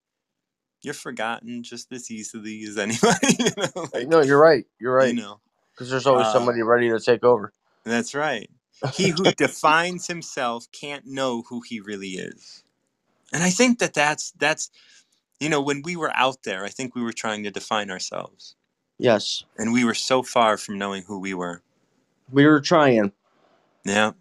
you're 0.81 0.93
forgotten 0.93 1.63
just 1.63 1.91
as 1.91 2.09
easily 2.09 2.63
as 2.63 2.77
anybody. 2.77 3.35
You 3.37 3.51
know, 3.57 3.87
like, 3.93 4.07
no, 4.07 4.21
you're 4.21 4.41
right. 4.41 4.65
You're 4.79 4.95
right. 4.95 5.13
You 5.13 5.21
know, 5.21 5.39
Because 5.73 5.89
there's 5.89 6.07
always 6.07 6.27
uh, 6.27 6.33
somebody 6.33 6.61
ready 6.63 6.89
to 6.89 6.99
take 6.99 7.23
over. 7.23 7.53
that's 7.85 8.15
right. 8.15 8.49
He 8.93 9.09
who 9.09 9.23
defines 9.37 10.07
himself 10.07 10.65
can't 10.71 11.05
know 11.05 11.43
who 11.47 11.61
he 11.61 11.79
really 11.79 12.11
is. 12.11 12.63
And 13.33 13.43
I 13.43 13.49
think 13.49 13.79
that 13.79 13.93
that's 13.93 14.31
that's 14.31 14.69
you 15.39 15.49
know 15.49 15.61
when 15.61 15.81
we 15.83 15.95
were 15.95 16.11
out 16.15 16.43
there, 16.43 16.63
I 16.65 16.69
think 16.69 16.95
we 16.95 17.01
were 17.03 17.13
trying 17.13 17.43
to 17.43 17.51
define 17.51 17.91
ourselves, 17.91 18.55
Yes. 18.97 19.43
and 19.57 19.71
we 19.73 19.83
were 19.85 19.93
so 19.93 20.23
far 20.23 20.57
from 20.57 20.77
knowing 20.77 21.03
who 21.03 21.19
we 21.19 21.33
were. 21.33 21.61
We 22.31 22.45
were 22.45 22.61
trying. 22.61 23.11
Yeah. 23.85 24.11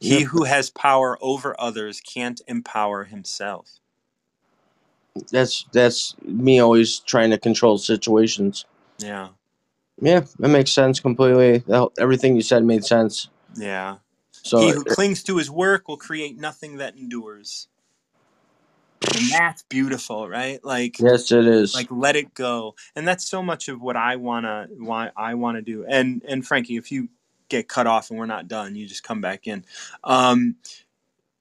He 0.00 0.20
Yep. 0.20 0.28
who 0.28 0.44
has 0.44 0.70
power 0.70 1.16
over 1.20 1.58
others 1.58 2.00
can't 2.00 2.40
empower 2.46 3.04
himself. 3.04 3.80
That's 5.30 5.64
that's 5.72 6.14
me 6.22 6.58
always 6.58 6.98
trying 6.98 7.30
to 7.30 7.38
control 7.38 7.78
situations. 7.78 8.64
Yeah. 8.98 9.28
Yeah, 10.00 10.24
that 10.40 10.48
makes 10.48 10.72
sense 10.72 10.98
completely. 10.98 11.62
Everything 11.98 12.34
you 12.34 12.42
said 12.42 12.64
made 12.64 12.84
sense. 12.84 13.28
Yeah. 13.56 13.98
So 14.32 14.58
he 14.60 14.70
who 14.70 14.84
clings 14.84 15.22
to 15.24 15.36
his 15.36 15.50
work 15.50 15.86
will 15.88 15.96
create 15.96 16.36
nothing 16.36 16.78
that 16.78 16.96
endures. 16.96 17.68
And 19.12 19.30
that's 19.30 19.62
beautiful, 19.64 20.28
right? 20.28 20.64
Like 20.64 20.98
yes, 21.00 21.32
it 21.32 21.46
is. 21.46 21.74
like 21.74 21.88
let 21.90 22.16
it 22.16 22.34
go. 22.34 22.76
And 22.96 23.08
that's 23.08 23.26
so 23.28 23.42
much 23.42 23.68
of 23.68 23.82
what 23.82 23.96
I 23.96 24.16
wanna 24.16 24.68
why 24.78 25.10
I 25.16 25.34
wanna 25.34 25.62
do. 25.62 25.84
And 25.88 26.22
and 26.28 26.46
Frankie, 26.46 26.76
if 26.76 26.92
you 26.92 27.08
get 27.48 27.68
cut 27.68 27.86
off 27.86 28.10
and 28.10 28.18
we're 28.18 28.26
not 28.26 28.48
done, 28.48 28.76
you 28.76 28.86
just 28.86 29.04
come 29.04 29.20
back 29.22 29.46
in. 29.46 29.64
Um 30.04 30.56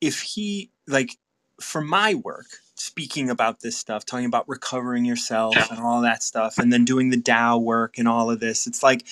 if 0.02 0.22
he 0.22 0.70
like 0.88 1.18
for 1.60 1.82
my 1.82 2.14
work 2.16 2.46
speaking 2.76 3.30
about 3.30 3.62
this 3.62 3.78
stuff 3.78 4.06
talking 4.06 4.26
about 4.28 4.48
recovering 4.48 5.04
yourself 5.06 5.56
and 5.72 5.80
all 5.80 6.02
that 6.02 6.22
stuff 6.22 6.60
and 6.60 6.72
then 6.72 6.86
doing 6.86 7.10
the 7.10 7.20
Tao 7.20 7.58
work 7.58 7.98
and 7.98 8.08
all 8.08 8.30
of 8.30 8.40
this 8.40 8.68
it's 8.68 8.84
like 8.84 9.04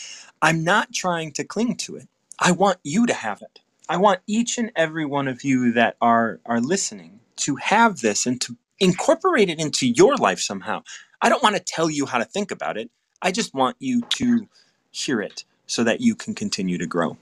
i'm 0.41 0.64
not 0.64 0.94
trying 0.94 1.32
to 1.32 1.44
cling 1.44 1.76
to 1.76 1.95
it 1.95 2.07
i 2.40 2.52
want 2.52 2.78
you 2.84 3.07
to 3.07 3.14
have 3.14 3.41
it 3.41 3.60
i 3.90 3.98
want 3.98 4.19
each 4.28 4.60
and 4.60 4.72
every 4.76 5.06
one 5.06 5.28
of 5.28 5.44
you 5.44 5.72
that 5.73 5.98
are 5.99 6.40
are 6.45 6.61
listening 6.61 7.19
to 7.38 7.56
have 7.58 8.02
this 8.02 8.26
and 8.26 8.41
to 8.41 8.58
incorporate 8.80 9.49
it 9.49 9.60
into 9.60 9.88
your 9.88 10.18
life 10.18 10.40
somehow 10.40 10.84
i 11.22 11.30
don't 11.30 11.44
want 11.44 11.56
to 11.56 11.64
tell 11.64 11.90
you 11.90 12.06
how 12.06 12.18
to 12.18 12.26
think 12.26 12.52
about 12.52 12.78
it 12.78 12.91
i 13.22 13.32
just 13.32 13.53
want 13.53 13.78
you 13.80 14.03
to 14.10 14.48
hear 14.91 15.22
it 15.22 15.45
so 15.68 15.84
that 15.84 16.02
you 16.02 16.16
can 16.16 16.36
continue 16.36 16.78
to 16.78 16.88
grow 16.88 17.18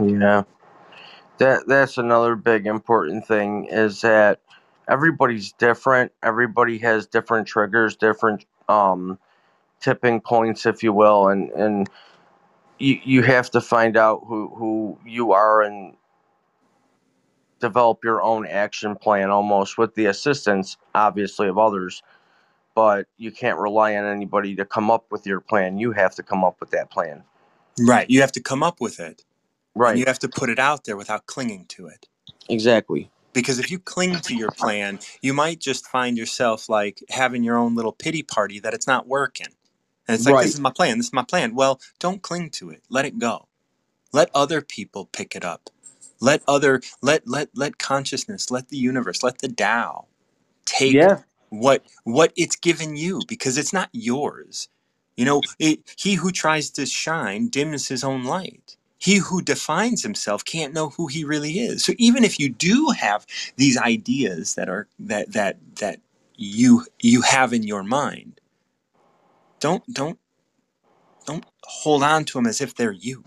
yeah. 0.00 0.44
That 1.38 1.66
that's 1.66 1.98
another 1.98 2.36
big 2.36 2.66
important 2.66 3.26
thing 3.26 3.66
is 3.66 4.02
that 4.02 4.40
everybody's 4.88 5.52
different. 5.52 6.12
Everybody 6.22 6.78
has 6.78 7.06
different 7.06 7.48
triggers, 7.48 7.96
different 7.96 8.46
um 8.68 9.18
tipping 9.80 10.20
points, 10.20 10.66
if 10.66 10.82
you 10.82 10.92
will, 10.92 11.28
and 11.28 11.50
and 11.52 11.90
you 12.78 13.00
you 13.04 13.22
have 13.22 13.50
to 13.52 13.60
find 13.60 13.96
out 13.96 14.22
who 14.26 14.48
who 14.56 14.98
you 15.06 15.32
are 15.32 15.62
and 15.62 15.96
develop 17.62 18.04
your 18.04 18.22
own 18.22 18.46
action 18.46 18.96
plan 18.96 19.30
almost 19.30 19.78
with 19.78 19.96
the 19.96 20.08
assistance 20.08 20.78
obviously 20.94 21.48
of 21.48 21.58
others. 21.58 22.02
But 22.74 23.06
you 23.18 23.32
can't 23.32 23.58
rely 23.58 23.96
on 23.96 24.06
anybody 24.06 24.56
to 24.56 24.64
come 24.66 24.90
up 24.90 25.06
with 25.10 25.26
your 25.26 25.40
plan. 25.40 25.78
You 25.78 25.92
have 25.92 26.14
to 26.16 26.24
come 26.24 26.44
up 26.44 26.58
with 26.60 26.70
that 26.72 26.90
plan. 26.90 27.24
Right. 27.80 28.08
You 28.10 28.22
have 28.22 28.32
to 28.32 28.42
come 28.42 28.62
up 28.62 28.80
with 28.80 29.00
it. 29.00 29.24
Right. 29.74 29.90
And 29.92 30.00
you 30.00 30.06
have 30.06 30.20
to 30.20 30.28
put 30.28 30.50
it 30.50 30.58
out 30.58 30.84
there 30.84 30.96
without 30.96 31.26
clinging 31.26 31.66
to 31.70 31.88
it. 31.88 32.08
Exactly. 32.48 33.10
Because 33.34 33.58
if 33.60 33.70
you 33.70 33.78
cling 33.80 34.20
to 34.22 34.34
your 34.36 34.50
plan 34.52 35.00
you 35.22 35.34
might 35.34 35.60
just 35.60 35.86
find 35.86 36.18
yourself 36.18 36.68
like 36.68 37.02
having 37.10 37.44
your 37.44 37.58
own 37.58 37.74
little 37.76 37.92
pity 37.92 38.22
party 38.24 38.60
that 38.60 38.74
it's 38.74 38.88
not 38.88 39.08
working. 39.08 39.48
And 40.08 40.16
it's 40.16 40.26
like 40.26 40.34
Right. 40.36 40.44
this 40.44 40.54
is 40.54 40.60
my 40.60 40.72
plan. 40.72 40.98
This 40.98 41.08
is 41.08 41.12
my 41.14 41.24
plan. 41.24 41.54
Well 41.54 41.80
don't 42.00 42.22
cling 42.22 42.50
to 42.52 42.70
it. 42.70 42.82
Let 42.90 43.06
it 43.06 43.18
go. 43.18 43.48
Let 44.12 44.30
other 44.34 44.62
people 44.62 45.06
pick 45.12 45.36
it 45.36 45.44
up 45.44 45.70
let 46.22 46.42
other 46.48 46.82
let 47.02 47.28
let 47.28 47.50
let 47.56 47.78
consciousness 47.78 48.50
let 48.50 48.70
the 48.70 48.78
universe 48.78 49.24
let 49.24 49.40
the 49.40 49.48
Tao 49.48 50.06
take 50.66 50.94
yeah. 50.94 51.18
what 51.50 51.84
what 52.04 52.32
it's 52.36 52.56
given 52.56 52.96
you 52.96 53.22
because 53.28 53.58
it's 53.58 53.74
not 53.74 53.90
yours. 53.92 54.68
You 55.16 55.26
know 55.26 55.42
it, 55.60 55.80
he 55.98 56.14
who 56.14 56.32
tries 56.32 56.70
to 56.72 56.86
shine 56.86 57.48
dims 57.50 57.88
his 57.88 58.04
own 58.04 58.24
light. 58.24 58.76
He 58.98 59.16
who 59.16 59.42
defines 59.42 60.02
himself 60.02 60.44
can't 60.44 60.74
know 60.74 60.90
who 60.90 61.08
he 61.08 61.24
really 61.24 61.54
is. 61.60 61.84
So 61.84 61.94
even 61.98 62.24
if 62.24 62.40
you 62.40 62.48
do 62.50 62.90
have 62.98 63.26
these 63.56 63.78
ideas 63.78 64.56
that 64.56 64.70
are 64.70 64.88
that 65.00 65.32
that 65.34 65.58
that 65.76 66.00
you 66.36 66.86
you 67.00 67.22
have 67.22 67.52
in 67.52 67.64
your 67.64 67.84
mind 67.84 68.40
don't 69.60 69.84
don't 69.92 70.18
don't 71.26 71.46
hold 71.64 72.02
on 72.02 72.24
to 72.26 72.34
them 72.38 72.46
as 72.46 72.60
if 72.60 72.74
they're 72.74 72.92
you 72.92 73.24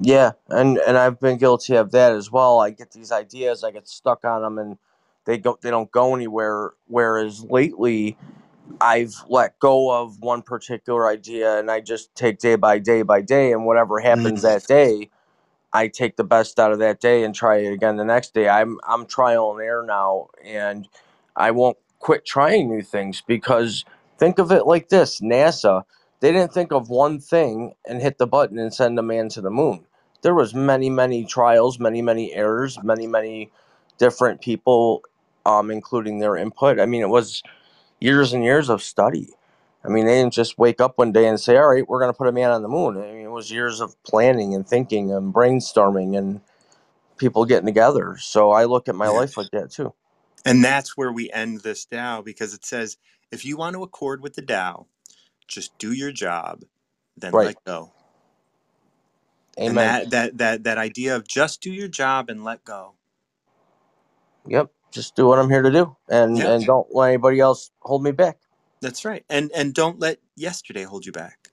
yeah 0.00 0.32
and 0.50 0.78
and 0.78 0.98
i've 0.98 1.20
been 1.20 1.38
guilty 1.38 1.76
of 1.76 1.92
that 1.92 2.12
as 2.14 2.32
well. 2.32 2.60
I 2.60 2.70
get 2.70 2.92
these 2.92 3.12
ideas 3.12 3.64
i 3.64 3.72
get 3.72 3.88
stuck 3.88 4.24
on 4.24 4.42
them 4.42 4.58
and 4.58 4.78
they 5.26 5.38
go 5.38 5.58
they 5.62 5.70
don't 5.70 5.92
go 5.92 6.14
anywhere. 6.16 6.72
Whereas 6.88 7.44
lately 7.44 8.16
i've 8.80 9.16
let 9.28 9.58
go 9.60 9.92
of 9.92 10.20
one 10.22 10.42
particular 10.42 11.08
idea 11.08 11.58
and 11.58 11.70
i 11.72 11.80
just 11.80 12.14
take 12.16 12.38
day 12.40 12.56
by 12.56 12.78
day 12.80 13.02
by 13.02 13.22
day 13.22 13.52
and 13.52 13.66
whatever 13.66 14.00
happens 14.00 14.42
Mm. 14.42 14.44
that 14.44 14.66
day 14.68 15.10
i 15.72 15.88
take 15.88 16.16
the 16.16 16.24
best 16.24 16.58
out 16.60 16.72
of 16.72 16.80
that 16.80 17.00
day 17.00 17.24
and 17.24 17.34
try 17.34 17.58
it 17.58 17.72
again 17.72 17.96
the 17.96 18.06
next 18.06 18.34
day. 18.34 18.48
I'm 18.48 18.78
i'm 18.88 19.06
trial 19.06 19.52
and 19.52 19.62
error 19.62 19.84
now 19.86 20.28
and 20.44 20.88
i 21.36 21.52
won't 21.52 21.78
quit 22.00 22.26
trying 22.26 22.68
new 22.70 22.82
things 22.82 23.22
because 23.26 23.84
think 24.18 24.38
of 24.40 24.52
it 24.52 24.66
like 24.66 24.90
this 24.90 25.20
nasa 25.20 25.84
they 26.20 26.32
didn't 26.32 26.52
think 26.54 26.72
of 26.72 26.90
one 26.90 27.20
thing 27.20 27.74
and 27.86 28.02
hit 28.02 28.18
the 28.18 28.26
button 28.28 28.58
and 28.58 28.74
send 28.74 28.98
a 28.98 29.02
man 29.04 29.28
to 29.30 29.42
the 29.42 29.50
moon 29.50 29.86
there 30.22 30.34
was 30.34 30.54
many 30.54 30.90
many 30.90 31.24
trials 31.24 31.78
many 31.80 32.02
many 32.02 32.34
errors 32.34 32.78
many 32.82 33.06
many 33.06 33.50
different 33.98 34.40
people 34.40 35.02
um, 35.46 35.70
including 35.70 36.20
their 36.20 36.36
input. 36.36 36.80
I 36.80 36.86
mean 36.86 37.02
it 37.02 37.08
was 37.10 37.42
years 38.00 38.32
and 38.34 38.44
years 38.44 38.70
of 38.70 38.82
study. 38.82 39.28
I 39.84 39.88
mean 39.88 40.06
they 40.06 40.14
didn't 40.22 40.34
just 40.34 40.58
wake 40.58 40.80
up 40.80 40.98
one 40.98 41.12
day 41.12 41.28
and 41.28 41.40
say 41.40 41.56
all 41.58 41.68
right 41.70 41.88
we're 41.88 42.00
going 42.00 42.12
to 42.12 42.18
put 42.18 42.28
a 42.28 42.32
man 42.32 42.50
on 42.52 42.62
the 42.62 42.68
moon. 42.68 42.96
I 42.98 43.12
mean 43.12 43.26
it 43.26 43.30
was 43.32 43.50
years 43.50 43.80
of 43.80 44.02
planning 44.04 44.54
and 44.54 44.66
thinking 44.66 45.12
and 45.12 45.34
brainstorming 45.34 46.18
and 46.18 46.40
people 47.18 47.44
getting 47.46 47.66
together. 47.66 48.16
So 48.20 48.52
i 48.52 48.64
look 48.66 48.88
at 48.88 48.96
my 48.96 49.08
Yeah. 49.08 49.10
life 49.10 49.36
like 49.36 49.50
that 49.52 49.70
too. 49.72 49.94
And 50.44 50.64
that's 50.64 50.96
where 50.96 51.12
we 51.12 51.30
end 51.32 51.62
this 51.62 51.84
Tao 51.84 52.22
because 52.22 52.54
it 52.54 52.64
says 52.64 52.98
if 53.32 53.44
you 53.44 53.56
want 53.56 53.74
to 53.74 53.82
accord 53.82 54.22
with 54.22 54.34
the 54.34 54.42
Tao 54.42 54.86
just 55.48 55.78
do 55.78 55.92
your 55.92 56.12
job 56.12 56.62
then 57.16 57.38
Right. 57.38 57.42
let 57.42 57.56
go 57.66 57.92
amen. 59.60 59.68
and 59.68 59.78
that, 59.78 60.10
that 60.10 60.38
that 60.38 60.64
that 60.64 60.78
idea 60.78 61.16
of 61.16 61.26
just 61.26 61.60
do 61.60 61.70
your 61.70 61.88
job 61.88 62.30
and 62.30 62.44
let 62.44 62.64
go. 62.64 62.94
Yep 64.46 64.70
just 64.90 65.14
do 65.14 65.26
what 65.26 65.38
i'm 65.38 65.48
here 65.48 65.62
to 65.62 65.70
do 65.70 65.96
and 66.08 66.36
Yeah. 66.36 66.54
and 66.54 66.66
don't 66.66 66.88
let 66.94 67.08
anybody 67.08 67.40
else 67.40 67.70
hold 67.82 68.02
me 68.02 68.12
back. 68.12 68.38
That's 68.80 69.04
right. 69.04 69.24
And 69.28 69.50
and 69.54 69.74
don't 69.74 69.98
let 69.98 70.18
yesterday 70.36 70.84
hold 70.84 71.06
you 71.06 71.12
back. 71.12 71.50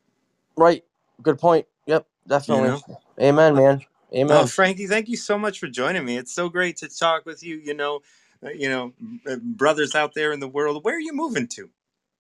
Right. 0.56 0.84
Good 1.22 1.40
point. 1.40 1.68
Yep 1.86 2.08
definitely. 2.28 2.82
amen 3.22 3.56
man. 3.56 3.82
Amen. 4.14 4.38
oh 4.38 4.48
frankie 4.48 4.88
thank 4.88 5.08
you 5.08 5.18
so 5.18 5.38
much 5.38 5.60
for 5.60 5.68
joining 5.68 6.06
me. 6.06 6.18
It's 6.18 6.34
so 6.34 6.50
great 6.50 6.78
to 6.78 6.88
talk 6.90 7.26
with 7.26 7.44
you 7.44 7.58
you 7.58 7.74
know 7.74 8.02
uh, 8.46 8.50
you 8.50 8.70
know 8.70 8.94
uh, 9.30 9.38
brothers 9.38 9.96
out 9.96 10.14
there 10.16 10.32
in 10.32 10.40
the 10.40 10.48
world. 10.48 10.84
Where 10.84 10.96
are 10.96 11.02
you 11.02 11.14
moving 11.14 11.48
to? 11.50 11.70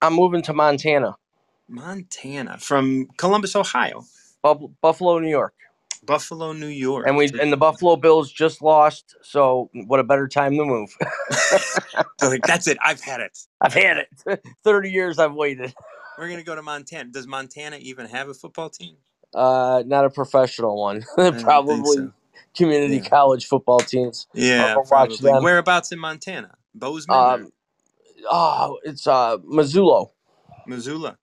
I'm 0.01 0.13
moving 0.13 0.41
to 0.43 0.53
montana. 0.53 1.15
Montana 1.69 2.57
from 2.59 3.07
Columbus, 3.17 3.55
Ohio, 3.55 4.05
Buffalo, 4.81 5.19
New 5.19 5.29
York. 5.29 5.53
Buffalo, 6.07 6.53
New 6.53 6.67
York. 6.67 7.05
And 7.07 7.15
we 7.15 7.29
and 7.39 7.53
the 7.53 7.57
Buffalo 7.57 7.95
Bills 7.97 8.31
just 8.31 8.61
lost, 8.63 9.15
so 9.21 9.69
what 9.85 9.99
a 9.99 10.03
better 10.03 10.27
time 10.27 10.57
to 10.57 10.65
move. 10.65 10.89
So, 12.19 12.29
like 12.29 12.41
that's 12.43 12.67
it. 12.67 12.77
I've 12.83 12.99
had 13.01 13.21
it. 13.21 13.37
I've 13.61 13.73
had 13.73 13.97
it. 13.97 14.43
30 14.63 14.91
years 14.91 15.19
I've 15.19 15.33
waited. 15.33 15.73
We're 16.17 16.29
gonna 16.29 16.43
go 16.43 16.55
to 16.55 16.63
Montana. 16.63 17.09
Does 17.11 17.27
Montana 17.27 17.77
even 17.77 18.07
have 18.07 18.27
a 18.29 18.33
football 18.33 18.69
team? 18.69 18.95
Uh 19.35 19.83
not 19.85 20.05
a 20.05 20.09
professional 20.09 20.81
one. 20.81 21.03
Probably 21.15 21.97
so. 21.97 22.11
community 22.55 22.97
Yeah. 22.97 23.09
college 23.09 23.45
football 23.45 23.79
teams. 23.79 24.27
Yeah, 24.33 24.75
watch 24.77 24.87
probably. 24.89 25.17
them. 25.17 25.43
Whereabouts 25.43 25.91
in 25.91 25.99
Montana? 25.99 26.55
Bozeman, 26.73 27.17
Um 27.17 27.51
oh, 28.31 28.79
it's 28.83 29.05
uh 29.05 29.37
Missoula. 29.43 30.05
Missoula. 30.65 31.17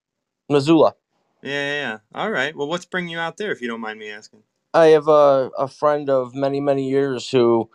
Missoula. 0.48 0.94
Yeah, 1.42 1.50
yeah, 1.50 1.72
yeah. 1.72 1.98
All 2.14 2.30
right. 2.30 2.56
Well, 2.56 2.68
what's 2.68 2.84
bringing 2.86 3.10
you 3.10 3.18
out 3.18 3.36
there, 3.36 3.52
if 3.52 3.60
you 3.60 3.68
don't 3.68 3.80
mind 3.80 3.98
me 3.98 4.10
asking? 4.10 4.42
I 4.74 4.86
have 4.86 5.06
a, 5.06 5.50
a 5.56 5.68
friend 5.68 6.10
of 6.10 6.34
many, 6.34 6.60
many 6.60 6.90
years 6.90 7.30
who 7.30 7.70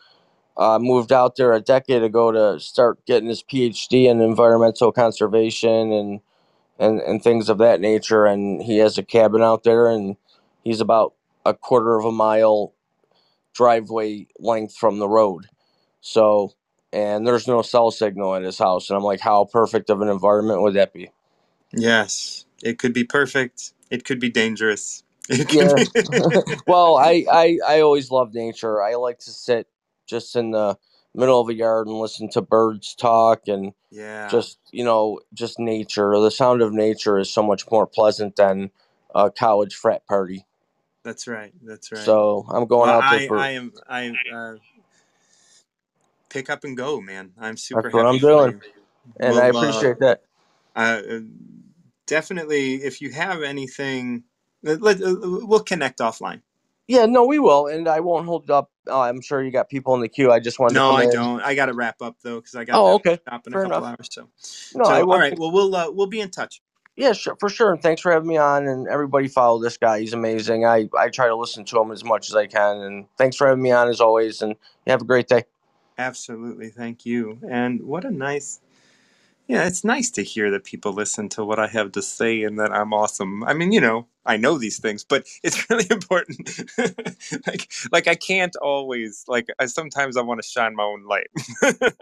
uh, 0.58 0.78
moved 0.80 1.14
out 1.14 1.38
there 1.38 1.54
a 1.54 1.62
decade 1.62 2.04
ago 2.04 2.32
to 2.32 2.60
start 2.60 3.06
getting 3.06 3.30
his 3.30 3.42
PhD 3.42 4.06
in 4.06 4.22
environmental 4.22 4.92
conservation 4.92 5.94
and, 5.94 6.20
and, 6.78 7.00
and 7.00 7.24
things 7.24 7.48
of 7.48 7.58
that 7.60 7.80
nature. 7.80 8.26
And 8.26 8.62
he 8.62 8.80
has 8.80 8.98
a 8.98 9.04
cabin 9.04 9.42
out 9.42 9.64
there, 9.64 9.88
and 9.88 10.18
he's 10.66 10.82
about 10.82 11.14
a 11.46 11.54
quarter 11.54 11.98
of 11.98 12.04
a 12.04 12.12
mile 12.12 12.74
driveway 13.54 14.28
length 14.38 14.76
from 14.76 15.00
the 15.00 15.08
road. 15.08 15.48
So, 16.02 16.54
and 16.92 17.26
there's 17.26 17.48
no 17.48 17.62
cell 17.62 17.92
signal 17.92 18.36
at 18.36 18.44
his 18.44 18.58
house. 18.60 18.90
And 18.90 18.98
I'm 18.98 19.04
like, 19.04 19.22
how 19.22 19.46
perfect 19.46 19.90
of 19.90 20.02
an 20.02 20.10
environment 20.10 20.62
would 20.62 20.74
that 20.74 20.92
be? 20.94 21.12
Yes, 21.72 22.46
it 22.62 22.78
could 22.78 22.94
be 22.94 23.06
perfect. 23.06 23.74
It 23.90 24.04
could 24.04 24.20
be 24.20 24.30
dangerous. 24.30 25.04
Yeah. 25.30 25.80
well, 26.68 26.98
I, 26.98 27.26
I 27.32 27.60
I 27.68 27.82
always 27.82 28.12
love 28.12 28.34
nature. 28.34 28.82
I 28.82 28.96
like 28.96 29.20
to 29.20 29.32
sit 29.32 29.68
just 30.08 30.36
in 30.36 30.52
the 30.52 30.78
middle 31.14 31.40
of 31.42 31.50
a 31.50 31.54
yard 31.54 31.88
and 31.88 31.98
listen 31.98 32.30
to 32.32 32.42
birds 32.42 32.96
talk 32.96 33.48
and 33.48 33.74
yeah. 33.92 34.30
just 34.30 34.60
you 34.72 34.84
know 34.84 35.20
just 35.34 35.60
nature. 35.60 36.20
The 36.20 36.32
sound 36.32 36.62
of 36.62 36.74
nature 36.74 37.20
is 37.20 37.32
so 37.32 37.44
much 37.44 37.70
more 37.72 37.88
pleasant 37.88 38.36
than 38.36 38.72
a 39.16 39.32
college 39.32 39.76
frat 39.76 40.06
party. 40.08 40.46
That's 41.04 41.28
right. 41.28 41.54
That's 41.64 41.92
right. 41.92 42.06
So 42.06 42.46
I'm 42.50 42.68
going 42.68 42.90
Well, 42.90 43.00
out 43.02 43.10
there 43.10 43.20
I, 43.20 43.28
for. 43.28 43.38
I 43.40 43.50
am. 43.52 43.74
I 43.88 44.12
uh, 44.34 44.56
pick 46.30 46.50
up 46.50 46.64
and 46.64 46.78
go, 46.78 47.02
man. 47.02 47.32
I'm 47.40 47.58
super 47.58 47.84
That's 47.84 47.94
what 47.94 48.06
I'm 48.06 48.20
doing. 48.20 48.62
and 49.20 49.38
I 49.38 49.48
Well, 49.48 49.58
uh, 49.58 49.70
appreciate 49.70 50.00
that. 50.00 50.22
uh, 50.76 51.02
uh, 51.10 51.20
definitely, 52.08 52.76
if 52.76 53.02
you 53.02 53.12
have 53.12 53.44
anything, 53.44 54.24
let, 54.64 54.82
let, 54.82 55.02
uh, 55.02 55.16
we'll 55.22 55.62
connect 55.62 56.00
offline. 56.00 56.42
Yeah, 56.88 57.06
no, 57.06 57.26
we 57.26 57.40
will, 57.40 57.68
and 57.68 57.88
I 57.88 58.00
won't 58.02 58.26
hold 58.28 58.50
up. 58.52 58.72
Uh, 58.88 59.02
I'm 59.02 59.22
sure 59.22 59.44
you 59.44 59.52
got 59.52 59.70
people 59.70 59.96
in 59.96 60.02
the 60.02 60.10
queue. 60.10 60.32
I 60.32 60.40
just 60.40 60.60
wanted 60.60 60.76
No, 60.76 60.92
I 60.96 61.06
in. 61.06 61.12
don't. 61.12 61.42
I 61.42 61.56
got 61.56 61.68
to 61.68 61.74
wrap 61.74 62.02
up 62.02 62.18
though 62.24 62.38
because 62.40 62.56
I 62.56 62.66
got 62.66 62.76
Oh, 62.76 62.96
okay. 62.96 63.20
stop 63.28 63.48
in 63.48 63.54
Fair 63.54 63.62
a 63.62 63.64
couple 63.64 63.84
enough. 63.84 63.86
hours. 63.86 64.10
So, 64.12 64.30
No, 64.76 64.86
so 64.86 64.94
all 65.12 65.20
right. 65.20 65.38
Well, 65.38 65.52
we'll 65.52 65.76
uh, 65.76 65.92
we'll 65.92 66.08
be 66.08 66.22
in 66.22 66.32
touch. 66.32 66.62
Yeah, 66.96 67.14
sure, 67.14 67.36
for 67.40 67.50
sure. 67.50 67.74
And 67.74 67.82
thanks 67.82 68.02
for 68.02 68.12
having 68.12 68.28
me 68.30 68.38
on. 68.38 68.68
And 68.68 68.88
everybody 68.88 69.28
follow 69.28 69.62
this 69.62 69.78
guy. 69.78 70.02
He's 70.02 70.14
amazing. 70.14 70.66
I, 70.66 70.90
I 70.98 71.10
try 71.10 71.28
to 71.28 71.36
listen 71.36 71.66
to 71.66 71.82
him 71.82 71.92
as 71.92 72.04
much 72.04 72.30
as 72.30 72.36
I 72.36 72.48
can. 72.48 72.78
And 72.82 73.08
thanks 73.18 73.38
for 73.38 73.48
having 73.48 73.64
me 73.64 73.72
on 73.72 73.90
as 73.90 74.02
always. 74.02 74.42
And 74.44 74.56
have 74.88 75.02
a 75.02 75.06
great 75.06 75.28
day. 75.28 75.46
Absolutely. 75.98 76.70
Thank 76.70 77.06
you. 77.06 77.40
And 77.50 77.84
what 77.84 78.06
a 78.06 78.12
nice. 78.12 78.62
Yeah, 79.50 79.68
it's 79.68 79.86
nice 79.86 80.12
to 80.14 80.24
hear 80.24 80.52
that 80.54 80.66
people 80.66 80.94
listen 80.94 81.30
to 81.32 81.46
what 81.46 81.60
I 81.60 81.68
have 81.70 81.94
to 81.94 82.04
say 82.04 82.44
and 82.46 82.60
that 82.60 82.74
I'm 82.74 82.96
awesome. 82.96 83.46
I 83.46 83.54
mean, 83.54 83.74
you 83.74 83.82
know, 83.82 84.08
I 84.26 84.38
know 84.40 84.58
these 84.60 84.80
things, 84.80 85.06
but 85.06 85.28
it's 85.44 85.70
really 85.72 85.88
important. 85.92 86.50
like, 87.48 87.72
like 87.94 88.10
I 88.10 88.16
can't 88.16 88.58
always 88.58 89.26
like. 89.30 89.48
I 89.60 89.68
sometimes 89.68 90.18
I 90.18 90.24
want 90.24 90.42
to 90.44 90.50
shine 90.50 90.76
my 90.76 90.84
own 90.86 91.06
light. 91.06 91.30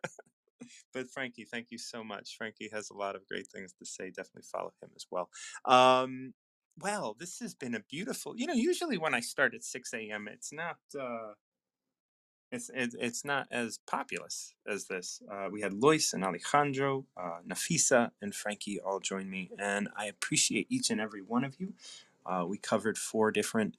but 0.93 1.09
Frankie, 1.11 1.45
thank 1.45 1.67
you 1.71 1.79
so 1.79 2.03
much. 2.03 2.37
Frankie 2.37 2.69
has 2.73 2.91
a 2.91 2.95
lot 2.97 3.15
of 3.15 3.27
great 3.27 3.47
things 3.47 3.73
to 3.79 3.85
say. 3.85 4.09
Definitely 4.11 4.43
follow 4.51 4.73
him 4.83 4.91
as 4.95 5.07
well. 5.11 5.29
Um, 5.65 6.33
well, 6.79 7.17
this 7.19 7.39
has 7.41 7.55
been 7.55 7.75
a 7.75 7.81
beautiful. 7.81 8.35
You 8.37 8.47
know, 8.47 8.55
usually 8.55 8.97
when 8.99 9.15
I 9.15 9.21
start 9.21 9.55
at 9.55 9.63
six 9.65 9.93
a.m., 9.93 10.29
it's 10.31 10.53
not. 10.53 10.77
Uh, 10.99 11.33
it's 12.51 12.69
it, 12.73 12.95
it's 12.99 13.25
not 13.25 13.47
as 13.51 13.79
populous 13.87 14.55
as 14.67 14.85
this. 14.85 15.21
Uh, 15.31 15.49
we 15.51 15.61
had 15.61 15.73
Loyce 15.73 16.13
and 16.13 16.23
Alejandro, 16.23 17.05
uh, 17.17 17.39
Nefisah, 17.47 18.11
and 18.21 18.33
Frankie 18.35 18.79
all 18.79 18.99
join 18.99 19.29
me, 19.29 19.51
and 19.59 19.89
I 19.97 20.05
appreciate 20.05 20.67
each 20.69 20.89
and 20.89 21.01
every 21.01 21.21
one 21.21 21.43
of 21.43 21.59
you. 21.59 21.73
Uh, 22.25 22.45
we 22.47 22.57
covered 22.57 22.97
four 22.97 23.31
different 23.31 23.77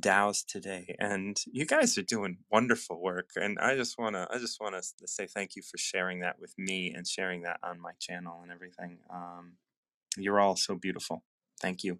Taos 0.00 0.42
today, 0.44 0.96
and 1.00 1.42
you 1.52 1.66
guys 1.66 1.98
are 1.98 2.02
doing 2.02 2.38
wonderful 2.50 3.00
work. 3.00 3.30
And 3.36 3.58
I 3.58 3.76
just 3.76 3.98
wanna 3.98 4.26
I 4.30 4.38
just 4.38 4.60
wanna 4.60 4.82
say 5.06 5.26
thank 5.26 5.56
you 5.56 5.62
for 5.62 5.78
sharing 5.78 6.20
that 6.20 6.40
with 6.40 6.58
me 6.58 6.92
and 6.94 7.06
sharing 7.06 7.42
that 7.42 7.60
on 7.62 7.80
my 7.80 7.92
channel 8.00 8.40
and 8.42 8.52
everything. 8.52 8.98
Um, 9.10 9.54
you're 10.18 10.40
all 10.40 10.56
so 10.56 10.76
beautiful. 10.76 11.22
Thank 11.60 11.84
you. 11.84 11.98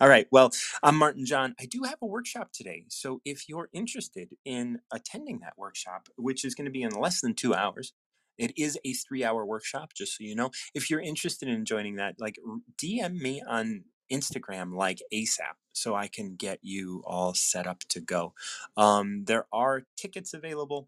All 0.00 0.08
right. 0.08 0.26
Well, 0.30 0.52
I'm 0.82 0.96
Martin 0.96 1.24
John. 1.24 1.54
I 1.58 1.64
do 1.64 1.82
have 1.84 1.96
a 2.02 2.06
workshop 2.06 2.50
today. 2.52 2.84
So 2.88 3.20
if 3.24 3.48
you're 3.48 3.70
interested 3.72 4.28
in 4.44 4.80
attending 4.92 5.40
that 5.40 5.54
workshop, 5.56 6.08
which 6.16 6.44
is 6.44 6.54
going 6.54 6.66
to 6.66 6.70
be 6.70 6.82
in 6.82 6.90
less 6.92 7.22
than 7.22 7.34
two 7.34 7.54
hours, 7.54 7.94
it 8.36 8.52
is 8.58 8.78
a 8.84 8.92
three 8.92 9.24
hour 9.24 9.44
workshop, 9.46 9.94
just 9.96 10.18
so 10.18 10.24
you 10.24 10.36
know. 10.36 10.50
If 10.74 10.90
you're 10.90 11.00
interested 11.00 11.48
in 11.48 11.64
joining 11.64 11.96
that, 11.96 12.16
like 12.20 12.36
DM 12.76 13.18
me 13.20 13.42
on 13.48 13.84
Instagram 14.12 14.74
like 14.74 15.00
ASAP 15.12 15.56
so 15.72 15.94
I 15.94 16.08
can 16.08 16.36
get 16.36 16.58
you 16.62 17.02
all 17.06 17.32
set 17.34 17.66
up 17.66 17.80
to 17.90 18.00
go. 18.00 18.34
Um, 18.76 19.24
there 19.24 19.46
are 19.52 19.84
tickets 19.96 20.34
available 20.34 20.84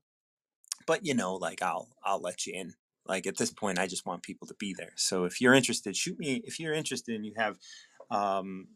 but 0.87 1.05
you 1.07 1.15
know 1.15 1.35
like 1.37 1.63
i'll 1.63 1.89
i'll 2.05 2.21
let 2.21 2.47
you 2.47 2.55
in 2.55 2.75
like 3.07 3.27
at 3.27 3.37
this 3.37 3.51
point 3.53 3.79
i 3.79 3.87
just 3.87 4.07
want 4.07 4.23
people 4.23 4.47
to 4.47 4.55
be 4.55 4.75
there 4.77 4.93
so 4.97 5.25
if 5.25 5.41
you're 5.41 5.55
interested 5.55 5.97
shoot 5.97 6.19
me 6.19 6.43
if 6.47 6.61
you're 6.61 6.75
interested 6.75 7.15
and 7.15 7.27
you 7.27 7.35
have 7.37 7.59
um 8.11 8.67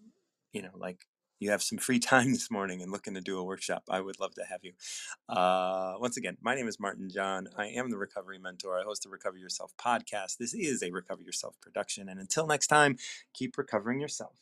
you 0.52 0.62
know 0.62 0.70
like 0.76 1.06
you 1.38 1.50
have 1.50 1.62
some 1.62 1.78
free 1.78 1.98
time 2.12 2.32
this 2.32 2.50
morning 2.50 2.82
and 2.82 2.92
looking 2.92 3.14
to 3.14 3.20
do 3.20 3.38
a 3.38 3.44
workshop 3.44 3.84
i 3.88 4.00
would 4.00 4.20
love 4.20 4.34
to 4.34 4.44
have 4.44 4.60
you. 4.62 4.72
Uh 5.28 5.94
once 5.98 6.16
again 6.16 6.36
my 6.40 6.54
name 6.54 6.68
is 6.68 6.80
martin 6.80 7.08
john. 7.08 7.48
I 7.56 7.66
am 7.66 7.90
the 7.90 7.98
recovery 7.98 8.38
mentor. 8.38 8.78
I 8.78 8.82
host 8.82 9.02
the 9.02 9.08
recover 9.08 9.38
yourself 9.38 9.72
podcast. 9.78 10.38
This 10.38 10.54
is 10.54 10.82
a 10.82 10.90
recover 10.90 11.22
yourself 11.22 11.56
production 11.60 12.08
and 12.08 12.20
until 12.20 12.46
next 12.46 12.66
time 12.68 12.96
keep 13.32 13.56
recovering 13.56 14.00
yourself 14.00 14.36